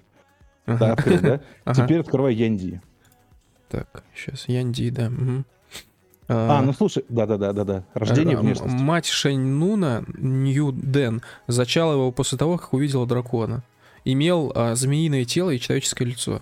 Да, 0.68 0.74
Ага. 0.76 0.94
открыл, 0.94 1.20
да? 1.22 1.42
Ага. 1.66 1.84
Теперь 1.86 2.00
открывай 2.00 2.34
Янди. 2.36 2.82
Так, 3.70 4.04
сейчас, 4.16 4.48
Янди, 4.48 4.90
да. 4.90 5.10
мгм. 5.10 5.46
А, 6.28 6.62
ну 6.64 6.74
слушай, 6.74 7.06
да-да-да-да-да. 7.08 7.84
Рождение 7.94 8.36
Э, 8.36 8.40
внешности. 8.40 8.76
Мать 8.82 9.06
Шэньнуна, 9.06 10.04
Нью 10.18 10.72
Дэн, 10.72 11.22
зачала 11.46 11.94
его 11.94 12.12
после 12.12 12.38
того, 12.40 12.58
как 12.58 12.74
увидела 12.74 13.06
дракона. 13.06 13.64
Имел 14.06 14.52
а, 14.56 14.74
змеиное 14.76 15.26
тело 15.26 15.52
и 15.52 15.60
человеческое 15.60 16.06
лицо. 16.06 16.42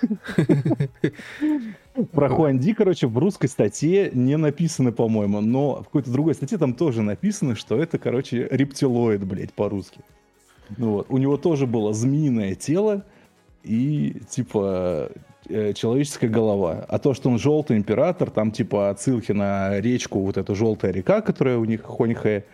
Про 2.12 2.28
Хуанди, 2.28 2.74
короче, 2.74 3.06
в 3.06 3.18
русской 3.18 3.48
статье 3.48 4.10
не 4.12 4.36
написано, 4.36 4.92
по-моему, 4.92 5.40
но 5.40 5.82
в 5.82 5.84
какой-то 5.84 6.10
другой 6.10 6.34
статье 6.34 6.58
там 6.58 6.74
тоже 6.74 7.02
написано, 7.02 7.56
что 7.56 7.76
это, 7.76 7.98
короче, 7.98 8.46
рептилоид, 8.50 9.24
блядь, 9.24 9.52
по-русски. 9.52 10.00
Ну 10.76 10.92
вот. 10.92 11.06
У 11.08 11.18
него 11.18 11.36
тоже 11.36 11.66
было 11.66 11.92
змеиное 11.92 12.54
тело 12.54 13.04
и, 13.64 14.20
типа, 14.28 15.10
э, 15.48 15.72
человеческая 15.72 16.28
голова. 16.28 16.84
А 16.88 16.98
то, 16.98 17.14
что 17.14 17.30
он 17.30 17.38
желтый 17.38 17.76
император, 17.76 18.30
там, 18.30 18.52
типа, 18.52 18.90
отсылки 18.90 19.32
на 19.32 19.80
речку, 19.80 20.20
вот 20.20 20.36
эта 20.36 20.54
желтая 20.54 20.92
река, 20.92 21.20
которая 21.20 21.58
у 21.58 21.64
них 21.64 21.82
Хоньхэ. 21.82 22.44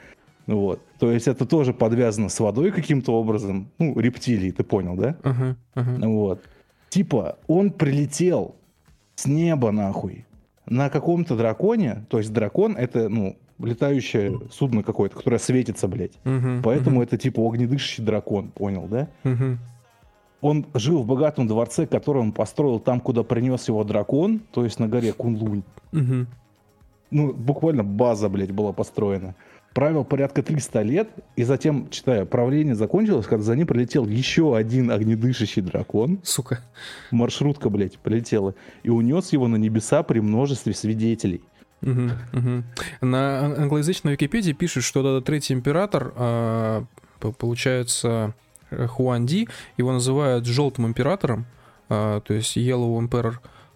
Ну 0.47 0.59
вот. 0.59 0.81
То 0.99 1.11
есть 1.11 1.27
это 1.27 1.47
тоже 1.47 1.73
подвязано 1.73 2.29
с 2.29 2.39
водой 2.39 2.71
каким-то 2.71 3.13
образом. 3.13 3.71
Ну, 3.79 3.99
рептилии, 3.99 4.51
ты 4.51 4.63
понял, 4.63 4.95
да? 4.95 5.17
Ага, 5.23 5.57
ага. 5.75 6.07
Вот. 6.07 6.43
Типа, 6.95 7.39
он 7.49 7.73
прилетел 7.73 8.55
с 9.17 9.27
неба 9.27 9.73
нахуй 9.73 10.27
на 10.67 10.89
каком-то 10.89 11.37
драконе. 11.37 12.07
То 12.09 12.19
есть 12.19 12.33
дракон 12.33 12.77
это, 12.77 13.09
ну, 13.09 13.37
летающее 13.59 14.41
судно 14.53 14.85
какое-то, 14.85 15.17
которое 15.17 15.39
светится, 15.39 15.89
блядь. 15.89 16.13
Мгм, 16.23 16.63
Поэтому 16.63 16.99
мгм, 16.99 17.03
это 17.03 17.19
типа 17.19 17.41
огнедышащий 17.45 18.05
дракон, 18.05 18.53
понял, 18.53 18.87
да? 18.87 19.09
мгм. 19.25 19.59
Он 20.41 20.67
жил 20.75 21.03
в 21.03 21.07
богатом 21.07 21.49
дворце, 21.49 21.85
который 21.89 22.23
он 22.23 22.31
построил 22.31 22.79
там, 22.79 23.01
куда 23.01 23.25
принес 23.25 23.67
его 23.67 23.83
дракон, 23.83 24.43
то 24.53 24.63
есть 24.63 24.79
на 24.79 24.87
горе 24.87 25.13
Кунлунь. 25.13 25.65
Мгм. 25.91 26.29
Ну, 27.11 27.33
буквально 27.33 27.83
база, 27.83 28.29
блядь, 28.29 28.53
была 28.53 28.73
построена. 28.73 29.35
Правил 29.75 30.05
порядка 30.05 30.45
300 30.45 30.83
лет, 30.83 31.09
и 31.35 31.43
затем, 31.43 31.91
читаю, 31.91 32.27
правление 32.27 32.77
закончилось, 32.77 33.27
когда 33.27 33.43
за 33.43 33.57
ним 33.57 33.67
прилетел 33.67 34.07
еще 34.07 34.57
один 34.57 34.93
огнедышащий 34.93 35.63
дракон. 35.63 36.21
Сука. 36.23 36.61
маршрутка, 37.11 37.69
блядь, 37.71 37.99
прилетела, 37.99 38.55
и 38.85 38.91
унес 38.91 39.33
его 39.33 39.49
на 39.49 39.57
небеса 39.57 40.05
при 40.05 40.21
множестве 40.21 40.75
свидетелей. 40.75 41.43
На 43.01 43.45
ан- 43.45 43.61
англоязычной 43.63 44.13
Википедии 44.13 44.53
пишут, 44.53 44.85
что 44.85 45.01
этот 45.01 45.25
третий 45.25 45.55
император, 45.55 46.13
а, 46.17 46.85
получается, 47.39 48.33
э, 48.71 48.87
Хуанди, 48.87 49.49
его 49.77 49.93
называют 49.93 50.47
желтым 50.47 50.87
императором, 50.87 51.47
а, 51.89 52.21
то 52.21 52.33
есть 52.33 52.57
Yellow 52.57 52.97
Emperor. 53.01 53.35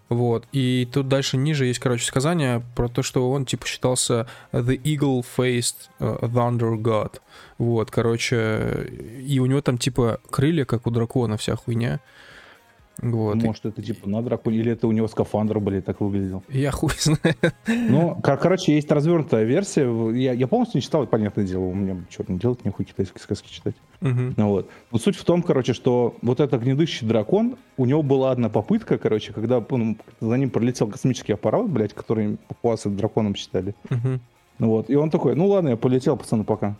Вот. 0.08 0.46
И 0.52 0.88
тут 0.90 1.08
дальше 1.08 1.36
ниже 1.36 1.66
есть, 1.66 1.80
короче, 1.80 2.04
сказание 2.04 2.62
про 2.74 2.88
то, 2.88 3.02
что 3.02 3.30
он, 3.30 3.44
типа, 3.44 3.66
считался 3.66 4.26
The 4.52 4.80
Eagle-Faced 4.82 5.76
э, 5.98 6.18
Thunder 6.22 6.76
God. 6.80 7.20
Вот, 7.58 7.90
короче, 7.90 8.88
и 9.20 9.38
у 9.38 9.46
него 9.46 9.60
там, 9.60 9.76
типа, 9.76 10.20
крылья, 10.30 10.64
как 10.64 10.86
у 10.86 10.90
дракона, 10.90 11.36
вся 11.36 11.56
хуйня. 11.56 12.00
Вот. 13.00 13.36
Может, 13.36 13.66
это 13.66 13.80
типа 13.82 14.08
на 14.08 14.22
драконе, 14.22 14.58
или 14.58 14.72
это 14.72 14.88
у 14.88 14.92
него 14.92 15.06
скафандр, 15.08 15.60
блядь, 15.60 15.84
так 15.84 16.00
выглядел. 16.00 16.42
Я 16.48 16.70
хуй 16.72 16.90
знаю. 16.98 17.36
Ну, 17.66 18.16
кор- 18.22 18.38
короче, 18.38 18.74
есть 18.74 18.90
развернутая 18.90 19.44
версия. 19.44 19.88
Я, 20.16 20.32
я 20.32 20.46
полностью 20.48 20.78
не 20.78 20.82
читал, 20.82 21.06
понятное 21.06 21.44
дело, 21.44 21.64
у 21.64 21.74
меня 21.74 21.96
что 22.10 22.24
не 22.26 22.38
делать, 22.38 22.64
нехуй 22.64 22.84
китайские 22.84 23.20
сказки 23.20 23.48
читать. 23.52 23.74
Мгм. 24.00 24.34
Ну 24.36 24.48
вот. 24.48 24.68
Но 24.90 24.98
суть 24.98 25.16
в 25.16 25.24
том, 25.24 25.42
короче, 25.42 25.74
что 25.74 26.16
вот 26.22 26.40
этот 26.40 26.54
огнедышащий 26.60 27.06
дракон, 27.06 27.56
у 27.76 27.84
него 27.84 28.02
была 28.02 28.32
одна 28.32 28.48
попытка, 28.48 28.98
короче, 28.98 29.32
когда 29.32 29.64
ну, 29.70 29.96
за 30.20 30.34
ним 30.36 30.50
пролетел 30.50 30.88
космический 30.88 31.32
аппарат, 31.34 31.68
блядь, 31.68 31.94
который 31.94 32.36
папуасы 32.48 32.88
драконом 32.90 33.34
считали. 33.36 33.74
Мгм. 33.90 34.20
Ну 34.58 34.66
Вот. 34.70 34.90
И 34.90 34.96
он 34.96 35.10
такой, 35.10 35.36
ну 35.36 35.46
ладно, 35.46 35.68
я 35.70 35.76
полетел, 35.76 36.16
пацаны, 36.16 36.42
пока. 36.44 36.76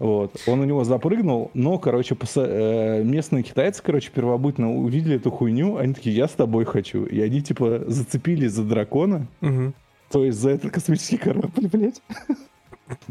Вот. 0.00 0.32
Он 0.48 0.60
у 0.60 0.64
него 0.64 0.82
запрыгнул, 0.84 1.50
но, 1.54 1.78
короче, 1.78 2.14
паса- 2.14 2.46
э, 2.48 3.04
местные 3.04 3.42
китайцы, 3.44 3.82
короче, 3.82 4.10
первобытно 4.12 4.74
увидели 4.74 5.16
эту 5.16 5.30
хуйню, 5.30 5.76
они 5.76 5.94
такие, 5.94 6.16
я 6.16 6.26
с 6.26 6.32
тобой 6.32 6.64
хочу. 6.64 7.04
И 7.04 7.20
они, 7.20 7.40
типа, 7.42 7.84
зацепились 7.86 8.52
за 8.52 8.64
дракона, 8.64 9.26
Мгм. 9.40 9.72
то 10.10 10.24
есть 10.24 10.38
за 10.38 10.50
этот 10.50 10.72
космический 10.72 11.16
корабль, 11.16 11.68
блядь. 11.72 12.02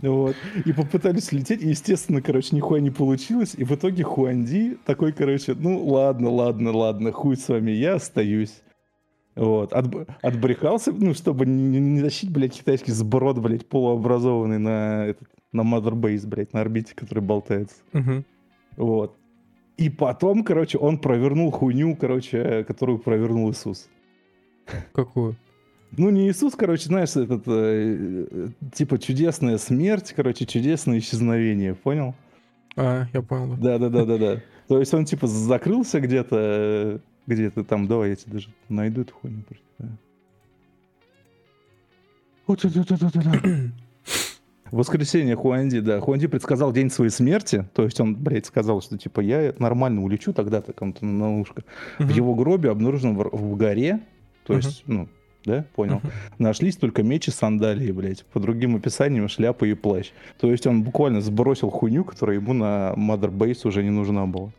Вот. 0.04 0.36
И 0.66 0.72
попытались 0.72 1.32
лететь, 1.32 1.64
и, 1.64 1.70
естественно, 1.70 2.22
короче, 2.22 2.56
нихуя 2.56 2.80
не 2.80 2.92
получилось. 2.92 3.56
И 3.58 3.64
в 3.64 3.72
итоге 3.72 4.04
Хуанди 4.04 4.78
такой, 4.86 5.14
короче, 5.14 5.56
ну 5.58 5.84
ладно, 5.88 6.30
ладно, 6.30 6.72
ладно, 6.72 7.12
хуй 7.12 7.36
с 7.38 7.48
вами, 7.50 7.72
я 7.72 7.96
остаюсь. 7.96 8.62
Вот. 9.36 9.74
Отб- 9.74 10.08
отбрехался, 10.22 10.92
ну, 10.92 11.16
чтобы 11.16 11.48
не, 11.48 11.80
не 11.80 12.02
тащить, 12.04 12.30
блядь, 12.32 12.54
китайский 12.54 12.92
сброд, 12.92 13.40
блядь, 13.40 13.66
полуобразованный 13.68 14.60
на, 14.60 15.08
этот, 15.08 15.28
на 15.54 15.62
Mother 15.62 15.96
блядь, 15.96 16.54
на 16.54 16.62
орбите, 16.62 16.94
который 16.96 17.24
болтается. 17.24 17.78
Мгм. 17.94 18.26
Вот. 18.76 19.16
И 19.78 19.90
потом, 19.90 20.44
короче, 20.44 20.78
он 20.78 20.98
провернул 21.00 21.52
хуйню, 21.52 21.96
короче, 21.96 22.64
которую 22.64 23.00
провернул 23.00 23.52
Иисус. 23.52 23.90
Какую? 24.94 25.36
Ну, 25.96 26.10
не 26.10 26.30
Иисус, 26.30 26.56
короче, 26.56 26.86
знаешь, 26.86 27.16
этот, 27.16 27.44
э, 27.48 28.28
э, 28.32 28.48
типа, 28.74 28.98
чудесная 28.98 29.58
смерть, 29.58 30.14
короче, 30.16 30.46
чудесное 30.46 30.98
исчезновение, 30.98 31.76
понял? 31.76 32.16
А, 32.76 33.06
я 33.14 33.22
понял. 33.22 33.56
да. 33.58 33.78
Да-да-да-да-да. 33.78 34.42
То 34.68 34.80
есть 34.80 34.94
он, 34.94 35.06
типа, 35.06 35.28
закрылся 35.28 36.00
где-то, 36.00 36.36
э, 36.40 37.00
где-то 37.28 37.64
там, 37.64 37.88
давай 37.88 38.10
я 38.10 38.16
тебе 38.16 38.34
даже 38.34 38.50
найду 38.70 39.02
эту 39.02 39.14
хуйню. 39.14 39.44
прочитаю. 39.44 39.98
Вот-вот-вот-вот-вот. 44.74 44.78
Воскресенье 44.78 45.36
Хуанди, 45.36 45.80
да. 45.80 46.00
Хуанди 46.00 46.28
предсказал 46.28 46.72
день 46.74 46.90
своей 46.90 47.12
смерти. 47.12 47.66
То 47.74 47.84
есть 47.84 48.00
он, 48.00 48.16
блядь, 48.16 48.46
сказал, 48.46 48.82
что 48.82 48.98
типа 48.98 49.22
я 49.22 49.54
нормально 49.60 50.02
улечу 50.04 50.34
тогда-то 50.34 50.74
кому-то 50.74 51.06
на 51.06 51.40
ушко. 51.40 51.64
В 52.00 52.04
Мгм. 52.06 52.12
его 52.14 52.36
гробе 52.36 52.70
обнаружено 52.72 53.14
в, 53.14 53.30
в 53.32 53.56
горе, 53.56 54.00
то 54.46 54.54
Мгм. 54.54 54.62
есть, 54.62 54.84
ну, 54.88 55.08
да, 55.46 55.66
понял. 55.76 55.98
Мгм. 55.98 56.12
Нашлись 56.40 56.76
только 56.78 57.04
меч 57.04 57.28
и 57.28 57.32
сандалии, 57.32 57.92
блядь. 57.92 58.26
По 58.34 58.40
другим 58.40 58.76
описаниям 58.76 59.28
шляпа 59.28 59.66
и 59.66 59.74
плащ. 59.76 60.12
То 60.40 60.50
есть 60.52 60.66
он 60.66 60.84
буквально 60.84 61.22
сбросил 61.22 61.70
хуйню, 61.70 62.04
которая 62.04 62.38
ему 62.38 62.54
на 62.54 62.94
Mother 62.98 63.32
Base 63.32 63.68
уже 63.68 63.84
не 63.84 63.92
нужна 63.92 64.26
была. 64.26 64.52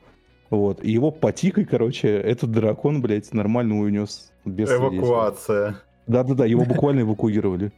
Вот. 0.51 0.85
И 0.85 0.93
его 0.93 1.11
потикой, 1.11 1.65
короче, 1.65 2.09
этот 2.09 2.53
дракон, 2.53 3.03
блядь, 3.03 3.33
нормально 3.33 3.81
унес 3.81 4.31
без. 4.45 4.71
Эвакуация. 4.71 5.81
Да-да-да, 6.07 6.45
его 6.47 6.65
буквально 6.65 7.01
эвакуировали. 7.01 7.73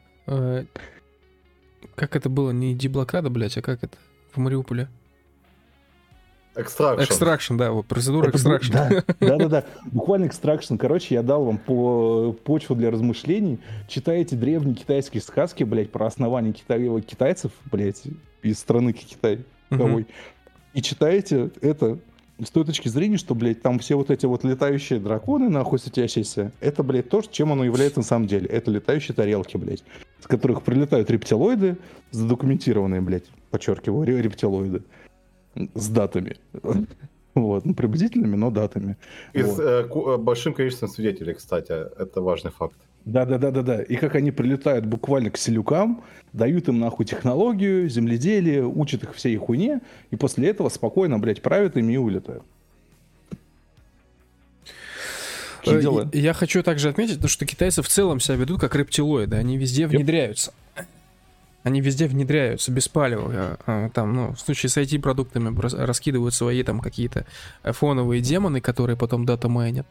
Как 1.94 2.16
это 2.16 2.28
было? 2.28 2.50
Не 2.50 2.74
деблокада, 2.74 3.30
блядь, 3.30 3.56
а 3.56 3.62
как 3.62 3.84
это? 3.84 3.96
В 4.32 4.38
Мариуполе. 4.38 4.88
Extraction. 6.56 7.02
Extraction, 7.04 7.56
да, 7.56 7.70
вот 7.70 7.86
процедура 7.86 8.30
extraction. 8.30 8.72
Да, 8.72 9.04
да-да-да. 9.20 9.64
Буквально 9.86 10.26
extraction. 10.26 10.76
Короче, 10.76 11.14
я 11.14 11.22
дал 11.22 11.44
вам 11.44 11.58
по 11.58 12.32
почву 12.32 12.74
для 12.74 12.90
размышлений. 12.90 13.60
Читаете 13.88 14.36
древние 14.36 14.74
китайские 14.74 15.20
сказки, 15.20 15.64
блядь, 15.64 15.92
про 15.92 16.06
основание 16.06 16.54
кита- 16.54 17.00
китайцев, 17.02 17.52
блядь, 17.70 18.02
из 18.42 18.58
страны 18.58 18.92
Китай. 18.92 19.44
Каковой. 19.68 20.06
И 20.72 20.80
читаете 20.80 21.50
это 21.60 21.98
с 22.42 22.50
той 22.50 22.64
точки 22.64 22.88
зрения, 22.88 23.16
что, 23.16 23.34
блядь, 23.34 23.62
там 23.62 23.78
все 23.78 23.96
вот 23.96 24.10
эти 24.10 24.26
вот 24.26 24.44
летающие 24.44 24.98
драконы, 24.98 25.48
нахуй 25.48 25.78
светящиеся, 25.78 26.52
это, 26.60 26.82
блядь, 26.82 27.08
то, 27.08 27.22
чем 27.22 27.52
оно 27.52 27.64
является 27.64 28.00
на 28.00 28.04
самом 28.04 28.26
деле. 28.26 28.46
Это 28.46 28.70
летающие 28.70 29.14
тарелки, 29.14 29.56
блядь, 29.56 29.82
с 30.20 30.26
которых 30.26 30.62
прилетают 30.62 31.10
рептилоиды, 31.10 31.78
задокументированные, 32.10 33.00
блядь, 33.00 33.24
подчеркиваю, 33.50 34.06
ре- 34.06 34.20
рептилоиды, 34.22 34.82
с 35.74 35.88
датами. 35.88 36.36
Вот, 37.34 37.66
ну, 37.66 37.74
приблизительными, 37.74 38.34
но 38.34 38.50
датами. 38.50 38.96
И 39.34 39.42
с 39.42 39.46
Вот. 39.46 39.60
э, 39.60 39.86
э, 40.14 40.16
большим 40.16 40.54
количеством 40.54 40.88
свидетелей, 40.88 41.34
кстати. 41.34 41.70
Это 41.70 42.22
важный 42.22 42.50
факт. 42.50 42.78
Да-да-да-да-да. 43.06 43.82
И 43.82 43.94
как 43.96 44.16
они 44.16 44.32
прилетают 44.32 44.84
буквально 44.84 45.30
к 45.30 45.38
селюкам, 45.38 46.02
дают 46.32 46.68
им 46.68 46.80
нахуй 46.80 47.06
технологию, 47.06 47.88
земледелие, 47.88 48.66
учат 48.66 49.04
их 49.04 49.14
всей 49.14 49.36
хуйне, 49.36 49.80
и 50.10 50.16
после 50.16 50.48
этого 50.48 50.68
спокойно, 50.68 51.18
блядь, 51.20 51.40
правят 51.40 51.76
ими 51.76 51.92
и 51.92 51.96
улетают. 51.96 52.42
Э, 55.64 55.80
дела? 55.80 56.10
Я 56.12 56.32
хочу 56.32 56.64
также 56.64 56.88
отметить, 56.88 57.28
что 57.30 57.46
китайцы 57.46 57.80
в 57.80 57.88
целом 57.88 58.18
себя 58.18 58.36
ведут 58.38 58.60
как 58.60 58.74
рептилоиды. 58.74 59.36
Они 59.36 59.56
везде 59.56 59.86
внедряются. 59.86 60.52
Они 61.62 61.80
везде 61.80 62.06
внедряются 62.06 62.72
без 62.72 62.88
палева. 62.88 63.58
А, 63.66 63.88
там, 63.90 64.14
ну, 64.14 64.32
в 64.32 64.40
случае 64.40 64.70
с 64.70 64.76
IT-продуктами 64.78 65.56
раскидывают 65.84 66.34
свои 66.34 66.62
там 66.64 66.80
какие-то 66.80 67.24
фоновые 67.62 68.20
демоны, 68.20 68.60
которые 68.60 68.96
потом 68.96 69.24
дата 69.26 69.48
майнят. 69.48 69.86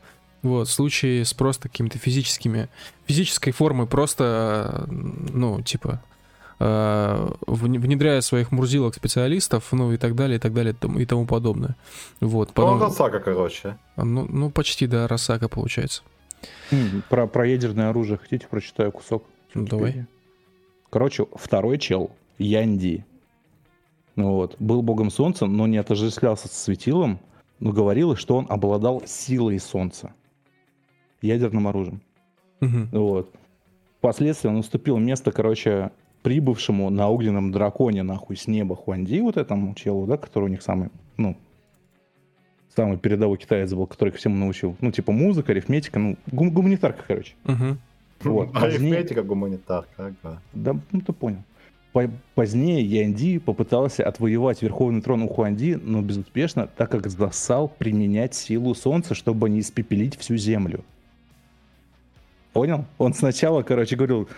Вот, 0.45 0.67
в 0.67 0.71
случае 0.71 1.25
с 1.25 1.33
просто 1.33 1.69
какими-то 1.69 1.97
физическими, 1.97 2.69
физической 3.07 3.49
формой 3.49 3.87
просто, 3.87 4.85
ну, 4.87 5.59
типа, 5.63 6.03
э, 6.59 7.29
внедряя 7.47 8.21
своих 8.21 8.51
мурзилок 8.51 8.93
специалистов, 8.93 9.69
ну 9.71 9.91
и 9.91 9.97
так 9.97 10.13
далее, 10.13 10.37
и 10.37 10.39
так 10.39 10.53
далее, 10.53 10.75
и 10.99 11.05
тому 11.07 11.25
подобное. 11.25 11.75
Вот, 12.19 12.49
ну, 12.49 12.53
потом... 12.53 12.77
Ну, 12.77 12.85
Росака, 12.85 13.19
короче. 13.19 13.79
Ну, 13.97 14.27
ну, 14.29 14.51
почти, 14.51 14.85
да, 14.85 15.07
Росака 15.07 15.49
получается. 15.49 16.03
Про, 17.09 17.25
про 17.25 17.47
ядерное 17.47 17.89
оружие 17.89 18.19
хотите, 18.19 18.45
прочитаю 18.45 18.91
кусок? 18.91 19.25
Ну, 19.55 19.65
давай. 19.65 20.05
Короче, 20.91 21.25
второй 21.33 21.79
чел, 21.79 22.11
Янди, 22.37 23.03
вот, 24.15 24.57
был 24.59 24.83
богом 24.83 25.09
солнца, 25.09 25.47
но 25.47 25.65
не 25.65 25.79
отождествлялся 25.79 26.47
с 26.47 26.51
светилом, 26.51 27.19
но 27.59 27.71
говорилось, 27.71 28.19
что 28.19 28.37
он 28.37 28.45
обладал 28.47 29.01
силой 29.07 29.59
солнца 29.59 30.13
ядерным 31.25 31.67
оружием. 31.67 32.01
Угу. 32.61 32.87
Вот. 32.91 33.33
Впоследствии 33.99 34.49
он 34.49 34.57
уступил 34.57 34.97
место, 34.97 35.31
короче, 35.31 35.91
прибывшему 36.21 36.89
на 36.89 37.09
огненном 37.09 37.51
драконе, 37.51 38.03
нахуй, 38.03 38.35
с 38.37 38.47
неба 38.47 38.75
Хуанди, 38.75 39.19
вот 39.19 39.37
этому 39.37 39.73
челу, 39.75 40.05
да, 40.05 40.17
который 40.17 40.45
у 40.45 40.47
них 40.47 40.61
самый, 40.61 40.89
ну, 41.17 41.35
самый 42.75 42.97
передовой 42.97 43.37
китаец 43.37 43.73
был, 43.73 43.87
который 43.87 44.09
их 44.09 44.15
всему 44.15 44.35
научил. 44.35 44.75
Ну, 44.81 44.91
типа 44.91 45.11
музыка, 45.11 45.51
арифметика, 45.51 45.99
ну, 45.99 46.17
гум- 46.31 46.51
гуманитарка, 46.51 47.03
короче. 47.07 47.33
Угу. 47.45 47.77
Вот. 48.23 48.49
Арифметика, 48.55 49.23
гуманитарка, 49.23 50.13
ага. 50.23 50.41
Да, 50.53 50.75
ну 50.91 51.01
ты 51.01 51.13
понял. 51.13 51.43
Позднее 52.33 52.83
Янди 52.83 53.39
попытался 53.39 54.05
отвоевать 54.05 54.61
верховный 54.61 55.01
трон 55.01 55.23
у 55.23 55.29
Хуанди, 55.29 55.79
но 55.81 56.01
безуспешно, 56.01 56.67
так 56.67 56.91
как 56.91 57.07
зассал 57.07 57.69
применять 57.69 58.35
силу 58.35 58.75
солнца, 58.75 59.15
чтобы 59.15 59.49
не 59.49 59.61
испепелить 59.61 60.17
всю 60.17 60.35
землю. 60.35 60.83
Понял? 62.55 62.85
Он 62.99 63.13
сначала, 63.13 63.63
короче, 63.63 63.97
говорил, 63.97 64.29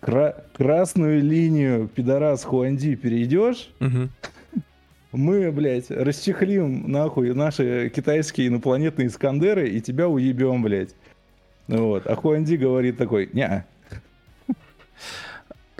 Кра- 0.00 0.44
красную 0.54 1.22
линию, 1.22 1.88
пидорас 1.88 2.44
Хуанди, 2.44 2.94
перейдешь, 2.94 3.70
угу. 3.80 4.10
мы, 5.12 5.50
блядь, 5.50 5.90
расчехлим 5.90 6.92
нахуй 6.92 7.32
наши 7.32 7.88
китайские 7.88 8.48
инопланетные 8.48 9.08
Искандеры 9.08 9.66
и 9.70 9.80
тебя 9.80 10.08
уебем, 10.08 10.62
блядь. 10.62 10.94
Вот. 11.66 12.06
А 12.06 12.14
Хуанди 12.16 12.56
говорит 12.56 12.98
такой, 12.98 13.30
не 13.32 13.66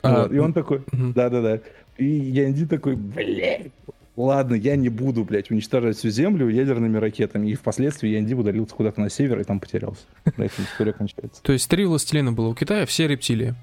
а, 0.03 0.23
вот. 0.23 0.33
И 0.33 0.39
он 0.39 0.55
такой, 0.55 0.85
да-да-да. 0.91 1.61
И 1.99 2.07
Янди 2.07 2.65
такой, 2.65 2.97
блядь, 2.97 3.73
ладно, 4.17 4.55
я 4.55 4.77
не 4.77 4.89
буду, 4.89 5.25
блядь, 5.25 5.51
уничтожать 5.51 5.97
всю 5.97 6.11
Землю 6.11 6.49
ядерными 6.49 6.99
ракетами. 6.99 7.51
И 7.51 7.55
впоследствии 7.55 8.11
Янди 8.11 8.35
удалился 8.35 8.75
куда-то 8.75 9.01
на 9.01 9.11
север 9.11 9.41
и 9.41 9.45
там 9.45 9.61
потерялся. 9.61 10.03
На 10.37 10.45
этом 10.45 10.65
история 10.65 10.93
кончается. 10.93 11.43
То 11.43 11.53
есть 11.53 11.69
три 11.69 11.85
властелина 11.85 12.33
было 12.33 12.49
у 12.49 12.55
Китая, 12.55 12.87
все 12.87 13.09
рептилии. 13.09 13.55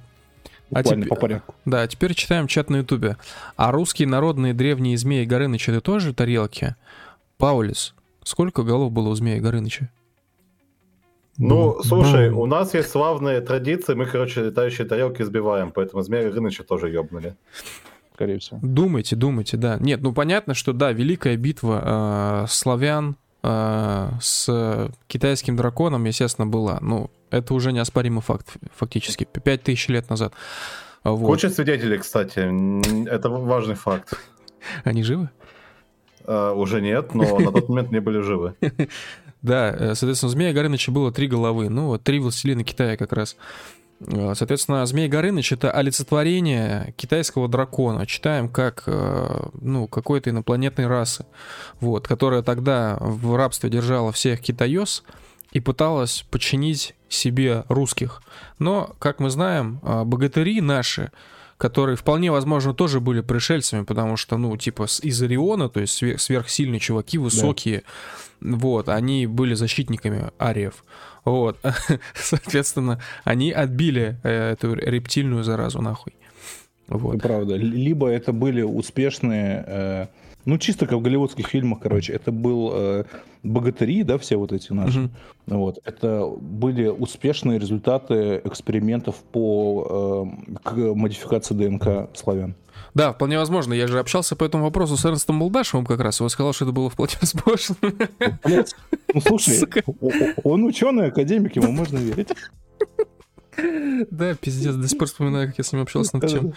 а 0.74 0.84
теперь, 0.84 1.08
по 1.08 1.16
порядку. 1.16 1.56
Да, 1.66 1.88
теперь 1.88 2.14
читаем 2.14 2.48
чат 2.48 2.70
на 2.70 2.78
Ютубе. 2.78 3.18
А 3.56 3.72
русские 3.72 4.08
народные 4.08 4.54
древние 4.54 4.98
змеи 4.98 5.26
Горыныча 5.26 5.72
это 5.72 5.82
тоже 5.82 6.14
тарелки? 6.14 6.76
Паулис, 7.38 7.96
сколько 8.24 8.64
голов 8.64 8.92
было 8.92 9.10
у 9.10 9.16
змеи 9.16 9.40
Горыныча? 9.40 9.90
Ну, 11.38 11.82
слушай, 11.82 12.30
у 12.30 12.46
нас 12.46 12.74
есть 12.76 12.92
славные 12.92 13.42
традиции, 13.42 13.96
мы, 13.96 14.06
короче, 14.06 14.44
летающие 14.44 14.86
тарелки 14.86 15.24
сбиваем, 15.24 15.72
поэтому 15.72 16.04
змея 16.04 16.30
Горыныча 16.30 16.64
тоже 16.64 16.90
ёбнули 16.90 17.36
скорее 18.22 18.40
всего. 18.40 18.60
Думайте, 18.62 19.16
думайте, 19.16 19.58
да. 19.58 19.78
Нет, 19.80 20.02
ну 20.02 20.14
понятно, 20.14 20.54
что 20.54 20.74
да, 20.74 20.92
великая 20.92 21.38
битва 21.38 22.44
э, 22.44 22.46
славян 22.50 23.16
э, 23.42 24.10
с 24.22 24.92
китайским 25.08 25.56
драконом, 25.56 26.06
естественно, 26.06 26.46
была. 26.46 26.78
Ну, 26.82 27.10
это 27.32 27.54
уже 27.54 27.72
неоспоримый 27.72 28.22
факт, 28.22 28.58
фактически. 28.76 29.24
Пять 29.24 29.64
тысяч 29.64 29.88
лет 29.88 30.10
назад. 30.10 30.34
Вот. 31.04 31.26
Куча 31.26 31.50
свидетелей, 31.50 31.98
кстати. 31.98 32.42
Это 33.10 33.30
важный 33.30 33.76
факт. 33.76 34.14
Они 34.84 35.02
живы? 35.02 35.30
Uh, 36.24 36.54
уже 36.54 36.82
нет, 36.82 37.16
но 37.16 37.40
на 37.40 37.52
тот 37.52 37.68
момент 37.68 37.92
не 37.92 38.00
были 38.00 38.22
живы. 38.22 38.54
Да, 39.42 39.72
э, 39.72 39.96
соответственно, 39.96 40.28
у 40.28 40.34
Змея 40.34 40.54
Горыныча 40.54 40.92
было 40.92 41.12
три 41.12 41.26
головы. 41.26 41.68
Ну, 41.68 41.88
вот 41.88 42.04
три 42.04 42.20
властелина 42.20 42.64
Китая 42.64 42.96
как 42.96 43.12
раз. 43.12 43.36
Э, 44.08 44.34
соответственно, 44.36 44.86
Змей 44.86 45.08
Горыныч— 45.08 45.52
это 45.54 45.72
олицетворение 45.72 46.94
китайского 46.98 47.48
дракона. 47.48 48.06
Читаем 48.06 48.50
как 48.50 48.84
э, 48.88 49.50
ну, 49.60 49.88
какой-то 49.88 50.30
инопланетной 50.30 50.88
расы, 50.88 51.26
вот, 51.80 52.08
которая 52.08 52.42
тогда 52.42 52.98
в 53.00 53.36
рабстве 53.36 53.70
держала 53.70 54.12
всех 54.12 54.42
китаёс 54.42 55.04
и 55.52 55.60
пыталась 55.60 56.26
подчинить 56.32 56.96
себе 57.10 57.66
русских. 57.68 58.22
Но, 58.58 58.96
как 59.00 59.20
мы 59.20 59.30
знаем, 59.30 59.80
э, 59.84 60.04
богатыри 60.04 60.62
наши, 60.62 61.12
которые 61.62 61.96
вполне 61.96 62.32
возможно 62.32 62.74
тоже 62.74 63.00
были 63.00 63.22
пришельцами, 63.22 63.84
потому 63.84 64.18
что, 64.18 64.38
ну, 64.38 64.58
типа 64.58 64.88
из 65.04 65.22
Ориона, 65.22 65.70
то 65.70 65.80
есть 65.80 65.94
сверхсильные 65.94 66.80
чуваки, 66.80 67.20
высокие, 67.20 67.84
да. 68.40 68.56
вот, 68.56 68.90
они 68.90 69.28
были 69.28 69.54
защитниками 69.54 70.32
ариев. 70.40 70.84
Вот. 71.24 71.60
Соответственно, 72.16 73.00
они 73.24 73.52
отбили 73.52 74.18
э, 74.24 74.54
эту 74.54 74.74
рептильную 74.74 75.44
заразу 75.44 75.84
нахуй. 75.84 76.14
Вот. 76.88 77.22
Правда. 77.22 77.58
Либо 77.58 78.08
это 78.08 78.34
были 78.34 78.64
успешные, 78.64 79.64
э, 79.68 80.08
ну 80.46 80.58
чисто 80.58 80.86
как 80.86 80.98
в 80.98 81.02
голливудских 81.02 81.48
фильмах, 81.48 81.80
короче, 81.82 82.14
это 82.14 82.32
был 82.32 82.72
э, 82.74 83.04
богатыри, 83.44 84.04
да, 84.04 84.18
все 84.18 84.38
вот 84.38 84.52
эти 84.52 84.72
наши. 84.74 85.00
Угу. 85.00 85.10
Вот. 85.48 85.80
Это 85.84 86.26
были 86.28 86.88
успешные 86.88 87.60
результаты 87.60 88.42
экспериментов 88.44 89.16
по 89.32 90.26
э, 90.56 90.58
к 90.64 90.74
модификации 90.74 91.54
ДНК 91.54 92.10
славян. 92.16 92.56
Да, 92.94 93.14
вполне 93.14 93.38
возможно. 93.38 93.74
Я 93.74 93.88
же 93.88 94.00
общался 94.00 94.36
по 94.36 94.44
этому 94.44 94.66
вопросу 94.66 94.98
с 94.98 95.06
Эрнстом 95.06 95.38
Молдашевым 95.38 95.86
как 95.86 96.00
раз. 96.02 96.20
Он 96.22 96.30
сказал, 96.30 96.54
что 96.54 96.66
это 96.66 96.74
было 96.74 96.90
вполне 96.90 97.14
возможно. 97.22 97.76
Ну, 99.14 99.22
слушай, 99.22 99.68
он 100.44 100.64
ученый, 100.64 101.08
академик, 101.08 101.56
ему 101.56 101.72
можно 101.72 101.98
верить. 101.98 102.30
Да, 104.10 104.34
пиздец, 104.36 104.76
до 104.76 104.88
сих 104.88 104.98
пор 104.98 105.08
вспоминаю, 105.08 105.50
как 105.50 105.58
я 105.58 105.64
с 105.64 105.72
ним 105.72 105.82
общался 105.82 106.18
над 106.18 106.30
чем. 106.30 106.54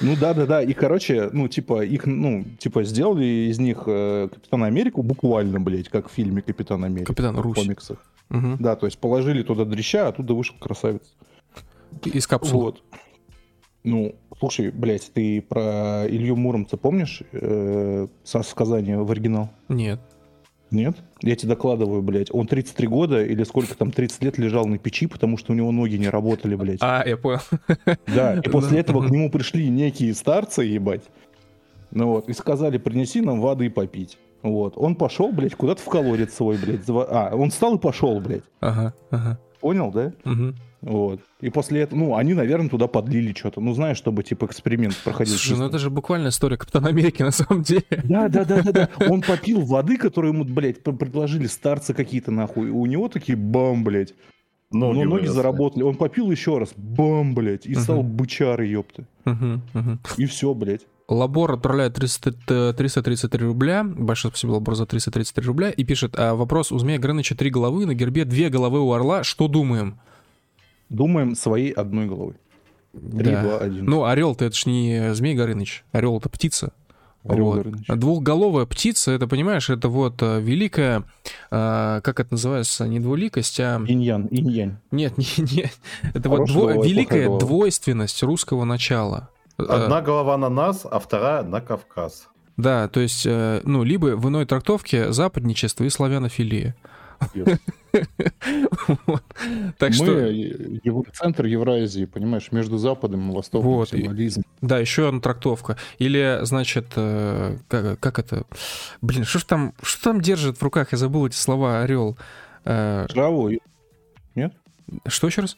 Ну 0.00 0.16
да, 0.16 0.34
да, 0.34 0.46
да. 0.46 0.62
И 0.62 0.72
короче, 0.72 1.28
ну, 1.32 1.48
типа, 1.48 1.84
их, 1.84 2.06
ну, 2.06 2.44
типа, 2.58 2.84
сделали 2.84 3.50
из 3.50 3.58
них 3.58 3.84
э, 3.86 4.28
Капитана 4.32 4.66
Америку 4.66 5.02
буквально, 5.02 5.60
блядь, 5.60 5.88
как 5.88 6.08
в 6.08 6.12
фильме 6.12 6.42
Капитан 6.42 6.84
Америка. 6.84 7.12
Капитан 7.12 7.38
Русь. 7.38 7.58
В 7.58 7.60
комиксах. 7.60 7.98
Угу. 8.30 8.56
Да, 8.58 8.76
то 8.76 8.86
есть 8.86 8.98
положили 8.98 9.42
туда 9.42 9.64
дрища, 9.64 10.06
а 10.06 10.08
оттуда 10.08 10.34
вышел 10.34 10.56
красавец. 10.58 11.02
Из 12.04 12.26
капсулы. 12.26 12.62
Вот. 12.62 12.82
Ну, 13.82 14.14
слушай, 14.38 14.70
блядь, 14.70 15.10
ты 15.12 15.42
про 15.42 16.06
Илью 16.08 16.36
Муромца 16.36 16.76
помнишь 16.76 17.22
э, 17.32 18.06
со 18.24 18.42
сказания 18.42 18.98
в 18.98 19.10
оригинал? 19.10 19.50
Нет. 19.68 20.00
Нет? 20.70 20.96
Я 21.22 21.34
тебе 21.36 21.50
докладываю, 21.50 22.02
блядь. 22.02 22.28
Он 22.32 22.46
33 22.46 22.86
года 22.86 23.24
или 23.24 23.42
сколько 23.44 23.76
там, 23.76 23.90
30 23.90 24.22
лет 24.22 24.38
лежал 24.38 24.66
на 24.66 24.78
печи, 24.78 25.06
потому 25.06 25.36
что 25.36 25.52
у 25.52 25.56
него 25.56 25.72
ноги 25.72 25.96
не 25.96 26.08
работали, 26.08 26.54
блядь. 26.54 26.78
А, 26.80 27.02
я 27.04 27.16
понял. 27.16 27.40
Да, 28.06 28.34
и 28.34 28.48
после 28.48 28.80
этого 28.80 29.06
к 29.06 29.10
нему 29.10 29.30
пришли 29.30 29.68
некие 29.68 30.14
старцы, 30.14 30.62
ебать. 30.62 31.02
Ну 31.90 32.06
вот, 32.06 32.28
и 32.28 32.32
сказали, 32.32 32.78
принеси 32.78 33.20
нам 33.20 33.40
воды 33.40 33.68
попить. 33.68 34.16
Вот, 34.42 34.74
он 34.76 34.94
пошел, 34.94 35.32
блядь, 35.32 35.54
куда-то 35.54 35.82
в 35.82 35.86
колодец 35.86 36.34
свой, 36.34 36.56
блядь. 36.56 36.88
А, 36.88 37.34
он 37.34 37.50
встал 37.50 37.76
и 37.76 37.78
пошел, 37.78 38.20
блядь. 38.20 38.44
Ага, 38.60 38.94
ага. 39.10 39.38
Понял, 39.60 39.90
да? 39.90 40.12
Угу. 40.24 40.54
Вот. 40.82 41.20
И 41.40 41.50
после 41.50 41.82
этого, 41.82 41.98
ну, 41.98 42.16
они, 42.16 42.32
наверное, 42.32 42.70
туда 42.70 42.86
подлили 42.86 43.34
что-то. 43.36 43.60
Ну, 43.60 43.74
знаешь, 43.74 43.98
чтобы, 43.98 44.22
типа, 44.22 44.46
эксперимент 44.46 44.96
проходил. 44.96 45.36
Слушай, 45.36 45.58
ну 45.58 45.66
это 45.66 45.78
же 45.78 45.90
буквально 45.90 46.28
история 46.28 46.56
Капитана 46.56 46.88
Америки, 46.88 47.22
на 47.22 47.30
самом 47.30 47.62
деле. 47.62 47.84
Да, 48.04 48.28
да, 48.28 48.44
да, 48.44 48.62
да, 48.62 48.72
да. 48.72 48.88
Он 49.08 49.20
попил 49.20 49.60
воды, 49.60 49.98
которую 49.98 50.32
ему, 50.32 50.44
блядь, 50.44 50.82
предложили 50.82 51.46
старцы 51.46 51.92
какие-то, 51.92 52.30
нахуй. 52.30 52.70
У 52.70 52.86
него 52.86 53.08
такие 53.08 53.36
бам, 53.36 53.84
блядь. 53.84 54.14
Ноги, 54.72 54.98
Но 54.98 55.04
ноги 55.04 55.26
заработали. 55.26 55.82
Он 55.82 55.96
попил 55.96 56.30
еще 56.30 56.58
раз, 56.58 56.70
бам, 56.76 57.34
блядь, 57.34 57.66
и 57.66 57.74
стал 57.74 58.02
бычарой, 58.02 58.70
ёпты. 58.70 59.06
И 60.16 60.26
все, 60.26 60.54
блядь. 60.54 60.82
Лабор 61.08 61.54
отправляет 61.54 61.94
300, 61.94 62.74
333 62.74 63.44
рубля. 63.44 63.82
Большое 63.82 64.30
спасибо, 64.30 64.52
Лабор, 64.52 64.76
за 64.76 64.86
333 64.86 65.44
рубля. 65.44 65.70
И 65.70 65.82
пишет, 65.82 66.14
а 66.16 66.36
вопрос 66.36 66.70
у 66.70 66.78
Змея 66.78 67.00
Горыныча 67.00 67.34
три 67.34 67.50
головы, 67.50 67.84
на 67.84 67.94
гербе 67.94 68.24
две 68.24 68.48
головы 68.48 68.80
у 68.80 68.92
орла. 68.92 69.24
Что 69.24 69.48
думаем? 69.48 69.98
Думаем 70.90 71.34
своей 71.34 71.70
одной 71.70 72.06
головой. 72.06 72.34
Три, 72.92 73.30
Да. 73.30 73.42
два, 73.42 73.58
один. 73.58 73.84
Ну, 73.86 74.04
орел-то 74.04 74.44
это 74.44 74.54
ж 74.56 74.66
не 74.66 75.14
Змей 75.14 75.34
Горыныч. 75.34 75.84
Орел 75.92 76.18
это 76.18 76.28
птица. 76.28 76.72
Орел 77.24 77.44
вот. 77.46 77.56
Горыныч. 77.58 77.84
А 77.88 77.96
Двухголовая 77.96 78.66
птица, 78.66 79.12
это, 79.12 79.26
понимаешь, 79.28 79.70
это 79.70 79.88
вот 79.88 80.20
э, 80.22 80.40
великая, 80.40 81.04
э, 81.50 82.00
как 82.02 82.18
это 82.20 82.32
называется, 82.32 82.88
не 82.88 82.98
двуликость, 82.98 83.60
а... 83.60 83.80
Инь-ян, 83.86 84.26
инь-янь. 84.26 84.76
Нет, 84.90 85.16
не, 85.18 85.26
не. 85.38 85.70
Это 86.14 86.28
вот 86.28 86.38
Хорошая 86.48 86.56
дво- 86.56 86.58
голова 86.60 86.72
и 86.72 86.74
плохая 86.76 86.90
великая 86.92 87.24
голова. 87.26 87.40
двойственность 87.40 88.22
русского 88.22 88.64
начала. 88.64 89.28
Э, 89.58 89.62
Одна 89.64 90.00
голова 90.02 90.36
на 90.36 90.48
нас, 90.48 90.84
а 90.90 90.98
вторая 90.98 91.42
на 91.42 91.60
Кавказ. 91.60 92.26
Да, 92.56 92.88
то 92.88 93.00
есть, 93.00 93.24
ну, 93.26 93.84
либо 93.84 94.16
в 94.16 94.28
иной 94.28 94.44
трактовке 94.44 95.12
западничество 95.12 95.84
и 95.84 95.88
славянофилия. 95.88 96.74
Yes. 97.34 97.58
Так 99.78 99.94
что, 99.94 100.32
центр 101.12 101.46
Евразии, 101.46 102.04
понимаешь, 102.04 102.52
между 102.52 102.78
Западом 102.78 103.30
и 103.30 103.34
Востоком. 103.34 103.66
Вот, 103.66 103.88
символизм. 103.90 104.42
да, 104.60 104.78
еще 104.78 105.08
одна 105.08 105.20
трактовка. 105.20 105.76
Или, 105.98 106.40
значит, 106.42 106.92
э, 106.96 107.56
как, 107.68 107.98
как 108.00 108.18
это... 108.18 108.44
Блин, 109.00 109.24
что 109.24 109.38
ж 109.38 109.44
там, 109.44 109.74
что 109.82 110.04
там 110.04 110.20
держит 110.20 110.58
в 110.58 110.62
руках? 110.62 110.92
Я 110.92 110.98
забыл 110.98 111.26
эти 111.26 111.36
слова, 111.36 111.82
орел. 111.82 112.16
Э, 112.64 113.06
Жраву, 113.10 113.50
что 115.06 115.28
еще 115.28 115.42
раз? 115.42 115.56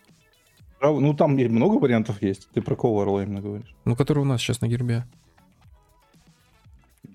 ну 0.80 1.14
там 1.14 1.32
много 1.32 1.76
вариантов 1.76 2.20
есть. 2.22 2.48
Ты 2.52 2.60
про 2.60 2.74
кого 2.76 3.02
орла 3.02 3.22
именно 3.22 3.40
говоришь? 3.40 3.74
Ну, 3.84 3.96
который 3.96 4.20
у 4.20 4.24
нас 4.24 4.40
сейчас 4.40 4.60
на 4.60 4.68
гербе. 4.68 5.04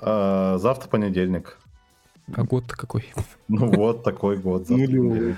А, 0.00 0.56
завтра 0.56 0.88
понедельник. 0.88 1.58
А 2.34 2.44
год-то 2.44 2.74
какой? 2.74 3.12
Ну 3.48 3.70
вот 3.70 4.02
такой 4.02 4.38
год. 4.38 4.70
Нулевой. 4.70 5.36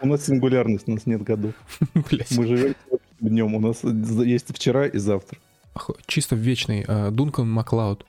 У 0.00 0.06
нас 0.06 0.26
сингулярность, 0.26 0.86
у 0.86 0.92
нас 0.92 1.06
нет 1.06 1.24
годов. 1.24 1.54
Мы 1.92 2.46
живем 2.46 2.76
днем. 3.18 3.52
У 3.56 3.58
нас 3.58 3.82
есть 3.82 4.54
вчера 4.54 4.86
и 4.86 4.98
завтра. 4.98 5.40
Чисто 6.06 6.36
вечный. 6.36 6.84
э, 6.86 7.10
Дункан 7.10 7.50
Маклауд. 7.50 8.06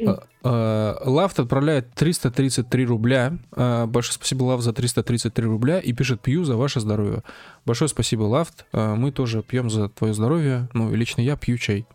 Э, 0.00 0.16
э, 0.44 0.94
Лафт 1.04 1.40
отправляет 1.40 1.92
333 1.94 2.86
рубля. 2.86 3.38
Э, 3.54 3.86
Большое 3.86 4.14
спасибо, 4.14 4.44
Лафт, 4.44 4.64
за 4.64 4.72
333 4.72 5.46
рубля. 5.46 5.78
И 5.78 5.92
пишет, 5.92 6.20
пью 6.20 6.44
за 6.44 6.56
ваше 6.56 6.80
здоровье. 6.80 7.22
Большое 7.66 7.88
спасибо, 7.88 8.22
Лафт. 8.22 8.66
Э, 8.72 8.94
Мы 8.94 9.12
тоже 9.12 9.42
пьем 9.42 9.70
за 9.70 9.88
твое 9.88 10.14
здоровье. 10.14 10.68
Ну, 10.72 10.92
и 10.92 10.96
лично 10.96 11.20
я 11.20 11.36
пью 11.36 11.58
чай. 11.58 11.86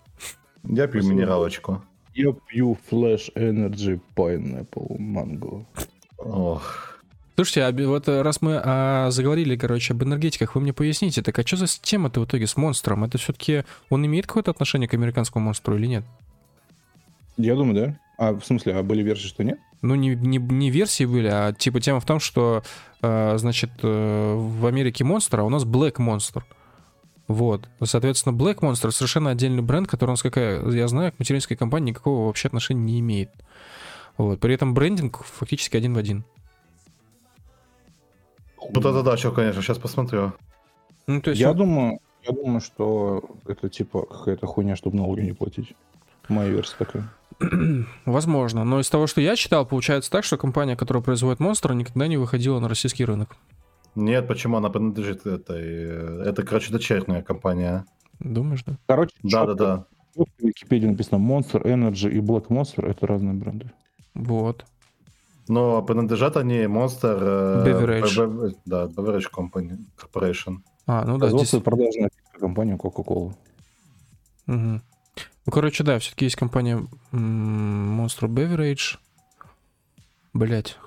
Я 0.64 0.88
пью 0.88 1.02
Спасибо. 1.02 1.14
минералочку. 1.16 1.84
Я 2.14 2.34
пью 2.48 2.78
Flash 2.90 3.34
Energy 3.36 4.00
Pineapple 4.16 4.98
Mango. 4.98 5.66
Ох. 6.18 6.96
Слушайте, 7.36 7.64
а 7.64 7.88
вот 7.88 8.08
раз 8.08 8.42
мы 8.42 8.62
а, 8.64 9.12
заговорили, 9.12 9.58
короче, 9.58 9.94
об 9.94 10.02
энергетиках, 10.04 10.56
вы 10.56 10.62
мне 10.62 10.72
поясните, 10.72 11.22
так 11.22 11.38
а 11.38 11.46
что 11.46 11.58
за 11.58 11.68
тема-то 11.68 12.22
в 12.22 12.26
итоге 12.26 12.48
с 12.48 12.56
монстром? 12.56 13.04
Это 13.04 13.18
все-таки 13.18 13.66
он 13.90 14.06
имеет 14.06 14.26
какое-то 14.26 14.52
отношение 14.52 14.88
к 14.88 14.94
американскому 14.94 15.44
монстру 15.44 15.76
или 15.76 15.88
нет? 15.88 16.06
Я 17.38 17.56
думаю, 17.56 17.76
да. 17.76 18.00
А 18.18 18.34
в 18.34 18.46
смысле, 18.46 18.76
а 18.76 18.84
были 18.84 19.02
версии, 19.04 19.28
что 19.28 19.44
нет? 19.44 19.60
Ну, 19.82 19.96
не, 19.96 20.16
не, 20.16 20.38
не 20.38 20.70
версии 20.72 21.04
были, 21.06 21.28
а 21.28 21.54
типа 21.54 21.82
тема 21.82 22.00
в 22.00 22.06
том, 22.06 22.20
что, 22.20 22.64
э, 23.02 23.38
значит, 23.38 23.72
э, 23.84 24.34
в 24.36 24.66
Америке 24.66 25.04
монстр, 25.04 25.42
а 25.42 25.44
у 25.44 25.50
нас 25.50 25.64
Black 25.66 25.96
Monster. 25.98 26.44
Вот. 27.28 27.68
Соответственно, 27.84 28.34
Black 28.36 28.60
Monster 28.60 28.92
совершенно 28.92 29.32
отдельный 29.32 29.62
бренд, 29.62 29.88
который 29.88 30.12
у 30.12 30.14
нас, 30.14 30.22
какая, 30.24 30.66
я 30.72 30.88
знаю, 30.88 31.12
к 31.12 31.20
материнской 31.20 31.58
компании 31.58 31.90
никакого 31.90 32.28
вообще 32.28 32.48
отношения 32.48 32.82
не 32.84 33.00
имеет. 33.00 33.30
Вот. 34.18 34.40
При 34.40 34.54
этом 34.54 34.74
брендинг 34.74 35.24
фактически 35.24 35.76
один 35.76 35.94
в 35.94 35.98
один. 35.98 36.24
Вот 38.58 38.86
это 38.86 39.04
да, 39.04 39.18
что, 39.18 39.32
конечно, 39.32 39.62
сейчас 39.62 39.78
посмотрю. 39.78 40.34
Ну, 41.08 41.22
то 41.22 41.32
есть 41.32 41.42
Я 41.42 41.52
он- 41.52 41.58
думаю, 41.58 42.00
я 42.24 42.34
думаю, 42.34 42.62
что 42.62 43.24
это 43.46 43.70
типа 43.70 44.04
какая-то 44.06 44.48
хуйня, 44.48 44.76
чтобы 44.76 44.98
налоги 44.98 45.22
не 45.22 45.34
платить. 45.34 45.76
Моя 46.30 46.50
версия 46.50 46.76
такая. 46.80 47.12
Возможно. 48.06 48.64
Но 48.64 48.80
из 48.80 48.90
того, 48.90 49.08
что 49.08 49.22
я 49.22 49.36
читал, 49.36 49.66
получается 49.66 50.12
так, 50.12 50.24
что 50.24 50.38
компания, 50.38 50.76
которая 50.76 51.04
производит 51.04 51.40
монстра, 51.40 51.74
никогда 51.74 52.08
не 52.08 52.18
выходила 52.18 52.60
на 52.60 52.70
российский 52.70 53.06
рынок. 53.06 53.36
Нет, 53.96 54.28
почему 54.28 54.58
она 54.58 54.70
принадлежит 54.70 55.26
этой... 55.26 56.28
Это, 56.28 56.44
короче, 56.44 56.72
дочерняя 56.72 57.22
компания. 57.22 57.86
Думаешь, 58.20 58.64
да? 58.66 58.78
Короче, 58.88 59.14
Да-да-да. 59.24 59.86
чётко 60.16 60.34
В 60.42 60.46
Википедии 60.46 60.88
написано 60.88 61.18
Monster 61.18 61.64
Energy 61.64 62.12
и 62.12 62.20
Black 62.20 62.48
Monster 62.48 62.86
это 62.86 63.08
разные 63.08 63.34
бренды. 63.34 63.72
Вот. 64.14 64.66
Но 65.48 65.82
принадлежат 65.82 66.38
они 66.38 66.60
Monster... 66.64 67.18
э, 67.22 67.66
Beverage. 67.66 68.56
Да, 68.66 68.86
Beverage 68.86 69.28
Company 69.34 69.78
Corporation. 69.98 70.58
А, 70.88 71.06
ну 71.06 71.18
да, 71.18 71.30
здесь... 71.30 71.50
Производство 71.52 71.58
и 71.58 71.62
продажа 71.62 72.02
напитка 72.02 72.40
компания 72.40 72.76
Coca-Cola. 72.76 73.34
Мгм. 74.48 74.82
Ну, 75.46 75.52
короче, 75.52 75.84
да, 75.84 76.00
все-таки 76.00 76.26
есть 76.26 76.36
компания 76.36 76.88
Monster 77.12 78.28
Beverage. 78.28 78.98
Блять. 80.34 80.78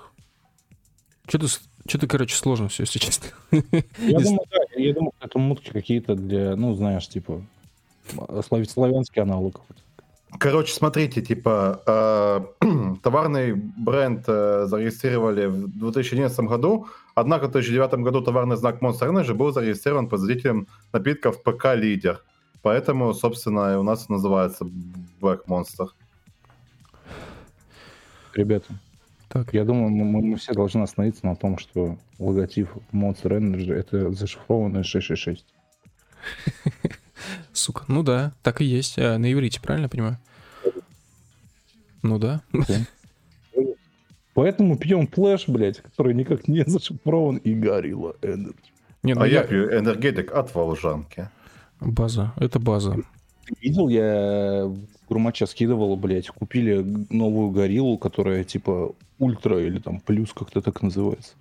Что-то, 1.27 1.47
что-то, 1.87 2.07
короче, 2.07 2.35
сложно 2.35 2.67
все, 2.67 2.83
если 2.83 2.99
честно. 2.99 3.29
Я 3.51 4.19
думаю, 4.19 4.39
да, 4.51 4.57
я 4.75 4.93
думаю, 4.93 5.13
что 5.17 5.27
это 5.27 5.39
мутки 5.39 5.71
какие-то 5.71 6.15
для, 6.15 6.55
ну, 6.55 6.73
знаешь, 6.73 7.07
типа 7.07 7.41
слав- 8.43 8.69
славянский 8.69 9.21
аналог. 9.21 9.61
Короче, 10.37 10.73
смотрите, 10.73 11.21
типа, 11.21 11.81
э, 12.61 12.65
товарный 13.03 13.53
бренд 13.53 14.25
э, 14.27 14.65
зарегистрировали 14.67 15.47
в 15.47 15.79
2011 15.79 16.39
году, 16.41 16.87
однако 17.15 17.47
в 17.47 17.51
2009 17.51 17.93
году 18.03 18.21
товарный 18.21 18.55
знак 18.55 18.81
Monster 18.81 19.09
Energy 19.09 19.33
был 19.33 19.51
зарегистрирован 19.51 20.07
производителем 20.07 20.67
напитков 20.93 21.41
ПК 21.41 21.75
Лидер. 21.75 22.23
Поэтому, 22.61 23.13
собственно, 23.13 23.73
и 23.73 23.75
у 23.77 23.83
нас 23.83 24.09
называется 24.09 24.65
Black 25.21 25.45
Monster. 25.47 25.87
Ребята, 28.33 28.67
Так, 29.29 29.53
я 29.53 29.63
думаю, 29.63 29.89
мы, 29.89 30.21
мы- 30.21 30.35
все 30.37 30.53
должны 30.53 30.81
остановиться 30.83 31.25
на 31.25 31.35
том, 31.35 31.57
что 31.57 31.97
логотип 32.19 32.69
Monster 32.91 33.39
Energy 33.39 33.73
это 33.73 34.11
зашифрованное 34.11 34.83
666. 34.83 35.45
Сука. 37.53 37.83
Ну 37.87 38.03
да, 38.03 38.33
так 38.43 38.61
и 38.61 38.65
есть. 38.65 38.97
А, 38.97 39.17
на 39.17 39.31
иврите, 39.31 39.61
правильно 39.61 39.89
понимаю? 39.89 40.17
Ну 42.01 42.17
да. 42.17 42.41
Поэтому 44.33 44.77
пьем 44.77 45.07
Flash, 45.07 45.47
блядь, 45.47 45.81
который 45.81 46.13
никак 46.13 46.47
не 46.47 46.63
зашифрован, 46.65 47.37
и 47.37 47.53
Gorilla 47.53 48.15
Energy. 48.21 48.53
Не, 49.03 49.13
ну 49.13 49.21
А 49.21 49.27
я 49.27 49.41
я... 49.41 49.43
пью 49.47 49.65
энергетик 49.77 50.31
от 50.33 50.53
Волжанки. 50.55 51.29
База, 51.79 52.33
это 52.37 52.59
база. 52.59 52.97
Видел, 53.61 53.89
я 53.89 54.71
Гурмача 55.07 55.47
скидывал, 55.47 55.95
блядь, 55.95 56.27
купили 56.27 56.85
новую 57.09 57.49
гориллу, 57.49 57.97
которая 57.97 58.43
типа 58.43 58.93
ультра 59.17 59.59
или 59.59 59.79
там 59.79 59.99
плюс 59.99 60.33
как-то 60.33 60.61
так 60.61 60.81
называется. 60.81 61.33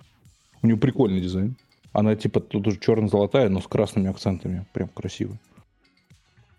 У 0.63 0.67
нее 0.67 0.77
прикольный 0.77 1.21
дизайн. 1.21 1.57
Она 1.93 2.17
типа 2.17 2.41
тут 2.41 2.67
уже 2.67 2.79
черно-золотая, 2.79 3.49
но 3.49 3.61
с 3.61 3.67
красными 3.67 4.09
акцентами. 4.09 4.67
Прям 4.73 4.89
красиво. 4.89 5.39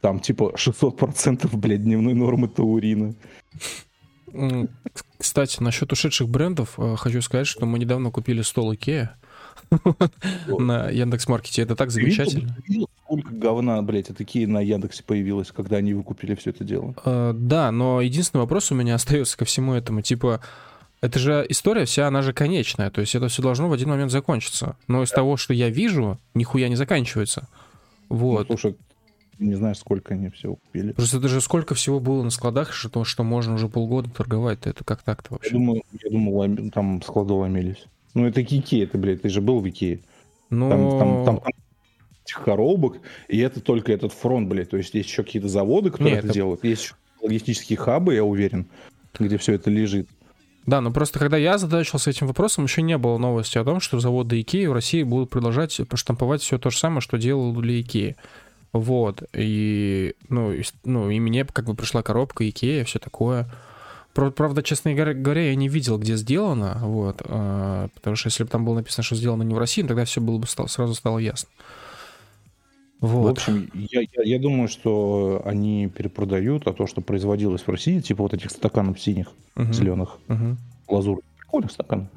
Там 0.01 0.19
типа 0.19 0.53
600% 0.55 1.49
блядь, 1.57 1.83
дневной 1.83 2.13
нормы 2.13 2.47
таурина. 2.47 3.15
Кстати, 5.17 5.61
насчет 5.61 5.91
ушедших 5.91 6.29
брендов, 6.29 6.75
э, 6.77 6.95
хочу 6.95 7.21
сказать, 7.21 7.47
что 7.47 7.65
мы 7.65 7.79
недавно 7.79 8.11
купили 8.11 8.41
стол 8.41 8.73
Икея 8.73 9.17
на 10.47 10.89
Яндекс.Маркете. 10.89 11.61
Это 11.61 11.75
так 11.75 11.91
замечательно. 11.91 12.55
сколько 13.05 13.33
говна, 13.33 13.81
блядь, 13.81 14.07
такие 14.15 14.47
на 14.47 14.61
Яндексе 14.61 15.03
появилось, 15.03 15.51
когда 15.51 15.77
они 15.77 15.93
выкупили 15.93 16.35
все 16.35 16.51
это 16.51 16.63
дело? 16.63 16.95
Э, 17.05 17.33
Да, 17.35 17.71
но 17.71 18.01
единственный 18.01 18.41
вопрос 18.41 18.71
у 18.71 18.75
меня 18.75 18.95
остается 18.95 19.37
ко 19.37 19.45
всему 19.45 19.73
этому. 19.73 20.01
Типа, 20.01 20.41
это 21.01 21.17
же 21.19 21.45
история 21.49 21.85
вся, 21.85 22.07
она 22.07 22.21
же 22.21 22.33
конечная. 22.33 22.89
То 22.89 23.01
есть 23.01 23.15
это 23.15 23.27
все 23.27 23.41
должно 23.41 23.69
в 23.69 23.73
один 23.73 23.89
момент 23.89 24.11
закончиться. 24.11 24.75
Но 24.87 25.03
из 25.03 25.09
того, 25.11 25.37
что 25.37 25.53
я 25.53 25.69
вижу, 25.69 26.19
нихуя 26.33 26.67
не 26.69 26.75
заканчивается. 26.75 27.47
Вот. 28.09 28.49
Ну, 28.49 28.57
слушай, 28.57 28.75
не 29.37 29.55
знаешь, 29.55 29.77
сколько 29.77 30.13
они 30.15 30.29
всего 30.29 30.55
купили. 30.55 30.91
Просто 30.91 31.17
это 31.17 31.29
же 31.29 31.39
сколько 31.39 31.73
всего 31.73 31.99
было 32.01 32.23
на 32.23 32.29
складах, 32.29 32.73
что, 32.73 33.05
что 33.05 33.23
можно 33.23 33.53
уже 33.53 33.69
полгода 33.69 34.09
торговать. 34.09 34.59
Это 34.65 34.83
как 34.83 35.01
так-то 35.03 35.29
Я 35.31 35.35
вообще? 35.35 35.51
думаю, 35.51 35.83
я 36.03 36.09
думал, 36.11 36.43
лом- 36.43 36.69
там 36.71 37.01
склады 37.01 37.33
ломились. 37.33 37.85
Ну, 38.13 38.25
это 38.25 38.41
Икея, 38.41 38.87
ты, 38.87 38.97
блядь, 38.97 39.21
ты 39.21 39.29
же 39.29 39.41
был 39.41 39.59
в 39.59 39.69
Икее. 39.69 39.99
Ну, 40.49 40.69
Там, 40.69 40.89
там, 40.89 41.25
там, 41.25 41.37
там 41.41 41.53
этих 42.25 42.43
коробок, 42.43 42.97
и 43.27 43.37
это 43.39 43.61
только 43.61 43.91
этот 43.91 44.13
фронт, 44.13 44.47
блядь. 44.49 44.69
То 44.69 44.77
есть 44.77 44.93
есть 44.93 45.09
еще 45.09 45.23
какие-то 45.23 45.47
заводы, 45.47 45.91
которые 45.91 46.13
Не, 46.13 46.17
это 46.19 46.27
это- 46.27 46.33
делают. 46.33 46.63
Есть 46.63 46.83
еще 46.83 46.93
логистические 47.21 47.77
хабы, 47.77 48.15
я 48.15 48.23
уверен, 48.23 48.67
где 49.17 49.37
все 49.37 49.53
это 49.53 49.69
лежит. 49.69 50.07
Да, 50.65 50.81
но 50.81 50.91
просто 50.91 51.17
когда 51.19 51.37
я 51.37 51.57
задачился 51.57 52.09
этим 52.09 52.27
вопросом, 52.27 52.65
еще 52.65 52.81
не 52.81 52.97
было 52.97 53.17
новости 53.17 53.57
о 53.57 53.63
том, 53.63 53.79
что 53.79 53.99
заводы 53.99 54.39
Икеи 54.41 54.65
в 54.67 54.73
России 54.73 55.03
будут 55.03 55.29
продолжать 55.29 55.79
штамповать 55.95 56.41
все 56.41 56.57
то 56.59 56.69
же 56.69 56.77
самое, 56.77 57.01
что 57.01 57.17
делали 57.17 57.81
Икеи. 57.81 58.15
Вот. 58.71 59.23
И, 59.33 60.13
ну, 60.27 60.51
и, 60.51 60.63
ну, 60.83 61.09
и 61.09 61.19
мне 61.19 61.43
как 61.45 61.65
бы 61.65 61.73
пришла 61.75 62.03
коробка 62.03 62.47
Икея, 62.47 62.83
все 62.85 62.99
такое. 62.99 63.51
Правда, 64.13 64.63
честно 64.63 64.93
говоря, 64.93 65.41
я 65.41 65.55
не 65.55 65.69
видел, 65.69 65.97
где 65.97 66.15
сделано, 66.15 66.79
вот, 66.81 67.21
а, 67.25 67.87
потому 67.93 68.15
что 68.15 68.27
если 68.27 68.43
бы 68.43 68.49
там 68.49 68.65
было 68.65 68.75
написано, 68.75 69.03
что 69.03 69.15
сделано 69.15 69.43
не 69.43 69.53
в 69.53 69.57
России, 69.57 69.83
тогда 69.83 70.03
все 70.03 70.19
было 70.19 70.37
бы 70.39 70.47
сразу 70.47 70.93
стало 70.93 71.19
ясно. 71.19 71.47
В 73.01 73.07
Вот. 73.15 73.37
общем, 73.37 73.69
я, 73.73 74.01
я, 74.01 74.23
я 74.23 74.39
думаю, 74.39 74.67
что 74.67 75.41
они 75.45 75.87
перепродают, 75.87 76.67
а 76.67 76.73
то, 76.73 76.85
что 76.85 76.99
производилось 77.01 77.61
в 77.61 77.69
России, 77.69 78.01
типа 78.01 78.23
вот 78.23 78.33
этих 78.33 78.51
стаканов 78.51 78.99
синих, 78.99 79.31
Мгм. 79.55 79.71
зеленых, 79.71 80.17
Мгм. 80.27 80.57
лазурных, 80.89 81.23
прикольных 81.37 81.71
стаканов. 81.71 82.07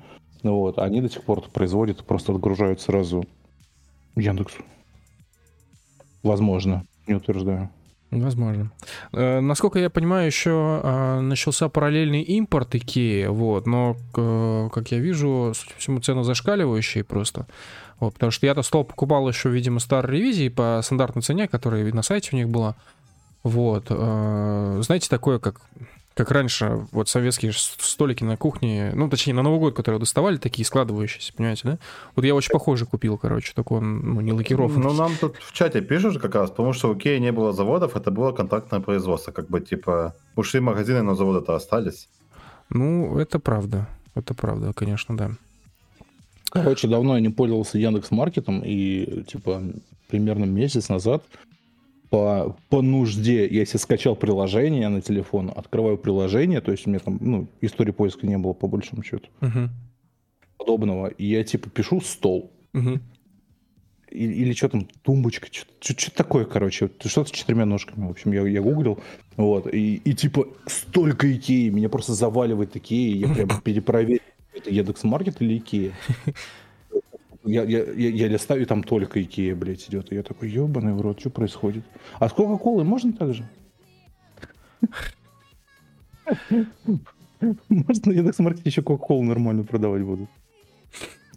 Ну 0.43 0.57
вот, 0.57 0.79
они 0.79 1.01
до 1.01 1.09
сих 1.09 1.23
пор 1.23 1.41
производят, 1.51 2.05
просто 2.05 2.33
отгружают 2.33 2.81
сразу 2.81 3.25
Яндексу. 4.17 4.65
Возможно, 6.25 6.85
не 7.07 7.15
утверждаю. 7.15 7.71
Возможно. 8.13 8.71
Э, 9.15 9.41
насколько 9.41 9.79
я 9.79 9.89
понимаю, 9.89 10.27
еще 10.27 10.81
э, 10.85 11.21
начался 11.21 11.69
параллельный 11.71 12.21
импорт 12.21 12.75
Икеи, 12.75 13.27
вот, 13.27 13.67
но, 13.67 13.97
к- 14.13 14.69
как 14.75 14.93
я 14.93 14.99
вижу, 14.99 15.53
судя 15.55 15.73
по 15.75 15.81
всему, 15.81 16.01
цены 16.01 16.23
зашкаливающие 16.23 17.05
просто. 17.05 17.47
Вот, 18.01 18.13
потому 18.15 18.31
что 18.31 18.45
я-то 18.47 18.63
стол 18.63 18.85
покупал 18.85 19.27
еще, 19.29 19.49
видимо, 19.49 19.81
старой 19.81 20.19
ревизии 20.19 20.49
по 20.51 20.81
стандартной 20.85 21.23
цене, 21.23 21.49
которая 21.49 21.91
на 21.93 22.03
сайте 22.03 22.31
у 22.33 22.37
них 22.37 22.49
была. 22.51 22.75
Вот. 23.45 23.87
э, 23.89 24.81
знаете, 24.85 25.09
такое, 25.09 25.39
как, 25.39 25.61
как 26.15 26.31
раньше, 26.31 26.87
вот 26.93 27.09
советские 27.09 27.53
столики 27.53 28.25
на 28.25 28.37
кухне, 28.37 28.93
ну, 28.95 29.09
точнее, 29.09 29.35
на 29.35 29.43
Новый 29.43 29.61
год, 29.61 29.75
которые 29.75 29.99
доставали, 29.99 30.37
такие 30.37 30.65
складывающиеся, 30.65 31.33
понимаете, 31.35 31.63
да? 31.65 31.79
Вот 32.17 32.25
я 32.25 32.35
очень 32.35 32.53
похожий 32.53 32.87
купил, 32.87 33.19
короче, 33.19 33.53
только 33.55 33.75
он, 33.75 34.15
ну, 34.15 34.21
не 34.21 34.33
лакированный. 34.33 34.83
Ну, 34.83 34.93
нам 34.93 35.13
тут 35.21 35.37
в 35.37 35.53
чате 35.53 35.81
пишут 35.81 36.21
как 36.21 36.35
раз, 36.35 36.51
потому 36.51 36.73
что 36.73 36.91
у 36.91 36.95
Икеи 36.95 37.19
не 37.19 37.33
было 37.33 37.53
заводов, 37.53 37.97
это 37.97 38.11
было 38.11 38.33
контактное 38.33 38.81
производство. 38.81 39.33
Как 39.33 39.49
бы, 39.49 39.61
типа, 39.61 40.15
ушли 40.37 40.61
магазины, 40.61 41.03
но 41.03 41.15
заводы-то 41.15 41.55
остались. 41.55 42.09
Ну, 42.69 43.19
это 43.19 43.39
правда. 43.39 43.89
Это 44.15 44.35
правда, 44.35 44.73
конечно, 44.73 45.17
да. 45.17 45.31
Короче, 46.51 46.87
давно 46.87 47.15
я 47.15 47.23
не 47.23 47.31
пользовался 47.31 47.79
Яндекс 47.79 48.11
Маркетом, 48.11 48.63
и 48.63 49.25
типа 49.27 49.63
примерно 50.09 50.45
месяц 50.45 50.91
назад 50.91 51.25
по, 52.13 52.55
по 52.69 52.83
нужде 52.83 53.47
я 53.47 53.65
себе 53.65 53.79
скачал 53.79 54.15
приложение 54.15 54.91
на 54.91 55.01
телефон, 55.01 55.51
открываю 55.57 55.97
приложение, 55.97 56.61
то 56.61 56.71
есть 56.71 56.87
у 56.87 56.91
меня 56.91 56.99
там, 56.99 57.17
ну, 57.23 57.49
истории 57.63 57.91
поиска 57.91 58.27
не 58.27 58.37
было 58.37 58.53
по 58.53 58.67
большому 58.69 59.03
счету 59.03 59.29
Мгм. 59.41 59.71
подобного, 60.59 61.07
и 61.07 61.25
я 61.25 61.43
типа 61.43 61.71
пишу 61.71 62.03
стол, 62.03 62.51
Мгм. 62.75 63.01
И- 64.11 64.27
или 64.27 64.53
что 64.53 64.69
там, 64.69 64.89
тумбочка, 65.03 65.47
что-то 65.51 66.15
такое, 66.15 66.45
короче, 66.45 66.91
что-то 67.03 67.29
с 67.29 67.31
четырьмя 67.31 67.65
ножками, 67.65 68.07
в 68.07 68.11
общем, 68.11 68.33
я, 68.33 68.47
я 68.47 68.61
гуглил, 68.61 68.99
вот, 69.39 69.73
и, 69.73 69.95
и 69.97 70.13
типа 70.13 70.49
столько 70.67 71.35
Икеи, 71.35 71.71
меня 71.71 71.89
просто 71.89 72.13
заваливает 72.13 72.77
Икеи, 72.77 73.17
я 73.17 73.29
прям 73.33 73.49
перепроверил, 73.65 74.21
это 74.55 74.69
Яндекс 74.69 75.03
Маркет 75.05 75.41
или 75.41 75.57
Икея. 75.57 75.93
Я, 77.45 77.65
я, 77.65 77.85
я, 77.85 78.09
я 78.11 78.29
листаю, 78.29 78.63
и 78.63 78.65
там 78.65 78.83
только 78.83 79.21
Икея, 79.23 79.57
блядь, 79.57 79.89
идет. 79.89 80.13
И 80.13 80.15
я 80.15 80.23
такой, 80.23 80.49
ебаный 80.49 80.93
в 80.95 81.01
рот, 81.01 81.19
что 81.21 81.31
происходит? 81.31 81.85
А 82.19 82.29
с 82.29 82.33
Кока-Колой 82.33 82.85
можно 82.85 83.13
так 83.13 83.35
же? 83.35 83.49
Может, 87.69 88.07
на 88.07 88.13
Яндекс.Маркете 88.13 88.69
еще 88.71 88.83
Кока-Колу 88.83 89.25
нормально 89.25 89.65
продавать 89.65 90.03
будут? 90.03 90.29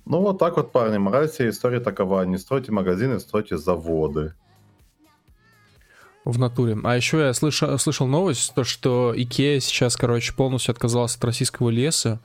Ну, 0.06 0.22
вот 0.22 0.38
так 0.38 0.58
вот, 0.58 0.72
парни, 0.72 1.00
мораль 1.00 1.28
всей 1.28 1.50
истории 1.50 1.80
такова. 1.80 2.24
Не 2.26 2.38
стройте 2.38 2.72
магазины, 2.72 3.20
стройте 3.20 3.58
заводы. 3.58 4.34
В 6.26 6.38
натуре. 6.40 6.78
А 6.84 6.96
еще 6.96 7.20
я 7.20 7.34
слышал, 7.34 7.78
слышал 7.78 8.08
новость, 8.08 8.54
то, 8.56 8.64
что 8.64 9.14
Икея 9.16 9.60
сейчас, 9.60 9.96
короче, 9.96 10.34
полностью 10.34 10.72
отказалась 10.72 11.16
от 11.16 11.24
российского 11.24 11.70
леса. 11.70 12.20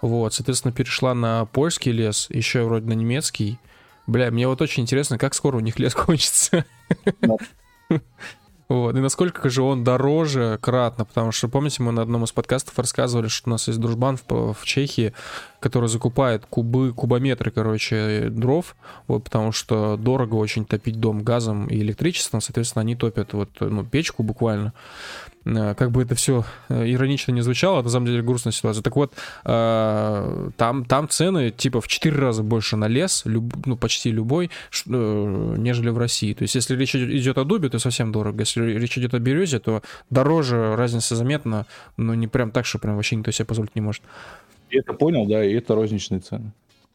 Вот, 0.00 0.34
соответственно, 0.34 0.72
перешла 0.72 1.14
на 1.14 1.44
польский 1.46 1.92
лес, 1.92 2.28
еще 2.30 2.62
вроде 2.64 2.86
на 2.86 2.92
немецкий. 2.92 3.58
Бля, 4.06 4.30
мне 4.30 4.46
вот 4.46 4.62
очень 4.62 4.84
интересно, 4.84 5.18
как 5.18 5.34
скоро 5.34 5.56
у 5.56 5.60
них 5.60 5.78
лес 5.78 5.94
кончится. 5.96 6.64
Вот, 8.68 8.94
и 8.94 9.00
насколько 9.00 9.48
же 9.48 9.62
он 9.62 9.82
дороже 9.82 10.58
кратно, 10.60 11.06
потому 11.06 11.32
что, 11.32 11.48
помните, 11.48 11.82
мы 11.82 11.90
на 11.90 12.02
одном 12.02 12.24
из 12.24 12.32
подкастов 12.32 12.78
рассказывали, 12.78 13.28
что 13.28 13.48
у 13.48 13.52
нас 13.52 13.66
есть 13.66 13.80
дружбан 13.80 14.18
в, 14.18 14.52
в 14.52 14.64
Чехии, 14.64 15.14
который 15.60 15.88
закупает 15.88 16.46
кубы, 16.46 16.92
кубометры, 16.92 17.50
короче, 17.50 18.28
дров, 18.30 18.76
вот, 19.06 19.24
потому 19.24 19.52
что 19.52 19.96
дорого 19.96 20.34
очень 20.36 20.64
топить 20.64 21.00
дом 21.00 21.22
газом 21.22 21.66
и 21.66 21.76
электричеством, 21.78 22.40
соответственно, 22.40 22.82
они 22.82 22.94
топят 22.94 23.32
вот, 23.32 23.50
ну, 23.60 23.84
печку 23.84 24.22
буквально. 24.22 24.72
Э, 25.44 25.74
Как 25.74 25.90
бы 25.90 26.02
это 26.02 26.14
все 26.14 26.44
иронично 26.68 27.32
не 27.32 27.40
звучало, 27.40 27.82
на 27.82 27.88
самом 27.88 28.06
деле 28.06 28.22
грустная 28.22 28.52
ситуация. 28.52 28.82
Так 28.82 28.96
вот, 28.96 29.12
э, 29.44 30.50
там, 30.56 30.84
там 30.84 31.08
цены 31.08 31.50
типа 31.50 31.80
в 31.80 31.88
4 31.88 32.16
раза 32.16 32.42
больше 32.42 32.76
на 32.76 32.86
лес, 32.86 33.22
люб- 33.24 33.66
ну, 33.66 33.76
почти 33.76 34.10
любой, 34.10 34.50
э, 34.86 35.54
нежели 35.58 35.90
в 35.90 35.98
России. 35.98 36.34
То 36.34 36.42
есть, 36.42 36.54
если 36.54 36.76
речь 36.76 36.94
идет 36.94 37.38
о 37.38 37.44
дубе, 37.44 37.68
то 37.68 37.78
совсем 37.78 38.12
дорого. 38.12 38.40
Если 38.40 38.62
речь 38.62 38.98
идет 38.98 39.14
о 39.14 39.18
березе, 39.18 39.58
то 39.58 39.82
дороже, 40.10 40.76
разница 40.76 41.16
заметна, 41.16 41.66
но 41.96 42.14
не 42.14 42.28
прям 42.28 42.50
так, 42.50 42.66
что 42.66 42.78
прям 42.78 42.96
вообще 42.96 43.16
никто 43.16 43.30
себе 43.30 43.46
позволить 43.46 43.74
не 43.74 43.80
может. 43.80 44.02
Я 44.70 44.80
это 44.80 44.92
понял, 44.92 45.26
да, 45.26 45.44
и 45.44 45.54
это 45.54 45.74
розничные 45.74 46.20
цены. 46.20 46.52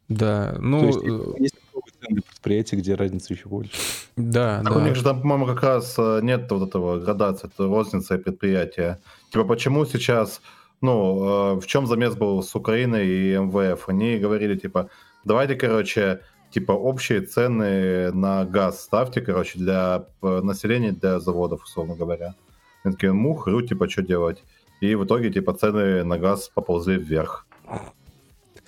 Да, 0.09 0.55
ну, 0.59 0.79
То 0.79 0.85
есть 0.87 0.99
э, 1.03 1.33
есть 1.39 1.55
цены 2.01 2.15
для 2.15 2.21
предприятий, 2.21 2.75
где 2.75 2.95
разница 2.95 3.33
еще 3.33 3.47
больше. 3.47 3.71
да, 4.15 4.61
Так 4.63 4.73
да. 4.73 4.79
у 4.79 4.81
них 4.81 4.95
же 4.95 5.03
там, 5.03 5.21
по-моему, 5.21 5.45
как 5.45 5.63
раз 5.63 5.95
э, 5.97 6.19
нет 6.21 6.51
вот 6.51 6.67
этого 6.69 6.99
градации, 6.99 7.47
это 7.47 7.67
розница 7.67 8.15
и 8.15 8.17
предприятия. 8.17 8.99
Типа, 9.31 9.45
почему 9.45 9.85
сейчас, 9.85 10.41
ну, 10.81 11.55
э, 11.55 11.59
в 11.59 11.65
чем 11.65 11.87
замес 11.87 12.15
был 12.15 12.43
с 12.43 12.55
Украиной 12.55 13.07
и 13.07 13.37
МВФ? 13.37 13.89
Они 13.89 14.17
говорили, 14.17 14.55
типа, 14.55 14.89
давайте, 15.23 15.55
короче, 15.55 16.19
типа, 16.51 16.73
общие 16.73 17.21
цены 17.21 18.11
на 18.11 18.45
газ 18.45 18.83
ставьте, 18.83 19.21
короче, 19.21 19.57
для 19.57 20.05
населения, 20.21 20.91
для 20.91 21.19
заводов, 21.19 21.63
условно 21.63 21.95
говоря. 21.95 22.35
Они 22.83 22.93
такие, 22.93 23.13
мух, 23.13 23.47
ру, 23.47 23.61
типа, 23.61 23.89
что 23.89 24.01
делать? 24.01 24.43
И 24.81 24.95
в 24.95 25.05
итоге, 25.05 25.31
типа, 25.31 25.53
цены 25.53 26.03
на 26.03 26.17
газ 26.17 26.49
поползли 26.53 26.97
вверх. 26.97 27.47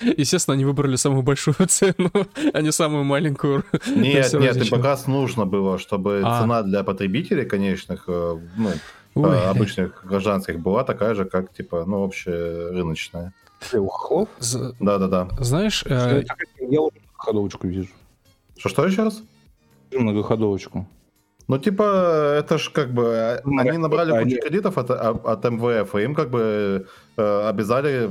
Естественно, 0.01 0.55
они 0.55 0.65
выбрали 0.65 0.97
самую 0.97 1.23
большую 1.23 1.55
цену, 1.67 2.11
а 2.53 2.61
не 2.61 2.71
самую 2.71 3.03
маленькую. 3.05 3.63
Нет, 3.87 4.33
нет, 4.33 4.57
им 4.57 4.69
как 4.69 4.83
раз 4.83 5.07
нужно 5.07 5.45
было, 5.45 5.77
чтобы 5.77 6.21
А. 6.23 6.41
цена 6.41 6.63
для 6.63 6.83
потребителей 6.83 7.45
конечных, 7.45 8.03
э, 8.07 8.37
ну, 8.57 8.69
Ой. 9.15 9.37
э, 9.37 9.49
обычных 9.49 10.03
гражданских 10.05 10.59
была 10.59 10.83
такая 10.83 11.15
же, 11.15 11.23
как, 11.25 11.53
типа, 11.53 11.85
ну, 11.87 12.01
общая 12.03 12.71
рыночная. 12.71 13.33
У 13.73 13.87
хохлов? 13.87 14.27
З- 14.39 14.73
Да-да-да. 14.81 15.29
Знаешь, 15.39 15.83
э? 15.85 16.23
Я 16.59 16.81
уже 16.81 16.91
многоходовочку 17.01 17.67
вижу. 17.67 17.89
Что-что 18.57 18.85
еще 18.85 19.03
раз? 19.03 19.23
Вижу 19.91 20.03
Многоходовочку. 20.03 20.85
Ну, 21.47 21.57
типа, 21.57 21.83
это 22.39 22.57
ж 22.57 22.69
как 22.73 22.91
бы... 22.93 23.39
Они 23.45 23.77
набрали 23.77 24.23
кучу 24.23 24.41
кредитов 24.41 24.77
от, 24.77 24.89
от 24.91 25.43
МВФ, 25.45 25.95
и 25.95 26.03
им 26.03 26.15
как 26.15 26.29
бы 26.31 26.87
обязали 27.15 28.09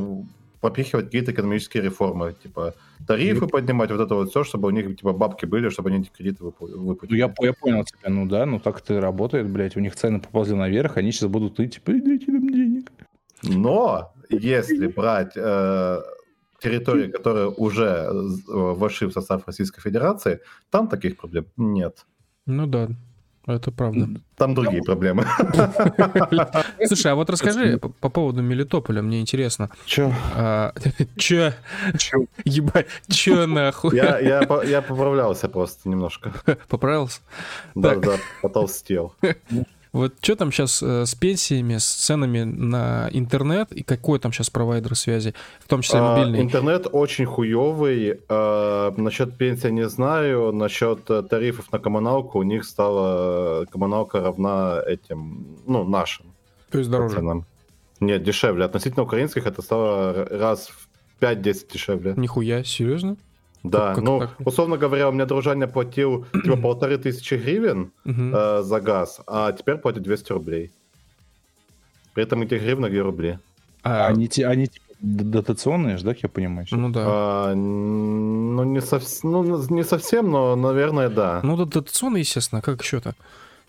попихивать 0.65 1.05
какие-то 1.05 1.33
экономические 1.33 1.83
реформы, 1.83 2.35
типа 2.43 2.75
тарифы 3.07 3.47
поднимать, 3.47 3.91
вот 3.91 4.01
это 4.01 4.15
вот 4.15 4.31
все, 4.31 4.45
чтобы 4.45 4.69
у 4.69 4.71
них 4.71 4.97
типа 4.97 5.13
бабки 5.13 5.45
были, 5.45 5.69
чтобы 5.69 5.91
они 5.91 6.01
эти 6.01 6.09
кредиты 6.09 6.43
выпу- 6.43 7.07
Ну, 7.11 7.17
я, 7.17 7.35
я 7.41 7.53
понял 7.53 7.85
тебя, 7.85 8.09
ну 8.09 8.27
да, 8.27 8.47
ну 8.47 8.59
так 8.59 8.79
это 8.79 8.95
и 8.95 8.97
работает, 8.97 9.47
блядь. 9.51 9.77
У 9.77 9.81
них 9.81 9.95
цены 9.95 10.21
поползли 10.21 10.57
наверх, 10.57 10.97
они 10.97 11.13
сейчас 11.13 11.29
будут 11.29 11.61
идти, 11.61 11.69
типа, 11.69 11.93
дайте 11.93 12.33
нам 12.33 12.49
денег. 12.49 12.91
Но 13.43 14.15
если 14.31 14.87
брать 14.87 15.37
э, 15.37 16.01
территории, 16.61 17.11
которые 17.11 17.51
уже 17.51 17.85
э, 17.85 18.13
вошли 18.49 19.07
в 19.07 19.13
состав 19.13 19.47
Российской 19.47 19.83
Федерации, 19.83 20.41
там 20.71 20.89
таких 20.89 21.19
проблем 21.19 21.45
нет. 21.59 22.07
ну 22.47 22.67
да, 22.67 22.89
это 23.47 23.71
правда. 23.71 24.09
Там 24.37 24.55
другие 24.55 24.83
проблемы. 24.83 25.27
Слушай, 26.87 27.13
а 27.13 27.15
вот 27.15 27.31
расскажи 27.31 27.79
по, 27.79 27.89
по 27.89 28.09
поводу 28.09 28.43
Мелитополя, 28.43 29.03
мне 29.03 29.21
интересно. 29.21 29.71
Че? 29.85 30.15
А, 30.35 30.73
Чё? 31.17 31.53
Ебать, 32.45 32.87
чё 33.09 33.47
нахуй? 33.47 33.97
Я 33.97 34.83
поправлялся 34.83 35.49
просто 35.49 35.89
немножко. 35.89 36.33
Поправился? 36.69 37.21
Да, 37.75 37.95
да, 37.97 38.17
потолстел. 38.43 39.15
Вот 39.95 40.15
что 40.21 40.35
там 40.35 40.51
сейчас 40.51 40.83
с 40.83 41.15
пенсиями, 41.15 41.79
с 41.79 41.85
ценами 41.87 42.43
на 42.43 43.09
интернет 43.13 43.71
и 43.71 43.85
какой 43.85 44.19
там 44.19 44.33
сейчас 44.33 44.51
провайдер 44.51 44.97
связи, 44.97 45.35
в 45.61 45.69
том 45.69 45.83
числе 45.83 46.01
А, 46.01 46.17
мобильный? 46.17 46.41
Интернет 46.41 46.89
очень 46.91 47.27
хуевый. 47.27 48.19
А, 48.29 48.93
Насчет 48.97 49.39
пенсии 49.39 49.69
не 49.69 49.89
знаю. 49.89 50.51
Насчет 50.53 51.09
э, 51.11 51.23
тарифов 51.23 51.71
на 51.71 51.79
коммуналку 51.79 52.41
у 52.41 52.43
них 52.43 52.65
стала 52.65 53.63
э, 53.63 53.67
коммуналка 53.67 54.21
равна 54.21 54.83
этим, 54.85 55.47
ну, 55.65 55.85
нашим 55.85 56.27
То 56.71 56.79
есть 56.79 56.91
дороже. 56.91 57.15
ценам. 57.15 57.47
Нет, 58.01 58.25
дешевле. 58.25 58.65
Относительно 58.65 59.05
украинских 59.05 59.47
это 59.47 59.63
стало 59.63 60.25
раз 60.29 60.71
в 60.71 61.23
5-10 61.23 61.73
дешевле. 61.73 62.15
Нихуя, 62.17 62.65
серьезно? 62.65 63.17
Да, 63.65 63.95
как 63.95 64.05
ну, 64.05 64.21
так? 64.21 64.37
условно 64.47 64.77
говоря, 64.77 65.09
у 65.09 65.13
меня 65.13 65.25
дружаня 65.25 65.67
платил 65.67 66.27
типа 66.33 66.57
полторы 66.57 66.99
тысячи 66.99 67.35
гривен 67.35 67.93
э, 68.05 68.63
за 68.63 68.81
газ, 68.81 69.21
а 69.27 69.53
теперь 69.53 69.77
платит 69.77 70.03
200 70.03 70.33
рублей. 70.33 70.71
При 72.15 72.23
этом 72.25 72.43
эти 72.43 72.55
гривны 72.55 72.87
где 72.89 73.01
рубли. 73.01 73.39
А, 73.83 74.07
Они, 74.07 74.29
те- 74.29 74.47
они 74.47 74.67
типа 74.67 74.85
дотационные 75.01 75.97
же, 75.99 76.05
да, 76.05 76.15
я 76.23 76.29
понимаю? 76.29 76.67
ну 76.71 76.91
да. 76.91 77.05
А, 77.07 77.55
ну, 77.55 78.65
не, 78.65 78.79
совс- 78.81 79.21
ну, 79.23 79.43
не 79.71 79.85
совсем, 79.85 80.31
но, 80.31 80.57
наверное, 80.57 81.09
да. 81.09 81.41
Ну, 81.43 81.57
да, 81.57 81.65
дотационно, 81.65 82.19
естественно, 82.19 82.63
как 82.63 82.83
еще-то? 82.83 83.15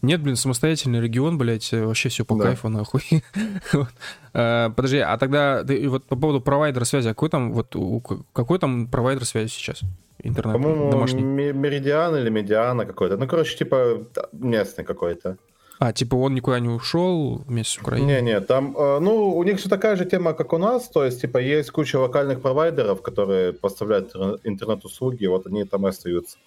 Нет, 0.01 0.21
блин, 0.21 0.35
самостоятельный 0.35 1.01
регион, 1.01 1.37
блядь, 1.37 1.73
э, 1.73 1.83
вообще 1.85 2.09
все 2.09 2.25
по 2.25 2.35
Да. 2.37 2.43
кайфу, 2.45 2.69
нахуй. 2.69 3.01
Вот. 3.73 3.87
А, 4.33 4.69
Подожди, 4.69 4.97
а 4.99 5.17
тогда 5.17 5.63
ты 5.63 5.87
вот 5.89 6.05
по 6.05 6.15
поводу 6.15 6.41
провайдера 6.41 6.83
связи, 6.85 7.07
а 7.07 7.11
какой 7.11 7.29
там 7.29 7.53
вот 7.53 7.75
у- 7.75 8.01
какой 8.33 8.59
там 8.59 8.87
провайдер 8.87 9.25
связи 9.25 9.49
сейчас? 9.49 9.81
Интернет 10.23 10.53
По-моему, 10.53 10.91
домашний. 10.91 11.21
Меридиан 11.23 12.15
или 12.15 12.29
Медиана 12.29 12.85
какой-то. 12.85 13.17
Ну, 13.17 13.27
короче, 13.27 13.57
типа 13.57 13.99
местный 14.31 14.83
какой-то. 14.83 15.37
А, 15.77 15.91
типа 15.91 16.15
он 16.15 16.33
никуда 16.35 16.59
не 16.61 16.69
ушел 16.69 17.43
вместе 17.47 17.73
с 17.77 17.81
Украиной? 17.81 18.21
Не-не, 18.21 18.39
там, 18.39 18.75
э, 18.77 18.99
ну, 18.99 19.35
у 19.35 19.43
них 19.43 19.59
же 19.59 19.67
такая 19.69 19.97
же 19.97 20.05
тема, 20.05 20.33
как 20.33 20.53
у 20.53 20.57
нас, 20.57 20.87
то 20.87 21.03
есть, 21.03 21.19
типа, 21.21 21.37
есть 21.39 21.69
куча 21.71 21.97
локальных 21.99 22.41
провайдеров, 22.41 23.01
которые 23.01 23.51
поставляют 23.51 24.15
интер- 24.15 24.39
интернет-услуги, 24.45 25.25
вот 25.25 25.47
они 25.47 25.65
там 25.65 25.85
и 25.85 25.89
остаются. 25.89 26.37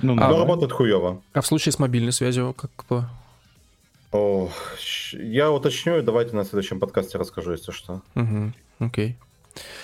Ну, 0.00 0.12
А, 0.14 0.16
Но 0.16 0.32
да. 0.32 0.38
работают 0.38 0.72
хуево. 0.72 1.20
А 1.32 1.40
в 1.40 1.46
случае 1.46 1.72
с 1.72 1.78
мобильной 1.78 2.12
связью 2.12 2.54
как 2.54 2.70
кто? 2.76 3.04
О, 4.12 4.50
я 5.12 5.50
уточню, 5.50 6.02
давайте 6.02 6.36
на 6.36 6.44
следующем 6.44 6.80
подкасте 6.80 7.18
расскажу, 7.18 7.52
если 7.52 7.72
что. 7.72 8.02
Угу, 8.14 8.52
окей. 8.80 9.16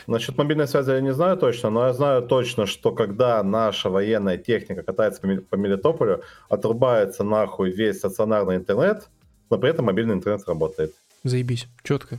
Насчет 0.07 0.37
мобильной 0.39 0.67
связи 0.67 0.91
я 0.91 1.01
не 1.01 1.13
знаю 1.13 1.37
точно, 1.37 1.71
но 1.71 1.87
я 1.87 1.93
знаю 1.93 2.23
точно, 2.23 2.67
что 2.67 2.91
когда 2.93 3.43
наша 3.43 3.91
военная 3.91 4.39
техника 4.39 4.83
катается 4.83 5.21
по 5.21 5.57
Мелитополю, 5.57 6.23
отрубается 6.49 7.23
нахуй 7.25 7.71
весь 7.71 7.99
стационарный 7.99 8.57
интернет, 8.57 9.09
но 9.51 9.59
при 9.59 9.71
этом 9.71 9.87
мобильный 9.87 10.15
интернет 10.15 10.47
работает. 10.47 10.95
Заебись, 11.25 11.67
четко. 11.83 12.19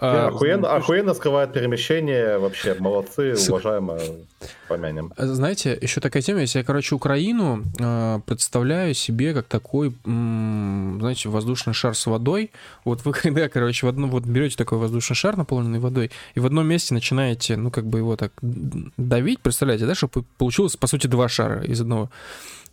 И 0.00 0.02
А, 0.02 0.28
охуенно, 0.28 0.74
охуенно 0.74 1.12
скрывает 1.12 1.52
перемещение, 1.52 2.38
вообще 2.38 2.74
молодцы, 2.78 3.36
Сука. 3.36 3.50
уважаемо, 3.52 3.98
помянем. 4.66 5.12
Знаете, 5.18 5.76
еще 5.78 6.00
такая 6.00 6.22
тема, 6.22 6.40
если 6.40 6.58
я, 6.60 6.64
короче, 6.64 6.94
Украину 6.94 7.62
э, 7.78 8.20
представляю 8.24 8.94
себе 8.94 9.34
как 9.34 9.46
такой, 9.46 9.94
м, 10.06 10.96
знаете, 11.00 11.28
воздушный 11.28 11.74
шар 11.74 11.94
с 11.94 12.06
водой. 12.06 12.50
Вот 12.86 13.04
вы 13.04 13.12
когда, 13.22 13.46
короче, 13.50 13.84
в 13.84 13.90
одном, 13.90 14.10
вот 14.10 14.24
берете 14.24 14.56
такой 14.56 14.78
воздушный 14.78 15.16
шар, 15.16 15.36
наполненный 15.36 15.80
водой, 15.80 16.10
и 16.34 16.40
в 16.40 16.46
одном 16.46 16.66
месте 16.66 16.94
начинаете, 16.94 17.56
ну, 17.58 17.70
как 17.70 17.84
бы 17.84 17.98
его 17.98 18.16
так 18.16 18.32
давить, 18.96 19.40
представляете, 19.40 19.84
да, 19.84 19.94
чтобы 19.94 20.24
получилось, 20.38 20.76
по 20.76 20.86
сути, 20.86 21.08
два 21.08 21.28
шара 21.28 21.62
из 21.62 21.78
одного. 21.80 22.10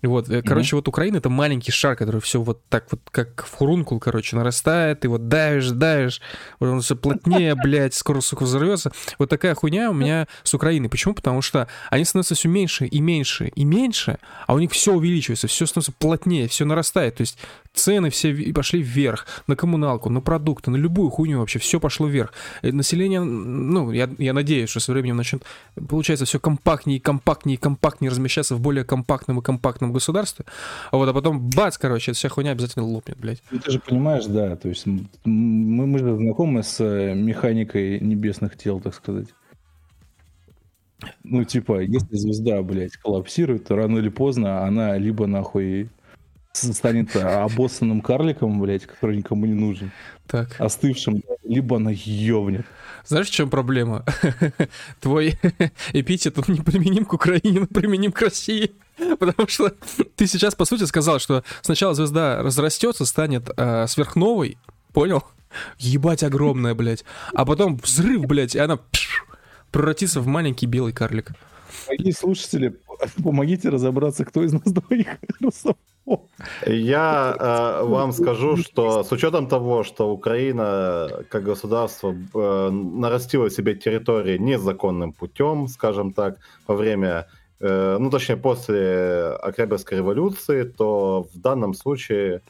Вот, 0.03 0.29
э, 0.29 0.41
короче, 0.43 0.75
вот 0.75 0.87
Украина 0.87 1.17
это 1.17 1.29
маленький 1.29 1.71
шар, 1.71 1.95
который 1.95 2.21
все 2.21 2.39
вот 2.41 2.61
так 2.69 2.85
вот, 2.91 3.01
как 3.09 3.45
в 3.45 3.53
хурункул, 3.55 3.99
короче, 3.99 4.35
нарастает, 4.35 5.05
и 5.05 5.07
вот 5.07 5.27
давишь, 5.27 5.69
давишь, 5.71 6.21
вот 6.59 6.69
он 6.69 6.81
все 6.81 6.95
плотнее, 6.95 7.55
блядь, 7.55 7.95
скоро, 7.95 8.21
сука, 8.21 8.43
взорвется. 8.43 8.91
Вот 9.17 9.29
такая 9.29 9.55
хуйня 9.55 9.89
у 9.89 9.93
меня 9.93 10.27
с 10.43 10.53
Украиной. 10.53 10.89
Почему? 10.89 11.15
Потому 11.15 11.41
что 11.41 11.67
они 11.89 12.05
становятся 12.05 12.35
все 12.35 12.47
меньше 12.47 12.85
и 12.85 12.99
меньше 12.99 13.47
и 13.47 13.65
меньше, 13.65 14.19
а 14.45 14.53
у 14.53 14.59
них 14.59 14.71
все 14.71 14.93
увеличивается, 14.93 15.47
все 15.47 15.65
становится 15.65 15.93
плотнее, 15.93 16.47
все 16.47 16.65
нарастает. 16.65 17.15
То 17.15 17.21
есть 17.21 17.39
цены 17.73 18.09
все 18.09 18.53
пошли 18.53 18.81
вверх 18.81 19.25
на 19.47 19.55
коммуналку, 19.55 20.09
на 20.09 20.21
продукты, 20.21 20.71
на 20.71 20.75
любую 20.75 21.09
хуйню 21.09 21.39
вообще, 21.39 21.59
все 21.59 21.79
пошло 21.79 22.07
вверх. 22.07 22.33
И 22.61 22.71
население, 22.71 23.21
ну, 23.21 23.91
я, 23.91 24.09
я 24.17 24.33
надеюсь, 24.33 24.69
что 24.69 24.79
со 24.79 24.91
временем 24.91 25.17
начнет, 25.17 25.43
получается, 25.87 26.25
все 26.25 26.39
компактнее, 26.39 26.97
и 26.97 26.99
компактнее, 26.99 27.55
и 27.55 27.59
компактнее 27.59 28.11
размещаться 28.11 28.55
в 28.55 28.59
более 28.59 28.83
компактном 28.83 29.39
и 29.39 29.41
компактном 29.41 29.86
государстве. 29.93 30.45
А 30.91 30.97
вот, 30.97 31.07
а 31.09 31.13
потом, 31.13 31.49
бац, 31.49 31.77
короче, 31.77 32.11
эта 32.11 32.17
вся 32.17 32.29
хуйня 32.29 32.51
обязательно 32.51 32.85
лопнет, 32.85 33.17
блядь. 33.17 33.41
Ну, 33.51 33.59
ты 33.59 33.71
же 33.71 33.79
понимаешь, 33.79 34.25
да, 34.25 34.55
то 34.55 34.69
есть 34.69 34.85
мы, 34.85 35.87
мы 35.87 35.99
же 35.99 36.15
знакомы 36.15 36.63
с 36.63 36.79
э, 36.79 37.13
механикой 37.13 37.99
небесных 37.99 38.57
тел, 38.57 38.79
так 38.79 38.93
сказать. 38.93 39.27
Ну, 41.23 41.43
типа, 41.43 41.81
если 41.81 42.15
звезда, 42.15 42.61
блядь, 42.63 42.97
коллапсирует, 42.97 43.65
то 43.65 43.75
рано 43.75 43.99
или 43.99 44.09
поздно 44.09 44.63
она 44.63 44.97
либо 44.97 45.27
нахуй 45.27 45.89
станет 46.53 47.15
обоссанным 47.15 48.01
карликом, 48.01 48.59
блядь, 48.59 48.85
который 48.85 49.17
никому 49.17 49.45
не 49.45 49.53
нужен, 49.53 49.91
Так. 50.27 50.59
остывшим, 50.59 51.21
либо 51.43 51.77
она 51.77 51.91
ёбнет. 51.93 52.65
Знаешь, 53.07 53.29
в 53.29 53.31
чем 53.31 53.49
проблема? 53.49 54.03
Твой 54.99 55.39
эпитет, 55.93 56.37
он 56.37 56.45
не 56.53 56.61
применим 56.61 57.05
к 57.05 57.13
Украине, 57.13 57.61
но 57.61 57.67
применим 57.67 58.11
к 58.11 58.21
России. 58.21 58.71
Потому 59.19 59.47
что 59.47 59.73
ты 60.15 60.27
сейчас, 60.27 60.55
по 60.55 60.65
сути, 60.65 60.83
сказал, 60.83 61.19
что 61.19 61.43
сначала 61.61 61.93
звезда 61.93 62.41
разрастется, 62.41 63.05
станет 63.05 63.49
э, 63.55 63.87
сверхновой, 63.87 64.57
понял? 64.91 65.23
Ебать 65.77 66.23
огромная, 66.23 66.75
блядь. 66.75 67.05
А 67.33 67.45
потом 67.45 67.77
взрыв, 67.77 68.25
блядь, 68.25 68.55
и 68.55 68.59
она 68.59 68.77
пш, 68.77 69.23
превратится 69.71 70.19
в 70.19 70.27
маленький 70.27 70.65
белый 70.65 70.91
карлик. 70.91 71.31
Дорогие 71.85 72.13
слушатели, 72.13 72.77
помогите 73.23 73.69
разобраться, 73.69 74.25
кто 74.25 74.43
из 74.43 74.51
нас 74.51 74.63
двоих 74.65 75.07
русофоб. 75.39 75.77
Я 76.65 77.35
э, 77.37 77.83
вам 77.85 78.11
скажу, 78.11 78.57
что 78.57 79.03
с 79.03 79.11
учетом 79.11 79.47
того, 79.47 79.83
что 79.83 80.11
Украина 80.11 81.09
как 81.29 81.43
государство 81.43 82.13
э, 82.13 82.69
нарастила 82.69 83.49
себе 83.49 83.75
территории 83.75 84.37
незаконным 84.37 85.11
путем, 85.11 85.67
скажем 85.67 86.13
так, 86.13 86.37
во 86.67 86.75
время, 86.75 87.27
э, 87.59 87.97
ну 87.99 88.09
точнее 88.09 88.37
после 88.37 89.37
Октябрьской 89.41 89.97
революции, 89.97 90.63
то 90.63 91.27
в 91.33 91.39
данном 91.39 91.73
случае 91.73 92.41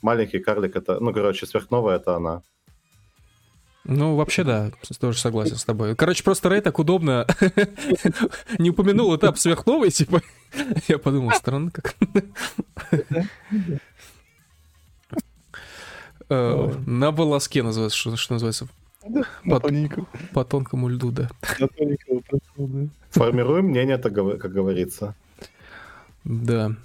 маленький 0.00 0.38
карлик 0.38 0.76
это, 0.76 0.98
ну 1.00 1.12
короче, 1.12 1.46
сверхновая 1.46 1.96
это 1.96 2.16
она. 2.16 2.42
Ну, 3.84 4.14
вообще, 4.14 4.44
да, 4.44 4.70
тоже 5.00 5.18
согласен 5.18 5.56
с 5.56 5.64
тобой. 5.64 5.96
Короче, 5.96 6.22
просто 6.22 6.48
Рэй 6.48 6.60
так 6.60 6.78
удобно 6.78 7.26
не 8.58 8.70
упомянул 8.70 9.14
этап 9.16 9.38
сверхновой, 9.38 9.90
типа. 9.90 10.22
Я 10.88 10.98
подумал, 10.98 11.32
странно 11.32 11.70
как. 11.72 11.96
Э, 16.28 16.72
На 16.86 17.10
волоске 17.10 17.62
называется, 17.62 17.98
что 17.98 18.16
что 18.16 18.34
называется. 18.34 18.68
На 19.04 19.24
По- 19.56 19.60
тоненького, 19.60 20.06
По 20.32 20.44
тонкому 20.44 20.88
льду, 20.88 21.10
да. 21.10 21.28
да. 21.58 21.66
Формируем 23.10 23.66
мнение, 23.66 23.98
так 23.98 24.14
как 24.14 24.52
говорится. 24.52 25.14
Да. 26.24 26.76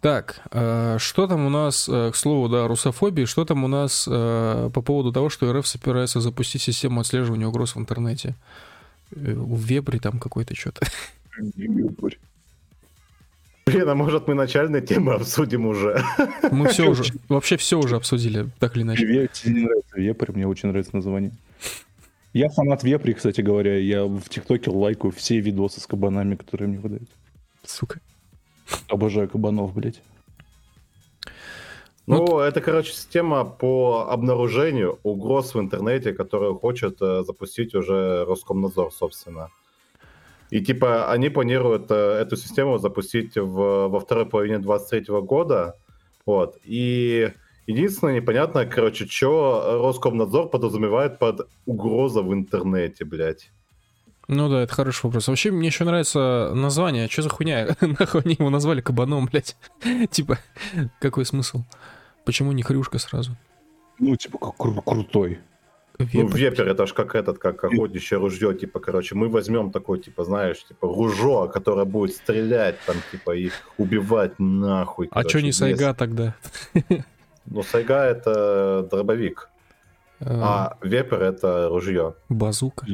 Так, 0.00 0.40
э, 0.50 0.96
что 0.98 1.26
там 1.26 1.44
у 1.46 1.50
нас, 1.50 1.86
э, 1.88 2.10
к 2.10 2.16
слову, 2.16 2.48
да, 2.48 2.66
русофобии, 2.66 3.26
что 3.26 3.44
там 3.44 3.64
у 3.64 3.68
нас 3.68 4.08
э, 4.10 4.70
по 4.72 4.80
поводу 4.80 5.12
того, 5.12 5.28
что 5.28 5.52
РФ 5.52 5.66
собирается 5.66 6.20
запустить 6.20 6.62
систему 6.62 7.00
отслеживания 7.00 7.46
угроз 7.46 7.74
в 7.76 7.78
интернете? 7.78 8.34
В 9.10 9.60
вебре 9.60 9.98
там 9.98 10.18
какой-то 10.18 10.54
что-то. 10.54 10.86
Блин, 13.66 13.88
а 13.88 13.94
может 13.94 14.26
мы 14.26 14.34
начальные 14.34 14.82
темы 14.82 15.12
обсудим 15.14 15.66
уже? 15.66 16.02
Мы 16.50 16.68
все 16.68 16.88
уже, 16.88 17.04
вообще 17.28 17.56
все 17.56 17.78
уже 17.78 17.96
обсудили, 17.96 18.46
так 18.58 18.76
или 18.76 18.82
иначе. 18.82 19.04
Ве- 19.04 19.30
Тебе 19.32 19.54
не 19.54 19.60
нравится 19.64 20.00
Вепрь, 20.00 20.32
мне 20.32 20.46
очень 20.46 20.70
нравится 20.70 20.96
название. 20.96 21.32
Я 22.32 22.48
фанат 22.48 22.84
Вепри, 22.84 23.12
кстати 23.12 23.40
говоря. 23.42 23.76
Я 23.76 24.04
в 24.04 24.22
ТикТоке 24.28 24.70
лайкаю 24.70 25.12
все 25.12 25.40
видосы 25.40 25.80
с 25.80 25.86
кабанами, 25.86 26.36
которые 26.36 26.68
мне 26.68 26.78
выдают. 26.78 27.08
Сука. 27.64 28.00
Обожаю 28.88 29.28
кабанов, 29.28 29.74
блядь. 29.74 30.02
Ну, 32.06 32.40
это, 32.40 32.60
короче, 32.60 32.92
система 32.92 33.44
по 33.44 34.08
обнаружению 34.10 34.98
угроз 35.04 35.54
в 35.54 35.60
интернете, 35.60 36.12
которую 36.12 36.58
хочет 36.58 37.00
э, 37.00 37.22
запустить 37.22 37.74
уже 37.74 38.24
Роскомнадзор, 38.24 38.92
собственно. 38.92 39.50
И 40.50 40.60
типа 40.60 41.12
они 41.12 41.28
планируют 41.28 41.90
э, 41.90 41.94
эту 41.94 42.36
систему 42.36 42.78
запустить 42.78 43.36
в, 43.36 43.88
во 43.88 44.00
второй 44.00 44.26
половине 44.26 44.58
23 44.58 45.20
года. 45.20 45.76
Вот. 46.26 46.58
И 46.64 47.30
единственное 47.68 48.16
непонятно, 48.16 48.66
короче, 48.66 49.06
что 49.06 49.78
Роскомнадзор 49.80 50.48
подразумевает 50.48 51.20
под 51.20 51.48
угроза 51.64 52.22
в 52.22 52.34
интернете, 52.34 53.04
блядь. 53.04 53.52
Ну 54.32 54.48
да, 54.48 54.62
это 54.62 54.72
хороший 54.72 55.06
вопрос. 55.06 55.26
Вообще, 55.26 55.50
мне 55.50 55.66
еще 55.66 55.82
нравится 55.84 56.52
название. 56.54 57.08
Что 57.08 57.22
за 57.22 57.30
хуйня? 57.30 57.76
Нахуй 57.80 58.22
они 58.24 58.36
его 58.38 58.48
назвали 58.48 58.80
кабаном, 58.80 59.26
блядь? 59.26 59.56
Типа, 60.10 60.38
какой 61.00 61.26
смысл? 61.26 61.64
Почему 62.24 62.52
не 62.52 62.62
хрюшка 62.62 62.98
сразу? 62.98 63.36
Ну, 63.98 64.14
типа, 64.14 64.38
как 64.38 64.54
кру- 64.56 64.82
крутой. 64.84 65.40
Ну, 65.98 66.06
Вепрь. 66.06 66.38
вепер 66.38 66.68
это 66.68 66.86
ж 66.86 66.94
как 66.94 67.14
этот, 67.16 67.38
как 67.38 67.64
охотничье 67.64 68.18
ружье, 68.18 68.54
типа, 68.54 68.78
короче, 68.78 69.16
мы 69.16 69.28
возьмем 69.28 69.72
такой, 69.72 69.98
типа, 69.98 70.24
знаешь, 70.24 70.64
типа, 70.64 70.86
ружо, 70.86 71.48
которое 71.48 71.84
будет 71.84 72.14
стрелять 72.14 72.76
там, 72.86 72.96
типа, 73.10 73.32
и 73.36 73.50
убивать 73.78 74.38
нахуй. 74.38 75.08
А 75.10 75.28
что 75.28 75.42
не. 75.42 75.52
Сайга 75.52 75.92
тогда? 75.94 76.34
Ну, 77.46 77.62
сайга 77.64 78.04
это 78.04 78.86
дробовик, 78.88 79.48
Э, 80.20 80.40
а 80.42 80.76
вепер 80.82 81.22
это 81.22 81.68
ружье. 81.68 82.14
Базука. 82.28 82.86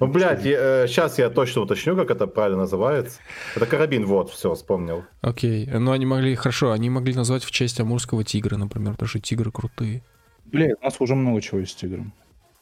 Ну, 0.00 0.06
блядь, 0.06 0.42
сейчас 0.42 1.18
я 1.18 1.28
точно 1.30 1.62
уточню, 1.62 1.94
как 1.94 2.10
это 2.10 2.26
правильно 2.26 2.60
называется. 2.62 3.20
Это 3.54 3.66
карабин, 3.66 4.06
вот, 4.06 4.30
все, 4.30 4.54
вспомнил. 4.54 5.04
Окей. 5.20 5.66
Ну, 5.66 5.92
они 5.92 6.06
могли, 6.06 6.34
хорошо, 6.34 6.72
они 6.72 6.88
могли 6.90 7.14
назвать 7.14 7.44
в 7.44 7.50
честь 7.50 7.78
амурского 7.80 8.24
тигра, 8.24 8.56
например, 8.56 8.92
потому 8.92 9.08
что 9.08 9.20
тигры 9.20 9.50
крутые. 9.52 10.02
Блядь, 10.46 10.72
у 10.80 10.84
нас 10.84 10.96
уже 11.00 11.14
много 11.14 11.40
чего 11.42 11.60
есть 11.60 11.72
с 11.72 11.74
тигром. 11.74 12.12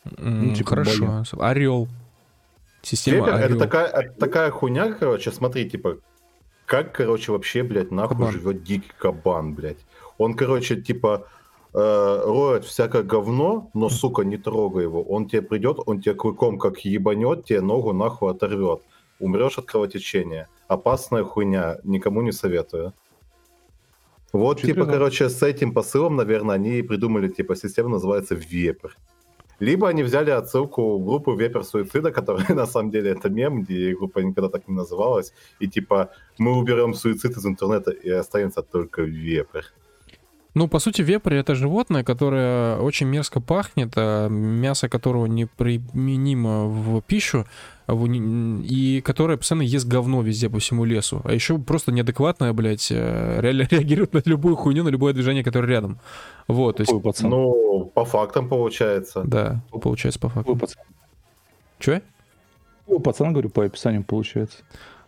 Ну, 0.04 0.54
типа 0.54 0.70
Хорошо. 0.70 1.22
Орел. 1.38 1.88
Система 2.82 3.18
Вепер 3.18 3.34
это 3.34 3.44
орел. 3.44 3.58
такая, 3.58 3.86
это 3.86 4.12
такая 4.18 4.50
хуйня, 4.50 4.92
короче, 4.92 5.32
смотри, 5.32 5.68
типа, 5.68 5.98
как, 6.64 6.92
короче, 6.92 7.32
вообще, 7.32 7.62
блядь, 7.62 7.90
нахуй 7.90 8.16
Кабан. 8.16 8.32
живет 8.32 8.62
дикий 8.62 8.90
кабан, 8.98 9.54
блядь. 9.54 9.78
Он, 10.16 10.34
короче, 10.34 10.80
типа, 10.80 11.26
э, 11.78 12.22
роет 12.24 12.64
всякое 12.64 13.02
говно, 13.02 13.70
но, 13.74 13.88
сука, 13.88 14.22
не 14.22 14.36
трогай 14.36 14.84
его. 14.84 15.02
Он 15.02 15.28
тебе 15.28 15.42
придет, 15.42 15.78
он 15.86 16.00
тебе 16.00 16.14
клыком 16.14 16.58
как 16.58 16.78
ебанет, 16.84 17.44
тебе 17.44 17.60
ногу 17.60 17.92
нахуй 17.92 18.30
оторвет. 18.30 18.80
Умрешь 19.20 19.58
от 19.58 19.66
кровотечения. 19.66 20.48
Опасная 20.68 21.24
хуйня, 21.24 21.78
никому 21.84 22.22
не 22.22 22.32
советую. 22.32 22.92
Вот, 24.32 24.58
Чуть 24.58 24.74
типа, 24.74 24.86
короче, 24.86 25.28
с 25.28 25.42
этим 25.42 25.72
посылом, 25.72 26.16
наверное, 26.16 26.56
они 26.56 26.82
придумали, 26.82 27.28
типа, 27.28 27.56
система 27.56 27.88
называется 27.88 28.34
Вепр. 28.34 28.96
Либо 29.60 29.88
они 29.88 30.02
взяли 30.02 30.30
отсылку 30.30 30.98
в 30.98 31.04
группу 31.04 31.34
Вепер 31.34 31.64
Суицида, 31.64 32.10
которая 32.12 32.54
на 32.54 32.66
самом 32.66 32.90
деле 32.90 33.10
это 33.10 33.28
мем, 33.28 33.62
где 33.62 33.94
группа 33.94 34.20
никогда 34.20 34.48
так 34.48 34.68
не 34.68 34.74
называлась. 34.74 35.32
И 35.60 35.68
типа 35.68 36.10
мы 36.38 36.56
уберем 36.56 36.94
суицид 36.94 37.36
из 37.36 37.46
интернета 37.46 37.90
и 37.90 38.10
останется 38.10 38.62
только 38.62 39.02
Вепер. 39.02 39.64
Ну, 40.58 40.66
по 40.66 40.80
сути, 40.80 41.02
вепрь 41.02 41.36
это 41.36 41.54
животное, 41.54 42.02
которое 42.02 42.78
очень 42.78 43.06
мерзко 43.06 43.40
пахнет, 43.40 43.92
а 43.94 44.28
мясо 44.28 44.88
которого 44.88 45.26
неприменимо 45.26 46.64
в 46.66 47.00
пищу, 47.02 47.46
а 47.86 47.94
и 47.94 49.00
которое 49.04 49.36
постоянно 49.36 49.62
ест 49.62 49.86
говно 49.86 50.20
везде 50.20 50.50
по 50.50 50.58
всему 50.58 50.84
лесу. 50.84 51.20
А 51.22 51.32
еще 51.32 51.58
просто 51.58 51.92
неадекватное, 51.92 52.52
блядь, 52.52 52.90
э, 52.90 53.38
реально 53.40 53.62
реагирует 53.70 54.14
на 54.14 54.22
любую 54.24 54.56
хуйню, 54.56 54.82
на 54.82 54.88
любое 54.88 55.12
движение, 55.12 55.44
которое 55.44 55.68
рядом. 55.68 56.00
Вот, 56.48 56.78
то 56.78 56.80
есть, 56.80 56.92
Ой, 56.92 57.00
пацан. 57.00 57.30
Ну, 57.30 57.92
по 57.94 58.04
фактам 58.04 58.48
получается. 58.48 59.22
да, 59.24 59.62
получается 59.70 60.18
по 60.18 60.28
факту. 60.28 60.54
Ой, 60.54 60.58
пацан. 60.58 60.82
Че? 61.78 62.02
Ой, 62.88 62.98
пацан, 62.98 63.32
говорю, 63.32 63.50
по 63.50 63.64
описанию 63.64 64.02
получается. 64.02 64.56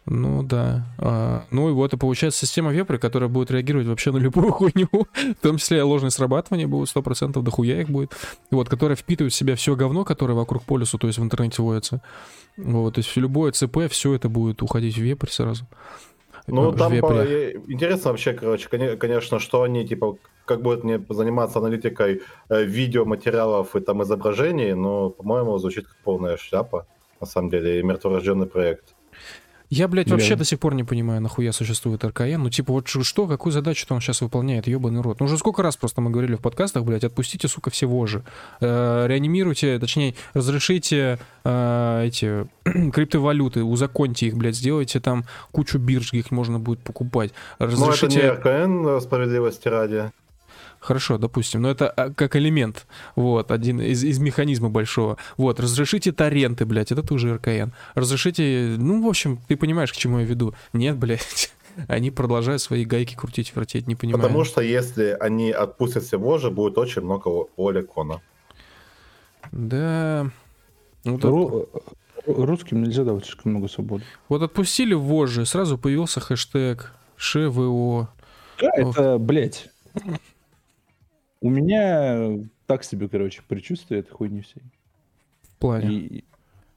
Ну 0.06 0.42
да. 0.42 0.86
А, 0.98 1.44
ну 1.50 1.68
и 1.68 1.72
вот 1.72 1.92
и 1.92 1.96
получается 1.96 2.46
система 2.46 2.72
вепря, 2.72 2.98
которая 2.98 3.28
будет 3.28 3.50
реагировать 3.50 3.86
вообще 3.86 4.10
на 4.12 4.18
любую 4.18 4.50
хуйню, 4.52 4.88
в 4.92 5.42
том 5.42 5.58
числе 5.58 5.82
ложное 5.82 6.10
срабатывание 6.10 6.66
будет 6.66 6.94
100%, 6.94 7.40
дохуя 7.42 7.80
их 7.80 7.90
будет, 7.90 8.12
вот, 8.50 8.68
которая 8.68 8.96
впитывает 8.96 9.32
в 9.32 9.36
себя 9.36 9.56
все 9.56 9.76
говно, 9.76 10.04
которое 10.04 10.34
вокруг 10.34 10.64
полюса, 10.64 10.98
то 10.98 11.06
есть 11.06 11.18
в 11.18 11.22
интернете 11.22 11.62
водится. 11.62 12.02
Вот, 12.56 12.94
то 12.94 12.98
есть 13.00 13.16
любое 13.16 13.52
ЦП, 13.52 13.88
все 13.88 14.14
это 14.14 14.28
будет 14.28 14.62
уходить 14.62 14.96
в 14.96 15.00
вепрь 15.02 15.28
сразу. 15.28 15.66
Ну, 16.46 16.70
В 16.70 16.76
там 16.76 16.98
по- 17.00 17.24
интересно 17.68 18.10
вообще, 18.10 18.32
короче, 18.32 18.68
коне- 18.68 18.96
конечно, 18.96 19.38
что 19.38 19.62
они, 19.62 19.86
типа, 19.86 20.16
как 20.44 20.62
будут 20.62 20.82
мне 20.82 21.00
заниматься 21.08 21.58
аналитикой 21.58 22.22
э, 22.48 22.64
видеоматериалов 22.64 23.76
и 23.76 23.80
там 23.80 24.02
изображений, 24.02 24.72
но, 24.74 25.10
по-моему, 25.10 25.58
звучит 25.58 25.86
как 25.86 25.96
полная 25.98 26.36
шляпа, 26.36 26.86
на 27.20 27.26
самом 27.26 27.50
деле, 27.50 27.78
и 27.78 27.82
мертворожденный 27.82 28.46
проект. 28.46 28.94
Я, 29.70 29.86
блядь, 29.86 30.06
Бля. 30.08 30.16
вообще 30.16 30.34
до 30.34 30.44
сих 30.44 30.58
пор 30.58 30.74
не 30.74 30.82
понимаю, 30.82 31.20
нахуя 31.20 31.52
существует 31.52 32.04
РКН. 32.04 32.42
Ну, 32.42 32.50
типа, 32.50 32.72
вот 32.72 32.88
что, 32.88 33.28
какую 33.28 33.52
задачу-то 33.52 33.94
он 33.94 34.00
сейчас 34.00 34.20
выполняет, 34.20 34.66
ебаный 34.66 35.00
рот. 35.00 35.20
Ну, 35.20 35.26
уже 35.26 35.38
сколько 35.38 35.62
раз 35.62 35.76
просто 35.76 36.00
мы 36.00 36.10
говорили 36.10 36.34
в 36.34 36.40
подкастах, 36.40 36.84
блядь, 36.84 37.04
отпустите, 37.04 37.46
сука, 37.46 37.70
все 37.70 37.86
вожи. 37.86 38.24
Э, 38.60 39.06
реанимируйте, 39.06 39.78
точнее, 39.78 40.16
разрешите 40.34 41.20
э, 41.44 42.04
эти 42.04 42.48
криптовалюты, 42.90 43.62
узаконьте 43.62 44.26
их, 44.26 44.36
блядь, 44.36 44.56
сделайте 44.56 44.98
там 44.98 45.24
кучу 45.52 45.78
бирж, 45.78 46.10
где 46.10 46.18
их 46.18 46.32
можно 46.32 46.58
будет 46.58 46.80
покупать. 46.80 47.32
Но 47.60 47.66
это 47.66 47.76
Разрешите... 47.76 48.22
не 48.22 48.28
РКН, 48.28 48.88
э, 48.88 49.00
справедливости 49.00 49.68
ради. 49.68 50.10
Хорошо, 50.80 51.18
допустим, 51.18 51.60
но 51.62 51.70
это 51.70 51.90
а, 51.90 52.10
как 52.10 52.36
элемент, 52.36 52.86
вот, 53.14 53.50
один 53.50 53.80
из, 53.82 54.02
из 54.02 54.18
механизма 54.18 54.70
большого. 54.70 55.18
Вот, 55.36 55.60
разрешите 55.60 56.10
торренты, 56.10 56.64
блядь, 56.64 56.90
это 56.90 57.02
тоже 57.02 57.34
РКН. 57.34 57.72
Разрешите, 57.94 58.76
ну, 58.78 59.04
в 59.04 59.08
общем, 59.08 59.38
ты 59.46 59.56
понимаешь, 59.58 59.92
к 59.92 59.96
чему 59.96 60.20
я 60.20 60.24
веду. 60.24 60.54
Нет, 60.72 60.96
блядь, 60.96 61.52
они 61.88 62.10
продолжают 62.10 62.62
свои 62.62 62.86
гайки 62.86 63.14
крутить, 63.14 63.52
вертеть, 63.54 63.86
не 63.88 63.94
понимаю. 63.94 64.22
Потому 64.22 64.44
что 64.44 64.62
если 64.62 65.14
они 65.20 65.50
отпустят 65.50 66.02
все 66.04 66.18
вожи, 66.18 66.50
будет 66.50 66.78
очень 66.78 67.02
много 67.02 67.46
воли 67.58 67.82
кона. 67.82 68.22
Да. 69.52 70.30
Вот, 71.04 71.24
от- 71.24 71.30
Ру- 71.30 71.68
ру- 72.26 72.44
Русским 72.46 72.82
нельзя 72.82 73.04
давать 73.04 73.24
слишком 73.24 73.52
много 73.52 73.68
свободы. 73.68 74.04
вот 74.28 74.42
отпустили 74.42 74.94
вожжи, 74.94 75.44
сразу 75.46 75.76
появился 75.78 76.20
хэштег 76.20 76.92
ШВО. 77.16 78.08
Да, 78.60 78.70
это, 78.74 79.18
блядь. 79.18 79.68
У 81.40 81.50
меня 81.50 82.38
так 82.66 82.84
себе, 82.84 83.08
короче, 83.08 83.42
предчувствие 83.46 84.00
этой 84.00 84.10
хуйни 84.12 84.42
всей. 84.42 84.62
В 85.42 85.56
плане. 85.58 85.88
И, 85.90 86.24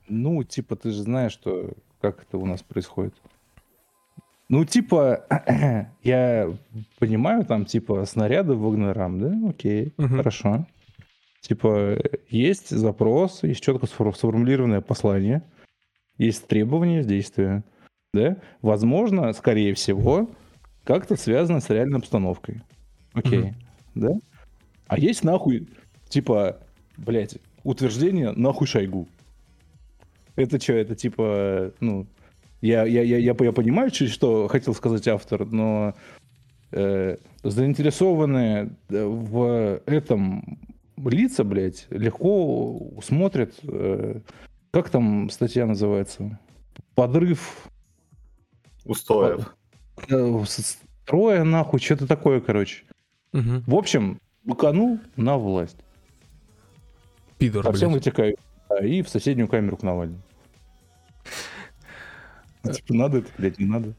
ну, 0.07 0.43
типа, 0.43 0.75
ты 0.75 0.91
же 0.91 1.01
знаешь, 1.03 1.33
что 1.33 1.71
как 2.01 2.23
это 2.23 2.37
у 2.37 2.45
нас 2.45 2.61
происходит. 2.63 3.13
Ну, 4.49 4.65
типа, 4.65 5.25
я 6.03 6.53
понимаю, 6.99 7.45
там, 7.45 7.65
типа, 7.65 8.05
снаряды 8.05 8.53
Вагнерам, 8.53 9.19
да? 9.19 9.49
Окей, 9.49 9.93
Мгм. 9.97 10.17
хорошо. 10.17 10.67
Типа, 11.41 11.97
есть 12.29 12.69
запрос, 12.69 13.43
есть 13.43 13.61
четко 13.61 13.85
сфор- 13.85 14.15
сформулированное 14.15 14.79
послание, 14.81 15.43
есть 16.17 16.47
требования 16.47 17.03
действия, 17.03 17.63
да? 18.13 18.37
Возможно, 18.61 19.33
скорее 19.33 19.73
всего, 19.73 20.29
как-то 20.85 21.17
связано 21.17 21.59
с 21.59 21.69
реальной 21.69 21.99
обстановкой. 21.99 22.61
Окей, 23.13 23.39
Мгм. 23.39 23.55
да? 23.95 24.09
А 24.93 24.99
есть 24.99 25.23
нахуй, 25.23 25.67
типа, 26.07 26.59
блядь, 26.97 27.37
утверждение 27.63 28.31
нахуй 28.31 28.67
Шойгу. 28.67 29.07
Это 30.35 30.61
что, 30.61 30.73
это 30.73 30.95
типа, 30.95 31.73
ну, 31.79 32.05
я, 32.61 32.85
я, 32.85 33.01
я, 33.01 33.17
я, 33.17 33.35
я 33.37 33.51
понимаю, 33.51 33.91
что 33.91 34.47
хотел 34.47 34.75
сказать 34.75 35.07
автор, 35.07 35.45
но 35.45 35.95
э, 36.71 37.17
заинтересованные 37.41 38.69
э, 38.89 39.03
в 39.03 39.81
этом 39.87 40.59
лица, 40.97 41.43
блядь, 41.43 41.87
легко 41.89 42.93
смотрят, 43.03 43.55
э, 43.63 44.19
как 44.69 44.91
там 44.91 45.31
статья 45.31 45.65
называется? 45.65 46.39
Подрыв 46.93 47.67
Устоев. 48.85 49.55
э, 50.07 50.43
строя, 50.45 51.43
нахуй, 51.43 51.79
что-то 51.79 52.05
такое, 52.05 52.41
короче. 52.41 52.83
Мгм. 53.31 53.63
В 53.65 53.73
общем, 53.73 54.19
быканул 54.43 54.99
на 55.15 55.37
власть. 55.37 55.77
Пидор, 57.37 57.63
Совсем 57.63 57.91
блядь. 57.91 58.05
вытекаю. 58.05 58.37
Да, 58.69 58.85
и 58.85 59.01
в 59.01 59.09
соседнюю 59.09 59.47
камеру 59.47 59.77
к 59.77 59.83
Навальному. 59.83 60.21
Ну, 62.63 62.71
Типа, 62.71 62.93
надо 62.93 63.17
это, 63.19 63.29
блядь, 63.37 63.59
не 63.59 63.65
надо. 63.65 63.93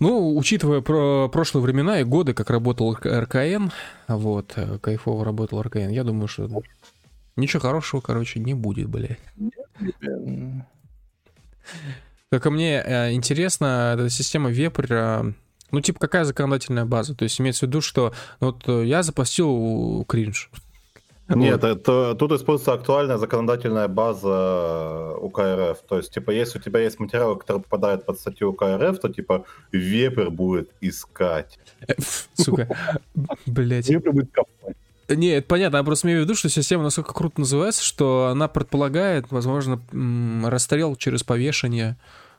Ну, 0.00 0.36
учитывая 0.36 0.80
про 0.80 1.28
прошлые 1.28 1.62
времена 1.62 2.00
и 2.00 2.04
годы, 2.04 2.34
как 2.34 2.50
работал 2.50 2.92
РК- 2.94 3.20
РКН, 3.20 3.70
вот, 4.08 4.52
э, 4.56 4.78
кайфово 4.78 5.24
работал 5.24 5.62
РКН, 5.62 5.88
я 5.88 6.04
думаю, 6.04 6.26
что 6.28 6.50
ничего 7.36 7.60
хорошего, 7.60 8.00
короче, 8.00 8.40
не 8.40 8.54
будет, 8.54 8.88
блядь. 8.88 9.20
Только 12.30 12.50
мне 12.50 12.82
э, 12.84 13.12
интересно, 13.12 13.94
эта 13.94 14.10
система 14.10 14.50
Вепрь, 14.50 15.32
ну, 15.70 15.80
типа, 15.80 16.00
какая 16.00 16.24
законодательная 16.24 16.84
база? 16.84 17.14
То 17.14 17.24
есть 17.24 17.40
имеется 17.40 17.66
в 17.66 17.68
виду, 17.68 17.80
что 17.80 18.12
ну, 18.40 18.48
вот 18.48 18.62
э, 18.68 18.84
я 18.86 19.02
запостил 19.02 20.04
кринж. 20.08 20.50
Нет, 21.28 21.62
Вот. 21.62 21.70
это, 21.70 22.14
тут 22.14 22.32
используется 22.32 22.74
актуальная 22.74 23.16
законодательная 23.16 23.88
база 23.88 25.14
УК 25.20 25.38
РФ. 25.40 25.78
То 25.88 25.96
есть, 25.96 26.12
типа, 26.12 26.30
если 26.30 26.58
у 26.58 26.62
тебя 26.62 26.80
есть 26.80 27.00
материалы, 27.00 27.38
которые 27.38 27.62
попадают 27.62 28.04
под 28.04 28.20
статью 28.20 28.50
УК 28.50 28.64
РФ, 28.76 28.98
то, 28.98 29.08
типа, 29.08 29.46
вепер 29.72 30.30
будет 30.30 30.70
искать. 30.82 31.58
Э, 31.88 31.94
Сука, 32.34 32.68
блять. 33.46 33.88
Вепрь 33.88 34.10
будет 34.10 34.32
копать. 34.32 34.76
Не, 35.08 35.28
это 35.28 35.46
понятно, 35.46 35.78
я 35.78 35.82
просто 35.82 36.06
имею 36.06 36.20
в 36.20 36.24
виду, 36.24 36.34
что 36.34 36.48
система 36.48 36.82
настолько 36.82 37.12
круто 37.12 37.40
называется, 37.40 37.82
что 37.82 38.28
она 38.30 38.48
предполагает, 38.48 39.26
возможно, 39.30 39.80
расстрел 40.48 40.96
через 40.96 41.22
повешение 41.22 41.96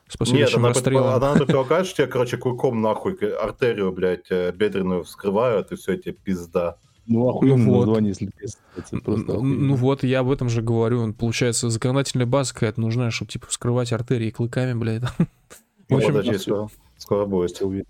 с 0.08 0.12
Нет, 0.12 0.18
последующим 0.18 0.58
она, 0.60 0.68
расстрелом. 0.68 1.04
предпо- 1.04 1.16
она 1.16 1.34
предполагает, 1.34 1.86
что 1.86 1.96
тебе, 1.96 2.06
короче, 2.06 2.36
клыком 2.36 2.80
нахуй 2.80 3.14
артерию, 3.14 3.92
блядь, 3.92 4.30
э, 4.30 4.52
бедренную 4.52 5.04
вскрывают, 5.04 5.72
и 5.72 5.76
все, 5.76 5.96
тебе 5.96 6.12
пизда. 6.14 6.76
Ну, 7.08 7.28
охуенное 7.28 7.66
вот. 7.66 7.86
название, 7.86 8.08
если. 8.10 8.30
Просто 8.74 8.96
Ну, 9.30 9.34
охуенно. 9.34 9.42
ну 9.42 9.74
вот, 9.76 10.02
я 10.02 10.20
об 10.20 10.30
этом 10.30 10.48
же 10.48 10.60
говорю. 10.62 11.12
Получается, 11.12 11.70
законодательная 11.70 12.26
база 12.26 12.52
какая-то 12.52 12.80
нужна, 12.80 13.10
чтобы, 13.12 13.30
типа, 13.30 13.46
вскрывать 13.46 13.92
артерии 13.92 14.30
клыками, 14.30 14.72
блядь. 14.74 15.02
В 15.18 15.90
Ну, 15.90 15.96
общем, 15.98 16.08
подожди, 16.08 16.32
да, 16.32 16.38
скоро, 16.38 16.68
скоро 16.98 17.26
будет. 17.26 17.86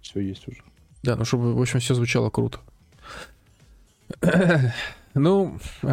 Все 0.00 0.20
есть 0.20 0.46
уже. 0.46 0.58
Да, 1.02 1.16
ну 1.16 1.24
чтобы, 1.24 1.54
в 1.54 1.60
общем, 1.60 1.80
все 1.80 1.94
звучало 1.94 2.30
круто. 2.30 2.58
Ну, 5.14 5.58
э, 5.82 5.86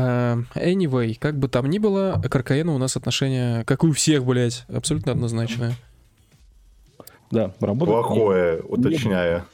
anyway, 0.55 1.17
как 1.17 1.39
бы 1.39 1.47
там 1.47 1.69
ни 1.69 1.79
было, 1.79 2.21
к 2.21 2.35
РКНу 2.35 2.75
у 2.75 2.77
нас 2.77 2.95
отношение, 2.95 3.63
как 3.65 3.83
и 3.83 3.87
у 3.87 3.91
всех, 3.91 4.23
блядь, 4.25 4.65
абсолютно 4.67 5.11
однозначное. 5.11 5.73
Да, 7.31 7.53
работать 7.59 7.93
Плохое, 7.93 8.61
уточняя. 8.61 9.45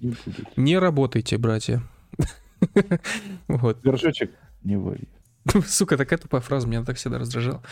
не 0.00 0.10
будет. 0.10 0.56
Не 0.56 0.78
работайте, 0.78 1.38
братья. 1.38 1.82
Вот. 3.48 3.80
Горшочек 3.82 4.32
не 4.64 4.76
вари. 4.76 5.08
Сука, 5.66 5.96
такая 5.96 6.18
тупая 6.18 6.40
фраза, 6.40 6.66
меня 6.66 6.82
так 6.84 6.96
всегда 6.96 7.18
раздражала. 7.18 7.62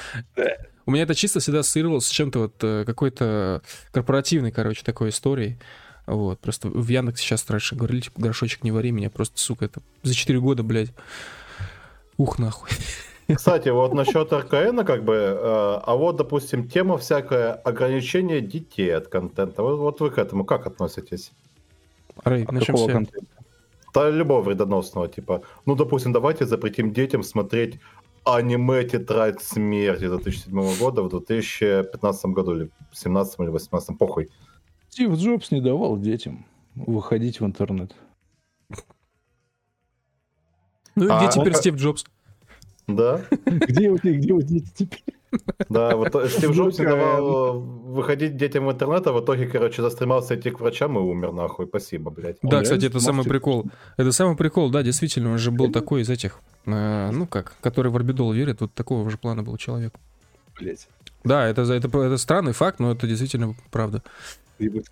У 0.86 0.90
меня 0.90 1.04
это 1.04 1.14
чисто 1.14 1.40
всегда 1.40 1.60
ассоциировалось 1.60 2.06
с 2.06 2.10
чем-то 2.10 2.38
вот 2.40 2.54
э, 2.62 2.84
какой-то 2.84 3.62
корпоративной, 3.90 4.52
короче, 4.52 4.82
такой 4.84 5.08
историей. 5.08 5.58
Вот, 6.06 6.38
просто 6.38 6.68
в 6.68 6.88
Яндексе 6.88 7.24
сейчас 7.24 7.48
раньше 7.48 7.76
говорили, 7.76 8.00
типа, 8.00 8.20
горшочек 8.20 8.62
не 8.62 8.72
вари, 8.72 8.90
меня 8.90 9.10
просто, 9.10 9.38
сука, 9.38 9.64
это 9.64 9.80
за 10.02 10.14
4 10.14 10.38
года, 10.40 10.62
блядь. 10.62 10.92
Ух, 12.18 12.38
нахуй. 12.38 12.68
Кстати, 13.34 13.70
вот 13.70 13.94
насчет 13.94 14.32
РКН, 14.32 14.84
как 14.84 15.02
бы, 15.04 15.14
э, 15.14 15.36
а 15.40 15.96
вот, 15.96 16.16
допустим, 16.16 16.68
тема 16.68 16.98
всякое 16.98 17.52
ограничение 17.52 18.42
детей 18.42 18.94
от 18.94 19.08
контента. 19.08 19.62
Вот, 19.62 19.78
вот 19.78 20.00
вы 20.00 20.10
к 20.10 20.18
этому 20.18 20.44
как 20.44 20.66
относитесь? 20.66 21.32
Рэй, 22.22 22.44
А 22.46 22.52
начнем 22.52 22.74
какого 22.74 22.90
с 22.90 22.92
контента? 22.92 23.26
Да, 23.94 24.10
любого 24.10 24.42
вредоносного, 24.42 25.08
типа, 25.08 25.42
ну, 25.64 25.74
допустим, 25.74 26.12
давайте 26.12 26.44
запретим 26.44 26.92
детям 26.92 27.22
смотреть 27.22 27.80
аниме 28.24 28.84
«Тетрадь 28.84 29.42
смерти» 29.42 30.08
2007 30.08 30.78
года 30.78 31.02
в 31.02 31.08
2015 31.08 32.26
году, 32.26 32.56
или 32.56 32.70
17 32.92 33.40
или 33.40 33.48
18 33.48 33.98
похуй. 33.98 34.28
Стив 34.94 35.12
Джобс 35.16 35.50
не 35.50 35.60
давал 35.60 35.98
детям 35.98 36.46
выходить 36.76 37.40
в 37.40 37.44
интернет. 37.44 37.92
Ну 40.94 41.06
и 41.06 41.08
А, 41.10 41.18
где 41.18 41.32
теперь 41.32 41.48
ну-ка. 41.48 41.58
Стив 41.58 41.74
Джобс? 41.74 42.04
Да, 42.86 43.22
Где 43.44 43.90
у 43.90 43.94
них, 44.00 44.18
где 44.20 44.32
у 44.32 44.40
дети 44.40 44.70
теперь? 44.72 45.02
да, 45.68 45.96
вот 45.96 46.10
Стив 46.30 46.52
Джобс 46.52 46.78
не 46.78 46.84
Ну-ка. 46.84 46.96
давал 46.96 47.58
выходить 47.58 48.36
детям 48.36 48.66
в 48.66 48.70
интернет, 48.70 49.04
а 49.08 49.12
в 49.12 49.20
итоге, 49.20 49.48
короче, 49.48 49.82
застремался 49.82 50.36
идти 50.36 50.50
к 50.50 50.60
врачам 50.60 50.96
и 50.96 51.00
умер 51.00 51.32
нахуй. 51.32 51.66
Спасибо, 51.66 52.12
блядь. 52.12 52.36
Да, 52.42 52.58
Он 52.58 52.62
кстати, 52.62 52.84
это 52.86 53.00
самый 53.00 53.24
прикол. 53.24 53.64
Это 53.96 54.12
самый 54.12 54.36
прикол, 54.36 54.70
да, 54.70 54.84
действительно, 54.84 55.32
он 55.32 55.38
же 55.38 55.50
был 55.50 55.72
такой 55.72 56.02
из 56.02 56.08
этих, 56.08 56.38
э, 56.66 57.10
ну 57.10 57.26
как, 57.26 57.56
который 57.60 57.90
в 57.90 57.96
орбидол 57.96 58.32
верит, 58.32 58.60
вот 58.60 58.72
такого 58.74 59.10
же 59.10 59.18
плана 59.18 59.42
был 59.42 59.56
человек. 59.56 59.92
Блять. 60.60 60.86
Да, 61.24 61.48
это, 61.48 61.62
это, 61.62 61.88
это 61.98 62.16
странный 62.16 62.52
факт, 62.52 62.78
но 62.78 62.92
это 62.92 63.08
действительно 63.08 63.56
правда. 63.72 64.04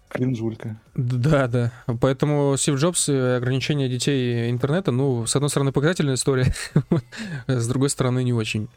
Кринжулька. 0.08 0.76
Да, 0.94 1.46
да. 1.48 1.72
Поэтому 2.00 2.56
Стив 2.56 2.76
Джобс 2.76 3.08
и 3.08 3.14
ограничение 3.16 3.88
детей 3.88 4.50
интернета, 4.50 4.90
ну, 4.92 5.26
с 5.26 5.34
одной 5.36 5.50
стороны, 5.50 5.72
показательная 5.72 6.14
история, 6.14 6.52
с 7.46 7.68
другой 7.68 7.90
стороны, 7.90 8.24
не 8.24 8.32
очень. 8.32 8.68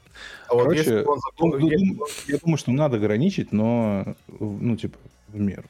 А 0.48 0.53
вот 0.53 0.64
Короче, 0.64 0.80
если 0.80 0.95
он 1.03 1.06
Ну, 1.06 1.22
закон- 1.22 1.60
ну, 1.60 1.70
если- 1.70 1.86
ну, 1.86 2.06
Я 2.28 2.38
думаю, 2.38 2.57
что 2.57 2.72
надо 2.72 2.98
ограничить, 2.98 3.52
но, 3.52 4.16
ну, 4.40 4.76
типа, 4.78 4.98
в 5.30 5.40
меру. 5.40 5.64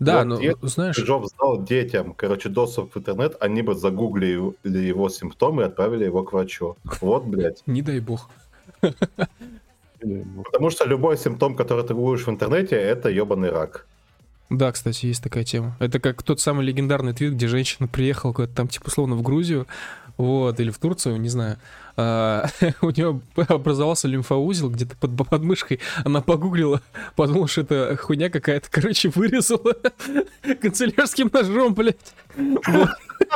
Да, 0.00 0.18
Вот 0.18 0.24
ну, 0.24 0.40
если 0.40 0.66
знаешь, 0.66 0.98
Джобс 0.98 1.32
дал 1.38 1.62
детям, 1.62 2.12
короче, 2.14 2.48
доступ 2.48 2.92
в 2.92 2.98
интернет, 2.98 3.36
они 3.38 3.62
бы 3.62 3.76
загуглили 3.76 4.52
его 4.64 5.08
симптомы 5.08 5.62
и 5.62 5.66
отправили 5.66 6.04
его 6.04 6.24
к 6.24 6.32
врачу. 6.32 6.76
Вот, 7.00 7.24
блядь. 7.24 7.62
не 7.66 7.82
дай 7.82 8.00
бог. 8.00 8.28
Потому 10.44 10.70
что 10.70 10.84
любой 10.86 11.16
симптом, 11.16 11.54
который 11.54 11.84
ты 11.84 11.94
гуглишь 11.94 12.26
в 12.26 12.30
интернете, 12.30 12.76
это 12.76 13.08
ебаный 13.08 13.50
рак. 13.50 13.86
Да, 14.50 14.70
кстати, 14.70 15.06
есть 15.06 15.22
такая 15.22 15.44
тема. 15.44 15.76
Это 15.78 15.98
как 15.98 16.22
тот 16.22 16.38
самый 16.40 16.66
легендарный 16.66 17.14
твит, 17.14 17.32
где 17.32 17.48
женщина 17.48 17.88
приехала 17.88 18.32
куда-то 18.34 18.54
там, 18.54 18.68
типа, 18.68 18.88
условно, 18.88 19.16
в 19.16 19.22
Грузию, 19.22 19.66
вот, 20.18 20.60
или 20.60 20.70
в 20.70 20.78
Турцию, 20.78 21.18
не 21.18 21.30
знаю. 21.30 21.56
А, 21.96 22.46
у 22.82 22.90
нее 22.90 23.20
образовался 23.36 24.08
лимфоузел 24.08 24.70
где-то 24.70 24.96
под 24.96 25.16
подмышкой. 25.28 25.80
Она 26.04 26.20
погуглила, 26.20 26.82
подумала, 27.16 27.48
что 27.48 27.62
это 27.62 27.96
хуйня 27.96 28.28
какая-то, 28.28 28.68
короче, 28.70 29.10
вырезала 29.14 29.74
канцелярским 30.60 31.30
ножом, 31.32 31.74
блядь. 31.74 31.96
Вот. 32.36 32.90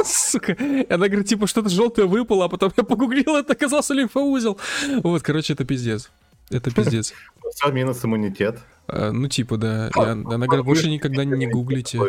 Сука. 0.05 0.53
И 0.53 0.93
Она 0.93 1.09
говорит, 1.09 1.27
типа, 1.27 1.47
что-то 1.47 1.71
желтое 1.71 2.07
выпало, 2.07 2.45
а 2.45 2.49
потом 2.49 2.73
я 2.77 2.85
погуглила, 2.85 3.39
это 3.39 3.55
оказался 3.55 3.95
лимфоузел. 3.95 4.59
Вот, 5.03 5.23
короче, 5.23 5.55
это 5.55 5.65
пиздец. 5.65 6.11
Это 6.51 6.71
пиздец. 6.71 7.13
Все, 7.55 7.71
минус 7.71 8.05
иммунитет. 8.05 8.61
А, 8.89 9.11
Ну, 9.13 9.29
типа, 9.29 9.57
да. 9.57 9.91
Она 9.95 10.13
она 10.35 10.47
говорит, 10.47 10.65
больше 10.65 10.89
никогда 10.91 11.25
не 11.25 11.47
гуглите. 11.47 12.01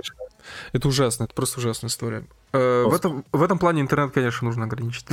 Это 0.71 0.87
ужасно, 0.87 1.25
это 1.25 1.33
просто 1.33 1.59
ужасная 1.59 1.89
история. 1.89 2.23
Э, 2.53 2.83
В 2.83 2.93
этом, 2.93 3.25
в 3.31 3.43
этом 3.43 3.59
плане 3.59 3.81
интернет, 3.81 4.11
конечно, 4.13 4.45
нужно 4.45 4.63
ограничить. 4.65 5.05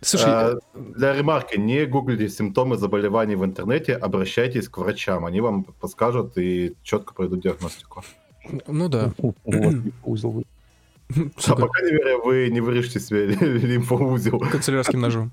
Слушай, 0.00 0.26
А, 0.28 0.58
Для 0.74 1.14
ремарки, 1.14 1.56
не 1.58 1.84
гуглите 1.86 2.28
симптомы 2.28 2.76
заболеваний 2.76 3.34
в 3.36 3.44
интернете, 3.44 3.94
обращайтесь 3.96 4.68
к 4.68 4.78
врачам. 4.78 5.24
Они 5.26 5.40
вам 5.40 5.64
подскажут 5.64 6.36
и 6.38 6.74
четко 6.82 7.14
пройдут 7.14 7.40
диагностику. 7.42 8.04
ну 8.66 8.88
да. 8.88 9.12
Узел 10.04 10.44
А 11.10 11.54
пока 11.56 11.82
не 11.82 12.16
вы 12.24 12.48
не 12.50 12.60
вырежете 12.60 13.00
себе 13.00 13.26
лимфоузел. 13.66 14.38
канцелярским 14.38 15.00
ножом. 15.00 15.32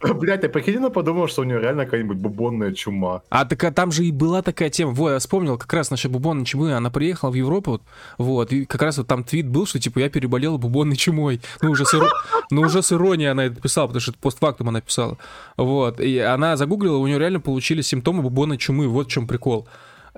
Блять, 0.14 0.42
я 0.42 0.48
прикинь, 0.48 0.90
подумал, 0.90 1.26
что 1.26 1.42
у 1.42 1.44
него 1.44 1.58
реально 1.58 1.84
какая-нибудь 1.84 2.18
бубонная 2.18 2.72
чума. 2.72 3.22
А 3.30 3.44
так 3.44 3.64
а 3.64 3.72
там 3.72 3.92
же 3.92 4.04
и 4.04 4.12
была 4.12 4.42
такая 4.42 4.68
тема. 4.68 4.92
Во, 4.92 5.10
я 5.10 5.18
вспомнил 5.18 5.56
как 5.56 5.72
раз 5.72 5.90
насчет 5.90 6.10
бубонной 6.10 6.44
чумы. 6.44 6.74
Она 6.74 6.90
приехала 6.90 7.30
в 7.30 7.34
Европу, 7.34 7.70
вот, 7.72 7.82
вот, 8.18 8.52
и 8.52 8.66
как 8.66 8.82
раз 8.82 8.98
вот 8.98 9.06
там 9.06 9.24
твит 9.24 9.48
был, 9.48 9.66
что 9.66 9.78
типа 9.78 10.00
я 10.00 10.10
переболела 10.10 10.58
бубонной 10.58 10.96
чумой. 10.96 11.40
Ну 11.62 11.70
уже 11.70 11.86
с, 11.86 11.94
иро- 11.94 12.10
ну, 12.50 12.62
уже 12.62 12.82
с 12.82 12.92
иронией 12.92 13.30
она 13.30 13.46
это 13.46 13.60
писала, 13.60 13.86
потому 13.86 14.00
что 14.00 14.10
это 14.10 14.20
постфактум 14.20 14.68
она 14.68 14.80
писала. 14.80 15.16
Вот, 15.56 16.00
и 16.00 16.18
она 16.18 16.56
загуглила, 16.56 16.98
у 16.98 17.06
нее 17.06 17.18
реально 17.18 17.40
получились 17.40 17.86
симптомы 17.86 18.22
бубонной 18.22 18.58
чумы. 18.58 18.88
Вот 18.88 19.06
в 19.06 19.10
чем 19.10 19.26
прикол. 19.26 19.66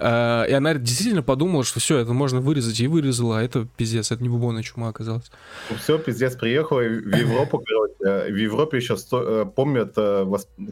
А, 0.01 0.45
И 0.45 0.53
она 0.53 0.75
действительно 0.75 1.23
подумала, 1.23 1.65
что 1.65 1.81
все, 1.81 1.99
это 1.99 2.13
можно 2.13 2.41
вырезать, 2.41 2.81
и 2.81 2.87
вырезала, 2.87 3.39
а 3.39 3.43
это 3.43 3.67
пиздец, 3.77 4.11
это 4.13 4.23
не 4.23 4.29
бубонная 4.29 4.63
чума 4.63 4.89
оказалась. 4.89 5.31
Все, 5.79 5.99
пиздец, 5.99 6.37
приехал 6.37 6.81
и 6.81 6.89
в 6.89 7.15
Европу, 7.17 7.63
короче. 7.65 8.33
В 8.33 8.37
Европе 8.37 8.77
еще 8.79 8.97
сто- 8.97 9.43
э, 9.43 9.47
помнят 9.47 9.93
э, 9.97 10.27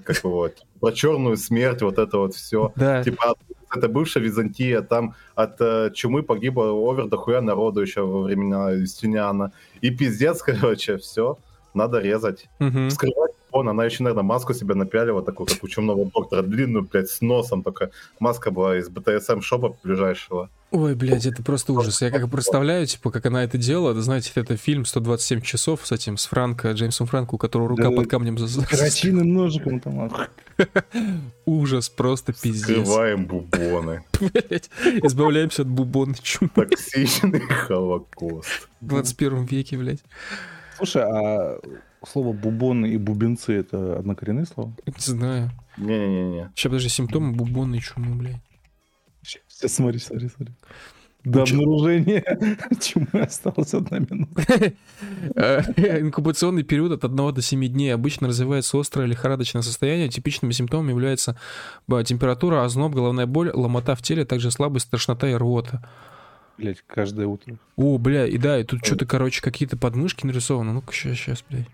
как 0.04 0.24
вот, 0.24 0.54
про 0.80 0.92
черную 0.92 1.36
смерть, 1.36 1.82
вот 1.82 1.98
это 1.98 2.18
вот 2.18 2.34
все. 2.34 2.72
Да. 2.76 3.02
Типа 3.02 3.34
это 3.74 3.88
бывшая 3.88 4.20
Византия, 4.20 4.80
там 4.80 5.14
от 5.34 5.56
э, 5.60 5.90
чумы 5.92 6.22
погибло 6.22 6.70
овер 6.72 7.08
дохуя 7.08 7.40
народу 7.40 7.80
еще 7.82 8.02
во 8.02 8.22
времена 8.22 8.70
Юстиниана. 8.70 9.52
И 9.80 9.90
пиздец, 9.90 10.42
короче, 10.46 10.98
все, 10.98 11.38
надо 11.74 11.98
резать. 11.98 12.48
Мгм. 12.58 12.90
Скрывать 12.90 13.32
он, 13.56 13.68
она 13.68 13.84
еще, 13.84 14.02
наверное, 14.02 14.22
маску 14.24 14.54
себе 14.54 14.74
напялила, 14.74 15.22
такую, 15.22 15.46
как 15.46 15.62
у 15.62 15.68
чумного 15.68 16.04
доктора, 16.06 16.42
длинную, 16.42 16.84
блядь, 16.90 17.08
с 17.08 17.20
носом, 17.20 17.62
только 17.62 17.90
маска 18.20 18.50
была 18.50 18.78
из 18.78 18.88
БТСМ 18.88 19.40
шопа 19.40 19.76
ближайшего. 19.82 20.50
Ой, 20.72 20.94
блядь, 20.96 21.26
это 21.26 21.42
просто 21.44 21.72
ужас. 21.72 22.02
Я 22.02 22.10
как 22.10 22.28
представляю, 22.28 22.86
типа, 22.86 23.10
как 23.10 23.24
она 23.26 23.44
это 23.44 23.56
делала. 23.56 23.94
Да, 23.94 24.00
знаете, 24.00 24.32
это 24.34 24.56
фильм 24.56 24.82
«127 24.82 25.40
часов» 25.40 25.86
с 25.86 25.92
этим, 25.92 26.16
с 26.16 26.26
Франко, 26.26 26.72
Джеймсом 26.72 27.06
Франко, 27.06 27.36
у 27.36 27.38
которого 27.38 27.68
рука 27.68 27.84
Да. 27.84 27.90
под 27.92 28.08
камнем... 28.10 28.36
Крачиным 28.36 29.32
ножиком 29.32 29.78
там. 29.80 30.10
Ужас, 31.44 31.88
просто 31.88 32.32
пиздец. 32.32 32.62
Скрываем 32.62 33.26
бубоны. 33.26 34.02
Блядь, 34.20 34.70
избавляемся 35.04 35.62
от 35.62 35.68
бубонной 35.68 36.16
чумы 36.20 36.50
Токсичный 36.54 37.40
холокост. 37.48 38.68
в 38.80 38.86
21 38.86 39.44
веке, 39.44 39.76
блядь. 39.78 40.02
Слушай, 40.76 41.02
а 41.04 41.58
слово 42.06 42.32
бубоны 42.32 42.86
и 42.86 42.96
бубенцы 42.96 43.54
это 43.54 43.98
однокоренные 43.98 44.46
слова? 44.46 44.74
Не 44.86 44.94
знаю. 44.98 45.50
Не-не-не. 45.76 46.50
Сейчас, 46.54 46.70
подожди, 46.70 46.88
симптомы 46.88 47.32
бубонной 47.32 47.80
чумы, 47.80 48.14
блядь. 48.16 48.40
Сейчас 49.22 49.74
смотри, 49.74 49.98
смотри, 49.98 50.28
смотри. 50.28 50.54
До 51.24 51.44
чё? 51.44 51.56
обнаружения 51.56 52.22
чумы 52.80 53.22
осталась 53.22 53.74
одна 53.74 53.98
минута. 53.98 54.44
Э, 55.34 56.00
Инкубационный 56.00 56.62
период 56.62 56.92
от 56.92 57.04
1 57.04 57.34
до 57.34 57.42
7 57.42 57.66
дней 57.66 57.92
обычно 57.92 58.28
развивается 58.28 58.78
острое 58.78 59.08
лихорадочное 59.08 59.62
состояние. 59.62 60.08
Типичными 60.08 60.52
симптомами 60.52 60.90
являются 60.90 61.36
ба, 61.88 62.04
температура, 62.04 62.64
озноб, 62.64 62.94
головная 62.94 63.26
боль, 63.26 63.50
ломота 63.52 63.96
в 63.96 64.02
теле, 64.02 64.24
также 64.24 64.52
слабость, 64.52 64.88
тошнота 64.88 65.28
и 65.28 65.34
рвота. 65.34 65.82
Блять, 66.58 66.82
каждое 66.86 67.26
утро. 67.26 67.58
О, 67.74 67.98
бля, 67.98 68.24
и 68.26 68.38
да, 68.38 68.60
и 68.60 68.64
тут 68.64 68.86
что-то, 68.86 69.04
короче, 69.04 69.42
какие-то 69.42 69.76
подмышки 69.76 70.24
нарисованы. 70.24 70.72
Ну-ка, 70.72 70.92
сейчас, 70.94 71.16
сейчас, 71.16 71.44
блядь. 71.50 71.66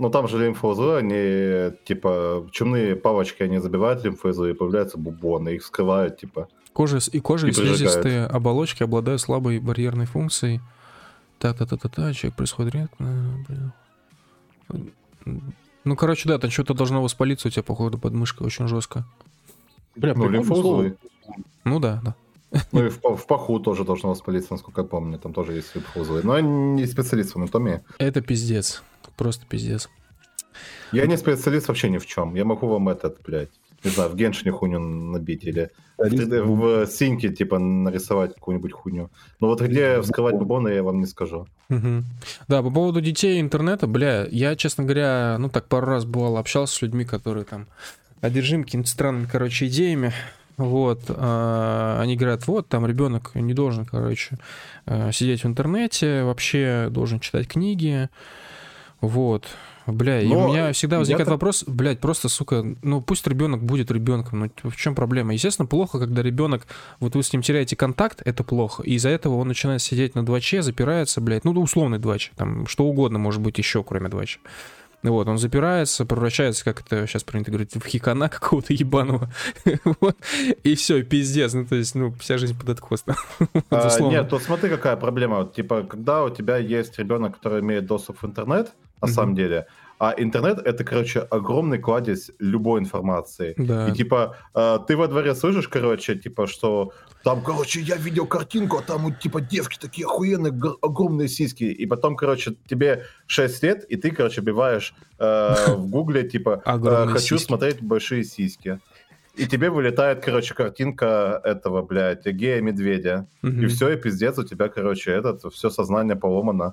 Ну 0.00 0.08
там 0.08 0.28
же 0.28 0.42
лимфоузлы, 0.42 0.96
они, 0.96 1.76
типа, 1.84 2.48
чумные 2.50 2.96
палочки, 2.96 3.42
они 3.42 3.58
забивают 3.58 4.02
лимфоузлы, 4.02 4.50
и 4.50 4.54
появляются 4.54 4.96
бубоны, 4.96 5.50
их 5.50 5.62
скрывают, 5.62 6.16
типа. 6.16 6.48
Кожа 6.72 7.00
и 7.12 7.20
кожа 7.20 7.46
и 7.46 7.50
И 7.50 7.52
слизистые 7.52 8.24
оболочки 8.24 8.82
обладают 8.82 9.20
слабой 9.20 9.58
барьерной 9.58 10.06
функцией. 10.06 10.62
Та-та-та-та-та, 11.38 12.14
человек 12.14 12.34
происходит 12.34 12.74
редко. 12.74 12.96
блин. 13.46 15.44
Ну, 15.84 15.96
короче, 15.96 16.30
да, 16.30 16.38
там 16.38 16.50
что-то 16.50 16.72
должно 16.72 17.02
воспалиться 17.02 17.48
у 17.48 17.50
тебя, 17.50 17.62
походу, 17.62 17.98
подмышка 17.98 18.42
очень 18.42 18.68
жестко. 18.68 19.04
Бля, 19.96 20.14
Ну, 20.14 20.30
лимфоузлы. 20.30 20.96
Ну 21.64 21.78
да, 21.78 22.00
да. 22.02 22.14
Ну 22.72 22.86
и 22.86 22.88
в, 22.88 23.02
в 23.02 23.26
паху 23.26 23.60
тоже 23.60 23.84
должно 23.84 24.08
воспалиться, 24.08 24.54
насколько 24.54 24.80
я 24.80 24.86
помню, 24.86 25.18
там 25.18 25.34
тоже 25.34 25.52
есть 25.52 25.74
лимфоузлы. 25.74 26.22
Но 26.24 26.36
я 26.36 26.42
не 26.42 26.86
специалист 26.86 27.32
в 27.32 27.36
анатомии. 27.36 27.82
Это 27.98 28.22
пиздец. 28.22 28.82
Просто 29.16 29.46
пиздец. 29.46 29.88
Я 30.92 31.06
не 31.06 31.16
специалист 31.16 31.68
вообще 31.68 31.88
ни 31.88 31.98
в 31.98 32.06
чем. 32.06 32.34
Я 32.34 32.44
могу 32.44 32.66
вам 32.66 32.88
этот, 32.88 33.20
блядь, 33.22 33.50
не 33.84 33.90
знаю, 33.90 34.10
в 34.10 34.16
геншине 34.16 34.52
хуйню 34.52 34.78
набить 34.78 35.44
или 35.44 35.70
в, 35.96 36.02
3D 36.02 36.42
в 36.42 36.86
синьке, 36.86 37.30
типа, 37.30 37.58
нарисовать 37.58 38.34
какую-нибудь 38.34 38.72
хуйню. 38.72 39.10
Но 39.40 39.48
вот 39.48 39.60
где 39.60 40.00
вскрывать 40.02 40.36
бубоны, 40.36 40.68
я 40.68 40.82
вам 40.82 41.00
не 41.00 41.06
скажу. 41.06 41.46
Мгм. 41.68 42.04
Да, 42.48 42.62
по 42.62 42.70
поводу 42.70 43.00
детей 43.00 43.38
и 43.38 43.40
интернета, 43.40 43.86
бля, 43.86 44.26
я, 44.30 44.56
честно 44.56 44.84
говоря, 44.84 45.36
ну 45.38 45.48
так 45.48 45.66
пару 45.66 45.86
раз 45.86 46.04
бывал, 46.04 46.36
общался 46.36 46.74
с 46.74 46.82
людьми, 46.82 47.04
которые 47.04 47.44
там 47.44 47.66
одержимы 48.20 48.64
какими-то 48.64 48.88
странными, 48.88 49.28
короче, 49.30 49.66
идеями. 49.66 50.12
Вот, 50.56 51.04
а, 51.08 51.98
они 52.02 52.16
говорят, 52.16 52.46
вот, 52.46 52.68
там 52.68 52.84
ребенок 52.84 53.30
не 53.34 53.54
должен, 53.54 53.86
короче, 53.86 54.36
э, 54.84 55.10
сидеть 55.10 55.42
в 55.42 55.46
интернете, 55.46 56.22
вообще 56.24 56.88
должен 56.90 57.18
читать 57.18 57.48
книги. 57.48 58.10
Вот. 59.00 59.46
Бля, 59.86 60.20
и 60.20 60.28
Но 60.28 60.46
у 60.46 60.48
меня 60.52 60.72
всегда 60.72 60.98
возникает 60.98 61.20
я-то- 61.26 61.32
вопрос, 61.32 61.64
блядь, 61.66 62.00
просто, 62.00 62.28
сука, 62.28 62.64
ну 62.82 63.00
пусть 63.00 63.26
ребенок 63.26 63.62
будет 63.62 63.90
ребенком, 63.90 64.40
ну 64.62 64.70
в 64.70 64.76
чем 64.76 64.94
проблема? 64.94 65.32
Естественно, 65.32 65.66
плохо, 65.66 65.98
когда 65.98 66.22
ребенок, 66.22 66.66
вот 67.00 67.16
вы 67.16 67.22
с 67.22 67.32
ним 67.32 67.42
теряете 67.42 67.76
контакт, 67.76 68.22
это 68.24 68.44
плохо, 68.44 68.82
и 68.82 68.94
из-за 68.94 69.08
этого 69.08 69.36
он 69.36 69.48
начинает 69.48 69.82
сидеть 69.82 70.14
на 70.14 70.20
2Ч, 70.20 70.62
запирается, 70.62 71.20
блядь, 71.20 71.44
ну 71.44 71.52
условный 71.52 71.98
2Ч, 71.98 72.30
там 72.36 72.66
что 72.66 72.84
угодно 72.84 73.18
может 73.18 73.40
быть 73.40 73.58
еще, 73.58 73.82
кроме 73.82 74.08
2Ч. 74.08 74.38
Вот, 75.02 75.26
он 75.28 75.38
запирается, 75.38 76.04
превращается, 76.04 76.62
как 76.62 76.82
это 76.82 77.06
сейчас 77.06 77.24
принято 77.24 77.50
говорить, 77.50 77.74
в 77.74 77.86
хикана 77.86 78.28
какого-то 78.28 78.74
ебаного. 78.74 79.30
Вот. 80.00 80.16
И 80.62 80.74
все, 80.74 81.02
пиздец. 81.02 81.54
Ну, 81.54 81.64
то 81.64 81.74
есть, 81.76 81.94
ну, 81.94 82.12
вся 82.20 82.36
жизнь 82.36 82.58
под 82.58 82.68
откос. 82.68 83.04
А, 83.70 83.98
нет, 84.00 84.28
тут 84.28 84.42
смотри, 84.42 84.68
какая 84.68 84.96
проблема. 84.96 85.38
Вот, 85.38 85.54
типа, 85.54 85.84
когда 85.84 86.22
у 86.22 86.28
тебя 86.28 86.58
есть 86.58 86.98
ребенок, 86.98 87.36
который 87.36 87.60
имеет 87.60 87.86
доступ 87.86 88.20
в 88.20 88.26
интернет, 88.26 88.72
на 89.00 89.06
Мгм. 89.06 89.14
самом 89.14 89.34
деле, 89.34 89.66
а 89.98 90.14
интернет 90.16 90.58
это, 90.58 90.82
короче, 90.84 91.20
огромный 91.20 91.78
кладезь 91.78 92.30
любой 92.38 92.80
информации. 92.80 93.54
Да. 93.58 93.88
И 93.88 93.92
типа, 93.92 94.36
э, 94.54 94.78
ты 94.88 94.96
во 94.96 95.08
дворе 95.08 95.34
слышишь, 95.34 95.68
короче, 95.68 96.14
типа, 96.16 96.46
что 96.46 96.92
там, 97.22 97.42
короче, 97.42 97.80
я 97.80 97.96
видел 97.96 98.26
картинку, 98.26 98.78
а 98.78 98.82
там, 98.82 99.02
вот, 99.04 99.18
типа, 99.18 99.42
девки 99.42 99.76
такие 99.78 100.06
охуенные, 100.06 100.52
г- 100.52 100.76
огромные 100.80 101.28
сиськи. 101.28 101.64
И 101.64 101.84
потом, 101.86 102.16
короче, 102.16 102.54
тебе 102.66 103.04
6 103.26 103.62
лет, 103.62 103.84
и 103.92 103.96
ты, 103.96 104.10
короче, 104.10 104.40
биваешь 104.40 104.94
э, 105.18 105.54
в 105.76 105.86
гугле, 105.90 106.22
типа, 106.22 106.62
э, 106.64 107.06
хочу 107.08 107.36
сиськи. 107.36 107.46
смотреть 107.46 107.82
большие 107.82 108.24
сиськи. 108.24 108.78
И 109.36 109.46
тебе 109.46 109.68
вылетает, 109.68 110.24
короче, 110.24 110.54
картинка 110.54 111.40
этого, 111.44 111.82
блядь, 111.82 112.26
гея-медведя. 112.26 113.26
И 113.42 113.66
все, 113.66 113.90
и 113.90 113.96
пиздец, 113.96 114.38
у 114.38 114.44
тебя, 114.44 114.68
короче, 114.68 115.10
этот, 115.12 115.52
все 115.52 115.68
сознание 115.70 116.16
поломано. 116.16 116.72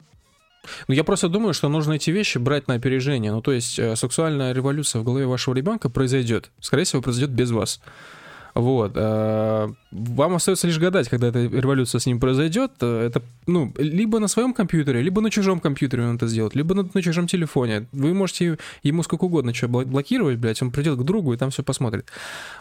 Ну, 0.88 0.94
я 0.94 1.04
просто 1.04 1.30
думаю, 1.30 1.54
что 1.54 1.70
нужно 1.70 1.94
эти 1.94 2.12
вещи 2.12 2.38
брать 2.38 2.68
на 2.68 2.76
опережение. 2.76 3.32
Ну, 3.32 3.42
то 3.42 3.52
есть, 3.52 3.80
э, 3.80 3.96
сексуальная 3.96 4.54
революция 4.54 5.02
в 5.02 5.04
голове 5.04 5.26
вашего 5.26 5.54
ребенка 5.54 5.90
произойдет. 5.90 6.52
Скорее 6.60 6.84
всего, 6.84 7.02
произойдет 7.02 7.32
без 7.32 7.52
вас. 7.52 7.82
Вот. 8.58 8.94
э, 8.96 9.68
Вам 9.92 10.34
остается 10.34 10.66
лишь 10.68 10.80
гадать, 10.80 11.10
когда 11.10 11.28
эта 11.28 11.46
революция 11.46 12.00
с 12.00 12.08
ним 12.08 12.20
произойдет. 12.20 12.72
Это, 12.82 13.22
ну, 13.46 13.72
либо 13.78 14.20
на 14.20 14.28
своем 14.28 14.54
компьютере, 14.54 15.02
либо 15.02 15.22
на 15.22 15.30
чужом 15.30 15.60
компьютере 15.60 16.04
он 16.04 16.16
это 16.16 16.28
сделает, 16.28 16.56
либо 16.56 16.74
на, 16.74 16.90
на 16.92 17.02
чужом 17.04 17.28
телефоне. 17.28 17.86
Вы 17.92 18.16
можете 18.16 18.58
ему 18.82 19.04
сколько 19.04 19.26
угодно 19.26 19.54
что 19.54 19.68
бл- 19.68 19.86
блокировать, 19.86 20.38
блядь, 20.40 20.62
он 20.64 20.72
придет 20.72 20.98
к 20.98 21.04
другу 21.04 21.34
и 21.34 21.38
там 21.38 21.52
все 21.52 21.62
посмотрит. 21.62 22.08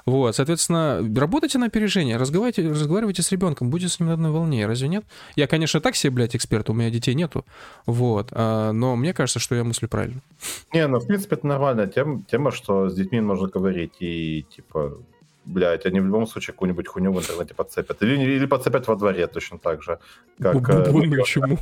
Вот, 0.05 0.37
соответственно, 0.37 1.03
работайте 1.17 1.59
на 1.59 1.67
опережение, 1.67 2.19
разговаривайте, 2.19 2.69
разговаривайте 2.69 3.23
с 3.23 3.33
ребенком, 3.33 3.71
будете 3.71 3.91
с 3.91 3.99
ним 3.99 4.09
на 4.09 4.15
одной 4.15 4.33
волне, 4.33 4.67
разве 4.67 4.89
нет? 4.89 5.05
Я, 5.35 5.47
конечно, 5.47 5.81
так 5.81 5.97
себе, 5.97 6.11
блядь, 6.11 6.37
эксперт, 6.37 6.69
у 6.69 6.75
меня 6.75 6.91
детей 6.91 7.15
нету, 7.15 7.47
вот, 7.87 8.29
а, 8.33 8.73
но 8.73 8.97
мне 8.97 9.15
кажется, 9.15 9.39
что 9.39 9.55
я 9.55 9.65
мыслю 9.65 9.89
правильно. 9.89 10.21
Не, 10.75 10.87
ну, 10.87 10.99
в 10.99 11.07
принципе, 11.07 11.37
это 11.37 11.47
нормальная 11.47 11.87
тема, 11.87 12.23
тема, 12.31 12.51
что 12.51 12.91
с 12.91 12.95
детьми 12.95 13.21
можно 13.23 13.49
говорить, 13.49 13.95
и, 14.01 14.45
типа, 14.55 14.99
блядь, 15.47 15.87
они 15.87 16.01
в 16.01 16.05
любом 16.07 16.27
случае 16.27 16.53
какую-нибудь 16.53 16.89
хуйню 16.89 17.13
в 17.13 17.19
интернете 17.19 17.55
подцепят. 17.55 18.03
Или, 18.03 18.21
или 18.21 18.47
подцепят 18.47 18.87
во 18.89 18.97
дворе 18.97 19.27
точно 19.27 19.59
так 19.59 19.83
же. 19.83 19.99
Как, 20.39 20.57
э, 20.69 20.93
Бубонную 20.93 21.25
чуму. 21.25 21.59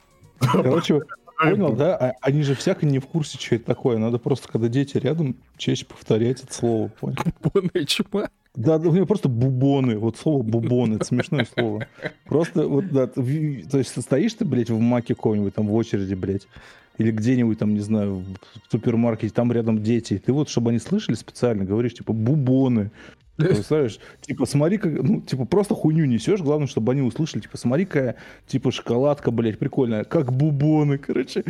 Короче, 0.40 1.00
понял, 1.38 1.72
да? 1.72 1.96
А- 1.96 2.12
Они 2.20 2.42
же 2.42 2.54
всяко 2.54 2.84
не 2.84 2.98
в 2.98 3.06
курсе, 3.06 3.38
что 3.38 3.54
это 3.54 3.64
такое. 3.66 3.98
Надо 3.98 4.18
просто, 4.18 4.48
когда 4.48 4.68
дети 4.68 4.98
рядом, 4.98 5.36
чаще 5.56 5.86
повторять 5.86 6.42
это 6.44 6.52
слово. 6.52 6.88
Понял? 7.00 7.16
Бубонная 7.42 7.84
чума. 7.86 8.28
Да, 8.54 8.78
да, 8.78 8.88
у 8.88 8.92
меня 8.92 9.06
просто 9.06 9.28
бубоны. 9.28 9.98
Вот 9.98 10.16
слово 10.16 10.42
бубоны, 10.42 10.96
это 10.96 11.04
смешное 11.04 11.46
слово. 11.54 11.86
Просто 12.24 12.66
вот, 12.66 12.88
да, 12.90 13.06
то 13.06 13.20
есть 13.22 14.02
стоишь 14.02 14.34
ты, 14.34 14.44
блядь, 14.44 14.70
в 14.70 14.80
маке 14.80 15.14
какой-нибудь, 15.14 15.54
там 15.54 15.68
в 15.68 15.74
очереди, 15.74 16.14
блядь, 16.14 16.48
или 16.96 17.12
где-нибудь 17.12 17.58
там, 17.58 17.74
не 17.74 17.80
знаю, 17.80 18.16
в 18.16 18.72
супермаркете, 18.72 19.32
там 19.32 19.52
рядом 19.52 19.80
дети. 19.82 20.18
Ты 20.24 20.32
вот, 20.32 20.48
чтобы 20.48 20.70
они 20.70 20.80
слышали, 20.80 21.14
специально 21.14 21.64
говоришь, 21.64 21.94
типа, 21.94 22.12
бубоны. 22.12 22.90
Представляешь? 23.38 24.00
Типа, 24.20 24.46
смотри, 24.46 24.78
как, 24.78 24.92
ну, 24.92 25.20
типа, 25.20 25.44
просто 25.44 25.74
хуйню 25.74 26.04
несешь, 26.06 26.40
главное, 26.40 26.66
чтобы 26.66 26.92
они 26.92 27.02
услышали, 27.02 27.40
типа, 27.40 27.56
смотри, 27.56 27.84
какая, 27.84 28.16
типа, 28.46 28.72
шоколадка, 28.72 29.30
блядь, 29.30 29.58
прикольная, 29.58 30.04
как 30.04 30.32
бубоны, 30.32 30.98
короче. 30.98 31.44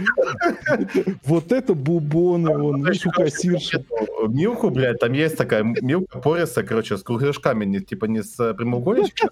Вот 1.24 1.50
это 1.50 1.74
бубоны, 1.74 2.56
вон, 2.56 2.84
видишь, 2.84 3.06
у 3.06 3.10
кассирши. 3.10 3.84
Милку, 4.28 4.70
блядь, 4.70 4.98
там 4.98 5.12
есть 5.12 5.36
такая 5.36 5.62
милка 5.62 6.18
пориса, 6.18 6.62
короче, 6.62 6.96
с 6.96 7.02
кругляшками, 7.02 7.78
типа 7.78 8.04
не 8.04 8.22
с 8.22 8.54
прямоугольничками, 8.54 9.30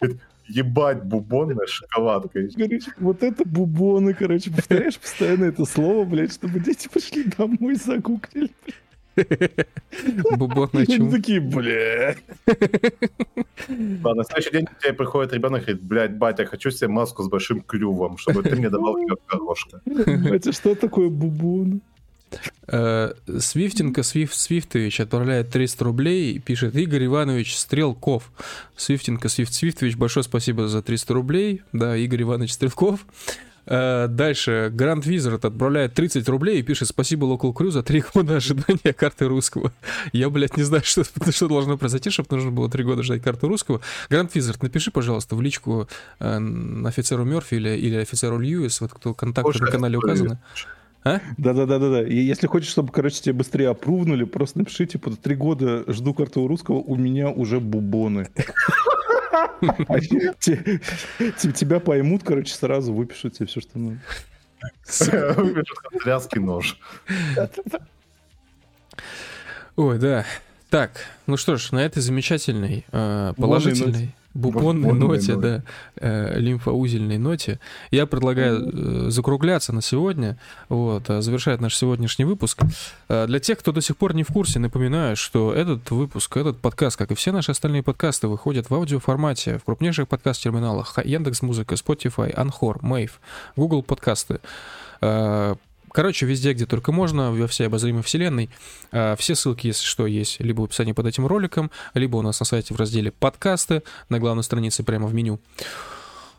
а 0.00 0.06
Ебать, 0.48 1.02
бубонная 1.02 1.66
шоколадка. 1.66 2.40
Короче, 2.56 2.92
вот 2.98 3.22
это 3.22 3.44
бубоны, 3.44 4.14
короче, 4.14 4.50
повторяешь 4.50 4.96
постоянно 4.96 5.46
это 5.46 5.64
слово, 5.64 6.04
блядь, 6.04 6.32
чтобы 6.32 6.60
дети 6.60 6.88
пошли 6.92 7.24
домой, 7.36 7.74
загуглили. 7.74 8.50
Бубонная 10.36 10.84
И 10.84 10.86
они 10.88 10.96
чума. 10.96 11.10
такие, 11.12 11.40
блядь. 11.40 12.18
Да, 13.68 14.14
на 14.14 14.24
следующий 14.24 14.50
день 14.52 14.66
к 14.66 14.78
тебе 14.78 14.92
приходит 14.92 15.32
ребенок 15.32 15.62
и 15.62 15.64
говорит, 15.72 15.82
блядь, 15.82 16.16
батя, 16.16 16.44
хочу 16.46 16.70
себе 16.70 16.88
маску 16.88 17.22
с 17.22 17.28
большим 17.28 17.62
клювом, 17.62 18.18
чтобы 18.18 18.42
ты 18.42 18.56
мне 18.56 18.70
давал 18.70 18.94
клёв 18.94 19.18
горошка. 19.28 19.80
Батя, 20.30 20.52
что 20.52 20.74
такое 20.74 21.08
бубоны? 21.08 21.80
Э, 22.66 23.12
Свифтенко 23.38 24.02
Свиф, 24.02 24.34
Свифтович 24.34 25.00
отправляет 25.00 25.50
300 25.50 25.84
рублей 25.84 26.32
и 26.34 26.38
пишет 26.38 26.74
Игорь 26.74 27.06
Иванович 27.06 27.56
Стрелков. 27.56 28.30
Свифтенко 28.76 29.28
Свифт 29.28 29.54
Свифтович, 29.54 29.96
большое 29.96 30.24
спасибо 30.24 30.68
за 30.68 30.82
300 30.82 31.14
рублей. 31.14 31.62
Да, 31.72 31.96
Игорь 31.96 32.22
Иванович 32.22 32.52
Стрелков. 32.54 33.06
Э, 33.66 34.06
Дальше 34.08 34.70
Гранд 34.72 35.06
Визард 35.06 35.44
отправляет 35.44 35.94
30 35.94 36.28
рублей 36.28 36.60
и 36.60 36.62
пишет 36.62 36.88
спасибо 36.88 37.26
Local 37.26 37.52
Crew 37.52 37.70
за 37.70 37.82
3 37.82 38.04
года 38.14 38.36
ожидания 38.36 38.92
карты 38.92 39.26
русского. 39.26 39.72
Я, 40.12 40.30
блядь, 40.30 40.56
не 40.56 40.62
знаю, 40.62 40.84
что, 40.84 41.04
что 41.30 41.48
должно 41.48 41.76
произойти, 41.76 42.10
чтобы 42.10 42.28
нужно 42.30 42.50
было 42.50 42.70
3 42.70 42.84
года 42.84 43.02
ждать 43.02 43.22
карту 43.22 43.48
русского. 43.48 43.80
Гранд 44.08 44.34
Визард, 44.34 44.62
напиши, 44.62 44.90
пожалуйста, 44.90 45.36
в 45.36 45.42
личку 45.42 45.88
э, 46.20 46.40
офицеру 46.84 47.24
Мерфи 47.24 47.54
или, 47.54 47.70
или 47.70 47.96
офицеру 47.96 48.38
Льюис, 48.38 48.80
вот 48.80 48.92
кто 48.92 49.14
контакты 49.14 49.52
Слушай, 49.52 49.64
на 49.64 49.70
канале 49.70 49.98
указаны. 49.98 50.38
А? 51.04 51.20
Да-да-да-да. 51.36 52.02
И 52.02 52.16
если 52.16 52.48
хочешь, 52.48 52.68
чтобы, 52.68 52.90
короче, 52.90 53.22
тебе 53.22 53.34
быстрее 53.34 53.68
опрувнули, 53.68 54.24
просто 54.24 54.58
напиши, 54.58 54.86
типа, 54.86 55.12
три 55.12 55.36
года 55.36 55.84
жду 55.86 56.12
карту 56.12 56.48
русского, 56.48 56.76
у 56.76 56.96
меня 56.96 57.30
уже 57.30 57.60
бубоны. 57.60 58.28
Те- 60.40 60.80
те- 61.18 61.32
те- 61.38 61.52
Тебя 61.52 61.80
поймут, 61.80 62.22
короче, 62.24 62.54
сразу 62.54 62.92
выпишут 62.92 63.34
тебе 63.34 63.46
все, 63.46 63.60
что 63.60 63.78
надо. 63.78 63.98
Тряский 66.02 66.40
нож. 66.40 66.78
Ой, 69.76 69.98
да. 69.98 70.24
Так, 70.70 70.92
ну 71.26 71.36
что 71.36 71.56
ж, 71.56 71.70
на 71.72 71.78
этой 71.84 72.00
замечательной, 72.02 72.84
э, 72.90 73.34
положительной, 73.36 74.14
бубонной 74.36 74.92
ноте, 74.92 75.34
ноте. 75.34 75.36
да, 75.36 75.62
э, 75.96 76.38
лимфоузельной 76.38 77.18
ноте, 77.18 77.58
я 77.90 78.06
предлагаю 78.06 79.06
э, 79.06 79.10
закругляться 79.10 79.72
на 79.72 79.82
сегодня, 79.82 80.38
вот, 80.68 81.08
а 81.10 81.20
завершать 81.20 81.60
наш 81.60 81.76
сегодняшний 81.76 82.24
выпуск. 82.24 82.62
Э, 83.08 83.26
Для 83.26 83.40
тех, 83.40 83.58
кто 83.58 83.72
до 83.72 83.80
сих 83.80 83.96
пор 83.96 84.14
не 84.14 84.22
в 84.22 84.28
курсе, 84.28 84.58
напоминаю, 84.58 85.16
что 85.16 85.52
этот 85.52 85.90
выпуск, 85.90 86.36
этот 86.36 86.58
подкаст, 86.58 86.96
как 86.96 87.10
и 87.10 87.14
все 87.14 87.32
наши 87.32 87.50
остальные 87.50 87.82
подкасты, 87.82 88.28
выходят 88.28 88.70
в 88.70 88.74
аудиоформате 88.74 89.58
в 89.58 89.64
крупнейших 89.64 90.08
подкаст-терминалах 90.08 90.98
Яндекс 91.04 91.42
Музыка, 91.42 91.74
Spotify, 91.74 92.32
Анхор, 92.32 92.78
Мейв, 92.82 93.20
Google 93.56 93.82
подкасты. 93.82 94.40
Короче, 95.96 96.26
везде, 96.26 96.52
где 96.52 96.66
только 96.66 96.92
можно, 96.92 97.32
во 97.32 97.46
всей 97.46 97.68
обозримой 97.68 98.02
вселенной. 98.02 98.50
А, 98.92 99.16
Все 99.16 99.34
ссылки, 99.34 99.68
если 99.68 99.82
что, 99.86 100.06
есть 100.06 100.40
либо 100.40 100.60
в 100.60 100.64
описании 100.64 100.92
под 100.92 101.06
этим 101.06 101.26
роликом, 101.26 101.70
либо 101.94 102.18
у 102.18 102.22
нас 102.22 102.38
на 102.38 102.44
сайте 102.44 102.74
в 102.74 102.76
разделе 102.76 103.12
«Подкасты» 103.12 103.82
на 104.10 104.18
главной 104.18 104.42
странице 104.42 104.84
прямо 104.84 105.06
в 105.06 105.14
меню. 105.14 105.40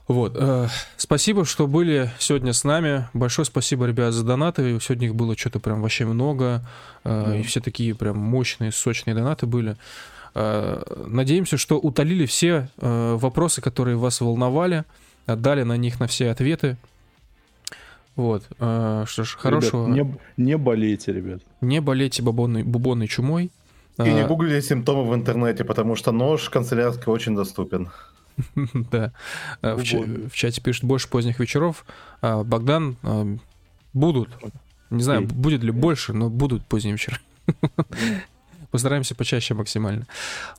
Вот. 0.08 0.36
э, 0.36 0.68
Спасибо, 0.98 1.44
что 1.44 1.66
были 1.66 2.12
сегодня 2.20 2.54
с 2.54 2.64
нами. 2.66 3.10
Большое 3.16 3.48
спасибо, 3.48 3.88
ребят, 3.88 4.14
за 4.14 4.24
донаты. 4.24 4.78
Сегодня 4.80 5.08
их 5.08 5.16
было 5.16 5.36
что-то 5.36 5.60
прям 5.60 5.82
вообще 5.82 6.06
много. 6.06 6.64
э. 7.04 7.40
И 7.40 7.42
все 7.42 7.60
такие 7.60 7.96
прям 7.96 8.20
мощные, 8.20 8.72
сочные 8.72 9.16
донаты 9.16 9.48
были. 9.48 9.76
Э, 10.36 10.84
Надеемся, 11.08 11.58
что 11.58 11.80
утолили 11.80 12.28
все 12.28 12.70
вопросы, 12.78 13.60
которые 13.62 13.98
вас 13.98 14.22
волновали, 14.22 14.84
дали 15.26 15.64
на 15.64 15.78
них 15.78 16.00
на 16.00 16.06
все 16.06 16.30
ответы. 16.30 16.78
Вот. 18.18 18.44
э, 18.60 19.06
Что 19.08 19.24
ж, 19.24 19.38
хорошего. 19.38 19.88
Ребят, 19.88 20.08
не, 20.38 20.44
не 20.46 20.58
болейте, 20.58 21.14
ребят. 21.14 21.42
Не 21.62 21.80
болейте 21.80 22.22
бубонной, 22.24 22.64
бубонной 22.64 23.08
чумой. 23.08 23.52
И 24.00 24.02
не 24.02 24.22
А, 24.22 24.28
гуглите 24.28 24.62
симптомы 24.62 25.10
в 25.10 25.16
интернете, 25.16 25.64
потому 25.64 25.96
что 25.96 26.12
нож 26.12 26.50
канцелярский 26.50 27.12
очень 27.12 27.36
доступен. 27.36 27.90
Да. 28.92 29.14
А, 29.62 29.76
В, 29.76 30.32
чате 30.34 30.62
пишет 30.62 30.84
больше 30.84 31.08
поздних 31.10 31.40
вечеров. 31.40 31.86
А, 32.22 32.44
Богдан, 32.44 32.98
а, 33.04 33.26
будут. 33.94 34.30
Не 34.90 35.04
знаю, 35.04 35.28
будет 35.28 35.64
ли 35.64 35.72
больше, 35.72 36.14
но 36.14 36.30
будут 36.30 36.66
поздние 36.66 36.94
вечера. 36.94 37.18
Постараемся 38.72 39.16
почаще 39.16 39.54
максимально. 39.54 40.08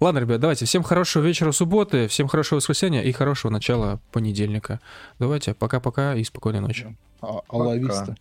Ладно, 0.00 0.18
ребят, 0.18 0.40
давайте. 0.40 0.64
Всем 0.64 0.82
хорошего 0.82 1.22
вечера 1.24 1.52
субботы, 1.52 2.08
всем 2.08 2.28
хорошего 2.28 2.56
воскресенья 2.56 3.02
и 3.02 3.12
хорошего 3.12 3.50
начала 3.50 4.00
понедельника. 4.12 4.80
Давайте, 5.18 5.54
пока-пока 5.54 6.14
и 6.14 6.24
спокойной 6.24 6.60
ночи. 6.60 6.96
А, 7.20 7.40
алависта. 7.48 8.16